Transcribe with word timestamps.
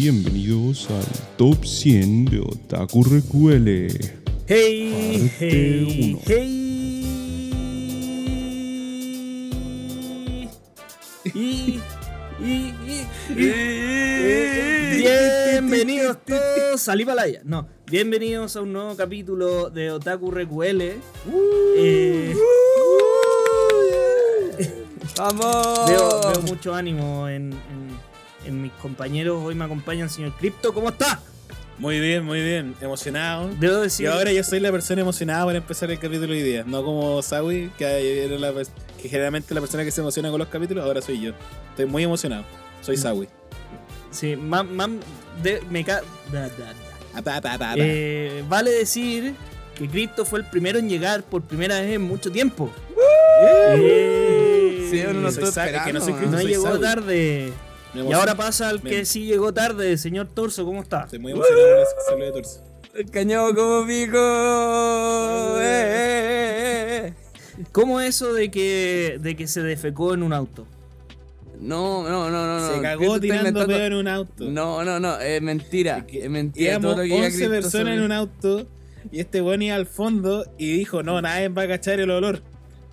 bienvenidos 0.00 0.88
al 0.90 1.04
Top 1.38 1.64
100 1.64 2.26
de 2.26 2.40
Otaku 2.40 3.02
Recuele. 3.04 3.88
Hey, 4.46 5.30
Parte 5.32 5.36
hey, 5.40 6.10
uno. 6.12 6.20
hey. 6.26 6.56
Y, 11.34 11.80
y, 12.40 12.74
y, 13.34 13.42
y- 13.42 14.98
bienvenidos 14.98 16.18
todos 16.24 16.88
al 16.88 17.00
Himalaya. 17.00 17.40
No, 17.44 17.66
bienvenidos 17.86 18.54
a 18.56 18.60
un 18.62 18.72
nuevo 18.74 18.94
capítulo 18.96 19.70
de 19.70 19.90
Otaku 19.92 20.30
RQL. 20.30 20.82
Eh, 21.78 22.34
¡Vamos! 25.16 25.78
veo, 25.88 26.20
veo 26.32 26.42
mucho 26.42 26.74
ánimo 26.74 27.28
en 27.28 27.50
mis 28.52 28.72
compañeros. 28.72 29.40
Hoy 29.44 29.54
me 29.54 29.64
acompaña 29.64 30.04
el 30.04 30.10
señor 30.10 30.32
Crypto. 30.38 30.72
¿Cómo 30.74 30.88
está? 30.90 31.20
Muy 31.78 32.00
bien, 32.00 32.24
muy 32.24 32.40
bien. 32.42 32.74
Emocionado. 32.80 33.50
Debo 33.60 33.80
Y 33.80 33.82
decir. 33.82 34.08
ahora 34.08 34.32
yo 34.32 34.42
soy 34.42 34.60
la 34.60 34.72
persona 34.72 35.02
emocionada 35.02 35.44
para 35.44 35.58
empezar 35.58 35.90
el 35.90 35.98
capítulo 35.98 36.32
hoy 36.32 36.42
día. 36.42 36.64
No 36.66 36.82
como 36.82 37.20
Sawi, 37.22 37.70
que, 37.76 38.24
era 38.24 38.38
la 38.38 38.52
que 39.00 39.08
generalmente 39.08 39.52
la 39.54 39.60
persona 39.60 39.84
que 39.84 39.90
se 39.90 40.00
emociona 40.00 40.30
con 40.30 40.38
los 40.38 40.48
capítulos, 40.48 40.84
ahora 40.84 41.02
soy 41.02 41.20
yo. 41.20 41.32
Estoy 41.70 41.84
muy 41.86 42.02
emocionado. 42.02 42.44
Soy 42.80 42.96
Sawi. 42.96 43.28
Sí, 44.10 44.36
más, 44.36 44.64
más 44.64 44.88
de, 45.42 45.60
me 45.70 45.84
ca- 45.84 46.02
da, 46.32 46.42
da, 46.42 46.48
da. 46.48 46.74
Ah, 47.14 47.20
pa, 47.22 47.40
pa, 47.42 47.52
pa, 47.52 47.58
pa. 47.58 47.74
Eh, 47.76 48.42
vale 48.48 48.70
decir 48.70 49.34
que 49.74 49.86
Crypto 49.88 50.24
fue 50.24 50.38
el 50.38 50.46
primero 50.46 50.78
en 50.78 50.88
llegar 50.88 51.22
por 51.24 51.42
primera 51.42 51.80
vez 51.80 51.94
en 51.94 52.02
mucho 52.02 52.30
tiempo. 52.32 52.70
Eh, 53.42 54.88
Sí, 54.90 55.02
uno 55.10 55.20
no 55.20 55.32
soy 55.32 55.42
que 55.84 55.92
no 55.92 56.00
soy 56.00 56.12
Cristo, 56.14 56.30
no 56.30 56.38
soy 56.40 56.46
llegó 56.46 56.78
tarde. 56.78 57.52
Y 58.08 58.12
ahora 58.12 58.34
pasa 58.34 58.68
al 58.68 58.80
que 58.82 58.98
Me- 58.98 59.04
sí 59.04 59.24
llegó 59.26 59.52
tarde, 59.54 59.96
señor 59.98 60.28
Torso, 60.28 60.64
¿cómo 60.64 60.82
está? 60.82 61.04
Estoy 61.04 61.18
muy 61.18 61.32
emocionado 61.32 61.66
con 61.68 61.82
ese 61.82 61.94
saludo 62.08 62.24
de 62.26 62.32
torso. 62.32 62.62
El 62.94 63.10
cañón 63.10 63.54
como 63.54 63.86
pico. 63.86 64.18
Eh, 65.60 65.62
eh, 65.62 66.56
eh, 67.06 67.12
eh. 67.58 67.64
¿Cómo 67.72 68.00
eso 68.00 68.32
de 68.32 68.50
que, 68.50 69.18
de 69.20 69.36
que 69.36 69.46
se 69.46 69.62
defecó 69.62 70.14
en 70.14 70.22
un 70.22 70.32
auto? 70.32 70.66
No, 71.60 72.02
no, 72.08 72.30
no, 72.30 72.46
no. 72.46 72.60
no. 72.60 72.68
Se 72.68 72.76
¿Qué 72.76 72.82
cagó 72.82 73.18
tirando 73.20 73.66
pedo 73.66 73.84
en 73.86 73.94
un 73.94 74.08
auto. 74.08 74.44
No, 74.50 74.84
no, 74.84 75.00
no. 75.00 75.18
Es 75.20 75.40
mentira. 75.40 75.98
Es 75.98 76.04
que 76.04 76.24
Es 76.24 76.30
mentira. 76.30 76.78
Todo 76.80 76.92
lo 76.96 77.02
que 77.02 77.02
diga 77.04 77.16
11 77.16 77.28
Cristo 77.36 77.50
personas 77.50 77.72
sobre- 77.86 77.94
en 77.94 78.02
un 78.02 78.12
auto 78.12 78.66
y 79.10 79.20
este 79.20 79.40
weón 79.40 79.62
iba 79.62 79.74
al 79.76 79.86
fondo 79.86 80.44
y 80.58 80.72
dijo, 80.76 81.02
no, 81.02 81.20
nadie 81.22 81.48
va 81.48 81.62
a 81.62 81.68
cachar 81.68 82.00
el 82.00 82.10
olor. 82.10 82.42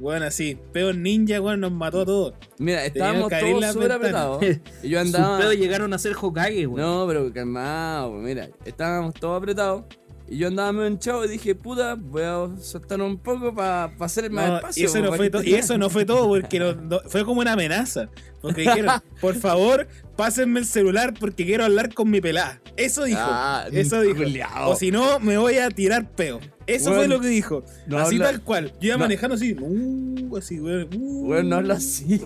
Weón, 0.04 0.22
así, 0.24 0.60
peor 0.74 0.96
ninja, 0.96 1.40
weón, 1.40 1.62
nos 1.62 1.72
mató 1.72 2.02
a 2.02 2.06
todos. 2.06 2.34
Mira, 2.58 2.86
estábamos 2.86 3.30
todos 3.30 3.66
súper 3.72 3.92
apretados. 3.94 4.44
Y 4.84 4.90
yo 4.90 5.00
Sus 5.00 5.16
andaba. 5.16 5.38
pedos 5.38 5.56
llegaron 5.56 5.94
a 5.94 5.98
ser 5.98 6.14
Hokage, 6.22 6.66
güey. 6.66 6.84
No, 6.84 7.06
pero 7.08 7.32
calmado, 7.32 8.12
mira, 8.12 8.50
estábamos 8.66 9.14
todos 9.14 9.38
apretados. 9.38 9.86
Y 10.34 10.38
yo 10.40 10.48
andaba 10.48 10.72
medio 10.72 10.88
hinchado 10.88 11.24
y 11.26 11.28
dije, 11.28 11.54
puta, 11.54 11.94
voy 11.96 12.24
a 12.24 12.48
soltar 12.60 13.00
un 13.02 13.18
poco 13.20 13.54
para 13.54 13.94
hacer 14.00 14.32
más 14.32 14.48
No, 14.50 14.56
espacio. 14.58 14.82
y, 14.82 14.86
eso 14.88 15.00
no 15.02 15.14
fue 15.14 15.32
y 15.46 15.54
eso 15.54 15.78
no 15.78 15.90
fue 15.92 16.06
todo, 16.06 16.28
porque 16.28 16.60
no- 16.60 17.00
fue 17.08 17.24
como 17.24 17.42
una 17.42 17.54
amenaza. 17.54 18.10
Porque 18.42 18.62
dijeron, 18.62 19.00
por 19.22 19.36
favor, 19.36 19.88
pásenme 20.16 20.60
el 20.62 20.66
celular 20.66 21.14
porque 21.20 21.46
quiero 21.46 21.66
hablar 21.66 21.94
con 21.94 22.10
mi 22.10 22.20
pelada. 22.20 22.60
Eso 22.76 23.04
dijo. 23.04 23.20
Ah, 23.22 23.68
eso 23.72 24.02
dijo. 24.02 24.18
culiao. 24.18 24.72
O 24.72 24.76
si 24.76 24.90
no, 24.90 25.20
me 25.20 25.38
voy 25.38 25.58
a 25.60 25.70
tirar 25.70 26.10
peo. 26.10 26.40
Eso 26.66 26.94
fue 26.94 27.08
lo 27.08 27.20
que 27.20 27.28
dijo. 27.28 27.64
no 27.86 28.00
así 28.00 28.16
habla- 28.16 28.26
tal 28.32 28.42
cual. 28.42 28.74
Yo 28.82 28.88
iba 28.88 28.98
manejando 28.98 29.36
así. 29.36 29.56
Uh, 29.60 30.36
así. 30.38 30.60
Uh, 30.60 30.88
Bueno, 31.28 31.50
no 31.50 31.56
hablo 31.58 31.74
así. 31.76 32.22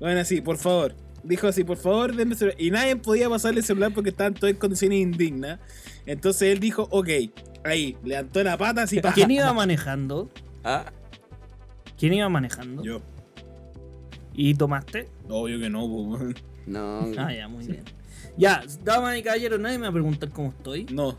Bueno, 0.00 0.20
así, 0.20 0.40
por 0.40 0.56
favor. 0.56 0.94
Dijo 1.24 1.48
así, 1.48 1.64
por 1.64 1.78
favor, 1.78 2.14
denme 2.14 2.32
el 2.32 2.38
celular. 2.38 2.60
Y 2.60 2.70
nadie 2.70 2.96
podía 2.96 3.28
pasarle 3.28 3.60
el 3.60 3.66
celular 3.66 3.92
porque 3.94 4.10
estaban 4.10 4.34
todos 4.34 4.50
en 4.50 4.58
condiciones 4.58 5.00
indignas. 5.00 5.58
Entonces 6.06 6.52
él 6.52 6.60
dijo, 6.60 6.86
ok. 6.90 7.08
Ahí, 7.64 7.96
levantó 8.04 8.42
la 8.44 8.58
pata 8.58 8.82
así 8.82 9.00
para. 9.00 9.14
¿Quién 9.14 9.30
iba 9.30 9.50
manejando? 9.54 10.30
Ah, 10.62 10.92
¿Quién 11.98 12.12
iba 12.12 12.28
manejando? 12.28 12.82
Yo. 12.82 13.00
¿Y 14.34 14.54
tomaste? 14.54 15.08
Obvio 15.28 15.58
que 15.58 15.70
no, 15.70 15.88
pues, 15.88 16.34
no. 16.66 17.06
Ah, 17.16 17.32
ya, 17.32 17.48
muy 17.48 17.66
bien. 17.66 17.84
Ya, 18.36 18.62
damas 18.82 19.16
y 19.16 19.22
caballeros, 19.22 19.60
nadie 19.60 19.78
me 19.78 19.84
va 19.84 19.88
a 19.90 19.92
preguntar 19.92 20.28
cómo 20.30 20.50
estoy. 20.50 20.84
No. 20.86 21.16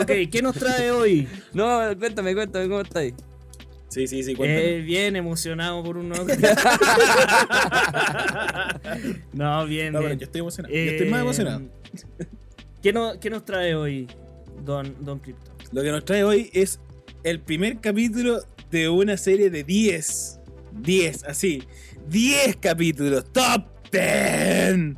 Ok, 0.00 0.10
¿qué 0.30 0.40
nos 0.42 0.54
trae 0.54 0.90
hoy? 0.90 1.26
No, 1.54 1.80
cuéntame, 1.98 2.34
cuéntame, 2.34 2.68
¿cómo 2.68 2.80
estáis? 2.82 3.14
Sí, 3.88 4.06
sí, 4.08 4.22
sí, 4.22 4.34
cuéntame. 4.34 4.76
Eh, 4.76 4.80
bien 4.82 5.16
emocionado 5.16 5.82
por 5.82 5.96
un 5.96 6.08
nuevo. 6.08 6.26
no, 9.32 9.66
bien, 9.66 9.92
No, 9.92 9.98
pero 10.00 10.08
bien. 10.10 10.18
yo 10.18 10.24
estoy 10.26 10.40
emocionado. 10.40 10.74
yo 10.74 10.80
estoy 10.80 11.08
más 11.08 11.18
Eh, 11.18 11.22
emocionado. 11.22 11.62
¿Qué, 12.82 12.92
no- 12.92 13.18
qué 13.20 13.30
nos 13.30 13.44
trae 13.44 13.74
hoy, 13.74 14.08
Don, 14.64 14.94
Don 15.04 15.18
Crypto? 15.18 15.52
Lo 15.72 15.82
que 15.82 15.90
nos 15.90 16.04
trae 16.04 16.24
hoy 16.24 16.50
es 16.52 16.80
el 17.24 17.40
primer 17.40 17.80
capítulo 17.80 18.42
de 18.70 18.88
una 18.88 19.16
serie 19.16 19.50
de 19.50 19.64
10. 19.64 20.40
10, 20.72 21.24
así. 21.24 21.62
10 22.08 22.56
capítulos. 22.56 23.24
Top 23.32 23.66
10. 23.90 24.96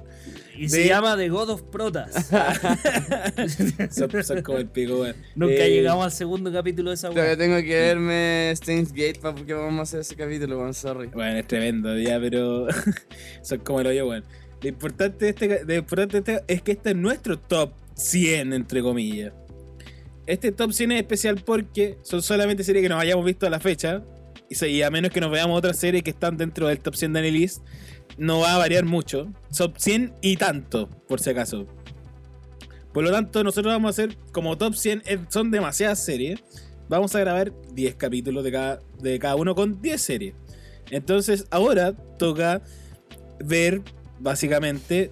Y 0.58 0.68
se 0.68 0.86
llama 0.88 1.16
The 1.16 1.28
God 1.28 1.50
of 1.50 1.62
Protas. 1.64 2.30
Son, 3.90 4.24
son 4.24 4.42
como 4.42 4.58
el 4.58 4.68
pico, 4.68 5.00
weón. 5.00 5.16
Nunca 5.34 5.54
Eh, 5.64 5.70
llegamos 5.70 6.04
al 6.04 6.12
segundo 6.12 6.52
capítulo 6.52 6.90
de 6.90 6.94
esa 6.94 7.08
Todavía 7.10 7.30
weá. 7.32 7.36
tengo 7.36 7.56
que 7.56 7.74
verme 7.80 8.52
Steins 8.56 8.92
Gate 8.92 9.18
para 9.20 9.34
que 9.44 9.54
vamos 9.54 9.78
a 9.78 9.82
hacer 9.82 10.00
ese 10.00 10.16
capítulo, 10.16 10.58
weón, 10.58 10.74
sorry. 10.74 11.08
Bueno, 11.08 11.38
es 11.38 11.46
tremendo, 11.46 11.96
ya, 11.98 12.18
pero 12.20 12.66
son 13.42 13.58
como 13.60 13.82
lo 13.82 13.92
yo, 13.92 14.08
weón. 14.08 14.24
Lo 14.60 14.68
importante, 14.68 15.24
de 15.26 15.30
este, 15.30 15.64
lo 15.64 15.74
importante 15.74 16.20
de 16.20 16.32
este 16.34 16.52
es 16.54 16.62
que 16.62 16.72
este 16.72 16.90
es 16.90 16.96
nuestro 16.96 17.38
top 17.38 17.72
100, 17.94 18.52
entre 18.52 18.82
comillas. 18.82 19.32
Este 20.26 20.52
top 20.52 20.72
100 20.72 20.92
es 20.92 21.00
especial 21.00 21.42
porque 21.44 21.98
son 22.02 22.20
solamente 22.22 22.64
series 22.64 22.82
que 22.82 22.88
nos 22.88 23.00
hayamos 23.00 23.24
visto 23.24 23.46
a 23.46 23.50
la 23.50 23.60
fecha. 23.60 24.02
Y, 24.50 24.82
a 24.82 24.90
menos 24.90 25.10
que 25.10 25.20
nos 25.20 25.30
veamos 25.30 25.58
otras 25.58 25.78
series 25.78 26.02
que 26.02 26.10
están 26.10 26.36
dentro 26.38 26.68
del 26.68 26.80
top 26.80 26.94
100 26.96 27.12
de 27.12 27.18
Annelise, 27.18 27.60
no 28.16 28.40
va 28.40 28.54
a 28.54 28.58
variar 28.58 28.84
mucho. 28.84 29.32
Top 29.56 29.74
100 29.76 30.14
y 30.22 30.36
tanto, 30.36 30.88
por 31.08 31.20
si 31.20 31.30
acaso. 31.30 31.66
Por 32.92 33.04
lo 33.04 33.10
tanto, 33.12 33.44
nosotros 33.44 33.72
vamos 33.72 33.88
a 33.88 33.90
hacer, 33.90 34.16
como 34.32 34.56
top 34.56 34.74
100 34.74 35.02
es- 35.06 35.20
son 35.28 35.50
demasiadas 35.50 36.02
series, 36.04 36.40
vamos 36.88 37.14
a 37.14 37.20
grabar 37.20 37.52
10 37.74 37.94
capítulos 37.96 38.42
de 38.44 38.50
cada, 38.52 38.80
de 39.00 39.18
cada 39.18 39.36
uno 39.36 39.54
con 39.54 39.80
10 39.82 40.00
series. 40.00 40.34
Entonces, 40.90 41.46
ahora 41.50 41.92
toca 42.18 42.62
ver, 43.44 43.82
básicamente, 44.18 45.10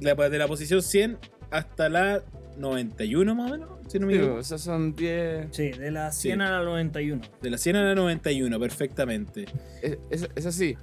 la, 0.00 0.14
de 0.14 0.38
la 0.38 0.46
posición 0.46 0.82
100 0.82 1.18
hasta 1.50 1.88
la 1.88 2.22
91, 2.58 3.34
más 3.34 3.50
o 3.50 3.54
menos, 3.54 3.68
si 3.88 3.98
no 3.98 4.06
me 4.06 4.14
equivoco. 4.14 4.38
esos 4.40 4.60
son 4.60 4.94
10. 4.94 5.48
Sí, 5.50 5.70
de 5.70 5.90
la 5.90 6.12
100 6.12 6.38
Sí. 6.38 6.44
a 6.44 6.50
la 6.50 6.62
91. 6.62 7.22
De 7.42 7.50
la 7.50 7.58
100 7.58 7.76
a 7.76 7.82
la 7.82 7.94
91, 7.94 8.60
perfectamente. 8.60 9.46
Es, 9.82 9.98
es- 10.10 10.28
es 10.36 10.46
así. 10.46 10.76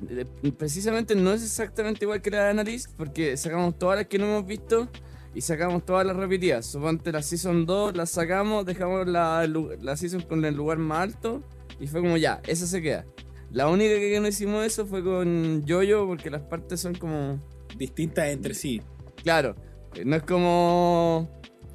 De- 0.00 0.26
Precisamente 0.52 1.14
no 1.14 1.32
es 1.32 1.42
exactamente 1.42 2.04
igual 2.04 2.20
que 2.20 2.30
la 2.30 2.44
de 2.44 2.50
Analyst, 2.50 2.90
porque 2.96 3.36
sacamos 3.36 3.78
todas 3.78 3.96
las 3.98 4.06
que 4.06 4.18
no 4.18 4.26
hemos 4.26 4.46
visto 4.46 4.88
y 5.34 5.40
sacamos 5.40 5.84
todas 5.86 6.06
las 6.06 6.16
repetidas. 6.16 6.66
Suponte 6.66 7.12
la 7.12 7.22
Season 7.22 7.64
2, 7.66 7.96
la 7.96 8.06
sacamos, 8.06 8.64
dejamos 8.66 9.06
la, 9.06 9.46
la 9.46 9.96
Season 9.96 10.20
con 10.22 10.44
el 10.44 10.54
lugar 10.54 10.78
más 10.78 11.00
alto 11.00 11.42
y 11.80 11.86
fue 11.86 12.00
como 12.02 12.16
ya, 12.16 12.40
esa 12.46 12.66
se 12.66 12.82
queda. 12.82 13.06
La 13.52 13.68
única 13.68 13.94
que 13.94 14.18
no 14.20 14.28
hicimos 14.28 14.64
eso 14.66 14.86
fue 14.86 15.02
con 15.04 15.64
Jojo, 15.66 16.06
porque 16.06 16.30
las 16.30 16.42
partes 16.42 16.80
son 16.80 16.94
como. 16.94 17.40
Distintas 17.78 18.28
entre 18.28 18.54
sí. 18.54 18.80
Claro, 19.22 19.54
no 20.04 20.16
es 20.16 20.22
como. 20.22 21.30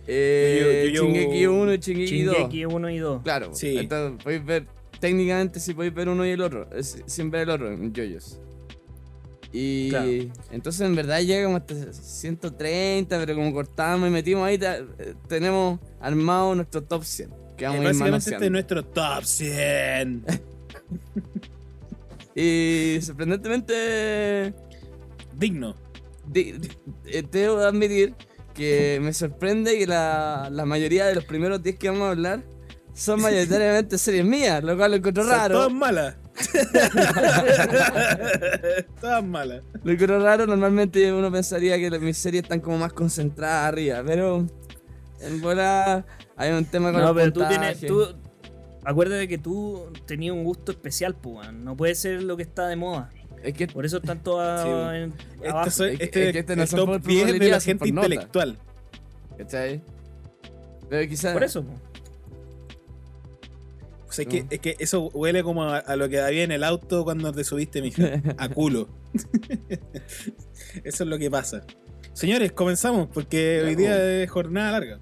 Eh, 0.07 0.89
Yo- 0.93 1.01
yo- 1.01 1.05
yo- 1.07 1.13
Shingeki 1.13 1.45
1 1.47 1.73
y 1.73 1.77
Shingeki 1.77 2.21
2. 2.23 2.35
Shingeki 2.37 2.65
1 2.65 2.89
y 2.89 2.97
2. 2.97 3.21
Claro, 3.23 3.53
Sí. 3.53 3.77
entonces 3.77 4.23
podéis 4.23 4.43
ver, 4.45 4.67
técnicamente 5.01 5.59
si 5.59 5.73
podéis 5.73 5.93
ver 5.93 6.07
uno 6.07 6.25
y 6.25 6.29
el 6.29 6.41
otro, 6.41 6.69
es- 6.73 7.03
sin 7.07 7.29
ver 7.29 7.41
el 7.41 7.49
otro 7.49 7.69
en 7.71 7.93
JoJo's. 7.93 8.39
Y 9.51 9.89
Claro. 9.89 10.09
entonces 10.51 10.81
en 10.87 10.95
verdad 10.95 11.19
llegamos 11.21 11.59
hasta 11.61 11.91
130, 11.91 13.19
pero 13.19 13.35
como 13.35 13.51
cortamos 13.53 14.07
y 14.07 14.11
metimos 14.11 14.45
ahí, 14.47 14.57
eh, 14.61 15.13
tenemos 15.27 15.77
armado 15.99 16.55
nuestro 16.55 16.81
top 16.83 17.03
100. 17.03 17.29
Que 17.57 17.65
Eh, 17.65 17.67
vamos 17.67 17.79
a 17.85 17.89
ir 17.89 18.11
básicamente 18.11 18.29
este 18.35 18.45
es 18.45 18.51
nuestro 18.51 18.85
top 18.85 19.25
100. 19.25 20.23
Y 22.33 22.99
sorprendentemente, 23.01 24.53
Digno. 25.37 25.75
di- 26.25 26.53
di- 26.53 26.69
eh, 27.07 27.23
debo 27.29 27.57
de 27.59 27.67
admitir 27.67 28.15
que 28.53 28.99
me 29.01 29.11
sorprende 29.13 29.77
que 29.77 29.85
la, 29.87 30.47
la 30.51 30.65
mayoría 30.65 31.05
de 31.07 31.15
los 31.15 31.25
primeros 31.25 31.61
10 31.61 31.77
que 31.77 31.89
vamos 31.89 32.03
a 32.03 32.11
hablar 32.11 32.43
son 32.93 33.21
mayoritariamente 33.21 33.97
series 33.97 34.25
mías, 34.25 34.63
lo 34.63 34.75
cual 34.77 34.91
lo 34.91 34.97
encuentro 34.97 35.23
raro. 35.23 35.55
Todas 35.55 35.73
malas. 35.73 36.15
todas 39.01 39.23
malas. 39.23 39.63
Lo 39.83 39.97
que 39.97 40.03
es 40.03 40.09
raro, 40.09 40.45
normalmente 40.47 41.11
uno 41.11 41.31
pensaría 41.31 41.77
que 41.77 41.89
mis 41.99 42.17
series 42.17 42.43
están 42.43 42.59
como 42.59 42.77
más 42.77 42.93
concentradas 42.93 43.67
arriba, 43.67 44.03
pero 44.05 44.45
en 45.21 45.41
bola 45.41 46.05
hay 46.35 46.51
un 46.51 46.65
tema 46.65 46.91
con 46.91 47.01
No, 47.01 47.07
los 47.07 47.15
pero 47.15 47.33
tú 47.33 47.43
tienes. 47.47 47.79
Tú, 47.81 48.07
acuérdate 48.83 49.27
que 49.27 49.37
tú 49.37 49.91
tenías 50.05 50.33
un 50.35 50.43
gusto 50.43 50.71
especial, 50.71 51.15
pues. 51.15 51.51
No 51.53 51.75
puede 51.75 51.95
ser 51.95 52.23
lo 52.23 52.37
que 52.37 52.43
está 52.43 52.67
de 52.67 52.75
moda. 52.75 53.09
Es 53.43 53.53
que 53.55 53.67
Por 53.67 53.85
eso 53.85 53.97
están 53.97 54.21
todas 54.21 54.61
Sí, 54.63 54.69
en- 54.69 55.13
Este, 55.35 55.49
abajo. 55.49 55.71
soy- 55.71 55.93
Es 55.93 55.97
que- 55.97 56.03
este 56.05 56.27
es 56.27 56.33
que 56.33 56.39
este 56.39 56.55
no 56.55 56.61
el 56.61 56.67
son 56.67 56.79
top 56.79 56.87
por 56.89 57.01
10 57.01 57.39
de 57.39 57.49
la 57.49 57.59
gente 57.59 57.87
intelectual. 57.89 58.57
¿Cachai? 59.37 59.81
Pero 60.89 61.09
quizás. 61.09 61.33
Por 61.33 61.43
eso, 61.43 61.63
po. 61.63 61.73
O 64.11 64.13
sea, 64.13 64.23
es, 64.23 64.27
que, 64.29 64.45
es 64.49 64.59
que 64.59 64.75
eso 64.79 65.03
huele 65.13 65.41
como 65.41 65.63
a, 65.63 65.77
a 65.77 65.95
lo 65.95 66.09
que 66.09 66.19
había 66.19 66.43
en 66.43 66.51
el 66.51 66.65
auto 66.65 67.05
cuando 67.05 67.31
te 67.31 67.45
subiste, 67.45 67.81
mija. 67.81 68.21
A 68.37 68.49
culo. 68.49 68.89
eso 70.83 71.03
es 71.03 71.09
lo 71.09 71.17
que 71.17 71.31
pasa. 71.31 71.61
Señores, 72.11 72.51
comenzamos 72.51 73.07
porque 73.13 73.59
Ya, 73.63 73.69
hoy 73.69 73.75
día 73.75 74.21
es 74.23 74.29
jornada 74.29 74.71
larga. 74.71 74.99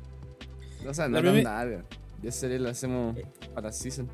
O 0.87 0.93
sea, 0.93 1.05
La 1.05 1.09
no 1.09 1.15
tan 1.15 1.23
primer- 1.23 1.43
larga. 1.43 1.85
Ya 2.21 2.31
sería 2.31 2.59
lo 2.59 2.69
hacemos 2.69 3.17
Eh. 3.17 3.23
para 3.55 3.71
season. 3.71 4.07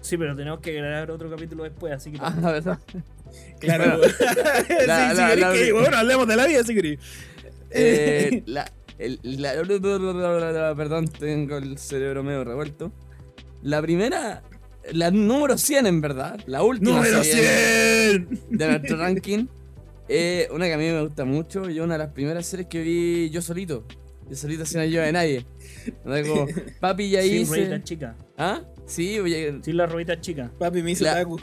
Sí, 0.00 0.16
pero 0.16 0.36
tenemos 0.36 0.60
que 0.60 0.72
grabar 0.72 1.10
otro 1.10 1.28
capítulo 1.28 1.64
después, 1.64 1.92
así 1.92 2.12
que. 2.12 2.18
Ah, 2.20 2.30
¿verdad? 2.40 2.78
Claro. 3.58 3.98
Bueno, 3.98 4.14
la- 4.86 5.14
la- 5.14 5.34
la- 5.34 5.98
hablemos 5.98 6.28
de 6.28 6.36
la 6.36 6.46
vida, 6.46 6.62
si 6.62 6.74
querés. 6.76 7.00
Eh, 7.70 8.44
la, 8.46 8.70
el- 8.98 9.18
la- 9.24 10.74
perdón, 10.76 11.08
tengo 11.08 11.56
el 11.56 11.76
cerebro 11.76 12.22
medio 12.22 12.44
revuelto. 12.44 12.92
La 13.62 13.82
primera, 13.82 14.42
la 14.92 15.10
número 15.10 15.58
100 15.58 15.86
en 15.86 16.00
verdad, 16.00 16.38
la 16.46 16.62
última 16.62 16.96
¡Número 16.98 17.24
serie 17.24 18.10
100! 18.10 18.40
de 18.50 18.68
nuestro 18.68 18.96
ranking, 18.98 19.46
es 20.08 20.48
una 20.50 20.66
que 20.66 20.74
a 20.74 20.78
mí 20.78 20.84
me 20.84 21.02
gusta 21.02 21.24
mucho 21.24 21.68
y 21.68 21.80
una 21.80 21.94
de 21.94 21.98
las 21.98 22.12
primeras 22.12 22.46
series 22.46 22.68
que 22.68 22.80
vi 22.82 23.30
yo 23.30 23.42
solito. 23.42 23.84
Yo 24.28 24.34
solito 24.36 24.64
sin 24.66 24.80
ayuda 24.80 25.04
de 25.04 25.12
nadie. 25.12 25.46
Como, 26.04 26.46
papi 26.80 27.10
ya 27.10 27.22
Sin 27.22 27.34
hice. 27.42 27.48
rueditas 27.50 27.84
chicas. 27.84 28.16
¿Ah? 28.36 28.60
Sí, 28.86 29.18
oye. 29.20 29.58
Sin 29.62 29.76
las 29.76 29.90
rueditas 29.90 30.20
chicas. 30.20 30.50
Papi 30.58 30.82
me 30.82 30.92
hizo 30.92 31.04
La- 31.04 31.14
taco. 31.14 31.38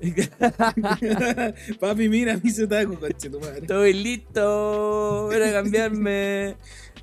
Papi, 1.80 2.08
mira, 2.08 2.34
me 2.42 2.48
hizo 2.50 2.66
taco, 2.68 2.98
conche 2.98 3.30
tu 3.30 3.40
madre. 3.40 3.60
Estoy 3.60 3.92
listo. 3.92 5.28
Ven 5.28 5.42
a 5.42 5.52
cambiarme. 5.52 6.56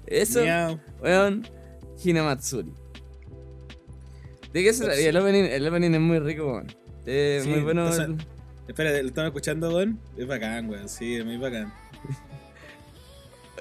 Eso. 0.06 0.42
Weón, 1.02 1.48
Hinamatsuri. 2.04 2.72
¿De 4.54 4.64
qué 4.64 4.74
se 4.74 4.84
trata? 4.84 5.00
Y 5.00 5.06
El 5.06 5.18
opening, 5.18 5.44
el 5.44 5.68
opening 5.68 5.92
es 5.94 6.00
muy 6.00 6.20
rico, 6.20 6.46
weón. 6.54 6.68
Eh, 7.06 7.42
Sí, 7.44 7.50
muy 7.50 7.62
bueno. 7.62 7.86
o 7.86 7.92
sea, 7.92 8.06
el- 8.06 8.18
Espera, 8.68 8.92
¿lo 9.02 9.08
estamos 9.08 9.30
escuchando, 9.30 9.76
weón? 9.76 10.00
Es 10.18 10.28
bacán, 10.28 10.70
weón. 10.70 10.88
Sí, 10.90 11.16
es 11.16 11.26
muy 11.26 11.38
bacán. 11.38 11.74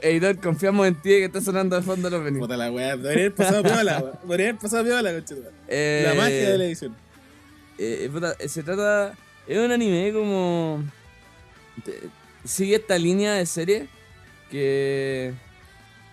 Editor, 0.02 0.38
confiamos 0.40 0.86
en 0.88 0.94
ti 0.94 1.10
que 1.10 1.24
está 1.26 1.40
sonando 1.40 1.76
de 1.76 1.82
fondo 1.82 2.08
el 2.08 2.14
opening. 2.14 2.40
Puta 2.40 2.56
la 2.56 2.70
weá. 2.72 2.94
Podría 2.96 3.12
haber 3.12 3.34
pasado 3.34 3.62
piola, 3.62 3.98
weón. 3.98 4.40
Haber 4.40 4.56
pasado 4.56 4.84
piola. 4.84 5.22
Eh, 5.68 6.04
La 6.06 6.14
magia 6.14 6.50
de 6.50 6.58
la 6.58 6.64
edición. 6.64 6.96
eh, 7.78 8.08
puta, 8.12 8.34
se 8.48 8.62
trata. 8.62 9.14
Es 9.46 9.58
un 9.58 9.70
anime 9.70 10.12
como. 10.12 10.82
sigue 12.44 12.76
esta 12.76 12.96
línea 12.98 13.34
de 13.34 13.44
serie 13.46 13.88
que. 14.50 15.34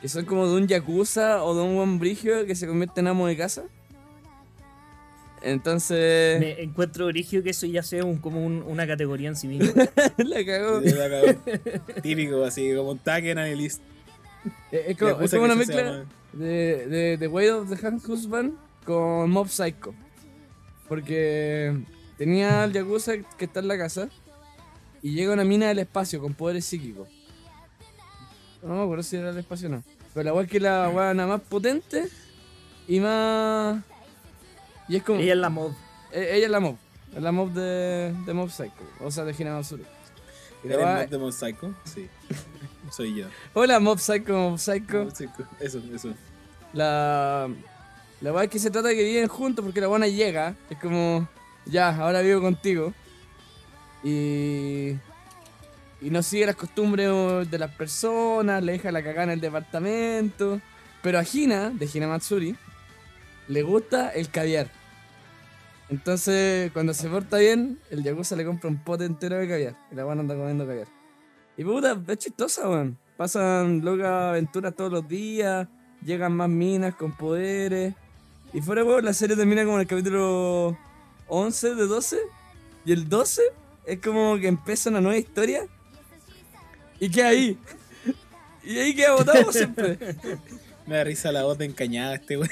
que 0.01 0.09
son 0.09 0.25
como 0.25 0.47
de 0.47 0.56
un 0.56 0.68
yakuza 0.68 1.44
o 1.44 1.56
de 1.56 1.62
un 1.63 1.75
buen 1.75 1.97
brigio 2.00 2.45
que 2.45 2.56
se 2.56 2.68
convierte 2.68 3.00
en 3.00 3.07
amo 3.07 3.27
de 3.27 3.38
casa. 3.38 3.63
Entonces. 5.42 6.39
Me 6.39 6.62
encuentro 6.62 7.06
origio 7.06 7.44
que 7.44 7.51
eso 7.51 7.66
ya 7.68 7.84
sea 7.84 8.04
un, 8.04 8.18
como 8.18 8.44
un- 8.45 8.63
una 8.63 8.88
categoría 8.88 9.30
en 9.30 9.36
sí 9.36 9.48
misma. 9.48 9.84
la 10.18 10.45
cagó. 10.45 10.81
Sí, 10.81 10.92
la 10.92 11.10
cagó. 11.10 12.01
Típico, 12.01 12.44
así, 12.44 12.74
como 12.75 12.92
un 12.92 13.00
tag 13.00 13.25
en 13.25 13.38
analyst. 13.38 13.81
Eh, 14.72 14.86
Es 14.89 14.98
como, 14.98 15.12
es 15.12 15.18
Yakuza 15.18 15.38
como 15.38 15.45
una 15.45 15.56
mezcla 15.56 16.06
de, 16.34 16.88
de, 16.88 17.18
de 17.18 17.28
Way 17.28 17.48
of 17.50 17.69
the 17.69 17.88
Husband 18.12 18.54
con 18.86 19.30
Mob 19.30 19.48
Psycho. 19.50 19.94
Porque 20.88 21.78
tenía 22.18 22.63
al 22.63 22.74
Yakuza 22.74 23.13
que 23.38 23.45
está 23.45 23.60
en 23.60 23.68
la 23.68 23.78
casa 23.78 24.10
y 25.01 25.13
llega 25.13 25.33
una 25.33 25.44
mina 25.44 25.68
del 25.68 25.80
espacio 25.80 26.19
con 26.22 26.33
poderes 26.33 26.66
psíquicos. 26.66 27.07
No 28.63 28.75
me 28.75 28.83
acuerdo 28.83 29.04
si 29.04 29.18
era 29.18 29.30
el 29.30 29.38
espacio 29.38 29.68
o 29.68 29.72
no. 29.72 29.83
Pero 30.13 30.24
la 30.24 30.33
weá 30.33 30.44
es 30.45 30.50
que 30.50 30.60
la 30.60 30.90
weá 30.90 31.13
nada 31.13 31.28
más 31.30 31.42
potente 31.42 32.06
y 32.88 33.00
más. 33.00 33.83
Y 34.88 34.95
es 34.95 35.04
como. 35.04 35.19
Ella 35.19 35.34
es 35.34 35.39
la 35.39 35.50
mod. 35.50 35.72
e- 36.12 36.36
ella 36.36 36.45
es 36.45 36.51
la 36.51 36.60
mob. 36.60 36.78
Es 37.16 37.22
la 37.22 37.31
mob 37.31 37.51
de, 37.51 38.13
de 38.25 38.34
Mob 38.34 38.50
Psycho. 38.50 38.84
O 39.01 39.12
sea, 39.12 39.24
de 39.24 39.34
Hinamatsuri. 39.38 39.84
Y 40.63 40.68
la 40.68 40.74
¿Eres 40.75 40.86
mod 40.88 41.12
de 41.12 41.18
Mob 41.18 41.31
Psycho? 41.31 41.74
Sí. 41.86 42.10
Soy 42.92 43.16
yo. 43.16 43.25
Hola 43.54 43.80
Mob 43.80 44.00
Psycho, 44.00 44.34
Mob 44.34 44.57
Psycho. 44.60 45.06
Mob 45.06 45.16
Psycho. 45.16 45.48
Eso, 45.60 45.81
eso. 45.94 46.13
La. 46.74 47.50
La 48.22 48.34
weá 48.34 48.45
es 48.45 48.50
que 48.50 48.57
se 48.60 48.72
trata 48.72 48.88
de 48.88 48.95
que 48.95 49.04
viven 49.04 49.28
juntos 49.28 49.63
porque 49.63 49.81
la 49.81 49.88
buena 49.88 50.07
llega. 50.07 50.56
Es 50.69 50.78
como. 50.80 51.28
Ya, 51.66 51.90
ahora 51.95 52.22
vivo 52.22 52.42
contigo. 52.42 52.94
Y. 54.04 54.95
Y 56.00 56.12
no 56.12 56.22
sigue 56.22 56.45
las 56.45 56.56
costumbres 56.56 57.50
de 57.50 57.57
las 57.57 57.72
personas, 57.72 58.62
le 58.63 58.74
deja 58.74 58.92
la 58.92 59.01
cagada 59.01 59.24
en 59.24 59.30
el 59.31 59.42
departamento. 59.42 60.62
Pero 61.01 61.18
a 61.19 61.24
Hina, 61.31 61.72
de 61.72 61.90
Hinamatsuri, 61.92 62.56
le 63.48 63.62
gusta 63.63 64.10
el 64.10 64.30
caviar. 64.30 64.69
Entonces, 65.89 66.72
cuando 66.74 66.94
se 66.94 67.07
porta 67.07 67.38
bien, 67.38 67.80
el 67.89 68.04
Yakuza 68.04 68.36
le 68.36 68.45
compra 68.45 68.69
un 68.69 68.84
pote 68.84 69.06
entero 69.06 69.38
de 69.38 69.48
caviar. 69.48 69.75
Y 69.92 69.95
la 69.95 70.04
buena 70.04 70.22
anda 70.22 70.36
comiendo 70.36 70.66
caviar. 70.66 70.88
Y 71.57 71.63
puta, 71.63 72.00
es 72.07 72.18
chistosa, 72.18 72.69
weón. 72.69 72.98
Pasan 73.16 73.84
locas 73.84 74.07
aventuras 74.07 74.75
todos 74.75 74.92
los 74.92 75.07
días. 75.07 75.68
Llegan 76.04 76.34
más 76.36 76.50
minas 76.50 76.94
con 76.95 77.16
poderes. 77.16 77.94
Y 78.54 78.62
fuera 78.62 78.84
huevo, 78.84 79.01
la 79.01 79.13
serie 79.13 79.36
termina 79.36 79.63
como 79.63 79.78
en 79.78 79.81
el 79.81 79.88
capítulo 79.88 80.78
11 81.28 81.75
de 81.75 81.88
12. 81.88 82.18
Y 82.86 82.92
el 82.92 83.07
12 83.07 83.42
es 83.86 84.00
como 84.00 84.38
que 84.38 84.48
empieza 84.48 84.90
una 84.90 85.01
nueva 85.01 85.18
historia. 85.18 85.66
Y 87.00 87.10
queda 87.10 87.30
ahí. 87.30 87.57
Y 88.63 88.78
ahí 88.78 88.94
queda 88.94 89.13
botado 89.13 89.51
siempre. 89.51 89.98
Me 90.86 90.98
da 90.98 91.04
risa 91.04 91.31
la 91.31 91.44
voz 91.44 91.57
de 91.57 91.66
encañada 91.66 92.16
este 92.16 92.38
weón. 92.38 92.50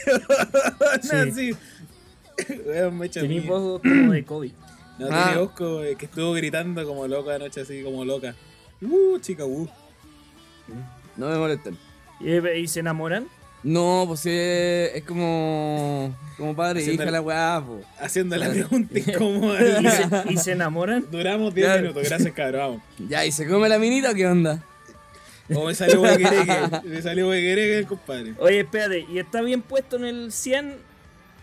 Sí. 1.01 1.09
No, 1.11 1.19
así. 1.19 1.51
Weón, 2.65 2.97
me 2.97 3.05
echa 3.07 3.21
Tenía 3.21 3.41
voz 3.41 3.81
como 3.81 4.11
de 4.11 4.23
COVID. 4.25 4.51
No, 4.99 5.07
Ah. 5.11 5.23
tiene 5.25 5.41
voz 5.41 5.51
como 5.51 5.81
eh, 5.81 5.95
que 5.97 6.05
estuvo 6.05 6.33
gritando 6.33 6.85
como 6.85 7.07
loca 7.07 7.35
anoche, 7.35 7.61
así 7.61 7.81
como 7.83 8.05
loca. 8.05 8.35
Uh, 8.81 9.19
chica, 9.19 9.45
uh. 9.45 9.67
No 11.17 11.29
me 11.29 11.37
molesten. 11.37 11.77
¿Y, 12.19 12.35
y 12.59 12.67
se 12.67 12.79
enamoran? 12.81 13.27
No, 13.63 14.03
pues 14.07 14.19
sí, 14.19 14.29
es 14.31 15.03
como. 15.05 16.15
Como 16.37 16.55
padre 16.55 16.79
y 16.81 16.83
Haciendo 16.83 17.03
hija 17.03 17.09
el- 17.09 17.13
la 17.13 17.21
weá, 17.21 17.63
po. 17.65 17.81
Haciendo 17.99 18.37
la 18.37 18.49
pregunta 18.49 18.99
incómoda. 18.99 19.59
¿Y 19.81 19.87
se, 19.89 20.33
y 20.33 20.37
se 20.37 20.51
enamoran? 20.51 21.05
Duramos 21.11 21.53
10 21.53 21.65
Claro. 21.67 21.81
minutos, 21.81 22.03
gracias 22.07 22.33
cabrón, 22.33 22.59
vamos. 22.61 22.81
Ya, 23.09 23.25
¿y 23.25 23.31
se 23.31 23.47
come 23.47 23.67
la 23.69 23.79
minita 23.79 24.11
o 24.11 24.13
qué 24.13 24.27
onda? 24.27 24.63
O 25.53 25.65
me 25.65 25.73
salió 25.75 26.01
huequereque, 26.01 26.57
me 26.85 27.01
salió 27.01 27.29
huequereque, 27.29 27.87
compadre. 27.87 28.33
Oye, 28.39 28.59
espérate, 28.61 29.05
¿y 29.11 29.19
está 29.19 29.41
bien 29.41 29.61
puesto 29.61 29.95
en 29.97 30.05
el 30.05 30.31
100? 30.31 30.75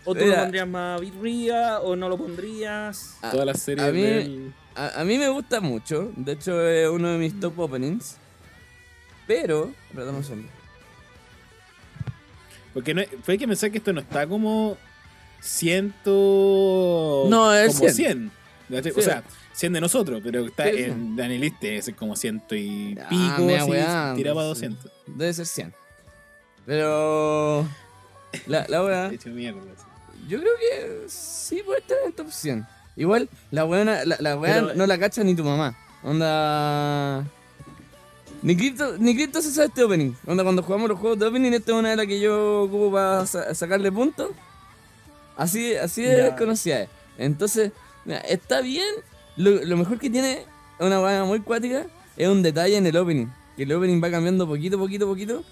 ¿O 0.05 0.13
tú 0.13 0.25
lo 0.25 0.35
pondrías 0.35 0.67
más 0.67 0.99
birria? 1.01 1.79
¿O 1.79 1.95
no 1.95 2.09
lo 2.09 2.17
pondrías? 2.17 3.17
A- 3.21 3.31
Todas 3.31 3.45
las 3.45 3.61
series 3.61 3.87
a 3.87 3.91
mí- 3.91 4.01
del- 4.01 4.53
A, 4.75 5.01
a 5.01 5.03
mí 5.05 5.17
me 5.17 5.29
gusta 5.29 5.61
mucho, 5.61 6.11
de 6.15 6.31
hecho 6.33 6.59
es 6.67 6.89
uno 6.89 7.09
de 7.11 7.17
mis 7.19 7.39
top 7.39 7.57
openings. 7.59 8.17
Pero, 9.27 9.71
perdón 9.95 10.15
un 10.15 10.23
segundo. 10.23 10.49
Porque 12.73 12.93
no, 12.93 13.03
fue 13.23 13.37
que 13.37 13.47
pensar 13.47 13.69
que 13.71 13.77
esto 13.77 13.93
no 13.93 14.01
está 14.01 14.25
como 14.27 14.77
ciento... 16.03 17.25
No, 17.29 17.53
es 17.53 17.75
como 17.77 17.89
100. 17.89 18.31
100. 18.69 18.91
O 18.91 18.95
Sí. 18.95 19.01
sea, 19.01 19.23
100 19.53 19.73
de 19.73 19.81
nosotros, 19.81 20.21
pero 20.23 20.45
está 20.47 20.63
Sí, 20.69 20.77
en 20.83 21.15
Daniel 21.15 21.41
Liste, 21.41 21.77
es 21.77 21.91
como 21.95 22.15
ciento 22.15 22.55
y 22.55 22.97
Ah, 22.99 23.07
pico, 23.09 23.43
mea 23.45 23.61
así, 23.61 23.69
weá, 23.71 24.13
tiraba 24.15 24.41
pues, 24.41 24.47
200. 24.47 24.91
Debe 25.07 25.33
ser 25.33 25.45
100. 25.45 25.73
Pero... 26.65 27.67
La, 28.47 28.65
la 28.67 28.83
weá, 28.83 29.07
Hecho 29.13 29.29
mierda. 29.29 29.59
Yo 30.27 30.39
creo 30.39 30.53
que 30.59 31.05
sí 31.09 31.61
puede 31.65 31.79
estar 31.79 31.97
en 32.01 32.07
el 32.07 32.13
top 32.13 32.31
100. 32.31 32.65
Igual, 32.95 33.29
la 33.51 33.65
weá, 33.65 33.83
la, 33.83 34.05
la 34.19 34.39
Pero- 34.39 34.73
no 34.75 34.85
la 34.85 34.97
cacha 34.97 35.23
ni 35.23 35.35
tu 35.35 35.43
mamá. 35.43 35.75
Onda... 36.03 37.25
Ni 38.41 38.57
Crypto, 38.57 38.97
ni 38.99 39.15
Crypto 39.15 39.41
se 39.41 39.51
sabe 39.51 39.67
este 39.67 39.83
opening. 39.83 40.11
Onda, 40.27 40.43
cuando 40.43 40.61
jugamos 40.63 40.89
los 40.89 40.99
juegos 40.99 41.17
de 41.17 41.25
opening, 41.27 41.53
esta 41.53 41.71
es 41.71 41.77
una 41.77 41.91
de 41.91 41.95
las 41.95 42.05
que 42.07 42.19
yo 42.19 42.63
ocupo 42.63 42.91
para 42.91 43.25
sa- 43.25 43.55
sacarle 43.55 43.89
puntos. 43.91 44.31
Así, 45.37 45.75
así 45.75 46.01
de 46.01 46.17
Ya. 46.17 46.23
desconocida 46.25 46.81
es. 46.81 46.89
Entonces, 47.17 47.71
mira, 48.05 48.19
está 48.19 48.59
bien. 48.61 48.85
Lo, 49.37 49.51
lo 49.63 49.77
mejor 49.77 49.97
que 49.97 50.09
tiene 50.09 50.33
es 50.33 50.45
una 50.79 50.99
weá 51.01 51.23
muy 51.23 51.39
cuática. 51.39 51.85
Es 52.17 52.27
un 52.27 52.43
detalle 52.43 52.75
en 52.75 52.85
el 52.85 52.97
opening. 52.97 53.27
Que 53.55 53.63
el 53.63 53.71
opening 53.73 54.03
va 54.03 54.11
cambiando 54.11 54.45
poquito, 54.45 54.77
poquito, 54.77 55.07
poquito. 55.07 55.43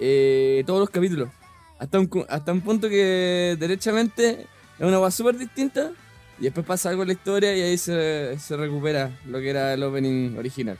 eh, 0.00 0.64
todos 0.66 0.80
los 0.80 0.90
capítulos. 0.90 1.28
Hasta 1.82 1.98
un, 1.98 2.08
hasta 2.28 2.52
un 2.52 2.60
punto 2.60 2.88
que 2.88 3.56
derechamente 3.58 4.46
es 4.78 4.86
una 4.86 5.00
weá 5.00 5.10
súper 5.10 5.36
distinta. 5.36 5.90
Y 6.38 6.44
después 6.44 6.64
pasa 6.64 6.90
algo 6.90 7.02
en 7.02 7.08
la 7.08 7.14
historia 7.14 7.56
y 7.56 7.60
ahí 7.60 7.76
se, 7.78 8.36
se 8.38 8.56
recupera 8.56 9.10
lo 9.26 9.40
que 9.40 9.50
era 9.50 9.74
el 9.74 9.82
opening 9.82 10.36
original. 10.38 10.78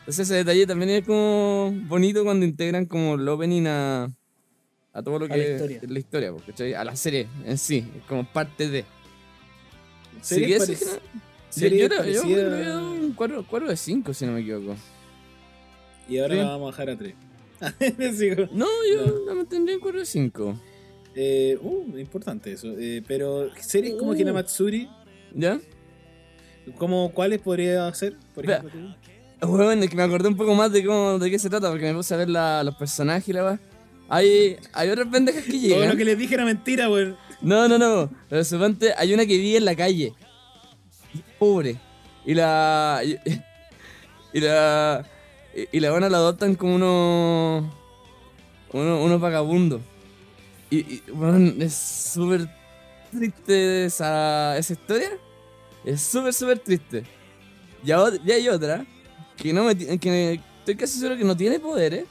Entonces 0.00 0.28
ese 0.28 0.36
detalle 0.36 0.66
también 0.66 0.90
es 0.90 1.04
como 1.06 1.72
bonito 1.88 2.22
cuando 2.24 2.44
integran 2.46 2.84
como 2.86 3.14
el 3.14 3.26
opening 3.28 3.66
a, 3.66 4.04
a 4.92 5.02
todo 5.02 5.18
lo 5.20 5.24
A 5.26 5.28
que 5.28 5.36
la 5.38 5.44
historia. 5.52 5.80
es 5.82 5.90
la 5.90 5.98
historia, 5.98 6.80
a 6.80 6.84
la 6.84 6.96
serie 6.96 7.28
en 7.44 7.58
sí, 7.58 7.90
es 7.96 8.02
como 8.04 8.24
parte 8.30 8.68
de. 8.68 8.84
Series 10.22 10.64
Sí, 10.66 10.76
serie 11.62 11.78
yo, 11.80 11.88
yo 11.88 11.96
parecida- 11.96 12.22
voy 12.24 12.34
a 12.34 12.68
dar 12.68 12.82
un 12.82 13.12
4, 13.14 13.46
4 13.48 13.68
de 13.68 13.76
5, 13.76 14.12
si 14.14 14.26
no 14.26 14.32
me 14.32 14.40
equivoco. 14.40 14.76
Y 16.08 16.18
ahora 16.18 16.34
Sí. 16.34 16.40
la 16.40 16.46
vamos 16.48 16.62
a 16.62 16.70
bajar 16.70 16.90
a 16.90 16.96
3. 16.96 17.14
No, 18.52 18.66
yo 18.90 19.06
No. 19.06 19.24
la 19.26 19.34
mantendría 19.34 19.74
en 19.74 19.80
4 19.80 20.00
de 20.00 20.06
5. 20.06 20.60
Eh, 21.14 21.58
uh, 21.62 21.96
importante 21.98 22.52
eso. 22.52 22.68
Eh, 22.78 23.02
pero 23.06 23.48
series 23.60 23.94
como 23.94 24.10
Uh. 24.12 24.14
Hinamatsuri, 24.14 24.88
¿Ya? 25.34 25.58
¿cómo, 26.78 27.12
¿cuáles 27.12 27.40
podría 27.40 27.92
ser? 27.94 28.16
Por 28.34 28.44
ejemplo, 28.48 28.94
Bueno, 29.40 29.72
es 29.82 29.88
que 29.90 29.96
me 29.96 30.02
acordé 30.02 30.28
un 30.28 30.36
poco 30.36 30.54
más 30.54 30.72
de 30.72 30.84
cómo, 30.84 31.18
de 31.18 31.30
qué 31.30 31.38
se 31.38 31.48
trata, 31.48 31.70
porque 31.70 31.86
me 31.86 31.94
puse 31.94 32.12
a 32.14 32.18
ver 32.18 32.28
la- 32.28 32.62
los 32.64 32.74
personajes 32.76 33.28
y 33.28 33.32
la 33.32 33.42
va. 33.42 33.60
Hay, 34.08 34.56
hay 34.72 34.88
otras 34.90 35.08
pendejas 35.08 35.42
que 35.44 35.50
Todo 35.52 35.60
llegan. 35.60 35.88
lo 35.90 35.96
que 35.96 36.04
les 36.04 36.18
dije 36.18 36.34
era 36.34 36.44
mentira, 36.44 36.88
weón. 36.90 37.16
No, 37.40 37.66
no, 37.68 37.78
no. 37.78 38.10
Pero 38.28 38.44
suponte, 38.44 38.92
hay 38.96 39.12
una 39.14 39.26
que 39.26 39.36
vive 39.38 39.58
en 39.58 39.64
la 39.64 39.74
calle. 39.76 40.12
Pobre. 41.38 41.76
Y 42.24 42.34
la. 42.34 43.02
Y 43.04 44.40
la. 44.40 45.04
Y, 45.72 45.80
la 45.80 45.90
buena 45.90 46.10
la 46.10 46.18
adoptan 46.18 46.54
como 46.54 46.74
unos. 46.74 47.64
Unos, 48.72 49.04
unos 49.04 49.20
vagabundos. 49.20 49.80
Y, 50.68 50.78
y 50.78 51.02
es 51.60 51.74
súper 51.74 52.46
triste 53.10 53.86
esa, 53.86 54.58
esa 54.58 54.72
historia. 54.74 55.10
Es 55.82 56.02
súper, 56.02 56.34
súper 56.34 56.58
triste. 56.58 57.04
Y, 57.82 57.90
y 57.90 58.32
hay 58.32 58.48
otra 58.48 58.84
que 59.36 59.52
no 59.52 59.64
me 59.64 59.76
que 59.76 60.40
estoy 60.58 60.76
casi 60.76 60.98
seguro 60.98 61.16
que 61.16 61.24
no 61.24 61.36
tiene 61.36 61.58
poderes. 61.58 62.04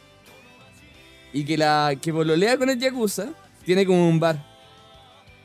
Y 1.31 1.45
que 1.45 1.57
la 1.57 1.93
que 2.01 2.11
pololea 2.11 2.57
con 2.57 2.69
el 2.69 2.79
Yakuza 2.79 3.27
tiene 3.63 3.85
como 3.85 4.09
un 4.09 4.19
bar. 4.19 4.43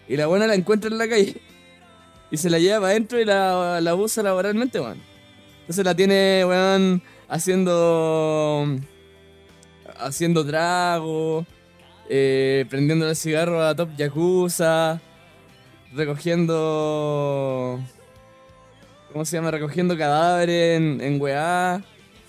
Y 0.09 0.17
la 0.17 0.27
buena 0.27 0.47
la 0.47 0.55
encuentra 0.55 0.91
en 0.91 0.97
la 0.97 1.09
calle. 1.09 1.39
Y 2.31 2.37
se 2.39 2.49
la 2.49 2.59
lleva 2.59 2.81
para 2.81 2.93
adentro 2.93 3.21
y 3.21 3.27
la, 3.27 3.81
la 3.83 3.95
usa 3.95 4.23
laboralmente, 4.23 4.81
weón. 4.81 5.03
Entonces 5.61 5.85
la 5.85 5.95
tiene, 5.95 6.45
weón, 6.47 7.03
haciendo. 7.31 8.67
haciendo 9.99 10.45
trago. 10.47 11.47
Eh, 12.09 12.67
prendiendo 12.69 13.09
el 13.09 13.17
cigarro 13.17 13.63
a 13.63 13.75
Top 13.75 13.91
Yakuza. 13.97 15.01
Recogiendo. 15.95 17.81
¿Cómo 19.13 19.25
se 19.25 19.37
llama? 19.37 19.51
Recogiendo 19.51 19.97
cadáveres 19.97 20.77
en, 20.79 21.01
en 21.01 21.21
weá. 21.21 21.83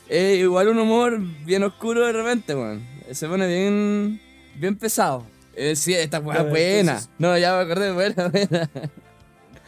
Eh, 0.10 0.38
igual 0.42 0.68
un 0.70 0.80
humor 0.80 1.20
bien 1.46 1.64
oscuro 1.64 2.06
de 2.06 2.12
repente, 2.14 2.56
weón. 2.56 2.86
Se 3.12 3.28
pone 3.28 3.48
bien. 3.48 4.20
bien 4.56 4.76
pesado. 4.78 5.26
Eh, 5.56 5.76
sí, 5.76 5.94
esta 5.94 6.20
weá 6.20 6.44
buena. 6.44 6.80
entonces- 6.94 7.10
No, 7.20 7.38
ya 7.38 7.56
me 7.56 7.62
acordé, 7.64 7.92
buena, 7.92 8.28
buena. 8.32 8.70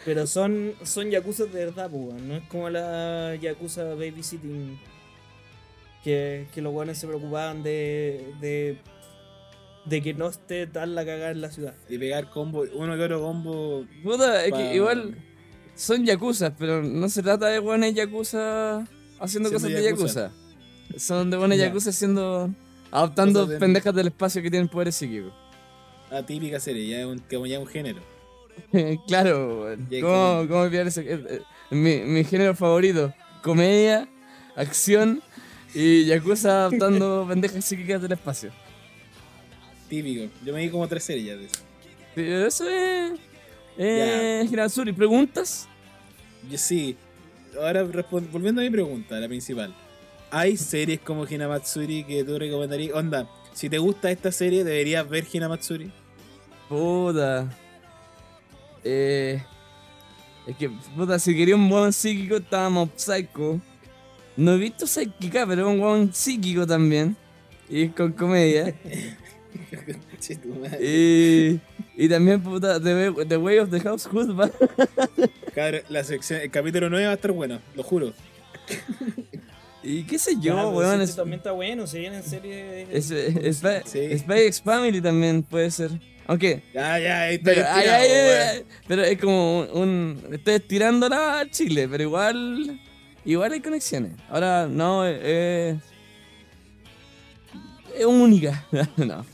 Pero 0.05 0.27
son, 0.27 0.73
son 0.83 1.09
yakuza 1.11 1.45
de 1.45 1.65
verdad, 1.65 1.89
pues, 1.89 2.03
weón. 2.03 2.27
No 2.27 2.35
es 2.37 2.43
como 2.49 2.69
la 2.69 3.35
yakuza 3.35 3.83
babysitting. 3.83 4.79
Que, 6.03 6.47
que 6.53 6.61
los 6.61 6.73
weones 6.73 6.97
se 6.97 7.07
preocupaban 7.07 7.63
de, 7.63 8.33
de. 8.41 8.77
de 9.85 10.01
que 10.01 10.13
no 10.13 10.27
esté 10.27 10.67
tan 10.67 10.95
la 10.95 11.05
cagada 11.05 11.31
en 11.31 11.39
la 11.41 11.49
ciudad. 11.49 11.75
Y 11.89 11.97
pegar 11.97 12.29
combo, 12.29 12.65
uno 12.73 12.95
que 12.97 13.03
otro 13.03 13.21
combo. 13.21 13.85
Puta, 14.03 14.43
es 14.45 14.51
Pa- 14.51 14.57
que 14.57 14.75
igual 14.75 15.15
son 15.75 16.05
yakuza, 16.05 16.55
pero 16.55 16.83
no 16.83 17.07
se 17.09 17.23
trata 17.23 17.47
de 17.47 17.59
buenas 17.59 17.93
yakuza 17.93 18.85
haciendo 19.19 19.49
cosas 19.51 19.71
de 19.71 19.81
yakuza. 19.83 20.31
yakuza. 20.89 20.99
Son 20.99 21.29
de 21.31 21.37
buenas 21.37 21.57
Ya. 21.57 21.67
yakuza 21.67 21.89
haciendo. 21.91 22.49
adoptando 22.91 23.45
de- 23.47 23.57
pendejas 23.57 23.95
del 23.95 24.07
espacio 24.07 24.41
que 24.41 24.51
tienen 24.51 24.67
poderes 24.67 24.95
psíquicos. 24.95 25.33
Atípica 26.11 26.59
serie, 26.59 26.85
ya 26.87 26.99
es 26.99 27.05
un, 27.05 27.19
como 27.19 27.45
ya 27.47 27.59
un 27.59 27.65
género. 27.67 28.01
claro. 29.07 29.73
Ya, 29.89 30.01
¿Cómo, 30.01 30.13
como- 30.13 30.47
cómo 30.49 30.59
olvidar 30.61 30.87
ese? 30.87 31.01
eh, 31.01 31.25
eh, 31.29 31.41
mi, 31.71 32.01
mi 32.01 32.23
género 32.23 32.53
favorito: 32.55 33.13
comedia, 33.41 34.07
acción 34.55 35.21
y 35.73 36.05
yakuza 36.05 36.65
adoptando 36.65 37.25
pendejas 37.27 37.65
psíquicas 37.65 38.01
del 38.01 38.11
espacio. 38.11 38.51
Típico. 39.89 40.31
Yo 40.45 40.53
me 40.53 40.61
di 40.61 40.69
como 40.69 40.87
tres 40.87 41.03
series 41.03 41.25
ya 41.25 41.35
de 41.35 41.45
eso. 41.45 41.59
Sí, 42.15 42.21
Eso 42.21 42.69
es. 42.69 43.19
Eh, 43.77 44.47
Hirasuri, 44.51 44.93
¿preguntas? 44.93 45.67
Yo 46.49 46.57
sí. 46.57 46.95
Ahora, 47.59 47.83
volviendo 47.83 48.61
a 48.61 48.63
mi 48.63 48.69
pregunta, 48.69 49.19
la 49.19 49.27
principal. 49.27 49.73
¿Hay 50.31 50.57
series 50.57 50.99
como 50.99 51.27
Hinamatsuri 51.27 52.03
que 52.03 52.23
tú 52.23 52.39
recomendarías? 52.39 52.95
Onda, 52.95 53.29
si 53.53 53.69
te 53.69 53.77
gusta 53.77 54.09
esta 54.09 54.31
serie, 54.31 54.63
deberías 54.63 55.07
ver 55.07 55.25
Hinamatsuri. 55.31 55.91
Puta. 56.67 57.47
Eh. 58.83 59.43
Es 60.47 60.57
que, 60.57 60.69
puta, 60.95 61.19
si 61.19 61.35
quería 61.35 61.55
un 61.55 61.69
buen 61.69 61.93
psíquico, 61.93 62.37
estábamos 62.37 62.89
Psycho. 62.95 63.61
No 64.37 64.53
he 64.53 64.57
visto 64.57 64.87
Psychica, 64.87 65.45
pero 65.47 65.61
es 65.61 65.67
un 65.67 65.79
buen 65.79 66.13
psíquico 66.13 66.65
también. 66.65 67.15
Y 67.69 67.83
es 67.83 67.93
con 67.93 68.11
comedia. 68.13 68.73
Y, 70.81 71.59
y 71.95 72.09
también, 72.09 72.41
puta, 72.41 72.79
The, 72.79 73.09
Way- 73.11 73.27
The 73.27 73.37
Way 73.37 73.57
of 73.59 73.69
the 73.69 73.79
House 73.81 74.07
va. 74.07 74.49
Cabrón, 75.53 75.81
la 75.89 76.03
sección, 76.03 76.41
el 76.41 76.49
capítulo 76.51 76.89
9 76.89 77.05
va 77.05 77.11
a 77.11 77.15
estar 77.15 77.31
bueno, 77.31 77.59
lo 77.75 77.83
juro. 77.83 78.13
Y 79.83 80.03
qué 80.03 80.17
sé 80.17 80.35
yo, 80.39 80.55
pero 80.55 80.69
weón. 80.69 81.01
Es, 81.01 81.15
también 81.15 81.39
está 81.39 81.51
bueno, 81.51 81.85
se 81.87 81.99
vienen 81.99 82.23
series. 82.23 82.87
es, 82.89 83.11
es, 83.11 83.61
Spy- 83.61 83.81
Sí. 83.85 84.17
Spy 84.17 84.39
X 84.47 84.61
Family 84.61 85.01
también 85.01 85.43
puede 85.43 85.69
ser. 85.71 85.91
Aunque. 86.25 86.63
Ya, 86.73 86.97
ya, 86.99 87.21
ahí 87.23 87.35
está 87.35 87.51
Pero, 87.51 87.65
ay, 87.69 87.79
estirado, 87.85 88.01
ay, 88.03 88.09
weón. 88.55 88.67
pero 88.87 89.03
es 89.03 89.17
como 89.19 89.61
un. 89.73 90.23
Estoy 90.31 90.53
estirándola 90.55 91.39
al 91.39 91.51
Chile, 91.51 91.87
pero 91.89 92.03
igual. 92.03 92.79
Igual 93.25 93.53
hay 93.53 93.61
conexiones. 93.61 94.11
Ahora, 94.29 94.67
no, 94.67 95.05
eh, 95.07 95.19
eh, 95.21 95.79
es 97.97 98.05
única. 98.05 98.65
no. 98.97 99.25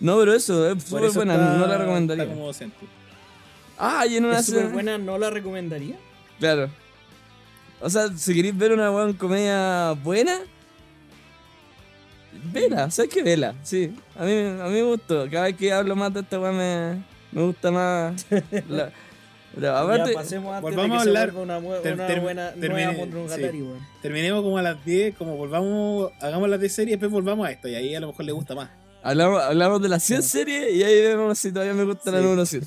No, 0.00 0.18
pero 0.18 0.34
eso, 0.34 0.70
es 0.72 0.82
súper 0.82 1.10
buena, 1.10 1.34
está- 1.34 1.56
no 1.56 1.66
la 1.66 1.78
recomendaría. 1.78 2.24
Está 2.24 2.34
como 2.34 2.46
docente. 2.46 2.76
Ah, 3.78 4.06
y 4.06 4.16
en 4.16 4.24
una 4.26 4.38
Es 4.38 4.46
súper 4.46 4.60
escena- 4.62 4.72
buena, 4.74 4.98
¿no 4.98 5.18
la 5.18 5.30
recomendaría? 5.30 5.96
Claro. 6.38 6.70
O 7.80 7.90
sea, 7.90 8.08
si 8.16 8.34
queréis 8.34 8.56
ver 8.56 8.72
una 8.72 8.88
buena 8.90 9.16
comedia 9.18 9.92
buena, 10.02 10.38
vela, 12.52 12.90
¿sabes 12.90 13.10
qué? 13.12 13.22
Vela, 13.22 13.54
sí. 13.62 13.94
A 14.18 14.24
mí, 14.24 14.32
a 14.32 14.64
mí 14.66 14.74
me 14.74 14.82
gustó. 14.82 15.28
Cada 15.30 15.44
vez 15.44 15.56
que 15.56 15.72
hablo 15.72 15.96
más 15.96 16.12
de 16.12 16.20
esta 16.20 16.38
weá 16.40 16.52
me, 16.52 17.02
me 17.32 17.42
gusta 17.42 17.70
más. 17.70 18.26
La, 18.68 18.92
pero 19.56 19.76
aparte, 19.76 20.10
ya 20.12 20.18
pasemos 20.18 20.54
antes 20.54 20.62
volvamos 20.62 21.04
de 21.04 21.10
que 21.10 21.18
a 21.18 21.20
hablar- 21.22 21.32
se 21.32 21.36
una, 21.40 21.58
bu- 21.60 21.82
ter- 21.82 21.94
una 21.94 22.06
ter- 22.06 22.20
buena 22.20 22.54
termine- 22.54 22.68
nueva 22.86 22.92
Monogatari, 22.92 23.62
weón. 23.62 23.78
Terminemos 24.02 24.42
como 24.44 24.58
a 24.58 24.62
las 24.62 24.84
10, 24.84 25.16
como 25.16 25.36
volvamos, 25.36 26.12
hagamos 26.20 26.48
las 26.48 26.60
de 26.60 26.68
serie 26.68 26.92
y 26.92 26.96
después 26.96 27.10
volvamos 27.10 27.44
a 27.46 27.50
esto. 27.50 27.66
Y 27.66 27.74
ahí 27.74 27.94
a 27.94 27.98
lo 28.00 28.06
mejor 28.08 28.24
le 28.24 28.32
gusta 28.32 28.54
más. 28.54 28.70
hablamos, 29.02 29.42
hablamos 29.42 29.82
de 29.82 29.88
las 29.88 30.02
100 30.04 30.22
series 30.22 30.72
y 30.74 30.82
ahí 30.84 31.00
vemos 31.02 31.38
si 31.38 31.50
todavía 31.52 31.74
me 31.74 31.84
gusta 31.84 32.10
la 32.12 32.18
Sí. 32.18 32.24
número 32.24 32.46
100. 32.46 32.62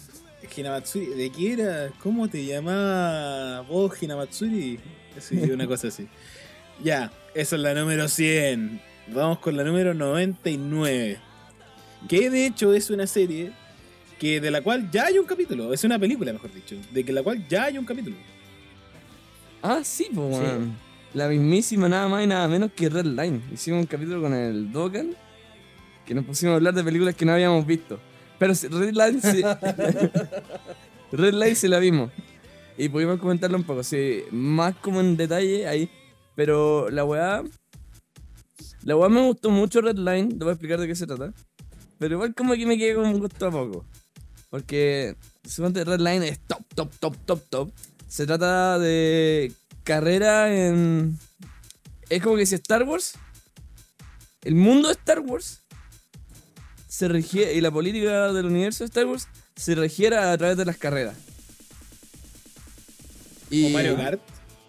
Hinamatsuri, 0.58 1.06
¿de 1.06 1.32
qué 1.32 1.54
era? 1.54 1.90
¿Cómo 2.04 2.28
te 2.28 2.44
llamaba 2.44 3.62
vos, 3.62 4.02
Hinamatsuri? 4.02 4.80
Sí, 5.20 5.36
una 5.52 5.68
cosa 5.68 5.88
así. 5.90 6.08
Ya, 6.84 7.12
esa 7.34 7.56
es 7.58 7.62
la 7.62 7.74
número 7.74 8.08
100. 8.08 8.82
Vamos 9.08 9.40
con 9.40 9.58
la 9.58 9.64
número 9.66 9.94
99. 9.94 11.18
Que 12.08 12.30
de 12.30 12.46
hecho 12.46 12.74
es 12.74 12.90
una 12.90 13.06
serie 13.06 13.52
que 14.20 14.40
de 14.42 14.52
la 14.52 14.62
cual 14.62 14.90
ya 14.92 15.06
hay 15.06 15.18
un 15.18 15.26
capítulo. 15.26 15.74
Es 15.74 15.84
una 15.84 15.98
película, 15.98 16.34
mejor 16.34 16.54
dicho. 16.54 16.76
De 16.92 17.04
que 17.04 17.12
la 17.14 17.24
cual 17.24 17.48
ya 17.48 17.66
hay 17.66 17.78
un 17.78 17.86
capítulo. 17.86 18.16
Ah, 19.62 19.82
sí, 19.84 20.08
pues, 20.14 20.36
Sí. 20.38 20.42
weón. 20.44 20.78
La 21.14 21.28
mismísima, 21.28 21.90
nada 21.90 22.08
más 22.08 22.24
y 22.24 22.28
nada 22.28 22.48
menos 22.48 22.72
que 22.76 22.88
Red 22.88 23.06
Line. 23.06 23.42
Hicimos 23.52 23.80
un 23.82 23.88
capítulo 23.88 24.22
con 24.22 24.34
el 24.34 24.72
Dogan 24.72 25.16
que 26.06 26.14
nos 26.14 26.26
pusimos 26.26 26.54
a 26.54 26.56
hablar 26.58 26.74
de 26.74 26.84
películas 26.84 27.16
que 27.16 27.26
no 27.26 27.32
habíamos 27.34 27.66
visto. 27.66 28.00
Pero 28.38 28.54
Red 28.54 28.94
Line 28.94 29.22
sí. 29.22 29.42
Red 31.12 31.34
Line 31.34 31.56
sí 31.56 31.68
la 31.68 31.80
vimos. 31.80 32.12
Y 32.78 32.90
pudimos 32.90 33.20
comentarlo 33.20 33.58
un 33.58 33.64
poco, 33.64 33.84
sí, 33.84 34.22
más 34.32 34.76
como 34.76 35.00
en 35.02 35.18
detalle 35.18 35.68
ahí. 35.68 35.90
Pero 36.36 36.90
la 36.90 37.04
weá. 37.04 37.44
La 38.84 38.96
weá 38.96 39.10
me 39.10 39.22
gustó 39.26 39.50
mucho 39.50 39.82
Red 39.82 39.98
Line, 39.98 40.30
te 40.30 40.38
voy 40.44 40.50
a 40.50 40.54
explicar 40.54 40.80
de 40.80 40.88
qué 40.88 40.96
se 40.96 41.06
trata. 41.08 41.34
Pero 41.98 42.16
igual 42.16 42.34
como 42.34 42.54
que 42.54 42.66
me 42.66 42.78
quedé 42.78 42.96
con 42.96 43.06
un 43.08 43.20
gusto 43.20 43.48
a 43.48 43.52
poco. 43.52 43.84
Porque 44.50 45.16
suponte 45.48 45.84
Red 45.84 46.00
Line 46.00 46.28
es 46.28 46.40
top, 46.40 46.64
top, 46.76 46.92
top, 47.00 47.16
top, 47.26 47.42
top. 47.50 47.72
Se 48.08 48.26
trata 48.26 48.80
de 48.80 49.52
carrera 49.84 50.54
en. 50.56 51.18
Es 52.10 52.22
como 52.24 52.36
que 52.38 52.46
si 52.46 52.56
Star 52.56 52.84
Wars. 52.84 53.14
El 54.44 54.56
mundo 54.56 54.88
de 54.88 54.94
Star 54.96 55.20
Wars. 55.20 55.62
Se 56.88 57.08
regiera. 57.08 57.52
Y 57.52 57.62
la 57.62 57.70
política 57.72 58.34
del 58.34 58.48
universo 58.48 58.84
de 58.84 58.88
Star 58.88 59.06
Wars 59.06 59.28
se 59.56 59.76
regiera 59.76 60.32
a 60.32 60.38
través 60.38 60.58
de 60.58 60.66
las 60.66 60.78
carreras. 60.78 61.16
Y, 63.50 63.66
O 63.68 63.70
Mario 63.70 63.96
Kart. 63.98 64.22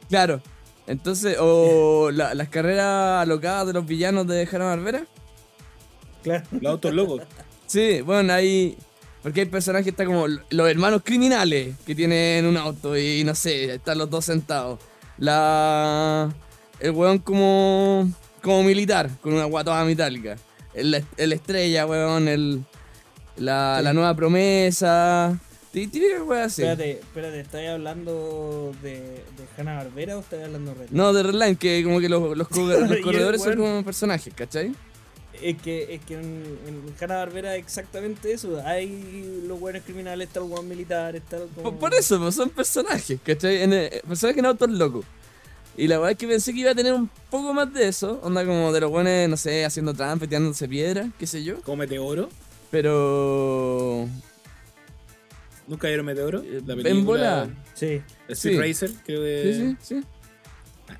Claro. 0.08 0.42
Entonces, 0.86 1.36
o 1.40 2.10
la- 2.12 2.34
las 2.34 2.48
carreras 2.48 3.22
alocadas 3.22 3.66
de 3.68 3.72
los 3.74 3.86
villanos 3.86 4.26
de 4.26 4.46
Hanna 4.50 4.64
Barbera. 4.64 5.06
Claro. 6.22 6.44
Los 6.60 6.72
autos 6.72 6.92
locos. 6.94 7.22
Sí, 7.66 8.00
bueno, 8.02 8.32
hay, 8.32 8.76
Porque 9.22 9.40
hay 9.40 9.46
personajes 9.46 9.84
que 9.84 9.90
están 9.90 10.06
como 10.06 10.26
los 10.26 10.70
hermanos 10.70 11.02
criminales 11.04 11.74
que 11.86 11.94
tienen 11.94 12.46
un 12.46 12.56
auto 12.56 12.96
y 12.96 13.22
no 13.24 13.34
sé, 13.34 13.74
están 13.74 13.98
los 13.98 14.08
dos 14.08 14.24
sentados. 14.24 14.78
La. 15.18 16.32
El 16.80 16.92
weón 16.92 17.18
como. 17.18 18.10
como 18.42 18.62
militar, 18.62 19.10
con 19.20 19.34
una 19.34 19.44
guatoa 19.44 19.84
metálica. 19.84 20.36
El, 20.74 21.04
el 21.16 21.32
estrella, 21.32 21.86
weón, 21.86 22.28
el. 22.28 22.64
La, 23.36 23.76
Sí. 23.78 23.84
la 23.84 23.92
nueva 23.92 24.14
promesa. 24.14 25.38
Típica 25.70 26.22
weón 26.24 26.42
así. 26.44 26.62
Espérate, 26.62 26.90
espérate, 26.92 27.40
¿estás 27.40 27.68
hablando 27.68 28.72
de, 28.82 28.92
de 29.00 29.22
Hanna 29.56 29.76
Barbera 29.76 30.16
o 30.16 30.20
estás 30.20 30.42
hablando 30.44 30.72
de 30.74 30.78
Red? 30.80 30.90
No, 30.90 31.12
de 31.12 31.22
Redline, 31.22 31.56
que 31.56 31.84
como 31.84 32.00
que 32.00 32.08
los, 32.08 32.36
los, 32.36 32.50
los 32.50 33.00
corredores 33.04 33.42
son 33.42 33.56
como 33.56 33.84
personajes, 33.84 34.32
¿cachai? 34.34 34.72
Es 35.42 35.60
que, 35.62 35.94
es 35.94 36.00
que 36.04 36.14
en, 36.14 36.58
en 36.66 36.82
Hanna 37.00 37.16
Barbera 37.16 37.56
es 37.56 37.62
exactamente 37.64 38.32
eso. 38.32 38.60
Hay 38.64 39.42
los 39.46 39.58
buenos 39.58 39.82
criminales, 39.84 40.28
está 40.28 40.40
el 40.40 40.46
buen 40.46 40.68
militar, 40.68 41.16
está 41.16 41.36
el 41.38 41.44
Por, 41.44 41.64
como- 41.64 41.78
por 41.78 41.94
eso, 41.94 42.18
pues, 42.18 42.34
son 42.34 42.50
personajes, 42.50 43.18
¿cachai? 43.24 43.62
En, 43.62 43.72
eh, 43.72 44.02
personajes 44.06 44.38
en 44.38 44.46
autos 44.46 44.70
locos. 44.70 45.04
Y 45.76 45.86
la 45.88 45.96
verdad 45.98 46.12
es 46.12 46.18
que 46.18 46.26
pensé 46.28 46.52
que 46.52 46.60
iba 46.60 46.72
a 46.72 46.74
tener 46.74 46.92
un 46.92 47.08
poco 47.30 47.54
más 47.54 47.72
de 47.72 47.88
eso. 47.88 48.20
Onda 48.22 48.44
como 48.44 48.72
de 48.72 48.80
los 48.80 48.90
buenos, 48.90 49.28
no 49.30 49.36
sé, 49.36 49.64
haciendo 49.64 49.94
trampa, 49.94 50.26
tirándose 50.26 50.68
piedra, 50.68 51.08
qué 51.18 51.26
sé 51.26 51.42
yo. 51.42 51.60
Como 51.62 51.76
Meteoro. 51.78 52.28
Pero. 52.70 54.06
¿Nunca 55.66 55.86
vieron 55.88 56.04
Meteoro? 56.06 56.40
Eh, 56.42 56.60
La 56.66 56.74
en 56.74 56.82
película. 56.82 57.04
bola. 57.44 57.48
Sí. 57.74 58.02
Speed 58.28 58.52
Sí. 58.52 58.58
Racer, 58.58 58.90
creo 59.06 59.20
Sí, 59.22 59.58
que. 59.58 59.76
sí, 59.80 59.94
sí. 60.00 60.04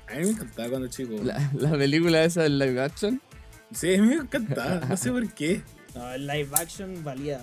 A 0.09 0.15
mí 0.15 0.23
me 0.25 0.29
encantaba 0.31 0.69
cuando 0.69 0.87
chico. 0.87 1.15
La, 1.23 1.51
la 1.59 1.71
película 1.71 2.23
esa 2.23 2.43
del 2.43 2.57
live 2.57 2.81
action. 2.81 3.21
Sí, 3.73 3.97
me 3.99 4.15
encantaba. 4.15 4.81
No 4.87 4.97
sé 4.97 5.11
por 5.11 5.27
qué. 5.33 5.61
No, 5.95 6.11
el 6.13 6.25
live 6.27 6.49
action 6.53 7.03
valía 7.03 7.39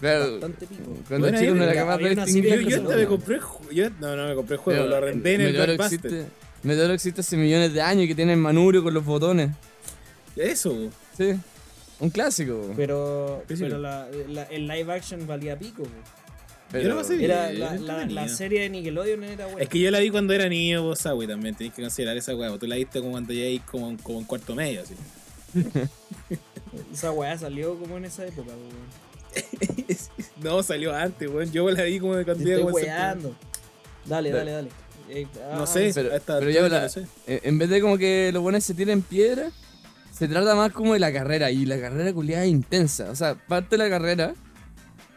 Claro, 0.00 0.32
bastante 0.32 0.66
pico. 0.66 0.82
cuando 1.08 1.26
Bueno, 1.28 1.38
chico 1.40 1.54
no 1.54 1.64
era 1.64 1.74
capaz 1.74 1.98
de 1.98 2.14
distinguir. 2.16 2.60
Yo, 2.62 2.68
yo 2.70 2.82
hasta 2.82 2.96
me 2.96 3.06
compré 3.06 3.34
el 3.36 3.40
juego. 3.40 3.72
Yo, 3.72 3.90
no, 4.00 4.16
no 4.16 4.28
me 4.28 4.34
compré 4.34 4.54
el 4.56 4.60
juego, 4.60 4.80
Pero, 4.84 4.90
lo 4.90 5.00
renté 5.00 5.34
en 5.34 5.40
el 5.40 5.46
Meteoro 5.48 5.72
Blockbuster. 5.74 6.12
existe, 6.12 6.30
Meteoro 6.62 6.92
existe 6.94 7.20
hace 7.20 7.36
millones 7.36 7.72
de 7.72 7.80
años 7.82 8.04
y 8.04 8.08
que 8.08 8.14
tiene 8.14 8.32
el 8.32 8.38
manubrio 8.40 8.82
con 8.82 8.92
los 8.94 9.04
botones. 9.04 9.50
Eso. 10.36 10.90
Sí. 11.16 11.34
Un 12.00 12.10
clásico. 12.10 12.72
Pero, 12.76 13.44
pero 13.46 13.78
la, 13.78 14.08
la- 14.28 14.42
el 14.44 14.66
live 14.66 14.92
action 14.92 15.26
valía 15.26 15.56
pico. 15.58 15.84
Po. 16.78 16.82
Yo 16.82 16.88
lo 16.90 16.96
pasé 16.96 17.16
bien. 17.16 17.30
Era 17.30 17.50
Sí, 17.50 17.56
la, 17.56 17.66
la, 17.66 17.74
entretenido. 17.76 18.14
la 18.20 18.28
serie 18.28 18.60
de 18.62 18.68
Nickelodeon 18.70 19.24
era 19.24 19.46
buena. 19.46 19.62
Es 19.62 19.68
que 19.68 19.78
yo 19.80 19.90
la 19.90 19.98
vi 20.00 20.10
cuando 20.10 20.32
era 20.34 20.48
niño, 20.48 20.82
vos 20.82 20.98
sabes, 20.98 21.28
también 21.28 21.54
tenés 21.54 21.72
que 21.74 21.82
considerar 21.82 22.16
esa 22.16 22.34
weá. 22.36 22.56
Tú 22.58 22.66
la 22.66 22.76
viste 22.76 23.00
como 23.00 23.12
cuando 23.12 23.32
ya 23.32 23.44
como, 23.66 23.96
como 24.02 24.18
en 24.20 24.24
cuarto 24.24 24.54
medio, 24.54 24.82
así. 24.82 24.94
Esa 26.92 27.12
weá 27.12 27.38
salió 27.38 27.78
como 27.78 27.96
en 27.98 28.04
esa 28.06 28.26
época. 28.26 28.50
po. 28.52 29.34
no, 30.42 30.62
salió 30.62 30.94
antes, 30.94 31.28
weón. 31.28 31.50
Yo 31.52 31.70
la 31.70 31.82
vi 31.84 31.98
como 32.00 32.16
de 32.16 32.24
cuando 32.24 32.42
estoy 32.44 32.62
como 32.62 32.74
weando. 32.74 33.34
Dale, 34.06 34.30
Dale. 34.30 34.50
dale, 34.50 34.50
dale. 34.52 34.68
Eh, 35.10 35.26
ah, 35.50 35.54
No 35.56 35.66
sé, 35.66 35.90
pero- 35.94 36.12
a 36.12 36.16
esta 36.16 36.38
pero 36.38 36.50
ya 36.50 36.68
la- 36.68 36.82
no 36.82 36.88
sé. 36.88 37.06
Eh, 37.26 37.40
En 37.44 37.58
vez 37.58 37.68
de 37.70 37.80
como 37.80 37.98
que 37.98 38.30
los 38.32 38.42
buenos 38.42 38.64
se 38.64 38.74
tiren 38.74 39.02
piedra, 39.02 39.50
se 40.12 40.28
trata 40.28 40.54
más 40.54 40.72
como 40.72 40.94
de 40.94 40.98
la 41.00 41.12
carrera. 41.12 41.50
Y 41.50 41.66
la 41.66 41.78
carrera 41.80 42.12
culiada 42.12 42.44
es 42.44 42.50
intensa. 42.50 43.10
O 43.10 43.16
sea, 43.16 43.34
parte 43.34 43.76
de 43.76 43.78
la 43.84 43.90
carrera. 43.90 44.34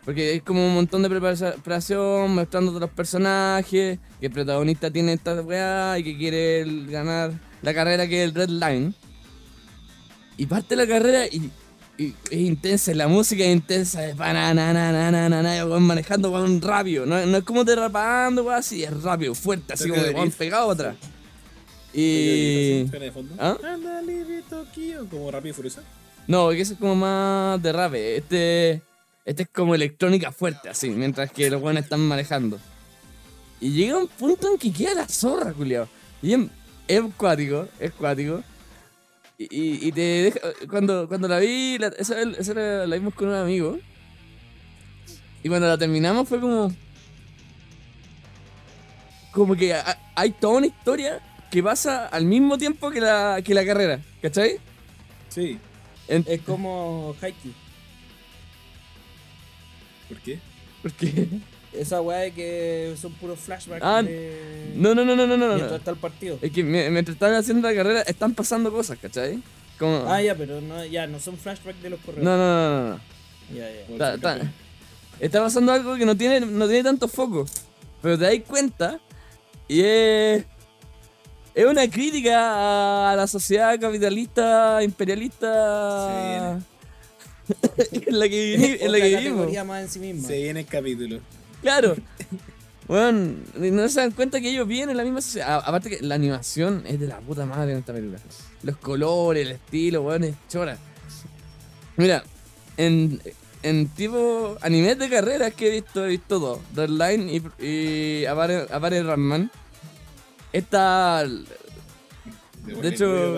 Porque 0.07 0.35
es 0.35 0.41
como 0.41 0.65
un 0.65 0.73
montón 0.73 1.03
de 1.03 1.09
prepara- 1.09 1.51
preparación, 1.55 2.33
mostrando 2.33 2.79
los 2.79 2.89
personajes, 2.89 3.99
que 4.21 4.25
el 4.25 4.31
protagonista 4.31 4.89
tiene 4.89 5.11
esta 5.11 5.41
weá 5.41 5.99
y 5.99 6.03
que 6.05 6.17
quiere 6.17 6.63
ganar 6.89 7.33
la 7.61 7.73
carrera 7.73 8.07
que 8.07 8.23
es 8.23 8.29
el 8.29 8.33
Red 8.33 8.49
Line. 8.49 8.93
Y 10.37 10.45
parte 10.45 10.77
la 10.77 10.87
carrera 10.87 11.27
y, 11.27 11.51
y 11.97 12.13
es 12.31 12.39
intensa, 12.39 12.93
la 12.93 13.09
música 13.09 13.43
es 13.43 13.51
intensa, 13.51 14.07
es 14.07 14.15
banana, 14.15 14.71
manejando 15.81 16.31
weón 16.31 16.61
rápido. 16.61 17.05
No, 17.05 17.25
no 17.25 17.37
es 17.39 17.43
como 17.43 17.65
derrapando, 17.65 18.43
weón, 18.43 18.59
así, 18.59 18.83
es 18.83 19.03
rápido, 19.03 19.35
fuerte, 19.35 19.73
así 19.73 19.89
como 19.89 20.01
de 20.01 20.31
pegado 20.37 20.71
atrás. 20.71 20.95
Y. 21.93 22.83
De 22.85 23.11
fondo. 23.11 23.35
¿Ah? 23.39 23.57
Anda, 23.61 24.01
libre 24.03 24.41
Tokio, 24.49 25.05
como 25.09 25.31
rápido 25.31 25.51
y 25.51 25.53
furioso. 25.53 25.81
No, 26.27 26.49
que 26.49 26.61
eso 26.61 26.73
es 26.73 26.79
como 26.79 26.95
más 26.95 27.61
de 27.61 27.73
rap. 27.73 27.93
eh. 27.95 28.17
Este, 28.17 28.81
este 29.27 29.43
es 29.43 29.49
como 29.49 29.75
electrónica 29.75 30.31
fuerte, 30.31 30.69
así, 30.69 30.89
mientras 30.89 31.31
que 31.31 31.49
los 31.49 31.59
buenos 31.61 31.83
están 31.83 31.99
manejando. 31.99 32.59
Y 33.59 33.71
llega 33.71 33.97
un 33.97 34.07
punto 34.07 34.51
en 34.51 34.57
que 34.57 34.71
queda 34.71 34.93
la 34.93 35.07
zorra, 35.07 35.51
culiao. 35.51 35.87
Y 36.21 36.33
es, 36.33 36.39
es 36.87 37.01
cuático, 37.17 37.67
es 37.79 37.91
cuático. 37.91 38.41
Y, 39.37 39.43
y- 39.43 39.87
y 39.87 39.91
te 39.91 40.01
deja. 40.01 40.39
Cuando, 40.69 41.07
cuando 41.07 41.27
la 41.27 41.39
vi, 41.39 41.77
la, 41.77 41.87
esa, 41.89 42.21
esa 42.21 42.53
la, 42.53 42.87
la 42.87 42.95
vimos 42.95 43.13
con 43.13 43.27
un 43.27 43.35
amigo. 43.35 43.77
Y 45.43 45.49
cuando 45.49 45.67
la 45.67 45.77
terminamos 45.77 46.27
fue 46.29 46.39
como. 46.39 46.71
Como 49.31 49.55
que 49.55 49.73
ha- 49.73 49.99
hay 50.15 50.31
toda 50.31 50.57
una 50.57 50.67
historia 50.67 51.19
que 51.51 51.61
pasa 51.61 52.07
al 52.07 52.25
mismo 52.25 52.57
tiempo 52.57 52.89
que 52.91 53.01
la, 53.01 53.41
que 53.43 53.53
la 53.53 53.65
carrera, 53.65 53.99
¿cachai? 54.21 54.57
Sí. 55.29 55.59
En- 56.07 56.25
Es 56.27 56.41
como 56.41 57.15
Haikyuu. 57.21 57.53
¿Por 60.09 60.17
qué? 60.19 60.39
porque. 60.81 61.27
Esa 61.73 62.01
weá 62.01 62.19
de 62.19 62.31
que 62.31 62.95
son 62.99 63.11
puros 63.13 63.37
flashbacks 63.39 63.83
Ah, 63.85 64.01
de... 64.01 64.71
No, 64.75 64.95
no, 64.95 65.03
no, 65.05 65.15
no, 65.15 65.27
no, 65.27 65.37
no. 65.37 65.47
mientras 65.47 65.69
no. 65.71 65.75
está 65.77 65.91
el 65.91 65.97
partido. 65.97 66.39
Es 66.41 66.51
que 66.51 66.63
mi- 66.63 66.89
mientras 66.89 67.13
están 67.15 67.33
haciendo 67.35 67.69
la 67.69 67.75
carrera 67.75 68.01
están 68.01 68.33
pasando 68.33 68.71
cosas, 68.71 68.97
¿cachai? 68.99 69.43
Como... 69.77 70.05
Ah, 70.11 70.19
ya, 70.21 70.33
pero 70.33 70.59
no, 70.61 70.83
ya, 70.85 71.05
no 71.05 71.19
son 71.19 71.37
flashbacks 71.37 71.83
de 71.83 71.89
los 71.91 71.99
corredores. 71.99 72.23
no, 72.23 72.37
no, 72.37 72.43
no, 72.47 72.79
no, 72.83 72.89
no. 72.95 72.99
Ya, 73.53 73.69
ya. 73.69 73.81
Está, 73.93 74.13
está- 74.15 74.51
está 75.19 75.41
pasando 75.43 75.71
algo 75.73 75.95
que 75.97 76.05
no 76.05 76.15
tiene, 76.17 76.39
no 76.39 76.67
tiene 76.67 76.83
tanto 76.83 77.07
foco. 77.07 77.45
Pero 78.01 78.17
te 78.17 78.23
das 78.23 78.47
cuenta 78.47 78.99
y 79.67 79.81
es. 79.81 80.45
Es 81.53 81.65
una 81.65 81.87
crítica 81.89 83.11
a 83.11 83.15
la 83.15 83.27
sociedad 83.27 83.77
capitalista, 83.79 84.81
imperialista. 84.83 86.59
en 87.91 88.19
la 88.19 88.29
que, 88.29 88.57
vivi- 88.57 88.77
en 88.81 88.91
la 88.91 88.97
Otra 88.97 88.99
que 89.09 89.15
vivimos. 89.17 89.37
categoría 89.39 89.63
más 89.63 89.83
en 89.83 89.89
sí 89.89 89.99
misma. 89.99 90.27
Se 90.27 90.37
viene 90.41 90.59
el 90.61 90.65
capítulo. 90.65 91.19
Claro. 91.61 91.95
Bueno, 92.87 93.33
no 93.57 93.89
se 93.89 93.99
dan 93.99 94.11
cuenta 94.11 94.39
que 94.39 94.49
ellos 94.49 94.65
viven 94.65 94.89
en 94.89 94.95
la 94.95 95.03
misma 95.03 95.19
sociedad. 95.19 95.61
Aparte 95.65 95.89
que 95.89 95.99
la 96.01 96.15
animación 96.15 96.83
es 96.87 96.97
de 96.97 97.07
la 97.07 97.19
puta 97.19 97.45
madre 97.45 97.73
en 97.73 97.79
esta 97.79 97.91
película. 97.91 98.17
Los 98.63 98.77
colores, 98.77 99.45
el 99.45 99.51
estilo, 99.55 100.03
weón, 100.03 100.23
es 100.23 100.35
chora. 100.49 100.77
Mira, 101.97 102.23
en, 102.77 103.19
en 103.61 103.89
tipo 103.89 104.57
animes 104.61 104.97
de 104.99 105.09
carreras 105.09 105.53
que 105.53 105.67
he 105.67 105.71
visto, 105.71 106.05
he 106.05 106.07
visto 106.11 106.39
dos. 106.39 106.59
Redline 106.75 107.29
y, 107.59 107.65
y 107.65 108.25
Avare, 108.25 108.67
Avare 108.71 109.03
Ramman. 109.03 109.51
Esta... 110.53 111.25
De 111.27 112.87
hecho- 112.87 113.37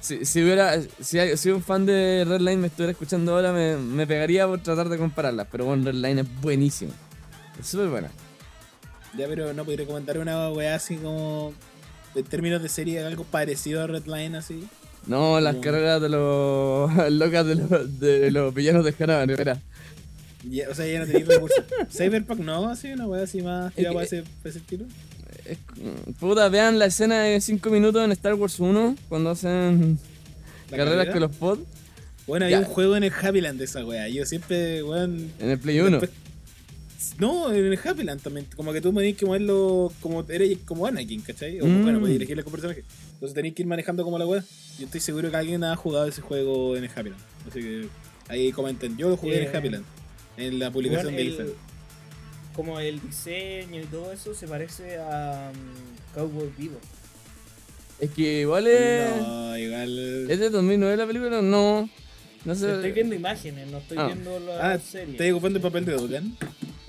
Si, 0.00 0.24
si 0.24 0.42
hubiera... 0.42 0.80
Si, 1.00 1.36
si 1.36 1.50
un 1.50 1.62
fan 1.62 1.84
de 1.86 2.24
Redline 2.26 2.60
me 2.60 2.66
estuviera 2.68 2.92
escuchando 2.92 3.34
ahora, 3.34 3.52
me, 3.52 3.76
me 3.76 4.06
pegaría 4.06 4.46
por 4.46 4.62
tratar 4.62 4.88
de 4.88 4.96
compararlas. 4.98 5.46
Pero 5.50 5.64
bueno, 5.66 5.84
Redline 5.84 6.20
es 6.20 6.40
buenísimo. 6.40 6.92
Es 7.58 7.66
súper 7.66 7.88
buena. 7.88 8.08
Ya, 9.16 9.26
pero 9.26 9.52
no 9.52 9.64
podría 9.64 9.86
comentar 9.86 10.18
una 10.18 10.50
weá 10.50 10.74
así 10.74 10.96
como. 10.96 11.52
En 12.14 12.24
términos 12.24 12.62
de 12.62 12.68
serie, 12.68 13.00
algo 13.04 13.24
parecido 13.24 13.82
a 13.82 13.86
Redline 13.86 14.36
así. 14.36 14.66
No, 15.06 15.40
las 15.40 15.54
No. 15.56 15.60
carreras 15.60 16.00
de 16.02 16.08
los 16.08 16.90
locas 17.12 17.46
de 17.46 17.54
los, 17.56 17.98
de 18.00 18.30
los 18.30 18.54
villanos 18.54 18.84
de 18.84 18.94
Hanna. 18.98 19.60
Ya, 20.48 20.68
o 20.70 20.74
sea, 20.74 20.86
ya 20.86 21.00
no 21.00 21.06
tenéis 21.06 21.26
recursos. 21.26 21.64
Cyberpunk 21.90 22.40
no, 22.40 22.68
así, 22.68 22.92
una 22.92 23.06
weá 23.06 23.24
así 23.24 23.42
más 23.42 23.72
para 23.72 24.02
ese, 24.02 24.22
para 24.22 24.50
ese 24.50 24.58
estilo. 24.58 24.84
Es- 25.48 25.58
Puta, 26.20 26.48
vean 26.48 26.78
la 26.78 26.86
escena 26.86 27.20
de 27.22 27.40
5 27.40 27.70
minutos 27.70 28.04
en 28.04 28.12
Star 28.12 28.34
Wars 28.34 28.58
1 28.60 28.96
cuando 29.08 29.30
hacen 29.30 29.98
carreras 30.70 31.06
carrera. 31.06 31.12
con 31.12 31.20
los 31.22 31.30
pods 31.36 31.60
Bueno, 32.26 32.44
había 32.44 32.60
Ya. 32.60 32.66
un 32.66 32.72
juego 32.72 32.94
en 32.96 33.04
el 33.04 33.12
Happyland 33.12 33.58
de 33.58 33.64
esa 33.64 33.84
weá. 33.86 34.06
Yo 34.08 34.26
siempre, 34.26 34.82
weón. 34.82 35.32
en 35.38 35.50
el 35.50 35.58
Play 35.58 35.80
1. 35.80 35.98
después- 36.00 36.10
No, 37.18 37.50
en 37.52 37.64
el 37.64 37.78
Happyland 37.82 38.20
también. 38.20 38.46
Como 38.54 38.72
que 38.72 38.80
tú 38.80 38.92
tenías 38.92 39.16
que 39.16 39.24
moverlo 39.24 39.90
como 40.00 40.24
eres 40.28 40.58
como 40.66 40.86
Anakin, 40.86 41.22
¿cachai? 41.22 41.60
O 41.60 41.66
Mm. 41.66 41.82
bueno, 41.82 42.00
podías 42.00 42.16
elegirle 42.16 42.42
como 42.44 42.52
personaje. 42.52 42.84
Entonces 43.14 43.34
tenías 43.34 43.54
que 43.54 43.62
ir 43.62 43.68
manejando 43.68 44.04
como 44.04 44.18
la 44.18 44.26
weá. 44.26 44.44
Yo 44.78 44.84
estoy 44.84 45.00
seguro 45.00 45.30
que 45.30 45.36
alguien 45.36 45.64
ha 45.64 45.74
jugado 45.74 46.06
ese 46.06 46.20
juego 46.20 46.76
en 46.76 46.84
el 46.84 46.90
Happyland. 46.94 47.20
Así 47.48 47.60
que 47.60 47.88
ahí 48.28 48.52
comenten. 48.52 48.96
Yo 48.98 49.08
lo 49.08 49.16
jugué 49.16 49.38
en 49.38 49.42
Eh, 49.44 49.48
el 49.50 49.56
Happyland. 49.56 49.84
En 50.36 50.58
la 50.58 50.70
publicación 50.70 51.14
Bueno, 51.14 51.16
de 51.16 51.22
el- 51.22 51.28
Instagram. 51.28 51.56
Como 52.58 52.80
el 52.80 53.00
diseño 53.00 53.80
y 53.80 53.84
todo 53.84 54.10
eso 54.12 54.34
se 54.34 54.48
parece 54.48 54.98
a 54.98 55.52
um, 55.54 56.12
Cowboy 56.12 56.50
Vivo. 56.58 56.78
Es 58.00 58.10
que 58.10 58.40
igual 58.40 58.66
es. 58.66 59.16
No, 59.22 59.56
igual. 59.56 60.28
¿Es 60.28 60.40
de 60.40 60.50
2009 60.50 60.96
la 60.96 61.06
película? 61.06 61.40
No. 61.40 61.88
No 62.44 62.54
sé. 62.56 62.74
Estoy 62.74 62.90
viendo 62.90 63.14
imágenes, 63.14 63.70
no 63.70 63.78
estoy 63.78 63.96
Ah. 64.00 64.06
viendo 64.06 64.40
la 64.40 64.72
Ah, 64.72 64.78
serie. 64.80 65.16
¿te 65.16 65.32
ocupando 65.32 65.58
el 65.58 65.62
papel 65.62 65.84
de 65.84 65.94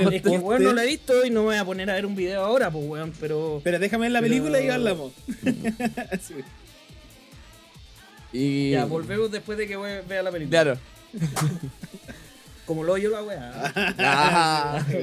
el- 0.00 0.12
Es 0.14 0.22
que 0.22 0.36
weón 0.38 0.62
no 0.62 0.72
la 0.72 0.84
he 0.84 0.86
visto 0.86 1.26
y 1.26 1.30
no 1.30 1.40
me 1.40 1.46
voy 1.48 1.56
a 1.56 1.64
poner 1.66 1.90
a 1.90 1.94
ver 1.94 2.06
un 2.06 2.14
video 2.16 2.42
ahora, 2.42 2.70
pues 2.70 2.86
weón, 2.88 3.12
pero. 3.20 3.60
Pero 3.62 3.78
déjame 3.78 4.04
ver 4.06 4.12
la 4.12 4.20
Pero- 4.22 4.30
película 4.30 4.60
y 4.62 4.68
hablamos. 4.70 5.12
Sí. 6.22 6.34
Y. 8.32 8.70
Ya, 8.70 8.86
volvemos 8.86 9.30
después 9.30 9.58
de 9.58 9.66
que 9.68 9.76
vea 9.76 10.22
la 10.22 10.32
película. 10.32 10.62
Claro. 10.62 10.78
como 12.66 12.82
lo 12.84 12.96
yo 12.98 13.10
la 13.10 13.22
weá. 13.22 13.72
Ah. 13.98 14.86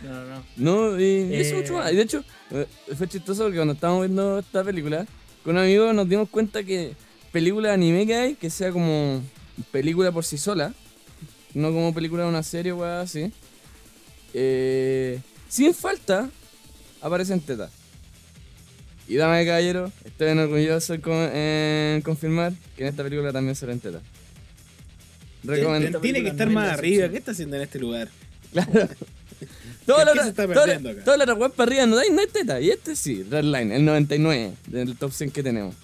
No, 0.00 0.12
no, 0.12 0.26
no. 0.26 0.44
No, 0.92 1.00
y 1.00 1.02
Eh. 1.34 1.40
eso 1.40 1.56
mucho 1.56 1.72
más. 1.72 1.92
Y 1.92 1.96
de 1.96 2.02
hecho, 2.02 2.22
eh, 2.52 2.66
fue 2.96 3.08
chistoso 3.08 3.42
porque 3.42 3.56
cuando 3.56 3.74
estábamos 3.74 4.02
viendo 4.06 4.38
esta 4.38 4.62
película, 4.62 5.04
con 5.42 5.56
un 5.56 5.62
amigo 5.62 5.92
nos 5.92 6.08
dimos 6.08 6.28
cuenta 6.28 6.62
que 6.62 6.92
película 7.32 7.68
de 7.70 7.74
anime 7.74 8.06
que 8.06 8.14
hay, 8.14 8.34
que 8.36 8.48
sea 8.48 8.70
como 8.70 9.20
película 9.72 10.12
por 10.12 10.24
sí 10.24 10.38
sola, 10.38 10.72
no 11.52 11.72
como 11.72 11.92
película 11.92 12.22
de 12.22 12.28
una 12.28 12.44
serie 12.44 12.70
o 12.70 12.84
algo 12.84 13.00
así, 13.02 13.32
eh, 14.34 15.18
sin 15.48 15.74
falta 15.74 16.30
aparecen 17.00 17.40
tetas. 17.40 17.72
Y 19.08 19.16
dame 19.16 19.44
caballero, 19.46 19.90
estoy 20.04 20.28
orgulloso 20.28 20.94
en, 20.94 21.00
con- 21.00 21.30
en 21.34 22.02
confirmar 22.02 22.52
que 22.76 22.82
en 22.84 22.90
esta 22.90 23.02
película 23.02 23.32
también 23.32 23.56
salen 23.56 23.80
tetas. 23.80 24.02
Recomend- 25.44 26.00
Tiene 26.00 26.22
que 26.22 26.28
estar 26.28 26.48
más 26.50 26.70
arriba. 26.72 27.08
¿Qué 27.08 27.16
está 27.18 27.30
haciendo 27.32 27.56
en 27.56 27.62
este 27.62 27.78
lugar? 27.78 28.08
Claro. 28.52 28.70
Toda 29.86 30.04
la 30.04 30.12
¿Qué 30.12 30.20
se 30.22 30.28
está 30.28 30.46
toda 30.46 30.66
la- 31.16 31.24
acá? 31.24 31.34
web 31.34 31.52
para 31.52 31.68
arriba 31.70 31.86
no 31.86 31.96
hay, 31.96 32.10
no 32.10 32.20
hay 32.20 32.26
teta. 32.26 32.60
Y 32.60 32.68
este 32.70 32.94
sí, 32.94 33.22
Redline, 33.22 33.72
el 33.72 33.84
99 33.86 34.52
del 34.66 34.96
top 34.96 35.12
100 35.12 35.30
que 35.30 35.42
tenemos. 35.42 35.74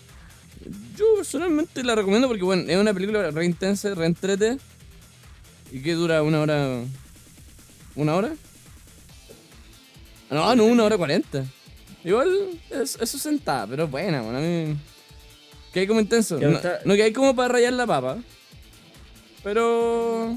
Yo 0.99 1.05
personalmente 1.17 1.83
la 1.83 1.95
recomiendo 1.95 2.29
porque, 2.29 2.43
bueno, 2.45 2.65
es 2.69 2.77
una 2.77 2.93
película 2.93 3.31
re 3.31 3.45
intensa, 3.47 3.95
re 3.95 4.05
entrete. 4.07 4.59
¿Y 5.73 5.81
que 5.81 5.95
dura 5.95 6.23
una 6.23 6.41
hora? 6.41 6.83
¿Una 7.97 8.15
hora? 8.15 8.33
No, 10.31 10.55
no, 10.55 10.65
una 10.65 10.85
hora 10.85 10.97
cuarenta. 10.99 11.45
Igual 12.05 12.29
es, 12.71 12.99
es 13.01 13.11
sentada, 13.11 13.67
pero 13.67 13.89
buena, 13.89 14.21
bueno, 14.23 14.39
a 14.39 14.41
mí. 14.41 14.77
Que 15.73 15.81
hay 15.81 15.87
como 15.87 16.01
intenso. 16.01 16.39
No, 16.39 16.61
no 16.85 16.95
que 16.95 17.03
hay 17.03 17.13
como 17.13 17.35
para 17.35 17.49
rayar 17.55 17.73
la 17.73 17.87
papa. 17.87 18.19
Pero. 19.45 20.37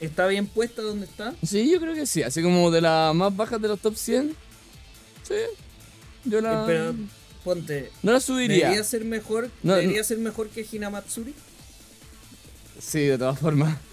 ¿Está 0.00 0.26
bien 0.26 0.46
puesta 0.46 0.82
donde 0.82 1.06
está? 1.06 1.34
Sí, 1.44 1.70
yo 1.70 1.80
creo 1.80 1.94
que 1.94 2.06
sí. 2.06 2.22
Así 2.22 2.42
como 2.42 2.70
de 2.70 2.80
las 2.80 3.14
más 3.14 3.34
bajas 3.34 3.60
de 3.62 3.68
los 3.68 3.80
top 3.80 3.96
100. 3.96 4.34
Sí. 5.22 5.34
Yo 6.24 6.40
la. 6.40 6.62
Eh, 6.62 6.64
Pero 6.66 6.94
ponte. 7.44 7.90
no 8.02 8.12
la 8.12 8.20
subiría. 8.20 8.64
¿Debería 8.66 8.84
ser 8.84 9.04
mejor? 9.04 9.48
No, 9.62 9.74
¿Debería 9.74 9.98
no. 9.98 10.04
ser 10.04 10.18
mejor 10.18 10.48
que 10.48 10.66
Hinamatsuri? 10.70 11.34
Sí, 12.80 13.00
de 13.06 13.16
todas 13.16 13.38
formas. 13.38 13.78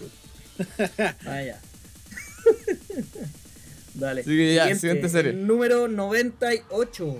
Ah, 1.26 1.42
ya. 1.42 1.60
Dale. 3.94 4.22
Que 4.22 4.54
ya, 4.54 4.74
siguiente 4.76 5.08
serie. 5.08 5.32
Número 5.32 5.88
98. 5.88 7.16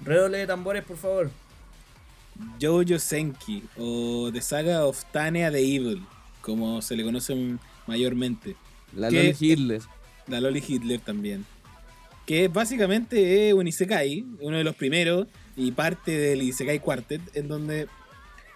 Redoble 0.00 0.38
de 0.38 0.46
tambores, 0.46 0.84
por 0.84 0.96
favor. 0.96 1.30
Jojo 2.60 2.98
Senki 2.98 3.62
o 3.78 4.30
The 4.32 4.40
Saga 4.40 4.86
of 4.86 5.04
Tanya 5.12 5.50
the 5.50 5.60
Evil, 5.60 6.02
como 6.40 6.82
se 6.82 6.96
le 6.96 7.04
conoce 7.04 7.34
mayormente. 7.86 8.56
La. 8.94 9.10
Loli 9.10 9.34
Hitler. 9.38 9.82
La 10.26 10.40
Loli 10.40 10.62
Hitler 10.66 11.00
también. 11.00 11.44
Que 12.26 12.48
básicamente 12.48 13.48
es 13.48 13.54
un 13.54 13.66
Isekai, 13.66 14.24
uno 14.40 14.56
de 14.56 14.64
los 14.64 14.74
primeros 14.74 15.26
y 15.56 15.72
parte 15.72 16.12
del 16.12 16.42
Isekai 16.42 16.80
Quartet, 16.80 17.20
en 17.34 17.48
donde 17.48 17.86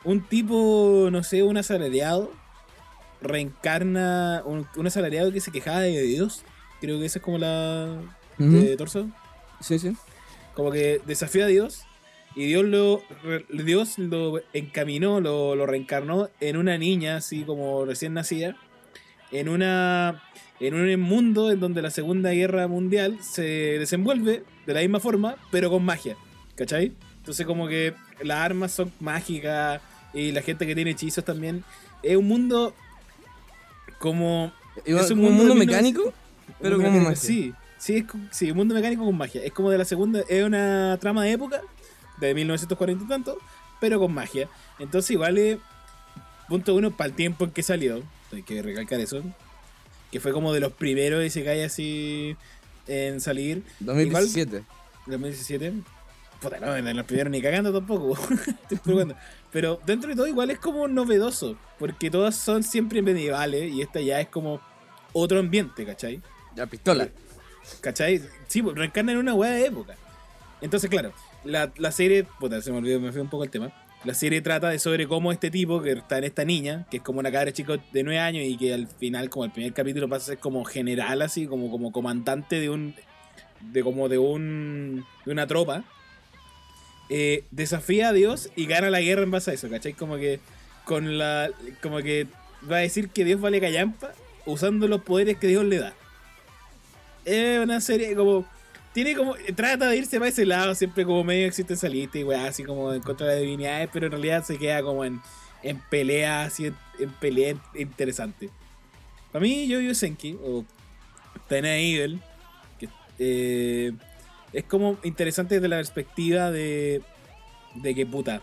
un 0.04 0.22
tipo, 0.22 1.08
no 1.12 1.22
sé, 1.22 1.42
un 1.42 1.58
asalariado, 1.58 2.32
reencarna 3.20 4.42
un, 4.46 4.66
un 4.76 4.86
asalariado 4.86 5.32
que 5.32 5.40
se 5.40 5.52
quejaba 5.52 5.80
de 5.80 6.02
Dios. 6.02 6.42
Creo 6.80 6.98
que 6.98 7.06
esa 7.06 7.18
es 7.18 7.24
como 7.24 7.38
la 7.38 8.00
de 8.38 8.76
torso. 8.76 9.08
Sí, 9.60 9.78
sí. 9.78 9.96
Como 10.54 10.70
que 10.70 11.00
desafió 11.06 11.44
a 11.44 11.48
Dios 11.48 11.84
y 12.38 12.46
Dios 12.46 12.64
lo, 12.64 13.02
Dios 13.50 13.98
lo 13.98 14.40
encaminó, 14.52 15.20
lo, 15.20 15.56
lo 15.56 15.66
reencarnó 15.66 16.30
en 16.38 16.56
una 16.56 16.78
niña, 16.78 17.16
así 17.16 17.42
como 17.42 17.84
recién 17.84 18.14
nacida, 18.14 18.54
en 19.32 19.48
una 19.48 20.22
en 20.60 20.74
un 20.74 21.00
mundo 21.00 21.50
en 21.50 21.58
donde 21.58 21.82
la 21.82 21.90
Segunda 21.90 22.30
Guerra 22.30 22.68
Mundial 22.68 23.18
se 23.20 23.42
desenvuelve 23.42 24.44
de 24.66 24.72
la 24.72 24.82
misma 24.82 25.00
forma, 25.00 25.34
pero 25.50 25.68
con 25.68 25.84
magia, 25.84 26.16
¿cachai? 26.54 26.92
Entonces 27.16 27.44
como 27.44 27.66
que 27.66 27.94
las 28.22 28.38
armas 28.38 28.70
son 28.70 28.92
mágicas 29.00 29.80
y 30.14 30.30
la 30.30 30.40
gente 30.40 30.64
que 30.64 30.76
tiene 30.76 30.92
hechizos 30.92 31.24
también. 31.24 31.64
Es 32.04 32.16
un 32.16 32.28
mundo 32.28 32.72
como 33.98 34.52
Es 34.84 35.10
un 35.10 35.24
un 35.24 35.34
mundo 35.34 35.56
mecánico, 35.56 36.12
pero 36.60 36.76
como 36.76 37.00
magia. 37.00 37.16
Sí, 37.16 37.52
sí, 37.78 37.96
es, 37.96 38.04
sí, 38.30 38.52
un 38.52 38.58
mundo 38.58 38.76
mecánico 38.76 39.04
con 39.04 39.16
magia. 39.16 39.42
Es 39.42 39.52
como 39.52 39.70
de 39.70 39.78
la 39.78 39.84
segunda, 39.84 40.22
es 40.28 40.44
una 40.44 40.96
trama 41.00 41.24
de 41.24 41.32
época, 41.32 41.62
de 42.20 42.34
1940 42.34 43.04
y 43.04 43.08
tanto, 43.08 43.38
pero 43.80 43.98
con 43.98 44.12
magia. 44.12 44.48
Entonces 44.78 45.10
igual 45.12 45.38
es, 45.38 45.58
punto 46.48 46.74
uno, 46.74 46.90
para 46.90 47.08
el 47.08 47.16
tiempo 47.16 47.44
en 47.44 47.50
que 47.50 47.62
salió, 47.62 48.02
hay 48.32 48.42
que 48.42 48.62
recalcar 48.62 49.00
eso, 49.00 49.22
que 50.10 50.20
fue 50.20 50.32
como 50.32 50.52
de 50.52 50.60
los 50.60 50.72
primeros 50.72 51.24
y 51.24 51.30
se 51.30 51.44
cae 51.44 51.64
así 51.64 52.36
en 52.86 53.20
salir, 53.20 53.62
2017. 53.80 54.64
2017. 55.06 55.72
Puta, 56.40 56.60
no, 56.60 56.76
en 56.76 56.96
los 56.96 57.04
primeros 57.04 57.32
ni 57.32 57.42
cagando 57.42 57.72
tampoco. 57.72 58.16
Estoy. 58.70 59.14
Pero 59.50 59.80
dentro 59.84 60.10
de 60.10 60.16
todo 60.16 60.26
igual 60.26 60.50
es 60.50 60.58
como 60.58 60.86
novedoso, 60.86 61.56
porque 61.78 62.10
todas 62.10 62.36
son 62.36 62.62
siempre 62.62 63.02
medievales 63.02 63.72
y 63.72 63.82
esta 63.82 64.00
ya 64.00 64.20
es 64.20 64.28
como 64.28 64.60
otro 65.12 65.40
ambiente, 65.40 65.84
¿cachai? 65.84 66.20
Ya, 66.54 66.66
pistola. 66.66 67.08
¿Cachai? 67.80 68.22
Sí, 68.46 68.62
pues 68.62 68.76
reencarna 68.76 69.12
en 69.12 69.18
una 69.18 69.34
weá 69.34 69.50
de 69.50 69.66
época. 69.66 69.96
Entonces, 70.60 70.88
claro, 70.88 71.12
la, 71.48 71.72
la 71.76 71.92
serie, 71.92 72.24
puta, 72.24 72.60
se 72.60 72.70
me 72.70 72.78
olvidó, 72.78 73.00
me 73.00 73.10
fui 73.10 73.20
un 73.20 73.28
poco 73.28 73.44
el 73.44 73.50
tema. 73.50 73.72
La 74.04 74.14
serie 74.14 74.40
trata 74.42 74.68
de 74.68 74.78
sobre 74.78 75.08
cómo 75.08 75.32
este 75.32 75.50
tipo 75.50 75.82
que 75.82 75.92
está 75.92 76.18
en 76.18 76.24
esta 76.24 76.44
niña, 76.44 76.86
que 76.90 76.98
es 76.98 77.02
como 77.02 77.18
una 77.18 77.32
cabra 77.32 77.52
chica 77.52 77.78
de 77.92 78.02
9 78.04 78.18
años 78.20 78.44
y 78.44 78.56
que 78.56 78.72
al 78.72 78.86
final, 78.86 79.28
como 79.28 79.44
el 79.44 79.50
primer 79.50 79.72
capítulo, 79.72 80.08
pasa 80.08 80.24
a 80.24 80.26
ser 80.26 80.38
como 80.38 80.64
general, 80.64 81.20
así, 81.22 81.46
como, 81.46 81.70
como 81.70 81.90
comandante 81.90 82.60
de 82.60 82.70
un. 82.70 82.94
de 83.60 83.82
como 83.82 84.08
de 84.08 84.18
un. 84.18 85.04
de 85.24 85.32
una 85.32 85.46
tropa. 85.46 85.84
eh, 87.10 87.44
desafía 87.50 88.10
a 88.10 88.12
Dios 88.12 88.50
y 88.54 88.66
gana 88.66 88.90
la 88.90 89.00
guerra 89.00 89.22
en 89.22 89.30
base 89.30 89.50
a 89.50 89.54
eso, 89.54 89.68
¿cachai? 89.68 89.94
Como 89.94 90.16
que. 90.16 90.40
con 90.84 91.18
la. 91.18 91.50
como 91.82 91.98
que 91.98 92.26
va 92.70 92.76
a 92.76 92.80
decir 92.80 93.08
que 93.08 93.24
Dios 93.24 93.40
vale 93.40 93.60
callampa 93.60 94.12
usando 94.46 94.86
los 94.86 95.02
poderes 95.02 95.38
que 95.38 95.46
Dios 95.48 95.64
le 95.64 95.78
da 95.78 95.94
es 97.28 97.62
una 97.62 97.80
serie 97.80 98.14
como. 98.14 98.44
Tiene 98.92 99.14
como. 99.14 99.34
Trata 99.54 99.88
de 99.88 99.96
irse 99.96 100.18
para 100.18 100.30
ese 100.30 100.46
lado, 100.46 100.74
siempre 100.74 101.04
como 101.04 101.22
medio 101.24 101.46
existencialista 101.46 102.18
y 102.18 102.24
weá, 102.24 102.46
así 102.46 102.64
como 102.64 102.92
en 102.92 103.02
contra 103.02 103.26
de 103.26 103.34
las 103.34 103.42
divinidades, 103.42 103.88
pero 103.92 104.06
en 104.06 104.12
realidad 104.12 104.44
se 104.44 104.58
queda 104.58 104.82
como 104.82 105.04
en, 105.04 105.20
en 105.62 105.78
pelea, 105.90 106.42
así, 106.42 106.66
en, 106.66 106.76
en 106.98 107.10
pelea 107.10 107.54
interesante. 107.74 108.50
Para 109.32 109.42
mí, 109.42 109.68
yo 109.68 109.94
Senki, 109.94 110.38
o 110.42 110.64
Tena 111.48 111.76
Evil, 111.76 112.20
que 112.78 112.88
eh, 113.18 113.92
es 114.52 114.64
como 114.64 114.98
interesante 115.02 115.56
desde 115.56 115.68
la 115.68 115.76
perspectiva 115.76 116.50
de. 116.50 117.02
de 117.74 117.94
que 117.94 118.06
puta. 118.06 118.42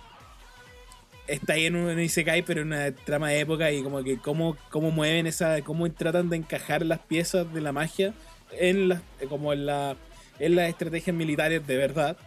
Está 1.28 1.54
ahí 1.54 1.66
en 1.66 1.76
un 1.76 2.00
Isekai, 2.00 2.44
pero 2.44 2.62
en 2.62 2.68
una 2.68 2.92
trama 2.92 3.30
de 3.30 3.40
época 3.40 3.72
y 3.72 3.82
como 3.82 4.04
que 4.04 4.20
cómo, 4.20 4.56
cómo 4.70 4.92
mueven 4.92 5.26
esa. 5.26 5.60
cómo 5.62 5.92
tratan 5.92 6.30
de 6.30 6.38
encajar 6.38 6.86
las 6.86 7.00
piezas 7.00 7.52
de 7.52 7.62
la 7.62 7.72
magia 7.72 8.14
en 8.52 8.90
las 8.90 9.02
como 9.28 9.52
en 9.52 9.66
la 9.66 9.96
en 10.40 10.56
las 10.56 10.70
estrategias 10.70 11.16
militares 11.16 11.66
de 11.66 11.78
verdad 11.78 12.18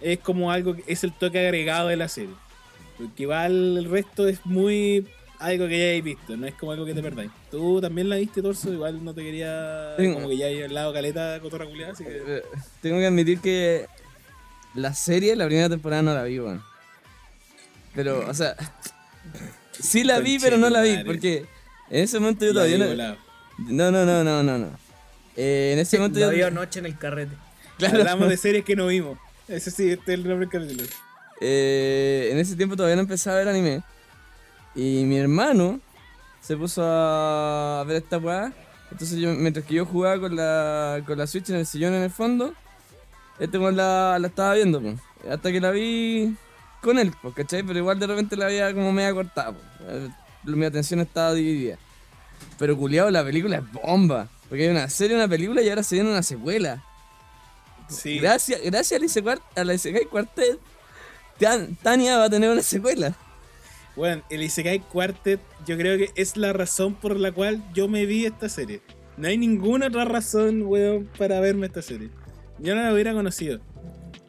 es 0.00 0.18
como 0.18 0.50
algo 0.52 0.74
que 0.76 0.84
es 0.86 1.02
el 1.04 1.12
toque 1.12 1.38
agregado 1.40 1.88
de 1.88 1.96
la 1.96 2.08
serie 2.08 2.34
porque 2.98 3.24
igual 3.24 3.76
el 3.78 3.90
resto 3.90 4.26
es 4.28 4.44
muy 4.46 5.06
algo 5.38 5.66
que 5.68 5.78
ya 5.78 5.84
hayáis 5.84 6.04
visto 6.04 6.36
no 6.36 6.46
es 6.46 6.54
como 6.54 6.72
algo 6.72 6.84
que 6.86 6.94
te 6.94 7.02
perdáis 7.02 7.30
tú 7.50 7.80
también 7.80 8.08
la 8.08 8.16
viste 8.16 8.40
torso 8.42 8.72
igual 8.72 9.04
no 9.04 9.12
te 9.14 9.22
quería 9.22 9.94
Tengo- 9.96 10.14
como 10.14 10.28
que 10.28 10.36
ya 10.38 10.46
hay 10.46 10.62
al 10.62 10.72
lado 10.72 10.92
caleta 10.92 11.38
cotorra 11.40 11.66
culiada, 11.66 11.92
así 11.92 12.04
que 12.04 12.22
Eh, 12.26 12.42
Tengo 12.80 12.98
que 12.98 13.06
admitir 13.06 13.40
que 13.40 13.86
la 14.74 14.92
serie, 14.94 15.34
la 15.36 15.46
primera 15.46 15.68
temporada 15.70 16.02
no 16.02 16.12
la 16.12 16.22
vi, 16.24 16.38
weón. 16.38 16.62
Pero, 17.94 18.28
o 18.28 18.34
sea, 18.34 18.54
sí 19.72 20.04
la 20.04 20.18
vi, 20.20 20.38
pero 20.38 20.58
no 20.58 20.68
la 20.68 20.82
vi, 20.82 21.02
porque 21.04 21.46
en 21.90 22.04
ese 22.04 22.18
momento 22.20 22.44
yo 22.44 22.52
la 22.52 22.60
todavía 22.66 22.78
no... 22.78 23.16
No, 23.58 23.90
no, 23.90 24.04
no, 24.04 24.22
no, 24.22 24.42
no, 24.42 24.58
no. 24.58 24.78
Eh, 25.34 25.70
en 25.72 25.78
ese 25.78 25.96
momento 25.98 26.18
La 26.20 26.26
yo... 26.26 26.32
vi 26.32 26.42
anoche 26.42 26.78
en 26.80 26.86
el 26.86 26.98
carrete. 26.98 27.34
Claro. 27.78 27.98
hablamos 27.98 28.28
de 28.28 28.36
series 28.36 28.64
que 28.64 28.74
no 28.76 28.86
vimos 28.86 29.18
ese 29.48 29.70
sí 29.70 29.90
este 29.90 30.14
es 30.14 30.18
el 30.18 30.28
nombre 30.28 30.46
del 30.46 30.48
capítulo 30.48 30.88
Eh, 31.40 32.30
en 32.32 32.38
ese 32.38 32.56
tiempo 32.56 32.76
todavía 32.76 32.96
no 32.96 33.02
empezaba 33.02 33.36
a 33.36 33.38
ver 33.40 33.48
anime. 33.48 33.82
Y 34.74 35.04
mi 35.04 35.18
hermano 35.18 35.80
se 36.40 36.56
puso 36.56 36.82
a 36.82 37.84
ver 37.86 37.96
esta 37.96 38.18
weá. 38.18 38.52
Entonces 38.90 39.18
yo, 39.18 39.34
mientras 39.34 39.64
que 39.66 39.74
yo 39.74 39.84
jugaba 39.84 40.18
con 40.20 40.34
la, 40.36 41.02
con 41.06 41.18
la 41.18 41.26
Switch 41.26 41.50
en 41.50 41.56
el 41.56 41.66
sillón 41.66 41.92
en 41.94 42.02
el 42.02 42.10
fondo, 42.10 42.54
este 43.38 43.58
weón 43.58 43.76
la, 43.76 44.16
la 44.18 44.28
estaba 44.28 44.54
viendo, 44.54 44.80
pues. 44.80 44.98
Hasta 45.30 45.52
que 45.52 45.60
la 45.60 45.70
vi 45.72 46.34
con 46.82 46.98
él, 46.98 47.12
pues, 47.20 47.34
¿cachai? 47.34 47.62
Pero 47.62 47.78
igual 47.80 47.98
de 47.98 48.06
repente 48.06 48.36
la 48.36 48.46
veía 48.46 48.72
como 48.72 48.92
media 48.92 49.12
cortada, 49.12 49.52
pues. 49.52 49.64
Eh, 49.88 50.08
Mi 50.44 50.64
atención 50.64 51.00
estaba 51.00 51.34
dividida. 51.34 51.76
Pero 52.58 52.76
culiado, 52.76 53.10
la 53.10 53.24
película 53.24 53.56
es 53.58 53.72
bomba. 53.72 54.28
Porque 54.48 54.64
hay 54.64 54.70
una 54.70 54.88
serie, 54.88 55.16
una 55.16 55.28
película 55.28 55.60
y 55.62 55.68
ahora 55.68 55.82
se 55.82 55.96
viene 55.96 56.10
una 56.10 56.22
secuela. 56.22 56.82
Sí 57.88 58.18
Gracias, 58.18 58.60
gracias 58.62 59.00
a 59.54 59.64
la 59.64 59.74
Isekai- 59.74 60.08
Quartet, 60.08 60.58
Tan- 61.38 61.76
Tania 61.76 62.18
va 62.18 62.24
a 62.24 62.30
tener 62.30 62.50
una 62.50 62.62
secuela. 62.62 63.14
Bueno, 63.94 64.22
el 64.30 64.42
Isekai 64.42 64.80
Quartet 64.80 65.40
yo 65.66 65.76
creo 65.76 65.96
que 65.98 66.10
es 66.20 66.36
la 66.36 66.52
razón 66.52 66.94
por 66.94 67.18
la 67.18 67.32
cual 67.32 67.62
yo 67.74 67.88
me 67.88 68.04
vi 68.06 68.26
esta 68.26 68.48
serie. 68.48 68.82
No 69.16 69.28
hay 69.28 69.38
ninguna 69.38 69.86
otra 69.86 70.04
razón, 70.04 70.62
weón, 70.62 71.08
para 71.18 71.40
verme 71.40 71.66
esta 71.66 71.80
serie. 71.82 72.10
Yo 72.58 72.74
no 72.74 72.82
la 72.82 72.92
hubiera 72.92 73.12
conocido. 73.14 73.60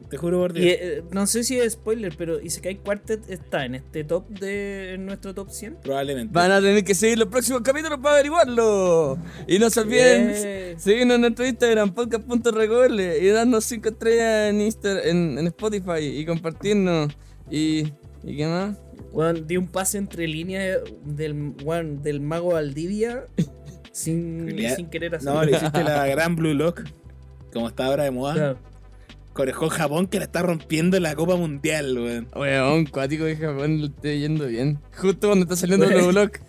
Te 0.10 0.16
juro 0.18 0.40
por 0.40 0.54
Dios. 0.54 0.66
Y, 0.66 0.70
eh, 0.70 1.04
no 1.12 1.28
sé 1.28 1.44
si 1.44 1.60
es 1.60 1.74
spoiler, 1.74 2.16
pero 2.18 2.40
Isekai 2.40 2.78
Quartet 2.78 3.30
está 3.30 3.66
en 3.66 3.76
este 3.76 4.06
top 4.06 4.28
de 4.30 4.94
en 4.94 5.06
nuestro 5.06 5.34
top 5.34 5.50
100. 5.50 5.76
Probablemente. 5.84 6.34
Van 6.34 6.50
a 6.52 6.62
tener 6.62 6.84
que 6.86 6.96
seguir 6.96 7.18
los 7.20 7.28
próximos 7.28 7.62
capítulos 7.62 8.00
para 8.02 8.16
averiguarlo. 8.16 9.18
Y 9.48 9.60
no 9.60 9.70
se 9.70 9.82
olviden 9.82 10.28
Yeah. 10.34 10.80
seguirnos 10.80 11.16
en 11.16 11.22
nuestro 11.22 11.46
Instagram, 11.46 11.94
podcast.recol 11.94 13.00
y 13.02 13.28
darnos 13.28 13.66
5 13.66 13.90
estrellas 13.90 14.50
en, 14.50 14.62
Insta- 14.62 15.02
en, 15.04 15.38
en 15.40 15.48
Spotify 15.48 16.00
y 16.00 16.26
compartirnos. 16.26 17.12
Y, 17.52 17.92
¿Y 18.24 18.38
qué 18.38 18.48
más? 18.48 18.78
Weón, 19.12 19.46
di 19.48 19.58
un 19.58 19.68
pase 19.68 19.98
entre 19.98 20.28
líneas 20.28 20.80
del, 21.04 21.54
weón, 21.64 22.02
del 22.02 22.22
mago 22.22 22.54
Valdivia 22.54 23.26
sin, 23.92 24.56
sin 24.76 24.90
querer 24.90 25.16
hacerlo. 25.16 25.36
No, 25.40 25.44
le 25.46 25.52
hiciste 25.58 25.84
la 25.84 26.06
gran 26.08 26.36
Blue 26.36 26.54
Lock. 26.54 26.84
Como 27.52 27.68
está 27.70 27.86
ahora 27.88 28.04
de 28.04 28.12
moda. 28.12 28.34
Claro. 28.34 28.58
Corejó 29.38 29.70
Japón 29.70 30.08
que 30.08 30.18
la 30.18 30.26
está 30.26 30.42
rompiendo 30.42 30.98
en 30.98 31.04
la 31.04 31.14
Copa 31.14 31.36
Mundial, 31.36 31.96
weón. 31.96 32.28
Weón, 32.36 32.86
cuático 32.88 33.24
de 33.26 33.36
Japón 33.36 33.80
lo 33.82 33.86
estoy 33.86 34.20
yendo 34.22 34.48
bien. 34.48 34.80
Justo 34.98 35.28
cuando 35.28 35.44
está 35.44 35.56
saliendo 35.56 35.86
el 35.86 35.94
Weón. 35.96 36.10
blog. 36.10 36.32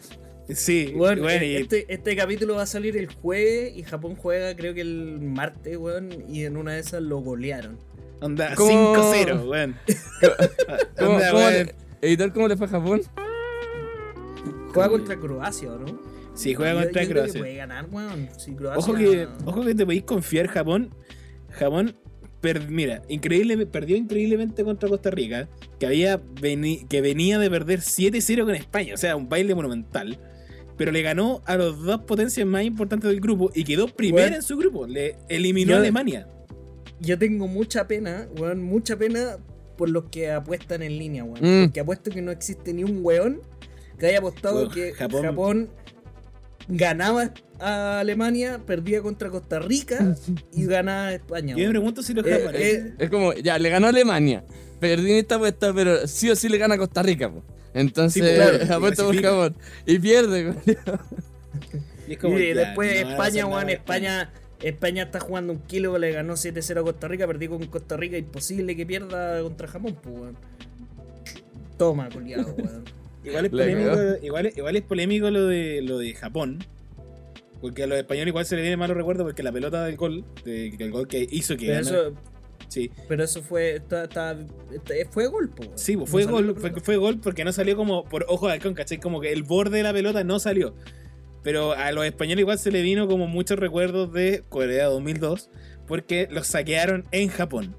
Sí, 0.54 0.94
Weón, 0.96 1.20
bueno, 1.20 1.44
y- 1.44 1.56
este, 1.56 1.84
este 1.92 2.16
capítulo 2.16 2.54
va 2.54 2.62
a 2.62 2.66
salir 2.66 2.96
el 2.96 3.08
jueves 3.12 3.76
y 3.76 3.82
Japón 3.82 4.16
juega 4.16 4.56
creo 4.56 4.72
que 4.72 4.80
el 4.80 5.20
martes, 5.20 5.76
weón, 5.76 6.24
y 6.26 6.44
en 6.44 6.56
una 6.56 6.72
de 6.72 6.80
esas 6.80 7.02
lo 7.02 7.18
golearon. 7.18 7.76
onda 8.22 8.54
¿Cómo? 8.54 8.94
5-0, 8.96 9.46
weón. 9.46 9.76
¿Cómo, 10.98 11.12
Onda, 11.16 11.30
cómo 11.30 11.42
weón. 11.44 11.52
le- 11.52 11.74
editor, 12.00 12.32
¿cómo 12.32 12.48
le 12.48 12.56
fue 12.56 12.66
a 12.66 12.70
Japón? 12.70 13.02
Juega 14.72 14.88
contra 14.88 15.16
Croacia, 15.20 15.70
¿o 15.72 15.78
¿no? 15.78 16.00
Sí, 16.34 16.54
juega 16.54 16.72
Yo- 16.72 16.80
contra 16.84 17.02
yo 17.02 17.08
creo 17.10 17.24
que 17.24 17.30
Croacia. 17.32 17.40
puede 17.40 17.54
ganar, 17.56 17.86
weón. 17.90 18.28
Si 18.38 18.54
Croacia... 18.54 18.78
Ojo 18.78 18.94
que, 18.94 19.28
ojo 19.44 19.64
que 19.66 19.74
te 19.74 19.84
podéis 19.84 20.04
confiar, 20.04 20.46
Japón. 20.46 20.94
Japón, 21.50 21.94
per- 22.52 22.68
mira, 22.70 23.02
increíble, 23.08 23.66
perdió 23.66 23.96
increíblemente 23.96 24.64
contra 24.64 24.88
Costa 24.88 25.10
Rica, 25.10 25.48
que, 25.78 25.86
había 25.86 26.20
veni- 26.40 26.86
que 26.88 27.00
venía 27.00 27.38
de 27.38 27.50
perder 27.50 27.80
7-0 27.80 28.44
con 28.44 28.54
España, 28.54 28.94
o 28.94 28.96
sea, 28.96 29.16
un 29.16 29.28
baile 29.28 29.54
monumental. 29.54 30.18
Pero 30.76 30.92
le 30.92 31.02
ganó 31.02 31.42
a 31.44 31.56
los 31.56 31.82
dos 31.82 32.02
potencias 32.02 32.46
más 32.46 32.62
importantes 32.64 33.10
del 33.10 33.20
grupo 33.20 33.50
y 33.54 33.64
quedó 33.64 33.88
primera 33.88 34.24
Bueno. 34.26 34.36
en 34.36 34.42
su 34.42 34.56
grupo. 34.56 34.86
Le 34.86 35.16
eliminó 35.28 35.70
Yo- 35.70 35.76
a 35.76 35.80
Alemania. 35.80 36.28
Yo 37.00 37.18
tengo 37.18 37.46
mucha 37.48 37.86
pena, 37.88 38.28
weón, 38.38 38.62
mucha 38.62 38.96
pena 38.96 39.38
por 39.76 39.88
los 39.90 40.04
que 40.10 40.30
apuestan 40.30 40.82
en 40.82 40.98
línea, 40.98 41.24
weón. 41.24 41.38
Mm. 41.62 41.64
Porque 41.66 41.80
apuesto 41.80 42.10
que 42.10 42.22
no 42.22 42.30
existe 42.30 42.72
ni 42.72 42.84
un 42.84 43.00
weón 43.04 43.40
que 43.98 44.06
haya 44.06 44.18
apostado 44.18 44.68
que 44.68 44.92
Japón- 44.92 45.22
Japón... 45.22 45.70
ganaba 46.68 47.32
a 47.60 48.00
Alemania, 48.00 48.60
perdía 48.64 49.02
contra 49.02 49.30
Costa 49.30 49.58
Rica 49.58 50.14
y 50.52 50.66
ganaba 50.66 51.08
a 51.08 51.14
España. 51.14 51.56
Yo 51.56 51.64
me 51.64 51.70
pregunto 51.70 52.02
si 52.02 52.14
los 52.14 52.24
Eh, 52.26 52.30
japoneses. 52.38 52.84
eh, 52.86 52.94
Es 52.98 53.10
como, 53.10 53.32
ya, 53.34 53.58
le 53.58 53.68
ganó 53.70 53.86
a 53.86 53.90
Alemania. 53.90 54.44
Perdí 54.78 55.10
en 55.12 55.18
esta 55.18 55.36
apuesta, 55.36 55.72
pero 55.74 56.06
sí 56.06 56.30
o 56.30 56.36
sí 56.36 56.48
le 56.48 56.58
gana 56.58 56.76
a 56.76 56.78
Costa 56.78 57.02
Rica, 57.02 57.30
po. 57.30 57.42
Entonces, 57.74 58.12
Sí, 58.14 58.20
pues, 58.20 58.34
claro, 58.58 58.74
apuesta 58.76 59.04
por. 59.04 59.20
Japón. 59.20 59.56
Y 59.86 59.98
pierde, 59.98 60.54
y 62.06 62.12
es 62.12 62.18
como, 62.18 62.38
y 62.38 62.54
ya, 62.54 62.60
después 62.66 63.02
no 63.04 63.10
España, 63.10 63.64
de 63.64 63.72
España, 63.72 64.32
España 64.62 65.02
está 65.04 65.20
jugando 65.20 65.52
un 65.52 65.58
kilo, 65.60 65.98
le 65.98 66.12
ganó 66.12 66.34
7-0 66.34 66.80
a 66.80 66.82
Costa 66.82 67.08
Rica, 67.08 67.26
perdí 67.26 67.48
con 67.48 67.64
Costa 67.66 67.96
Rica, 67.96 68.16
imposible 68.16 68.76
que 68.76 68.86
pierda 68.86 69.42
contra 69.42 69.66
Japón, 69.68 69.96
pues 70.02 70.14
weón. 70.16 70.36
Toma, 71.76 72.08
culiado, 72.08 72.54
weón. 72.56 72.84
Igual 73.28 73.46
es 73.46 73.52
Le 73.52 73.62
polémico, 73.64 73.90
cagó. 73.90 74.16
igual, 74.22 74.52
igual 74.56 74.76
es 74.76 74.82
polémico 74.82 75.30
lo 75.30 75.46
de 75.46 75.82
lo 75.82 75.98
de 75.98 76.14
Japón. 76.14 76.58
Porque 77.60 77.82
a 77.82 77.86
los 77.86 77.98
españoles 77.98 78.28
igual 78.28 78.46
se 78.46 78.54
les 78.54 78.62
viene 78.62 78.76
malo 78.76 78.94
recuerdo 78.94 79.24
porque 79.24 79.42
la 79.42 79.50
pelota 79.52 79.84
del 79.84 79.96
gol, 79.96 80.24
de- 80.44 80.68
el 80.78 80.90
gol 80.92 81.08
que 81.08 81.26
hizo 81.30 81.56
que 81.56 81.66
Pero 81.66 81.84
ganó- 81.84 81.88
eso, 81.88 82.14
sí, 82.68 82.90
pero 83.08 83.24
eso 83.24 83.42
fue, 83.42 83.82
fue 85.10 85.26
gol, 85.26 85.48
po, 85.50 85.64
sí, 85.74 85.96
No 85.96 86.06
fue 86.06 86.24
gol, 86.24 86.56
fue 86.82 86.96
gol 86.96 87.18
porque 87.20 87.44
no 87.44 87.52
salió 87.52 87.76
como 87.76 88.04
por 88.04 88.24
ojo 88.28 88.46
de 88.46 88.52
halcón, 88.54 88.74
¿cachai? 88.74 88.98
Como 88.98 89.20
que 89.20 89.32
el 89.32 89.42
borde 89.42 89.78
de 89.78 89.82
la 89.82 89.92
pelota 89.92 90.22
no 90.24 90.38
salió. 90.38 90.74
Pero 91.42 91.72
a 91.72 91.90
los 91.92 92.04
españoles 92.04 92.40
igual 92.42 92.58
se 92.58 92.70
le 92.70 92.82
vino 92.82 93.08
como 93.08 93.26
muchos 93.26 93.58
recuerdos 93.58 94.12
de 94.12 94.44
Corea 94.48 94.86
2002 94.86 95.50
porque 95.86 96.28
los 96.30 96.46
saquearon 96.46 97.04
en 97.10 97.28
Japón. 97.28 97.74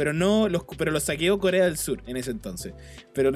Pero 0.00 0.14
no 0.14 0.48
los 0.48 0.62
pero 0.78 0.92
los 0.92 1.02
saqueó 1.02 1.38
Corea 1.38 1.66
del 1.66 1.76
Sur 1.76 2.02
en 2.06 2.16
ese 2.16 2.30
entonces. 2.30 2.72
Pero 3.12 3.30
lo, 3.30 3.34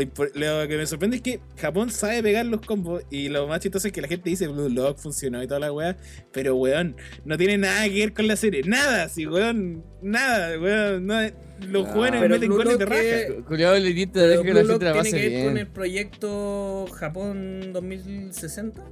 que 0.66 0.77
me 0.79 0.87
sorprende 0.87 1.16
es 1.16 1.22
que 1.22 1.38
Japón 1.59 1.90
sabe 1.90 2.22
pegar 2.22 2.46
los 2.46 2.62
combos 2.62 3.03
y 3.11 3.29
lo 3.29 3.46
más 3.46 3.61
chistoso 3.61 3.88
es 3.88 3.92
que 3.92 4.00
la 4.00 4.09
gente 4.09 4.31
dice 4.31 4.48
Blue 4.48 4.70
Lock 4.70 4.96
funcionó 4.96 5.42
y 5.42 5.46
toda 5.46 5.61
la 5.61 5.70
weá, 5.70 5.94
pero 6.33 6.57
weón, 6.57 6.96
no 7.27 7.37
tiene 7.37 7.59
nada 7.59 7.87
que 7.87 7.96
ver 7.96 8.14
con 8.14 8.29
la 8.29 8.37
serie, 8.37 8.62
nada, 8.64 9.11
sí, 9.11 9.27
weón, 9.27 9.85
nada, 10.00 10.59
weón, 10.59 11.07
no, 11.07 11.20
los 11.68 11.87
Ah, 11.87 11.92
jóvenes 11.92 12.31
meten 12.31 12.48
Blue 12.48 12.57
goles 12.57 12.79
de 12.79 12.87
raja. 12.87 13.44
Cuidado, 13.46 13.74
deja 13.74 14.42
que 14.42 14.55
la 14.55 14.62
Lock 14.62 14.70
gente 14.83 14.85
la 14.87 15.03
tiene 15.03 15.20
que 15.20 15.29
ver 15.29 15.44
con 15.44 15.59
el 15.59 15.66
proyecto 15.66 16.87
Japón 16.94 17.74
2060. 17.74 18.83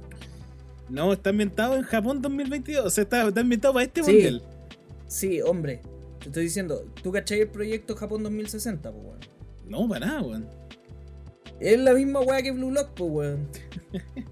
No, 0.89 1.11
está 1.11 1.31
ambientado 1.31 1.75
en 1.75 1.81
Japón 1.81 2.21
2022, 2.21 2.85
o 2.85 2.89
sea, 2.91 3.03
está, 3.03 3.27
está 3.27 3.41
ambientado 3.41 3.73
para 3.73 3.85
este 3.85 4.03
Sí. 4.03 4.11
mundial. 4.11 4.43
Sí, 5.07 5.41
hombre. 5.41 5.81
Te 6.23 6.29
estoy 6.29 6.43
diciendo, 6.43 6.85
¿tú 7.01 7.11
cachai 7.11 7.41
el 7.41 7.49
proyecto 7.49 7.97
Japón 7.97 8.23
2060, 8.23 8.91
po, 8.93 8.97
weón? 8.97 9.19
No, 9.67 9.89
para 9.89 10.05
nada, 10.05 10.21
weón. 10.21 10.47
Es 11.59 11.77
la 11.77 11.93
misma 11.93 12.21
weá 12.21 12.41
que 12.41 12.51
Blue 12.51 12.71
Lock, 12.71 12.93
po, 12.93 13.05
weón. 13.05 13.47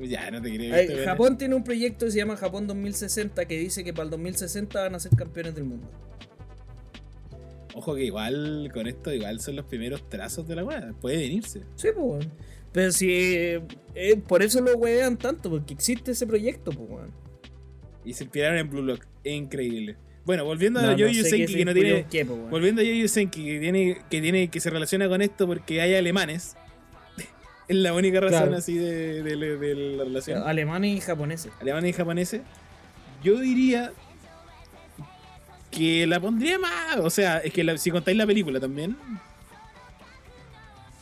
Ya, 0.00 0.28
no 0.32 0.42
te 0.42 0.52
creo. 0.52 0.74
Ay, 0.74 0.88
weón. 0.88 1.04
Japón 1.04 1.38
tiene 1.38 1.54
un 1.54 1.62
proyecto 1.62 2.06
que 2.06 2.10
se 2.10 2.18
llama 2.18 2.36
Japón 2.36 2.66
2060 2.66 3.44
que 3.44 3.56
dice 3.56 3.84
que 3.84 3.92
para 3.92 4.04
el 4.04 4.10
2060 4.10 4.82
van 4.82 4.96
a 4.96 4.98
ser 4.98 5.14
campeones 5.14 5.54
del 5.54 5.62
mundo. 5.62 5.88
Ojo 7.74 7.94
que 7.94 8.04
igual 8.04 8.68
con 8.74 8.88
esto, 8.88 9.12
igual 9.12 9.38
son 9.38 9.54
los 9.54 9.66
primeros 9.66 10.08
trazos 10.08 10.48
de 10.48 10.56
la 10.56 10.64
weá, 10.64 10.92
puede 11.00 11.18
venirse. 11.18 11.60
Sí, 11.76 11.88
pues, 11.94 12.04
weón. 12.04 12.32
Pero 12.72 12.90
si. 12.90 13.12
eh, 13.12 13.62
eh, 13.94 14.16
por 14.16 14.42
eso 14.42 14.60
lo 14.60 14.76
wean 14.76 15.16
tanto, 15.18 15.50
porque 15.50 15.74
existe 15.74 16.10
ese 16.10 16.26
proyecto, 16.26 16.72
pues, 16.72 16.90
weón. 16.90 17.12
Y 18.04 18.14
se 18.14 18.24
inspiraron 18.24 18.58
en 18.58 18.68
Blue 18.68 18.82
Lock, 18.82 19.06
increíble. 19.22 19.96
Bueno, 20.24 20.44
volviendo 20.44 20.80
No, 20.80 20.88
a 20.88 20.90
no 20.92 20.96
Yoyo 20.98 21.22
sé 21.24 21.30
Senki, 21.30 21.46
qué 21.46 21.52
se 21.52 21.58
que 21.58 21.64
no 21.64 21.74
tiene. 21.74 22.06
qué, 22.10 22.24
po. 22.24 22.36
Volviendo 22.36 22.80
a 22.80 22.84
Yoyo 22.84 23.08
Senki, 23.08 23.44
que 23.44 23.58
tiene, 23.60 23.98
que 24.08 24.20
tiene, 24.20 24.48
que 24.48 24.60
se 24.60 24.70
relaciona 24.70 25.08
con 25.08 25.20
esto 25.22 25.46
porque 25.48 25.80
hay 25.80 25.94
alemanes. 25.96 26.56
es 27.68 27.76
la 27.76 27.92
única 27.92 28.20
razón 28.20 28.40
Claro. 28.42 28.56
así 28.56 28.76
de, 28.76 29.22
de- 29.22 29.56
de 29.56 29.74
la 29.96 30.04
relación. 30.04 30.42
Alemanes 30.46 30.96
y 30.96 31.00
japoneses. 31.00 31.52
Alemanes 31.60 31.90
y 31.90 31.92
japoneses. 31.92 32.40
Yo 33.24 33.38
diría 33.40 33.92
que 35.72 36.06
la 36.06 36.20
pondría 36.20 36.58
más. 36.58 36.98
O 37.00 37.10
sea, 37.10 37.38
es 37.38 37.52
que 37.52 37.64
la- 37.64 37.76
si 37.78 37.90
contáis 37.90 38.16
la 38.16 38.26
película 38.26 38.60
también. 38.60 38.96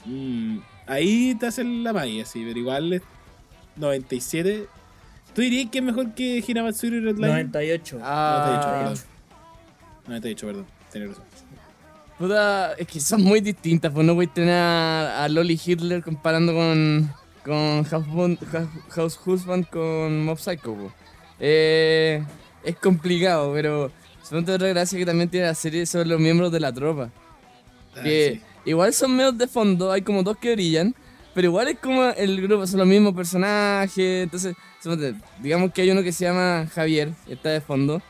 mm, 0.07 0.59
ahí 0.87 1.35
te 1.39 1.47
hacen 1.47 1.85
la 1.85 1.93
magia, 1.93 2.25
sí, 2.25 2.43
pero 2.47 2.59
igual 2.59 2.93
es 2.95 3.03
97. 3.77 4.67
¿Tú 5.35 5.43
dirías 5.43 5.71
que 5.71 5.79
es 5.79 5.85
mejor 5.85 6.15
que 6.15 6.43
Hinamatsuri 6.47 7.01
Red 7.01 7.17
Line? 7.17 7.29
98. 7.29 7.99
Ah, 8.03 8.85
98, 8.89 9.07
98, 10.11 10.47
perdón. 10.47 10.67
Tenés 10.93 11.09
razón. 11.11 11.25
puta, 12.19 12.73
es 12.75 12.87
que 12.87 13.01
son 13.01 13.23
muy 13.23 13.41
distintas, 13.41 13.93
pues 13.93 14.05
no 14.07 14.15
voy 14.15 14.27
a 14.27 14.35
tener 14.35 14.55
a, 14.55 15.25
a 15.25 15.29
Loli 15.29 15.59
Hitler 15.65 16.03
comparando 16.03 16.53
con, 16.53 17.11
con 17.45 17.85
House, 17.85 18.07
House- 18.91 19.21
Husband 19.25 19.67
con 19.71 20.25
Mob 20.25 20.39
Psycho. 20.39 20.75
po. 20.75 20.93
Eh, 21.39 22.23
es 22.65 22.77
complicado, 22.77 23.53
pero 23.55 23.91
supongo 24.23 24.53
otra 24.53 24.69
gracia 24.69 24.99
que 24.99 25.07
también 25.07 25.31
tiene 25.31 25.47
la 25.47 25.55
serie 25.55 25.87
sobre 25.87 26.07
los 26.09 26.21
miembros 26.21 26.53
de 26.53 26.61
la 26.61 26.73
tropa. 26.73 27.11
Ah, 27.97 28.03
que 28.03 28.41
sí. 28.65 28.71
igual 28.71 28.93
son 28.93 29.17
medios 29.17 29.39
de 29.39 29.47
fondo, 29.49 29.91
hay 29.91 30.03
como 30.03 30.23
dos 30.23 30.37
que 30.37 30.53
brillan, 30.55 30.95
pero 31.35 31.47
igual 31.49 31.69
es 31.69 31.79
como 31.79 32.05
el 32.05 32.43
grupo, 32.43 32.67
son 32.67 32.81
los 32.81 32.89
mismos 32.89 33.15
personajes, 33.15 34.25
entonces, 34.25 34.55
digamos 35.41 35.73
que 35.73 35.83
hay 35.83 35.91
uno 35.91 36.03
que 36.03 36.13
se 36.13 36.25
llama 36.25 36.67
Javier, 36.75 37.13
está 37.29 37.49
de 37.51 37.61
fondo. 37.61 38.03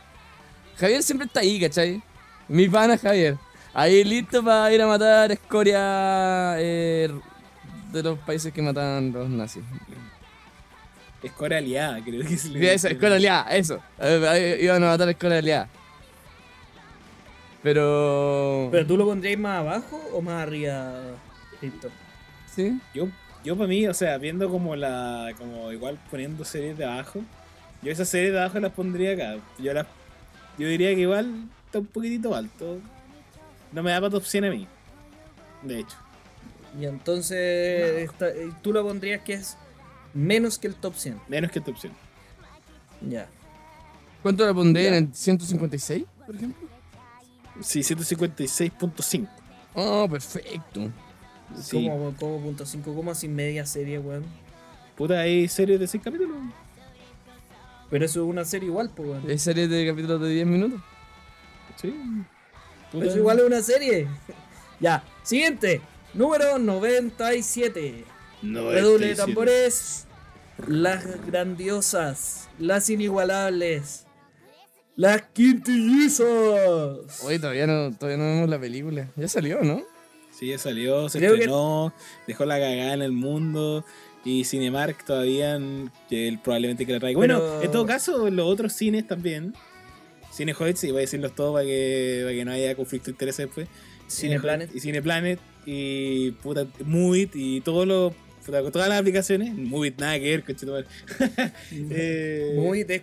Javier 0.80 1.02
siempre 1.02 1.26
está 1.26 1.40
ahí, 1.40 1.60
¿cachai? 1.60 2.02
Mi 2.48 2.68
pana 2.68 2.96
Javier. 2.96 3.36
Ahí 3.74 4.02
listo 4.02 4.42
para 4.42 4.72
ir 4.72 4.80
a 4.80 4.86
matar 4.86 5.30
escoria 5.30 6.54
eh, 6.58 7.10
de 7.92 8.02
los 8.02 8.18
países 8.20 8.52
que 8.52 8.62
mataban 8.62 9.12
los 9.12 9.28
nazis. 9.28 9.62
Escoria 11.22 11.58
aliada, 11.58 12.02
creo 12.02 12.26
que 12.26 12.34
es 12.34 12.40
Sí, 12.42 12.66
eso, 12.66 12.88
escuela 12.88 13.16
aliada, 13.16 13.54
eso. 13.54 13.78
Eh, 14.00 14.58
Iban 14.62 14.82
a 14.82 14.88
matar 14.88 15.10
escuela 15.10 15.36
aliada. 15.36 15.68
Pero... 17.62 18.68
¿Pero 18.72 18.86
tú 18.86 18.96
lo 18.96 19.04
pondrías 19.04 19.38
más 19.38 19.58
abajo 19.58 20.00
o 20.14 20.22
más 20.22 20.42
arriba, 20.42 20.94
Víctor? 21.60 21.90
¿Sí? 22.54 22.80
Yo, 22.94 23.08
yo 23.44 23.54
para 23.54 23.68
mí, 23.68 23.86
o 23.86 23.94
sea, 23.94 24.16
viendo 24.18 24.48
como 24.48 24.74
la. 24.76 25.32
como 25.38 25.70
igual 25.72 25.98
poniendo 26.10 26.44
series 26.44 26.76
de 26.76 26.84
abajo. 26.84 27.20
Yo 27.82 27.92
esas 27.92 28.08
series 28.08 28.32
de 28.32 28.40
abajo 28.40 28.58
las 28.60 28.72
pondría 28.72 29.12
acá. 29.12 29.36
Yo 29.58 29.72
las. 29.72 29.86
Yo 30.61 30.68
diría 30.68 30.94
que 30.94 31.01
igual 31.01 31.49
está 31.66 31.79
un 31.79 31.87
poquitito 31.87 32.35
alto. 32.35 32.79
No 33.73 33.83
me 33.83 33.90
da 33.92 33.99
para 34.01 34.11
top 34.11 34.25
100 34.25 34.44
a 34.44 34.51
mí. 34.51 34.66
De 35.62 35.81
hecho. 35.81 35.96
Y 36.79 36.85
entonces 36.85 38.03
esta- 38.11 38.29
eh, 38.29 38.51
tú 38.62 38.73
lo 38.73 38.83
pondrías 38.87 39.23
que 39.23 39.33
es 39.35 39.57
menos 40.12 40.59
que 40.59 40.66
el 40.66 40.75
top 40.75 40.94
100. 40.94 41.18
Menos 41.29 41.51
que 41.51 41.61
esta 41.61 41.70
opción. 41.70 41.92
Ya. 43.09 43.27
¿Cuánto 44.23 44.44
la 44.44 44.53
pondré 44.53 44.83
Ya. 44.83 44.88
en 44.90 44.94
el 45.07 45.14
156, 45.14 46.05
por 46.27 46.37
ejemplo? 46.37 46.68
Sí, 47.62 47.83
156.5. 47.83 49.29
Oh, 49.75 50.07
perfecto. 50.11 50.90
Sí. 51.59 51.87
¿Cómo, 51.88 52.14
cómo 52.20 52.40
punto 52.40 52.66
5? 52.66 52.94
¿Cómo 52.94 53.11
así 53.11 53.29
media 53.29 53.64
serie, 53.64 53.99
weón? 53.99 54.25
Puta, 54.96 55.20
hay 55.20 55.49
series 55.49 55.81
de 55.81 55.87
6 55.87 56.03
capítulos. 56.05 56.37
Pero 57.90 58.05
eso 58.05 58.22
es 58.22 58.26
una 58.29 58.44
serie 58.44 58.68
igual, 58.68 58.90
pues, 58.94 59.09
weón. 59.09 59.29
¿Hay 59.29 59.38
series 59.38 59.68
de 59.68 59.87
capítulos 59.87 60.20
de 60.20 60.29
10 60.31 60.46
minutos? 60.46 60.81
Sí. 61.81 61.92
Puta. 62.92 63.07
Eso 63.07 63.18
igual 63.18 63.38
es 63.40 63.44
una 63.46 63.62
serie. 63.62 64.07
ya. 64.81 65.03
Siguiente. 65.22 65.81
Número 66.14 66.59
97. 66.59 68.05
No, 68.42 68.70
Redoble 68.70 69.09
de 69.09 69.14
tambores. 69.16 70.07
Las 70.66 71.05
grandiosas. 71.26 72.48
Las 72.59 72.90
inigualables. 72.90 74.07
Las 74.96 75.22
quintillizas. 75.33 76.29
Oye, 77.24 77.38
todavía 77.38 77.66
no, 77.66 77.90
todavía 77.96 78.18
no 78.18 78.24
vemos 78.24 78.48
la 78.48 78.59
película. 78.59 79.09
Ya 79.16 79.29
salió, 79.29 79.62
¿no? 79.62 79.83
Sí, 80.38 80.48
ya 80.48 80.59
salió, 80.59 81.09
se 81.09 81.18
Creo 81.18 81.33
que- 81.33 81.40
estrenó, 81.40 81.92
dejó 82.26 82.44
la 82.44 82.55
cagada 82.59 82.94
en 82.94 83.03
el 83.03 83.12
mundo. 83.12 83.85
Y 84.24 84.44
Cinemark 84.44 85.04
todavía 85.04 85.56
él 85.56 86.38
probablemente 86.42 86.85
que 86.85 86.92
la 86.92 87.00
traiga. 87.00 87.16
Bueno, 87.16 87.62
en 87.62 87.70
todo 87.70 87.87
caso, 87.87 88.28
los 88.30 88.46
otros 88.46 88.72
cines 88.72 89.06
también. 89.06 89.54
Cine 90.30 90.54
Hoyts, 90.59 90.85
y 90.85 90.90
voy 90.90 90.98
a 90.98 91.00
decirlos 91.00 91.35
todos 91.35 91.54
para 91.54 91.64
que, 91.64 92.20
para 92.22 92.35
que 92.35 92.44
no 92.44 92.52
haya 92.52 92.74
conflicto 92.74 93.06
de 93.06 93.12
intereses 93.12 93.46
después. 93.46 93.68
Cineplanet. 94.09 94.74
Y 94.74 94.80
Cineplanet 94.80 95.40
y 95.66 96.30
puta, 96.33 96.66
Movit 96.85 97.35
y 97.35 97.61
todos 97.61 97.87
los 97.87 98.12
todas 98.44 98.88
las 98.88 99.00
aplicaciones. 99.00 99.54
Movit 99.54 100.00
nada 100.00 100.18
que 100.18 100.42
ver. 100.42 100.44
Eh, 101.72 102.54
Muy 102.56 102.85
de, 102.85 103.02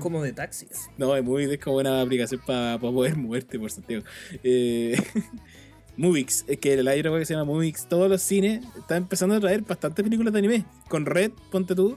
como 0.00 0.22
de 0.22 0.32
taxis. 0.32 0.88
No, 0.96 1.20
Movit 1.22 1.50
es 1.50 1.58
como 1.58 1.76
una 1.76 2.00
aplicación 2.00 2.40
para 2.46 2.78
poder 2.78 3.16
moverte 3.16 3.58
por 3.58 3.70
Santiago. 3.70 4.04
Eh, 4.42 4.96
Movix, 5.96 6.44
es 6.46 6.58
que 6.58 6.74
el 6.74 6.86
aire 6.88 7.10
que 7.10 7.24
se 7.24 7.34
llama 7.34 7.44
Movix, 7.44 7.88
todos 7.88 8.08
los 8.10 8.20
cines 8.22 8.64
están 8.76 8.98
empezando 8.98 9.34
a 9.34 9.40
traer 9.40 9.62
bastantes 9.62 10.02
películas 10.02 10.32
de 10.32 10.38
anime. 10.40 10.64
Con 10.88 11.06
Red, 11.06 11.32
ponte 11.50 11.74
tú. 11.74 11.96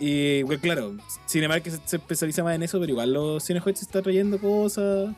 Y 0.00 0.42
bueno, 0.42 0.60
claro, 0.60 0.96
Cinemark 1.28 1.62
que 1.62 1.70
se, 1.70 1.78
se 1.84 1.96
especializa 1.96 2.42
más 2.42 2.54
en 2.56 2.62
eso, 2.64 2.78
pero 2.80 2.90
igual 2.92 3.12
los 3.12 3.42
cines 3.44 3.62
se 3.64 3.70
está 3.70 4.02
trayendo 4.02 4.38
cosas. 4.38 5.14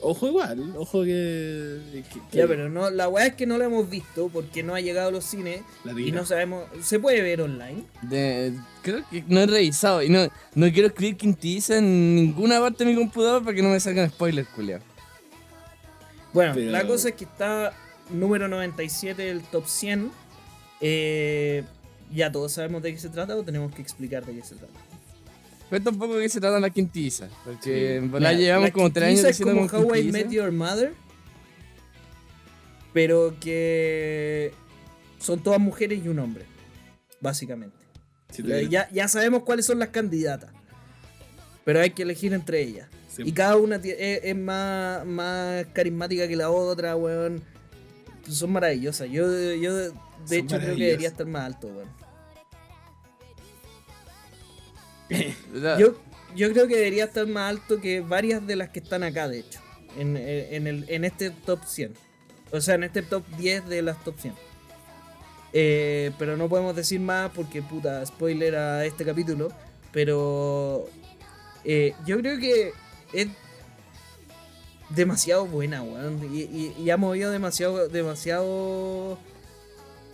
Ojo 0.00 0.26
igual, 0.28 0.74
ojo 0.76 1.02
que. 1.04 1.78
que- 1.92 2.20
que 2.30 2.38
Ya, 2.38 2.46
pero 2.48 2.68
no, 2.68 2.90
la 2.90 3.08
weá 3.08 3.26
es 3.26 3.34
que 3.34 3.46
no 3.46 3.56
la 3.58 3.66
hemos 3.66 3.88
visto 3.88 4.28
porque 4.32 4.62
no 4.64 4.74
ha 4.74 4.80
llegado 4.80 5.08
a 5.08 5.12
los 5.12 5.24
cines 5.24 5.60
y 5.96 6.10
no 6.12 6.24
sabemos. 6.26 6.64
¿Se 6.82 6.98
puede 6.98 7.20
ver 7.22 7.42
online? 7.42 7.84
De- 8.02 8.52
creo 8.82 9.02
que 9.10 9.24
no 9.28 9.40
he 9.40 9.46
revisado 9.46 10.02
y 10.02 10.08
no, 10.08 10.26
no 10.54 10.72
quiero 10.72 10.88
escribir 10.88 11.16
quintiza 11.16 11.78
en 11.78 12.14
ninguna 12.16 12.58
parte 12.60 12.84
de 12.84 12.90
mi 12.90 12.96
computador 12.96 13.42
para 13.44 13.54
que 13.54 13.62
no 13.62 13.68
me 13.70 13.78
salgan 13.80 14.08
spoilers, 14.10 14.48
culiao. 14.48 14.80
Bueno, 16.32 16.52
Pero- 16.54 16.70
la 16.70 16.86
cosa 16.86 17.10
es 17.10 17.14
que 17.14 17.24
está 17.24 17.72
número 18.10 18.48
97 18.48 19.22
del 19.22 19.42
top 19.42 19.66
100. 19.66 20.10
Eh, 20.80 21.62
ya 22.12 22.30
todos 22.32 22.52
sabemos 22.52 22.82
de 22.82 22.92
qué 22.92 22.98
se 22.98 23.08
trata 23.08 23.36
o 23.36 23.42
tenemos 23.42 23.72
que 23.74 23.82
explicar 23.82 24.24
de 24.24 24.34
qué 24.34 24.42
se 24.42 24.54
trata. 24.56 24.72
Cuenta 25.68 25.90
un 25.90 25.98
poco 25.98 26.16
de 26.16 26.22
qué 26.24 26.28
se 26.28 26.40
trata 26.40 26.60
la 26.60 26.70
quintiza. 26.70 27.28
Porque 27.44 27.96
en 27.96 28.10
verdad 28.12 28.30
Mira, 28.30 28.40
llevamos 28.40 28.68
la 28.68 28.72
como 28.72 28.92
tres 28.92 29.04
años 29.08 29.20
quintiza 29.20 29.30
es 29.30 29.38
diciendo 29.38 29.60
como 29.68 29.70
como 29.84 29.88
How 29.94 29.96
I. 29.96 30.12
Met 30.12 30.30
Your 30.30 30.52
Mother. 30.52 30.92
Pero 32.92 33.34
que 33.40 34.52
son 35.18 35.42
todas 35.42 35.60
mujeres 35.60 36.04
y 36.04 36.08
un 36.08 36.18
hombre. 36.18 36.44
Básicamente. 37.20 37.76
Sí, 38.30 38.42
te- 38.42 38.68
Ya, 38.68 38.88
ya 38.90 39.08
sabemos 39.08 39.44
cuáles 39.44 39.64
son 39.66 39.78
las 39.78 39.88
candidatas. 39.88 40.50
Pero 41.64 41.80
hay 41.80 41.90
que 41.90 42.02
elegir 42.02 42.32
entre 42.34 42.60
ellas. 42.62 42.88
Sí. 43.16 43.22
Y 43.24 43.32
cada 43.32 43.56
una 43.56 43.78
tie- 43.80 43.96
es, 43.98 44.20
es 44.24 44.36
más, 44.36 45.04
más 45.06 45.66
carismática 45.72 46.26
que 46.28 46.36
la 46.36 46.50
otra, 46.50 46.96
weón. 46.96 47.42
Son 48.28 48.52
maravillosas. 48.52 49.08
Yo, 49.10 49.24
yo 49.54 49.76
de 49.76 49.88
Son 49.88 50.36
hecho 50.38 50.56
creo 50.58 50.76
que 50.76 50.84
debería 50.84 51.08
estar 51.08 51.26
más 51.26 51.46
alto, 51.46 51.66
weón. 51.68 51.88
Yo, 55.78 55.94
yo 56.34 56.50
creo 56.52 56.66
que 56.66 56.76
debería 56.76 57.04
estar 57.04 57.26
más 57.26 57.50
alto 57.50 57.80
que 57.80 58.00
varias 58.00 58.46
de 58.46 58.56
las 58.56 58.70
que 58.70 58.78
están 58.80 59.02
acá, 59.02 59.28
de 59.28 59.40
hecho. 59.40 59.60
En, 59.98 60.16
en 60.16 60.66
el, 60.66 60.86
en 60.88 61.04
este 61.04 61.30
top 61.30 61.60
100. 61.66 61.92
O 62.50 62.60
sea, 62.62 62.76
en 62.76 62.84
este 62.84 63.02
top 63.02 63.22
10 63.36 63.68
de 63.68 63.82
las 63.82 64.02
top 64.04 64.18
100. 64.18 64.34
Eh, 65.52 66.12
pero 66.18 66.38
no 66.38 66.48
podemos 66.48 66.74
decir 66.74 66.98
más 67.00 67.30
porque, 67.34 67.60
puta, 67.60 68.04
spoiler 68.06 68.56
a 68.56 68.86
este 68.86 69.04
capítulo. 69.04 69.50
Pero 69.92 70.88
eh, 71.64 71.92
yo 72.06 72.16
creo 72.20 72.38
que 72.38 72.72
es 73.12 73.28
demasiado 74.90 75.46
buena, 75.46 75.82
weón. 75.82 76.20
Y, 76.34 76.42
y- 76.42 76.74
y 76.78 76.90
ha 76.90 76.96
movido 76.96 77.30
demasiado, 77.30 77.88
demasiado 77.88 79.18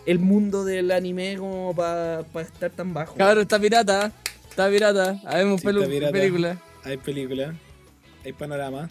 el 0.07 0.19
mundo 0.19 0.65
del 0.65 0.91
anime 0.91 1.37
como 1.39 1.75
para 1.75 2.21
estar 2.41 2.71
tan 2.71 2.95
bajo. 2.95 3.15
Cabrón, 3.17 3.43
está 3.43 3.59
pirata. 3.59 4.13
Está 4.49 4.69
pirata. 4.71 5.21
Habemos 5.27 5.61
Sí, 5.61 5.67
pelu- 5.67 5.79
está 5.83 5.91
pirata. 5.91 6.13
película. 6.13 6.63
Hay 6.85 6.97
película, 6.97 7.55
hay 8.25 8.33
panorama. 8.33 8.89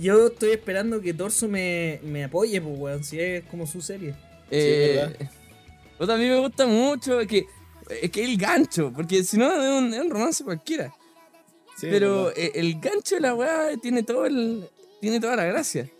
Yo 0.00 0.26
estoy 0.28 0.50
esperando 0.52 1.00
que 1.00 1.12
Torso 1.14 1.48
me, 1.48 2.00
me 2.02 2.24
apoye, 2.24 2.60
pues, 2.60 2.78
weón, 2.78 3.04
si 3.04 3.20
es 3.20 3.44
como 3.44 3.66
su 3.66 3.80
serie. 3.80 4.14
Eh, 4.50 4.94
verdad. 4.96 5.30
puta, 5.98 6.14
a 6.14 6.16
mí 6.16 6.26
me 6.28 6.38
gusta 6.38 6.66
mucho. 6.66 7.20
Es 7.20 7.28
que 7.28 7.44
es 8.02 8.10
que 8.10 8.24
el 8.24 8.36
gancho. 8.36 8.92
Porque 8.94 9.22
si 9.24 9.36
no, 9.38 9.50
es 9.52 9.70
un, 9.82 9.94
es 9.94 10.00
un 10.00 10.10
romance 10.10 10.42
cualquiera. 10.44 10.92
Sí, 11.82 11.88
Pero 11.90 12.30
eh, 12.36 12.52
el 12.54 12.78
gancho 12.78 13.16
de 13.16 13.20
la 13.22 13.34
weá 13.34 13.76
tiene 13.82 14.04
todo 14.04 14.24
el. 14.26 14.68
Tiene 15.00 15.18
toda 15.18 15.34
la 15.34 15.44
gracia. 15.46 15.90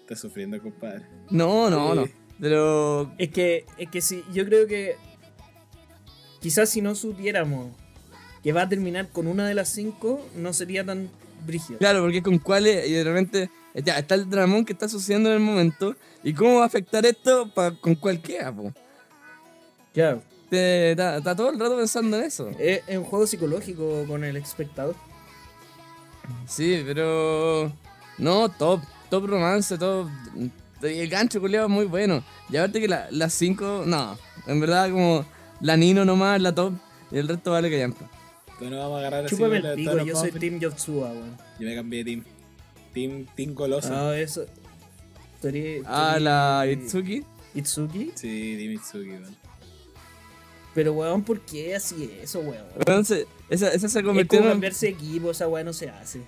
Está 0.00 0.14
sufriendo, 0.16 0.60
compadre. 0.60 1.06
No, 1.30 1.70
no, 1.70 1.94
no. 1.94 2.06
Pero. 2.38 3.10
Es 3.16 3.30
que, 3.30 3.64
es 3.78 3.88
que 3.88 4.02
sí, 4.02 4.22
yo 4.34 4.44
creo 4.44 4.66
que 4.66 4.96
quizás 6.40 6.68
si 6.68 6.82
no 6.82 6.94
supiéramos 6.94 7.72
que 8.42 8.52
va 8.52 8.62
a 8.62 8.68
terminar 8.68 9.08
con 9.08 9.26
una 9.26 9.48
de 9.48 9.54
las 9.54 9.70
cinco, 9.70 10.20
no 10.36 10.52
sería 10.52 10.84
tan 10.84 11.08
brígido. 11.46 11.78
Claro, 11.78 12.02
porque 12.02 12.22
con 12.22 12.38
cuáles 12.38 12.86
y 12.86 12.92
de 12.92 13.04
repente 13.04 13.50
ya 13.74 13.98
está 13.98 14.16
el 14.16 14.28
dramón 14.28 14.66
que 14.66 14.74
está 14.74 14.90
sucediendo 14.90 15.30
en 15.30 15.36
el 15.36 15.40
momento 15.40 15.96
y 16.22 16.34
cómo 16.34 16.56
va 16.56 16.64
a 16.64 16.66
afectar 16.66 17.06
esto 17.06 17.48
pa- 17.54 17.74
con 17.80 17.94
cualquiera, 17.94 18.54
po. 18.54 18.74
Claro. 19.94 20.22
Está 20.50 21.16
está 21.16 21.34
todo 21.34 21.48
el 21.50 21.58
rato 21.58 21.78
pensando 21.78 22.18
en 22.18 22.24
eso. 22.24 22.50
Es, 22.58 22.82
es 22.86 22.98
un 22.98 23.04
juego 23.04 23.26
psicológico 23.26 24.04
con 24.06 24.22
el 24.22 24.36
espectador. 24.36 24.94
Sí, 26.46 26.82
pero 26.86 27.72
no, 28.18 28.48
top, 28.50 28.80
top 29.10 29.26
romance, 29.26 29.76
top 29.78 30.08
el 30.82 31.08
gancho 31.08 31.40
culiado 31.40 31.66
es 31.66 31.72
muy 31.72 31.86
bueno. 31.86 32.22
Y 32.50 32.56
aparte 32.56 32.80
que 32.80 32.88
la- 32.88 33.08
las 33.10 33.32
cinco, 33.32 33.84
no, 33.86 34.18
en 34.46 34.60
verdad 34.60 34.90
como 34.90 35.24
la 35.60 35.76
Nino 35.76 36.04
nomás, 36.04 36.40
la 36.40 36.54
top 36.54 36.74
y 37.10 37.16
el 37.18 37.28
resto 37.28 37.52
vale 37.52 37.70
que 37.70 37.78
llampa. 37.78 38.08
Bueno, 38.60 38.78
vamos 38.78 38.96
a 38.96 38.98
agarrar 39.00 39.24
así. 39.26 39.34
El 39.42 39.74
pico, 39.74 39.98
yo 40.04 40.14
soy 40.14 40.28
vamos 40.30 40.40
Team 40.40 40.58
Yotsuba, 40.60 41.08
weón. 41.10 41.36
Yo 41.58 41.68
me 41.68 41.74
cambié 41.74 42.04
de 42.04 42.10
team. 42.12 42.24
Team, 42.92 43.26
team 43.34 43.54
Goloso. 43.54 43.88
No, 43.90 44.12
eso. 44.12 44.44
eres- 45.48 45.82
tú 45.82 45.88
Ah, 45.88 46.18
la 46.20 46.66
Itsuki. 46.70 47.24
Itsuki. 47.54 48.12
Sí, 48.14 48.56
Team 48.58 48.72
Itsuki, 48.72 49.10
weón. 49.10 49.36
Pero, 50.74 50.92
weón, 50.92 51.22
¿por 51.22 51.40
qué 51.40 51.74
así 51.76 52.10
eso, 52.20 52.40
weón? 52.40 52.64
Entonces, 52.76 53.26
esa, 53.48 53.68
esa 53.68 53.88
se 53.88 53.98
Es 54.00 54.04
convirtió 54.04 54.38
como 54.38 54.48
en. 54.50 54.54
cambiarse 54.54 54.88
equipo, 54.88 55.30
esa 55.30 55.46
weón 55.48 55.66
no 55.66 55.72
se 55.72 55.88
hace. 55.88 56.20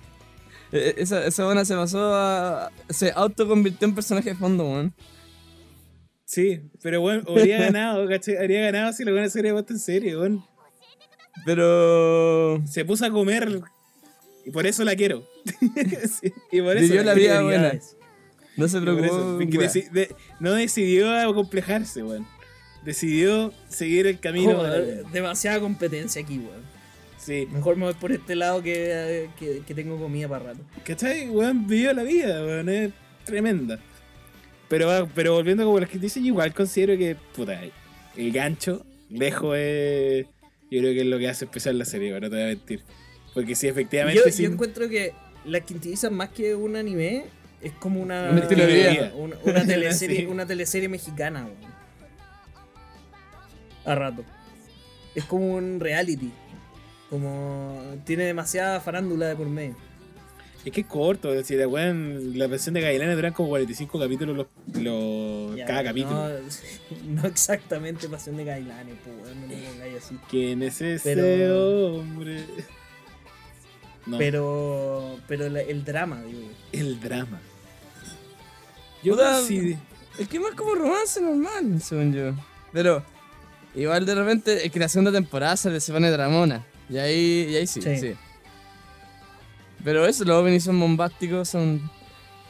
eh, 0.71 0.95
Esa, 0.97 1.25
esa 1.25 1.43
buena 1.45 1.65
se 1.65 1.75
pasó 1.75 2.13
a. 2.15 2.71
Se 2.89 3.11
autoconvirtió 3.13 3.87
en 3.87 3.95
personaje 3.95 4.29
de 4.29 4.35
fondo, 4.35 4.63
weón. 4.65 4.93
Sí, 6.25 6.61
pero 6.81 7.01
bueno, 7.01 7.23
habría 7.27 7.59
ganado, 7.71 8.07
¿cachai? 8.07 8.37
Habría 8.37 8.61
ganado 8.61 8.93
si 8.93 9.03
la 9.03 9.11
buena 9.11 9.29
se 9.29 9.39
hubiera 9.39 9.55
puesto 9.55 9.73
en 9.73 9.79
serio, 9.79 10.19
weón. 10.21 10.45
Pero. 11.45 12.61
Se 12.65 12.85
puso 12.85 13.05
a 13.05 13.11
comer 13.11 13.61
y 14.45 14.51
por 14.51 14.65
eso 14.65 14.83
la 14.83 14.95
quiero. 14.95 15.27
Sí, 16.09 16.31
y 16.51 16.61
por 16.61 16.75
eso 16.77 16.81
Vivió 16.87 17.03
la 17.03 17.13
vida 17.13 17.41
buena. 17.41 17.73
No 18.57 18.67
se 18.67 18.77
eso, 18.77 18.81
preocupó. 18.81 19.37
de- 19.93 20.15
no 20.39 20.53
decidió 20.53 21.13
acomplejarse, 21.15 22.01
weón. 22.03 22.25
Decidió 22.87 23.53
seguir 23.67 24.07
el 24.07 24.17
camino. 24.19 24.55
Joder, 24.55 25.05
demasiada 25.07 25.59
competencia 25.59 26.21
aquí, 26.21 26.37
weón. 26.39 26.61
Sí, 27.19 27.45
Mejor 27.51 27.75
me 27.75 27.83
voy 27.83 27.93
por 27.95 28.13
este 28.13 28.33
lado 28.35 28.63
que, 28.63 29.27
que, 29.37 29.61
que 29.67 29.73
tengo 29.75 29.97
comida 29.99 30.29
para 30.29 30.45
rato. 30.45 30.59
¿cachai? 30.85 31.29
Weón, 31.29 31.67
vivió 31.67 31.91
la 31.91 32.03
vida, 32.03 32.41
weón, 32.45 32.69
es 32.69 32.91
tremenda. 33.25 33.77
Pero, 34.69 34.87
va- 34.87 35.05
pero 35.13 35.33
volviendo 35.33 35.65
como 35.65 35.79
las 35.81 35.89
que 35.89 35.97
dicen, 35.99 36.23
yo 36.23 36.27
igual 36.29 36.53
considero 36.53 36.97
que, 36.97 37.17
puta, 37.35 37.59
el 38.15 38.31
gancho, 38.31 38.85
lejos 39.09 39.57
es. 39.57 40.25
Yo 40.71 40.79
creo 40.79 40.93
que 40.93 41.01
es 41.01 41.05
lo 41.07 41.17
que 41.19 41.27
hace 41.27 41.43
especial 41.45 41.77
la 41.77 41.83
serie, 41.85 42.11
no 42.11 42.21
te 42.21 42.27
voy 42.29 42.41
a 42.43 42.47
mentir. 42.47 42.81
Porque 43.33 43.53
si 43.55 43.67
efectivamente. 43.67 44.17
Yo, 44.19 44.25
yo 44.25 44.31
sin- 44.31 44.53
encuentro 44.53 44.87
que 44.87 45.11
las 45.43 45.61
quintillizas 45.63 46.09
más 46.11 46.29
que 46.29 46.55
un 46.55 46.77
anime 46.77 47.25
es 47.61 47.73
como 47.73 48.01
una, 48.01 48.29
Un 48.31 48.37
estilo 48.37 48.65
de 48.65 48.73
vida. 48.73 49.11
una, 49.17 49.35
una 49.43 49.65
teleserie, 49.67 50.19
Sí. 50.21 50.25
una 50.25 50.45
teleserie 50.45 50.87
mexicana, 50.87 51.43
weón. 51.45 51.76
A 53.87 53.95
rato. 53.95 54.23
Es 55.15 55.25
como 55.25 55.55
un 55.55 55.79
reality. 55.79 56.31
Como 57.09 57.81
tiene 58.05 58.25
demasiada 58.25 58.79
farándula 58.81 59.27
de 59.27 59.35
por 59.35 59.47
medio. 59.47 59.75
Es 60.65 60.73
que 60.73 60.81
es 60.81 60.87
corto, 60.87 61.29
es 61.31 61.37
decir, 61.37 61.65
weón, 61.65 62.37
la 62.37 62.47
versión 62.47 62.73
de 62.75 62.81
Gavilanes 62.81 63.15
duran 63.15 63.31
como 63.31 63.47
45 63.49 63.97
capítulos 63.99 64.35
los, 64.35 64.47
los- 64.83 65.55
Ya, 65.55 65.65
cada 65.65 65.81
no, 65.83 65.87
capítulo. 65.89 66.27
No, 67.07 67.25
exactamente 67.25 68.09
pasión 68.09 68.35
de 68.35 68.43
Gailanes, 68.43 68.95
pues 69.03 69.15
weón, 69.23 69.41
no 69.41 69.47
me 69.47 69.55
pongáis 69.55 70.03
así. 70.03 70.17
¿Quién 70.29 70.61
es 70.63 70.81
ese 70.81 71.15
Pero- 71.15 71.95
hombre? 71.95 72.43
No, 74.05 74.17
Pero. 74.17 75.17
Pero 75.27 75.47
la- 75.49 75.61
el 75.61 75.85
drama, 75.85 76.21
digo. 76.23 76.41
yo. 76.41 76.79
el 76.79 76.99
drama. 76.99 77.39
Yo 79.03 79.13
Puta, 79.13 79.41
sí. 79.41 79.77
Es 80.19 80.27
que 80.27 80.39
más 80.39 80.51
como 80.55 80.75
romance 80.75 81.21
normal, 81.21 81.81
según 81.81 82.13
yo. 82.13 82.33
Pero 82.73 83.03
igual 83.81 84.05
de 84.05 84.15
repente 84.15 84.65
es 84.65 84.71
que 84.71 84.79
la 84.79 84.89
segunda 84.89 85.11
temporada 85.11 85.55
se, 85.57 85.69
pone 85.91 86.09
dramona. 86.11 86.65
Y 86.89 86.97
ahí, 86.97 87.47
y 87.49 87.55
ahí 87.55 87.67
sí, 87.67 87.81
Sí. 87.81 87.97
sí, 87.97 88.13
Pero 89.83 90.05
eso, 90.05 90.23
los 90.25 90.35
openings 90.37 90.63
son 90.63 90.79
bombásticos, 90.79 91.49
son 91.49 91.89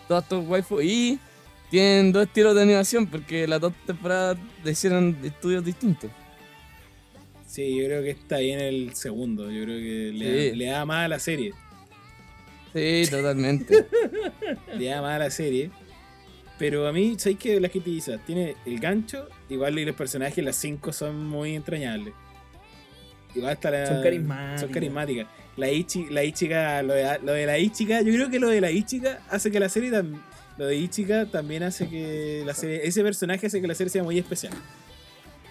todos 0.07 0.23
estos 0.23 0.47
waifu. 0.47 0.81
Y 0.81 1.19
tienen 1.69 2.11
dos 2.11 2.25
estilos 2.27 2.55
de 2.55 2.61
animación 2.61 3.07
porque 3.07 3.47
las 3.47 3.59
dos 3.61 3.73
temporadas 3.85 4.37
le 4.63 4.71
hicieron 4.71 5.17
estudios 5.23 5.63
distintos. 5.65 6.09
Sí, 7.47 7.75
yo 7.75 7.85
creo 7.85 8.03
que 8.03 8.11
está 8.11 8.37
bien 8.37 8.59
el 8.59 8.93
segundo. 8.95 9.49
Yo 9.51 9.63
creo 9.63 9.77
que 9.77 10.11
le, 10.13 10.51
Sí. 10.51 10.55
le 10.55 10.65
da 10.65 10.85
más 10.85 11.05
a 11.05 11.07
la 11.07 11.19
serie. 11.19 11.53
Sí, 12.73 13.03
totalmente. 13.09 13.87
Le 14.77 14.85
da 14.85 15.01
más 15.01 15.15
a 15.15 15.19
la 15.19 15.29
serie. 15.31 15.71
Pero 16.59 16.87
a 16.87 16.91
mí, 16.93 17.15
¿sabéis 17.19 17.37
que 17.39 17.59
la 17.59 17.69
gente 17.69 17.89
dice? 17.89 18.17
Tiene 18.25 18.55
el 18.65 18.79
gancho, 18.79 19.29
igual 19.49 19.77
y 19.77 19.85
los 19.85 19.95
personajes, 19.95 20.43
las 20.43 20.55
cinco 20.55 20.91
son 20.91 21.25
muy 21.27 21.55
entrañables. 21.55 22.13
Igual 23.35 23.53
está 23.53 23.69
la, 23.69 23.85
Son 23.85 24.01
carismáticas. 24.01 24.61
Son 24.61 24.69
carismáticas. 24.71 25.27
La 25.57 25.69
Ichi, 25.71 26.07
la 26.09 26.23
Ichiga, 26.23 26.81
lo 26.81 26.93
de, 26.93 27.19
lo 27.23 27.31
de 27.33 27.45
la 27.45 27.59
Ichiga, 27.59 28.01
yo 28.01 28.11
creo 28.13 28.29
que 28.29 28.39
lo 28.39 28.49
de 28.49 28.61
la 28.61 28.71
Ichiga 28.71 29.19
hace 29.29 29.51
que 29.51 29.59
la 29.59 29.69
serie 29.69 29.91
tam- 29.91 30.19
lo 30.57 30.65
de 30.65 30.75
Ichiga 30.75 31.25
también 31.27 31.61
hace 31.63 31.87
que 31.87 32.41
la 32.45 32.53
serie, 32.55 32.81
ese 32.83 33.03
personaje 33.03 33.45
hace 33.47 33.61
que 33.61 33.67
la 33.67 33.75
serie 33.75 33.89
sea 33.91 34.03
muy 34.03 34.17
especial. 34.17 34.53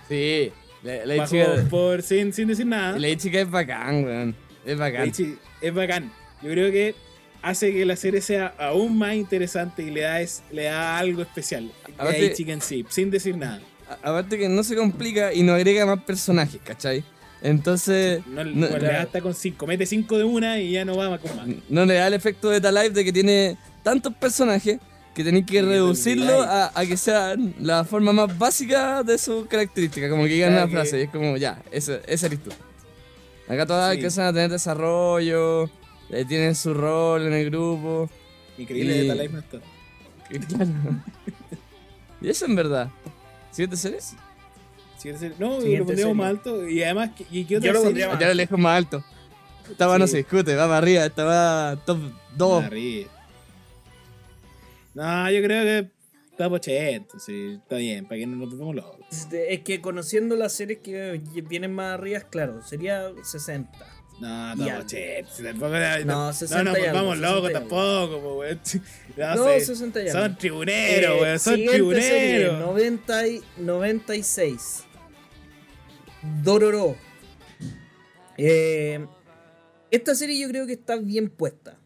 Sí, 0.09 0.51
la, 0.83 1.07
la 1.07 1.27
chica, 1.29 1.65
por 1.71 2.03
sin, 2.03 2.33
sin 2.33 2.49
decir 2.49 2.67
nada. 2.67 2.99
la 2.99 3.17
chica 3.17 3.41
es 3.41 3.51
bacán, 3.51 4.05
weón. 4.05 4.37
Es 4.65 4.77
La 4.79 4.85
bacán. 4.87 5.09
Ichi 5.09 5.37
es 5.61 5.75
bacán. 5.75 6.11
Yo 6.43 6.51
creo 6.51 6.71
que 6.73 6.95
hace 7.43 7.73
que 7.73 7.85
la 7.85 7.97
serie 7.97 8.21
sea 8.21 8.55
aún 8.59 8.97
más 8.99 9.15
interesante 9.15 9.83
y 9.83 9.91
le 9.91 10.03
da, 10.03 10.21
es, 10.21 10.43
le 10.51 10.65
da 10.65 10.99
algo 10.99 11.23
especial 11.23 11.71
a 11.99 12.03
Aparte- 12.03 12.27
Ichiga 12.27 12.53
en 12.53 12.61
sí, 12.61 12.85
sin 12.89 13.11
decir 13.11 13.37
nada. 13.37 13.61
Aparte 14.03 14.37
que 14.39 14.49
no 14.49 14.63
se 14.65 14.75
complica 14.77 15.33
y 15.33 15.43
no 15.43 15.55
agrega 15.55 15.87
más 15.87 16.03
personajes, 16.03 16.61
¿cachai? 16.65 17.05
Entonces, 17.43 18.27
No, 18.27 18.43
le 18.45 18.67
da 18.79 19.03
hasta 19.03 19.21
con 19.21 19.35
5, 19.35 19.67
mete 19.67 19.87
5 19.87 20.19
de 20.19 20.25
una 20.25 20.59
y 20.59 20.73
ya 20.73 20.85
no 20.85 20.97
va 20.97 21.11
más 21.11 21.21
con 21.21 21.37
más. 21.37 21.47
no 21.69 21.85
le 21.85 21.95
da 21.95 22.07
el 22.09 22.15
efecto 22.15 22.49
de 22.51 22.61
Life 22.73 22.91
de 22.91 23.05
que 23.05 23.13
tiene 23.13 23.57
tantos 23.85 24.13
personajes 24.15 24.79
que 25.15 25.23
tenéis 25.23 25.47
que 25.47 25.63
reducirlo 25.63 26.43
a, 26.43 26.73
a 26.75 26.85
que 26.87 26.97
sea 26.97 27.35
la 27.61 27.85
forma 27.85 28.13
más 28.13 28.37
básica 28.37 29.03
de 29.03 29.17
sus 29.19 29.47
características, 29.47 30.11
como 30.11 30.25
que 30.25 30.31
digan 30.31 30.53
una 30.53 30.67
frase, 30.69 30.99
y 30.99 31.03
es 31.03 31.11
como, 31.11 31.37
ya, 31.37 31.63
ese, 31.71 32.01
ese 32.07 32.27
eres 32.27 32.43
tú. 32.43 32.51
Acá 33.49 33.65
todas 33.65 33.91
Sí. 33.93 33.97
empiezan 33.99 34.27
a 34.27 34.33
tener 34.33 34.51
desarrollo, 34.51 35.71
tienen 36.27 36.55
su 36.55 36.73
rol 36.75 37.23
en 37.27 37.33
el 37.33 37.51
grupo. 37.51 38.09
Increíble, 38.59 38.97
Y- 39.05 39.09
de 39.09 39.15
Life 39.15 39.43
claro. 40.49 40.71
y 42.21 42.29
eso 42.29 42.47
en 42.47 42.55
verdad. 42.57 42.91
¿Siguiente 43.51 43.77
serie? 43.77 44.01
Sí, 44.01 45.09
es 45.11 45.23
el- 45.23 45.35
no, 45.39 45.61
Siguiente 45.61 45.79
lo 45.79 45.85
pondríamos 45.87 45.97
serie. 45.97 46.15
más 46.15 46.27
alto. 46.29 46.69
Y 46.69 46.83
además, 46.83 47.11
¿qué- 47.17 47.27
¿y 47.31 47.45
qué 47.45 47.57
otra 47.59 47.67
Yo 47.69 47.73
lo 47.75 47.79
serie? 47.81 47.89
pondría 47.91 48.09
más 48.09 48.19
Ya 48.21 48.29
lo 48.29 48.35
lejos 48.35 48.59
más 48.59 48.77
alto. 48.77 49.05
Esta 49.71 49.87
va 49.87 49.99
no 49.99 50.07
Sí. 50.07 50.13
se 50.13 50.17
discute, 50.19 50.55
va 50.55 50.65
para 50.67 50.79
arriba, 50.79 51.05
esta 51.07 51.25
va 51.25 51.77
top 51.85 51.99
2. 52.37 52.65
Arriba. 52.65 53.11
No, 54.95 55.31
yo 55.31 55.43
creo 55.43 55.63
que 55.65 55.91
está 56.31 56.49
pochento, 56.49 57.19
sí, 57.19 57.59
está 57.63 57.77
bien, 57.77 58.07
para 58.07 58.19
que 58.19 58.27
no 58.27 58.37
nos 58.37 58.51
volvamos 58.51 58.75
locos. 58.77 59.07
Este, 59.11 59.53
Es 59.55 59.61
que 59.61 59.81
conociendo 59.81 60.37
las 60.37 60.53
series 60.55 60.79
que 60.79 61.21
vienen 61.49 61.75
más 61.75 61.95
arriba, 61.99 62.21
claro, 62.21 62.63
sería 62.63 63.11
60. 63.23 63.71
No, 64.21 64.57
si 64.89 65.43
tampoco- 65.43 65.69
No, 66.07 66.27
no, 66.27 66.33
60 66.33 66.63
no, 66.65 66.71
volvamos 66.71 67.17
60 67.17 67.17
y 67.17 67.21
locos 67.35 67.53
tampoco, 67.53 68.21
po, 68.23 68.39
weón. 68.39 68.61
No, 69.17 69.35
No, 69.37 69.45
sé, 69.45 69.61
60 69.61 70.03
y. 70.05 70.09
Son 70.11 70.37
tribuneros, 70.39 71.17
Eh, 71.17 71.21
weón, 71.21 71.39
son 71.39 71.55
tribuneros. 71.55 72.61
90 72.61 73.27
y 73.29 73.43
96. 73.59 74.85
Dororo. 76.43 76.97
Eh, 78.39 79.07
esta 79.91 80.15
serie 80.15 80.39
yo 80.41 80.49
creo 80.49 80.67
que 80.67 80.75
está 80.75 80.97
bien 80.97 81.29
puesta. 81.31 81.79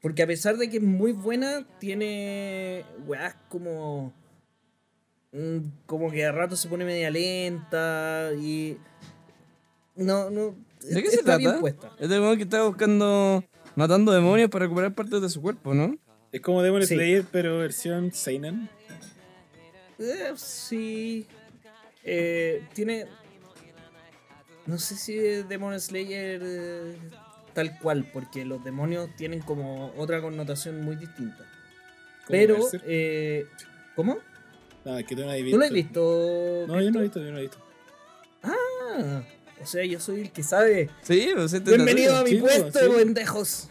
Porque 0.00 0.22
a 0.22 0.26
pesar 0.26 0.56
de 0.56 0.70
que 0.70 0.78
es 0.78 0.82
muy 0.82 1.12
buena, 1.12 1.66
tiene 1.78 2.84
weas 3.06 3.34
como. 3.48 4.12
mm, 5.32 5.58
Como 5.86 6.10
que 6.10 6.24
a 6.24 6.32
rato 6.32 6.56
se 6.56 6.68
pone 6.68 6.84
media 6.84 7.10
lenta 7.10 8.30
y. 8.40 8.78
No, 9.96 10.30
no. 10.30 10.54
¿De 10.82 11.02
qué 11.02 11.10
se 11.10 11.16
está 11.16 11.36
bien 11.36 11.50
trata? 11.50 11.60
puesta. 11.60 11.92
Es 11.98 12.08
del 12.08 12.36
que 12.36 12.42
está 12.44 12.62
buscando. 12.64 13.44
matando 13.76 14.12
demonios 14.12 14.50
para 14.50 14.64
recuperar 14.64 14.94
partes 14.94 15.20
de 15.20 15.28
su 15.28 15.40
cuerpo, 15.40 15.74
¿no? 15.74 15.96
Es 16.32 16.40
como 16.40 16.62
Demon 16.62 16.82
Sí. 16.86 16.94
Slayer, 16.94 17.24
pero 17.30 17.58
versión 17.58 18.12
Seinen. 18.12 18.68
Eh, 19.98 20.32
sí. 20.36 21.26
Eh, 22.04 22.66
tiene. 22.72 23.06
No 24.66 24.78
sé 24.78 24.96
si 24.96 25.18
es 25.18 25.48
Demon 25.48 25.78
Slayer 25.80 26.40
eh, 26.42 26.96
tal 27.52 27.78
cual, 27.80 28.08
porque 28.12 28.44
los 28.44 28.62
demonios 28.62 29.08
tienen 29.16 29.40
como 29.40 29.92
otra 29.96 30.20
connotación 30.20 30.82
muy 30.82 30.96
distinta. 30.96 31.44
Pero. 32.28 32.58
Eh, 32.84 33.46
¿Cómo? 33.96 34.18
No, 34.84 34.96
es 34.98 35.04
que 35.04 35.14
tú 35.16 35.22
no 35.24 35.30
has 35.30 35.38
¿Tú 35.38 35.58
lo 35.58 35.64
has 35.64 35.70
visto? 35.70 36.64
No, 36.66 36.80
yo 36.80 36.90
no 36.90 37.00
he 37.00 37.02
visto, 37.02 37.20
yo 37.20 37.32
no 37.32 37.38
he 37.38 37.42
visto. 37.42 37.58
Ah, 38.42 39.22
o 39.62 39.66
sea, 39.66 39.84
yo 39.84 40.00
soy 40.00 40.22
el 40.22 40.30
que 40.30 40.42
sabe. 40.42 40.88
Sí, 41.02 41.30
pues 41.34 41.52
este 41.52 41.70
Bienvenido 41.70 42.16
a 42.16 42.24
mi 42.24 42.36
pues, 42.36 42.60
puesto, 42.60 42.78
sí. 42.78 42.96
pendejos. 42.96 43.68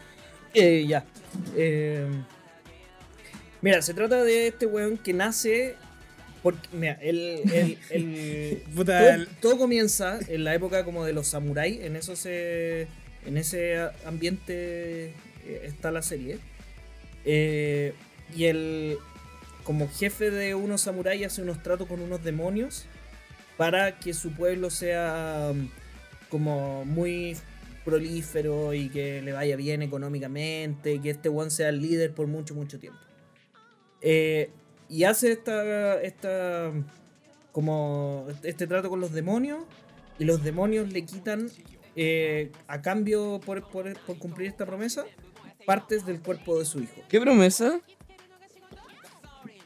Eh, 0.54 0.86
ya. 0.88 1.04
Eh, 1.56 2.06
mira, 3.62 3.82
se 3.82 3.94
trata 3.94 4.22
de 4.22 4.48
este 4.48 4.66
weón 4.66 4.98
que 4.98 5.12
nace. 5.12 5.76
Porque, 6.42 6.68
mira, 6.72 6.98
el. 7.02 7.42
el, 7.52 7.78
el- 7.90 8.62
Puta, 8.74 9.18
todo, 9.40 9.58
comienza 9.58 10.18
en 10.28 10.44
la 10.44 10.54
época 10.54 10.84
como 10.84 11.04
de 11.04 11.12
los 11.12 11.26
samuráis. 11.28 11.80
En 11.82 11.96
eso 11.96 12.16
se. 12.16 12.86
En 13.26 13.36
ese 13.36 13.78
ambiente 14.06 15.06
eh, 15.44 15.62
está 15.64 15.90
la 15.90 16.02
serie. 16.02 16.38
Eh, 17.24 17.94
y 18.34 18.44
el. 18.44 18.96
Como 19.64 19.88
jefe 19.90 20.30
de 20.30 20.54
unos 20.54 20.80
samuráis 20.80 21.26
hace 21.26 21.42
unos 21.42 21.62
tratos 21.62 21.86
con 21.86 22.00
unos 22.00 22.24
demonios. 22.24 22.86
Para 23.56 23.98
que 23.98 24.14
su 24.14 24.32
pueblo 24.32 24.70
sea. 24.70 25.52
Como 26.30 26.84
muy 26.84 27.36
prolífero 27.84 28.72
y 28.74 28.88
que 28.88 29.20
le 29.22 29.32
vaya 29.32 29.56
bien 29.56 29.82
económicamente. 29.82 30.94
Y 30.94 31.00
que 31.00 31.10
este 31.10 31.28
one 31.28 31.50
sea 31.50 31.68
el 31.68 31.82
líder 31.82 32.14
por 32.14 32.26
mucho, 32.26 32.54
mucho 32.54 32.78
tiempo. 32.78 32.98
Eh, 34.00 34.50
y 34.88 35.04
hace 35.04 35.32
esta, 35.32 36.00
esta 36.00 36.72
como 37.52 38.26
este 38.42 38.66
trato 38.66 38.88
con 38.88 39.00
los 39.00 39.12
demonios 39.12 39.58
y 40.18 40.24
los 40.24 40.42
demonios 40.42 40.92
le 40.92 41.04
quitan 41.04 41.48
eh, 41.96 42.50
a 42.68 42.80
cambio 42.80 43.40
por, 43.44 43.68
por- 43.68 43.98
por 44.00 44.18
cumplir 44.18 44.48
esta 44.48 44.64
promesa 44.64 45.04
partes 45.66 46.06
del 46.06 46.20
cuerpo 46.20 46.58
de 46.58 46.64
su 46.64 46.80
hijo. 46.80 47.02
¿Qué 47.08 47.20
promesa? 47.20 47.80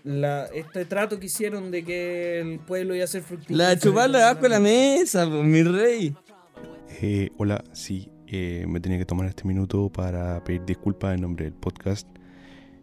La, 0.03 0.47
este 0.47 0.85
trato 0.85 1.19
que 1.19 1.27
hicieron 1.27 1.71
de 1.71 1.83
que 1.85 2.41
el 2.41 2.59
pueblo 2.59 2.95
iba 2.95 3.05
a 3.05 3.09
ser 3.09 3.23
fructífero. 3.23 3.57
La 3.57 3.71
de 3.71 3.79
chuparle 3.79 4.23
abajo 4.23 4.43
de 4.43 4.49
la 4.51 4.61
mesa, 4.61 5.27
pues, 5.27 5.45
mi 5.45 5.63
rey. 5.63 6.15
Eh, 7.01 7.31
hola, 7.39 7.65
sí, 7.73 8.09
eh, 8.29 8.67
me 8.69 8.79
tenía 8.79 8.99
que 8.99 9.05
tomar 9.05 9.27
este 9.27 9.45
minuto 9.49 9.91
para 9.91 10.43
pedir 10.45 10.65
disculpas 10.65 11.15
en 11.15 11.23
nombre 11.23 11.47
del 11.47 11.55
podcast. 11.55 12.07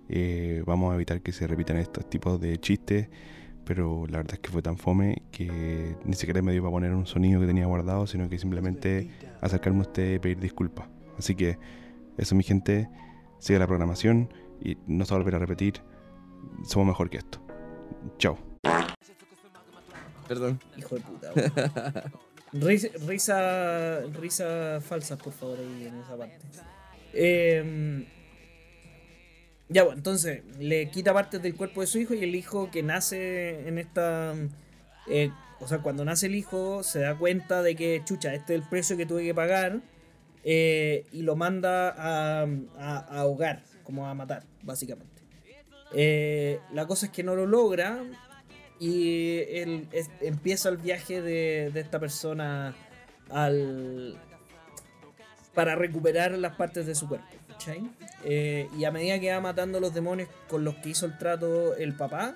Eh, 0.09 0.63
vamos 0.65 0.91
a 0.91 0.95
evitar 0.95 1.21
que 1.21 1.31
se 1.31 1.47
repitan 1.47 1.77
estos 1.77 2.09
tipos 2.09 2.39
de 2.41 2.57
chistes, 2.59 3.07
pero 3.63 4.05
la 4.07 4.17
verdad 4.17 4.33
es 4.33 4.39
que 4.39 4.49
fue 4.49 4.61
tan 4.61 4.77
fome 4.77 5.21
que 5.31 5.95
ni 6.03 6.13
siquiera 6.13 6.41
me 6.41 6.51
dio 6.51 6.61
para 6.61 6.71
poner 6.71 6.93
un 6.93 7.05
sonido 7.05 7.39
que 7.39 7.47
tenía 7.47 7.65
guardado, 7.67 8.05
sino 8.05 8.27
que 8.27 8.37
simplemente 8.37 9.09
acercarme 9.39 9.79
a 9.79 9.83
usted 9.83 10.15
y 10.15 10.19
pedir 10.19 10.39
disculpas. 10.39 10.89
Así 11.17 11.33
que 11.33 11.57
eso, 12.17 12.35
mi 12.35 12.43
gente, 12.43 12.89
sigue 13.39 13.59
la 13.59 13.67
programación 13.67 14.33
y 14.61 14.77
no 14.87 15.05
se 15.05 15.11
va 15.11 15.15
a 15.15 15.19
volver 15.19 15.35
a 15.35 15.39
repetir. 15.39 15.81
Somos 16.63 16.87
mejor 16.87 17.09
que 17.09 17.17
esto. 17.17 17.39
Chao. 18.17 18.37
Perdón. 20.27 20.59
Hijo 20.77 20.95
de 20.95 21.01
puta. 21.01 22.11
Risa, 22.53 22.89
risa, 24.19 24.79
falsas, 24.81 25.17
por 25.21 25.31
favor, 25.33 25.57
ahí 25.59 25.85
en 25.87 25.99
esa 26.01 26.17
parte. 26.17 26.37
Em, 27.13 28.05
ya, 29.69 29.83
bueno, 29.83 29.97
entonces 29.97 30.43
le 30.59 30.89
quita 30.89 31.13
partes 31.13 31.41
del 31.41 31.55
cuerpo 31.55 31.81
de 31.81 31.87
su 31.87 31.97
hijo 31.99 32.13
y 32.13 32.23
el 32.23 32.35
hijo 32.35 32.69
que 32.69 32.83
nace 32.83 33.67
en 33.67 33.77
esta 33.77 34.33
eh, 35.07 35.31
o 35.61 35.67
sea, 35.67 35.77
cuando 35.79 36.03
nace 36.03 36.25
el 36.25 36.35
hijo, 36.35 36.83
se 36.83 36.99
da 36.99 37.15
cuenta 37.17 37.61
de 37.61 37.75
que, 37.75 38.01
chucha, 38.03 38.33
este 38.33 38.55
es 38.55 38.61
el 38.63 38.67
precio 38.67 38.97
que 38.97 39.05
tuve 39.05 39.23
que 39.23 39.33
pagar, 39.35 39.79
eh, 40.43 41.05
y 41.11 41.21
lo 41.21 41.35
manda 41.35 41.89
a, 41.89 42.41
a- 42.43 42.97
a 42.97 43.19
ahogar, 43.19 43.61
como 43.83 44.07
a 44.07 44.13
matar, 44.15 44.43
básicamente. 44.63 45.21
Eh, 45.93 46.59
la 46.73 46.87
cosa 46.87 47.05
es 47.05 47.11
que 47.11 47.21
no 47.23 47.35
lo 47.35 47.45
logra, 47.45 48.03
y 48.81 49.37
él 49.49 49.87
es- 49.91 50.09
empieza 50.21 50.69
el 50.69 50.77
viaje 50.77 51.21
de, 51.21 51.69
de 51.71 51.79
esta 51.79 51.99
persona 51.99 52.73
al 53.29 54.17
para 55.53 55.75
recuperar 55.75 56.31
las 56.31 56.55
partes 56.55 56.85
de 56.85 56.95
su 56.95 57.07
cuerpo. 57.07 57.27
Eh, 58.23 58.67
y 58.77 58.85
a 58.85 58.91
medida 58.91 59.19
que 59.19 59.31
va 59.31 59.39
matando 59.39 59.77
a 59.77 59.81
los 59.81 59.93
demonios 59.93 60.29
con 60.49 60.63
los 60.63 60.75
que 60.75 60.89
hizo 60.89 61.05
el 61.05 61.17
trato 61.17 61.75
el 61.75 61.93
papá, 61.93 62.33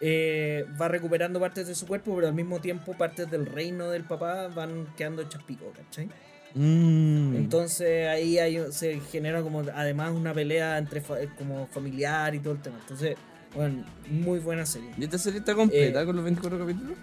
eh, 0.00 0.64
va 0.80 0.88
recuperando 0.88 1.38
partes 1.40 1.66
de 1.66 1.74
su 1.74 1.86
cuerpo, 1.86 2.14
pero 2.14 2.28
al 2.28 2.34
mismo 2.34 2.58
tiempo 2.60 2.94
partes 2.94 3.30
del 3.30 3.44
reino 3.46 3.90
del 3.90 4.04
papá 4.04 4.48
van 4.48 4.86
quedando 4.96 5.20
hechas 5.22 5.42
pico, 5.42 5.72
¿cachai? 5.76 6.08
Mm. 6.54 7.36
Entonces 7.36 8.08
ahí 8.08 8.38
hay, 8.38 8.72
se 8.72 8.98
genera 9.00 9.42
como 9.42 9.60
además 9.74 10.12
una 10.12 10.32
pelea 10.32 10.78
entre 10.78 11.00
fa- 11.02 11.18
como 11.36 11.66
familiar 11.66 12.34
y 12.34 12.38
todo 12.40 12.54
el 12.54 12.62
tema. 12.62 12.78
Entonces, 12.80 13.16
bueno, 13.54 13.84
muy 14.08 14.38
buena 14.38 14.64
serie. 14.66 14.90
¿Y 14.98 15.04
esta 15.04 15.18
serie 15.18 15.40
está 15.40 15.54
completa 15.54 16.02
Eh, 16.02 16.06
con 16.06 16.16
los 16.16 16.24
24 16.24 16.58
capítulos? 16.58 16.96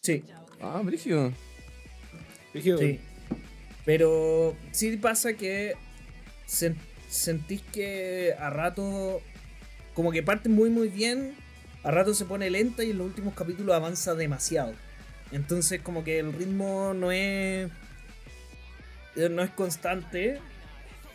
Sí, 0.00 0.24
Ah, 0.60 0.80
brígido. 0.84 1.32
Dije, 2.54 2.76
Sí. 2.78 3.00
Pero 3.84 4.56
sí 4.72 4.96
pasa 4.96 5.34
que 5.34 5.74
sen- 6.48 6.76
sentís 7.08 7.60
que 7.72 8.34
a 8.38 8.50
rato, 8.50 9.20
como 9.94 10.10
que 10.12 10.22
parte 10.22 10.48
muy 10.48 10.70
muy 10.70 10.88
bien, 10.88 11.34
a 11.84 11.90
rato 11.92 12.14
se 12.14 12.24
pone 12.24 12.50
lenta 12.50 12.82
y 12.82 12.90
en 12.90 12.98
los 12.98 13.06
últimos 13.06 13.34
capítulos 13.34 13.76
avanza 13.76 14.14
demasiado. 14.14 14.72
Entonces 15.30 15.80
como 15.82 16.02
que 16.04 16.18
el 16.18 16.32
ritmo 16.32 16.94
no 16.94 17.12
es, 17.12 17.70
no 19.30 19.42
es 19.42 19.50
constante. 19.50 20.38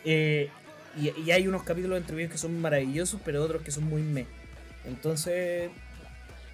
eh, 0.06 0.50
y, 0.98 1.10
y 1.22 1.32
hay 1.32 1.48
unos 1.48 1.64
capítulos 1.64 1.98
entre 1.98 2.16
medios 2.16 2.32
que 2.32 2.38
son 2.38 2.60
maravillosos, 2.60 3.20
pero 3.24 3.42
otros 3.44 3.62
que 3.64 3.72
son 3.72 3.86
muy 3.86 4.02
meh. 4.02 4.26
Entonces, 4.86 5.70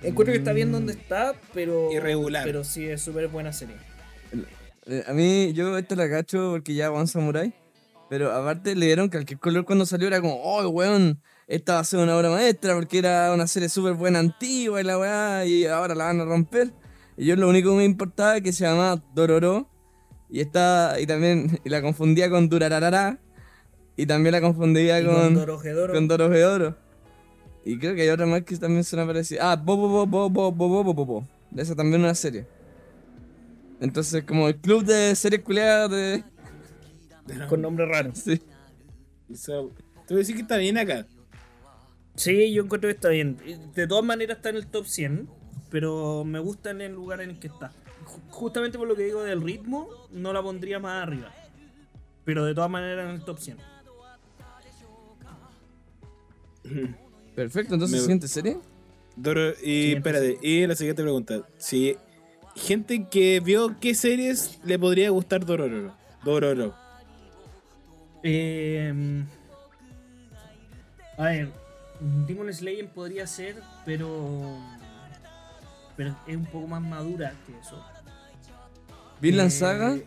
encuentro 0.02 0.34
que 0.34 0.40
está 0.40 0.54
bien 0.54 0.72
donde 0.72 0.94
está, 0.94 1.34
pero, 1.54 1.92
Irregular. 1.92 2.44
pero 2.44 2.64
sí 2.64 2.86
es 2.86 3.02
súper 3.02 3.28
buena 3.28 3.54
serie. 3.54 3.76
Eh, 4.86 5.04
A 5.08 5.14
mí, 5.14 5.54
yo 5.54 5.78
esto 5.78 5.96
la 5.96 6.10
cacho 6.10 6.52
porque 6.52 6.74
ya 6.74 6.92
One 6.92 7.08
Samurai. 7.08 7.54
Pero 8.10 8.32
aparte 8.32 8.74
le 8.76 8.86
dieron 8.86 9.10
cualquier 9.10 9.38
color 9.40 9.66
cuando 9.66 9.86
salió. 9.86 10.08
Era 10.08 10.22
como, 10.22 10.42
oh, 10.42 10.66
weón, 10.70 11.22
esta 11.48 11.74
va 11.74 11.80
a 11.80 11.84
ser 11.84 12.00
una 12.00 12.16
obra 12.18 12.30
maestra 12.30 12.74
porque 12.74 13.00
era 13.00 13.34
una 13.34 13.48
serie 13.48 13.68
súper 13.68 13.94
buena 13.96 14.20
antigua 14.20 14.80
y 14.80 14.84
la 14.86 14.98
weá. 14.98 15.46
Y 15.46 15.66
ahora 15.66 15.94
la 15.94 16.06
van 16.06 16.22
a 16.22 16.26
romper. 16.26 16.72
Y 17.18 17.26
yo 17.26 17.36
lo 17.36 17.50
único 17.50 17.72
que 17.72 17.78
me 17.78 17.84
importaba 17.84 18.38
es 18.38 18.44
que 18.44 18.54
se 18.54 18.64
llamaba 18.64 19.04
Dororo. 19.14 19.70
Y 20.30 20.40
esta, 20.40 20.96
y 21.02 21.06
también 21.06 21.60
y 21.66 21.70
la 21.70 21.82
confundía 21.82 22.30
con 22.30 22.48
Durararara. 22.48 23.20
Y 23.98 24.06
también 24.06 24.32
la 24.32 24.42
confundía 24.42 25.02
Y 25.02 25.06
con, 25.06 25.34
Dorohedoro. 25.34 25.94
con 25.94 26.08
Dorohedoro. 26.08 26.78
Y 27.70 27.78
creo 27.80 27.96
que 27.96 28.02
hay 28.04 28.10
otra 28.10 28.26
más 28.26 28.44
que 28.44 28.56
también 28.58 28.84
suena 28.84 29.06
parecida. 29.06 29.52
Ah, 29.52 29.56
Bobo 29.58 29.90
Bobo 29.90 30.06
Bobo 30.30 30.52
Bobo 30.52 30.84
Bobo 30.84 30.94
Bobo. 31.06 31.28
De 31.52 31.64
esa 31.64 31.76
también 31.76 32.02
una 32.02 32.16
serie. 32.16 32.48
Entonces, 33.82 34.24
como 34.24 34.48
el 34.48 34.56
club 34.56 34.84
de 34.86 35.14
series 35.16 35.42
culiadas 35.44 35.92
de. 35.92 36.24
con 37.50 37.62
nombre 37.62 37.86
raro. 37.86 38.12
Sí. 38.16 38.42
So, 39.36 39.72
te 40.08 40.14
voy 40.14 40.18
a 40.18 40.24
decir 40.24 40.36
que 40.36 40.44
está 40.44 40.56
bien 40.58 40.78
acá. 40.78 41.06
Sí, 42.16 42.54
yo 42.54 42.64
encuentro 42.64 42.88
que 42.88 42.96
está 42.96 43.10
bien. 43.10 43.38
De 43.76 43.86
todas 43.86 44.04
maneras 44.06 44.38
está 44.38 44.50
en 44.50 44.56
el 44.56 44.68
top 44.68 44.86
100, 44.86 45.30
pero 45.70 46.24
me 46.24 46.40
gusta 46.40 46.72
en 46.72 46.82
el 46.82 46.94
lugar 46.94 47.20
en 47.22 47.32
el 47.32 47.40
que 47.40 47.48
está. 47.48 47.72
Ju- 48.06 48.22
Justamente 48.32 48.78
por 48.78 48.88
lo 48.88 48.96
que 48.96 49.04
digo 49.04 49.24
del 49.24 49.42
ritmo, 49.42 49.90
no 50.12 50.32
la 50.32 50.42
pondría 50.42 50.80
más 50.80 51.04
arriba. 51.04 51.34
Pero 52.24 52.46
de 52.46 52.56
todas 52.56 52.70
maneras 52.70 53.10
en 53.10 53.16
el 53.16 53.26
top 53.26 53.38
100. 53.40 53.58
Perfecto, 57.38 57.76
entonces, 57.76 57.98
Me- 57.98 58.02
siguiente 58.02 58.28
serie. 58.28 58.58
Doro, 59.16 59.52
y 59.52 59.54
Siguiente 59.94 59.98
espérate, 60.10 60.38
y 60.42 60.66
la 60.66 60.76
siguiente 60.76 61.04
pregunta. 61.04 61.42
Si 61.60 61.96
gente 62.56 63.08
que 63.08 63.40
vio 63.40 63.80
qué 63.80 63.94
series 63.94 64.60
le 64.64 64.80
podría 64.80 65.12
gustar 65.12 65.46
Dororo. 65.46 65.94
Dororo. 66.24 66.74
Eh, 68.24 69.24
a 71.16 71.24
ver, 71.26 71.52
Demon 72.28 72.52
Slayer 72.52 72.90
podría 72.90 73.28
ser, 73.28 73.62
pero. 73.86 74.58
Pero 75.96 76.16
es 76.26 76.36
un 76.36 76.46
poco 76.46 76.66
más 76.66 76.82
madura 76.82 77.34
que 77.46 77.52
eso. 77.60 77.80
Vinland 79.22 79.50
Eh, 79.50 79.52
Saga. 79.52 79.98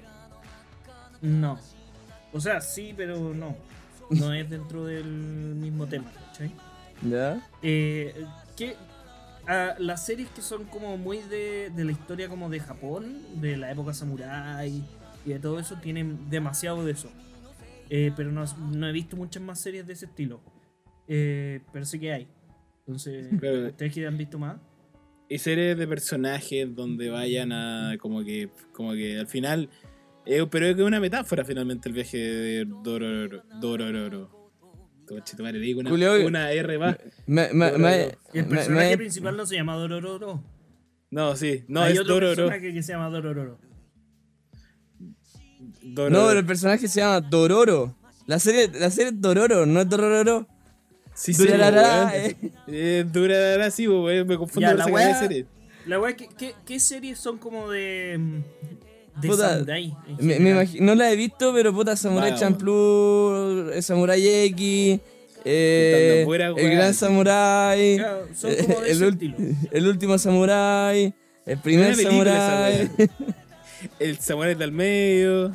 No. 1.20 1.60
O 2.32 2.40
sea, 2.40 2.60
sí, 2.60 2.92
pero 2.96 3.32
no. 3.34 3.56
No 4.10 4.34
es 4.34 4.50
dentro 4.50 4.84
del 4.84 5.04
mismo 5.06 5.86
tema. 5.86 6.10
Ya. 7.02 7.40
Eh, 7.62 8.14
¿qué- 8.56 8.76
ah, 9.46 9.74
las 9.78 10.04
series 10.06 10.28
que 10.30 10.42
son 10.42 10.64
como 10.64 10.96
muy 10.96 11.18
de, 11.18 11.70
de 11.74 11.84
la 11.84 11.92
historia 11.92 12.28
como 12.28 12.48
de 12.50 12.60
Japón, 12.60 13.18
de 13.40 13.56
la 13.56 13.70
época 13.70 13.94
samurai 13.94 14.82
y 15.24 15.28
de 15.30 15.38
todo 15.38 15.58
eso, 15.58 15.76
tienen 15.80 16.28
demasiado 16.30 16.84
de 16.84 16.92
eso. 16.92 17.10
Eh, 17.88 18.12
pero 18.16 18.30
no, 18.30 18.44
no 18.72 18.88
he 18.88 18.92
visto 18.92 19.16
muchas 19.16 19.42
más 19.42 19.60
series 19.60 19.86
de 19.86 19.94
ese 19.94 20.06
estilo. 20.06 20.40
Eh, 21.08 21.60
pero 21.72 21.84
sí 21.84 21.98
que 21.98 22.12
hay. 22.12 22.28
Entonces, 22.86 23.26
Pero- 23.40 23.66
¿ustedes 23.68 23.92
que 23.92 24.06
han 24.06 24.16
visto 24.16 24.38
más? 24.38 24.56
Y 25.28 25.38
series 25.38 25.76
de 25.78 25.86
personajes 25.86 26.74
donde 26.74 27.08
vayan 27.08 27.52
a 27.52 27.96
como 28.00 28.24
que 28.24 28.48
como 28.72 28.92
que 28.94 29.16
al 29.16 29.28
final 29.28 29.68
eh, 30.26 30.44
pero 30.50 30.66
es 30.66 30.74
que 30.74 30.82
es 30.82 30.86
una 30.88 30.98
metáfora 30.98 31.44
finalmente 31.44 31.88
el 31.88 31.94
viaje 31.94 32.18
de 32.18 32.64
Dororo 32.82 33.44
Dororo. 33.60 34.39
Madre, 35.38 35.58
digo 35.58 35.80
una, 35.80 35.90
Julio, 35.90 36.26
una 36.26 36.52
R 36.52 36.78
más. 36.78 36.96
Me, 37.26 37.52
me, 37.52 37.72
me, 37.78 38.12
Y 38.32 38.38
el 38.38 38.46
personaje 38.46 38.90
me- 38.90 38.96
principal 38.96 39.36
no 39.36 39.44
se 39.46 39.56
llama 39.56 39.74
Dorororo. 39.76 40.42
No, 41.10 41.34
sí, 41.36 41.64
no 41.68 41.82
hay 41.82 41.94
es 41.94 42.00
otro 42.00 42.14
Dororo. 42.14 42.36
personaje 42.36 42.72
que 42.72 42.82
se 42.82 42.92
llama 42.92 43.08
Dorororo. 43.10 43.58
Dororo. 45.82 46.10
No, 46.20 46.26
pero 46.28 46.40
el 46.40 46.46
personaje 46.46 46.88
se 46.88 47.00
llama 47.00 47.20
Dororo. 47.20 47.96
La 48.26 48.38
serie, 48.38 48.70
la 48.78 48.90
serie 48.90 49.10
es 49.12 49.20
Dororo, 49.20 49.66
no 49.66 49.80
es 49.80 49.88
Dororo. 49.88 50.46
sí, 51.14 51.34
sí, 51.34 51.42
Durarara, 51.46 52.06
weón. 52.12 52.14
eh. 52.14 52.36
Eh, 52.68 53.04
Durarara, 53.10 53.70
sí, 53.70 53.88
weón, 53.88 54.26
me 54.26 54.36
confundo 54.38 54.68
Ya, 54.76 54.82
con 54.84 54.92
la 54.92 55.06
de 55.08 55.14
serie. 55.14 55.46
La 55.86 55.98
verdad, 55.98 56.16
¿qué, 56.16 56.28
qué, 56.38 56.54
qué 56.66 56.78
series 56.78 57.18
son 57.18 57.38
como 57.38 57.70
de. 57.70 58.20
De 59.20 59.28
Puta, 59.28 59.48
samurai? 59.50 59.96
Me, 60.18 60.38
me 60.38 60.66
no 60.80 60.94
la 60.94 61.12
he 61.12 61.16
visto, 61.16 61.52
pero 61.52 61.72
puta, 61.72 61.96
Samurai. 61.96 62.34
Champloo, 62.36 63.70
Samurai 63.82 64.26
X, 64.26 65.00
eh, 65.44 66.24
el. 66.26 66.70
Gran 66.70 66.94
Samurai, 66.94 67.96
Claro, 67.96 68.28
son 68.34 68.54
como 68.56 68.80
de 68.80 68.90
el, 68.92 69.56
el 69.72 69.86
último 69.86 70.18
Samurai, 70.18 71.14
el 71.46 71.58
primer 71.58 71.96
Samurai. 71.96 72.90
El 73.98 74.18
Samurai 74.18 74.54
del 74.54 74.72
medio. 74.72 75.52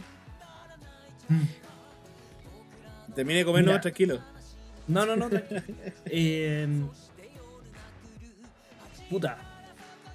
Termine 3.13 3.39
de 3.39 3.45
comer 3.45 3.61
Mira. 3.63 3.75
no 3.75 3.81
tranquilo. 3.81 4.19
No, 4.87 5.05
no, 5.05 5.15
no. 5.15 5.29
Eh, 6.07 6.67
puta. 9.09 9.37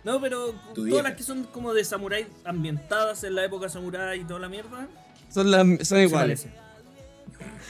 No, 0.05 0.21
pero 0.21 0.53
Tu 0.53 0.75
todas 0.75 0.85
vieja. 0.87 1.03
las 1.03 1.17
que 1.17 1.23
son 1.23 1.45
como 1.45 1.75
de 1.75 1.85
samurái 1.85 2.27
ambientadas 2.45 3.23
en 3.25 3.35
la 3.35 3.45
época 3.45 3.69
samurái 3.69 4.21
y 4.21 4.25
toda 4.25 4.41
la 4.41 4.49
mierda. 4.49 4.89
Son, 5.29 5.51
las, 5.51 5.87
son 5.87 6.01
iguales. 6.01 6.47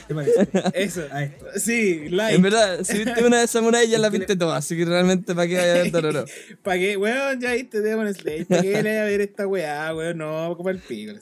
¿Te 0.07 0.15
parece? 0.15 0.49
Eso. 0.73 1.03
A 1.11 1.23
esto. 1.23 1.45
Sí, 1.57 2.09
like. 2.09 2.35
En 2.35 2.41
verdad, 2.41 2.83
si 2.83 2.97
viste 3.03 3.23
una 3.23 3.39
de 3.41 3.47
Samurai 3.47 3.87
ya 3.87 3.97
la 3.99 4.09
viste 4.09 4.35
toda, 4.35 4.57
así 4.57 4.75
que 4.75 4.83
realmente 4.85 5.33
para 5.35 5.47
qué 5.47 5.57
vaya 5.57 5.71
a 5.71 5.75
ver 5.83 5.91
Dororo. 5.91 6.25
¿Para 6.63 6.77
qué? 6.77 6.97
Weón, 6.97 7.39
ya 7.39 7.53
viste 7.53 7.81
Demon 7.81 8.13
Slayer. 8.13 8.45
¿Para 8.47 8.61
qué 8.61 8.81
le 8.83 8.89
voy 8.89 8.97
a 8.99 9.03
ver 9.05 9.21
esta 9.21 9.47
weá, 9.47 9.95
weón? 9.95 10.17
No, 10.17 10.55
como 10.57 10.69
el 10.69 10.79
pico. 10.79 11.13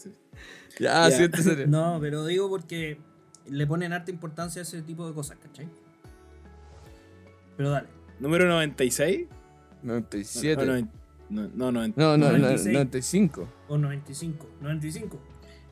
Ya, 0.79 1.07
Ya. 1.07 1.11
siguiente 1.11 1.43
serie. 1.43 1.67
No, 1.67 1.97
pero 2.01 2.25
digo 2.25 2.49
porque 2.49 2.97
le 3.47 3.67
ponen 3.67 3.93
harta 3.93 4.09
importancia 4.11 4.61
a 4.61 4.63
ese 4.63 4.81
tipo 4.81 5.07
de 5.07 5.13
cosas, 5.13 5.37
¿cachai? 5.41 5.67
Pero 7.57 7.71
dale. 7.71 7.87
Número 8.19 8.45
96. 8.47 9.27
97. 9.83 10.65
No, 10.65 10.79
no, 10.79 10.89
no, 11.29 11.49
no, 11.53 11.71
90. 11.71 12.01
No, 12.01 12.17
no, 12.17 12.31
no, 12.31 12.37
96. 12.37 12.73
95. 12.73 13.49
O 13.67 13.77
95. 13.77 14.47
95. 14.61 15.19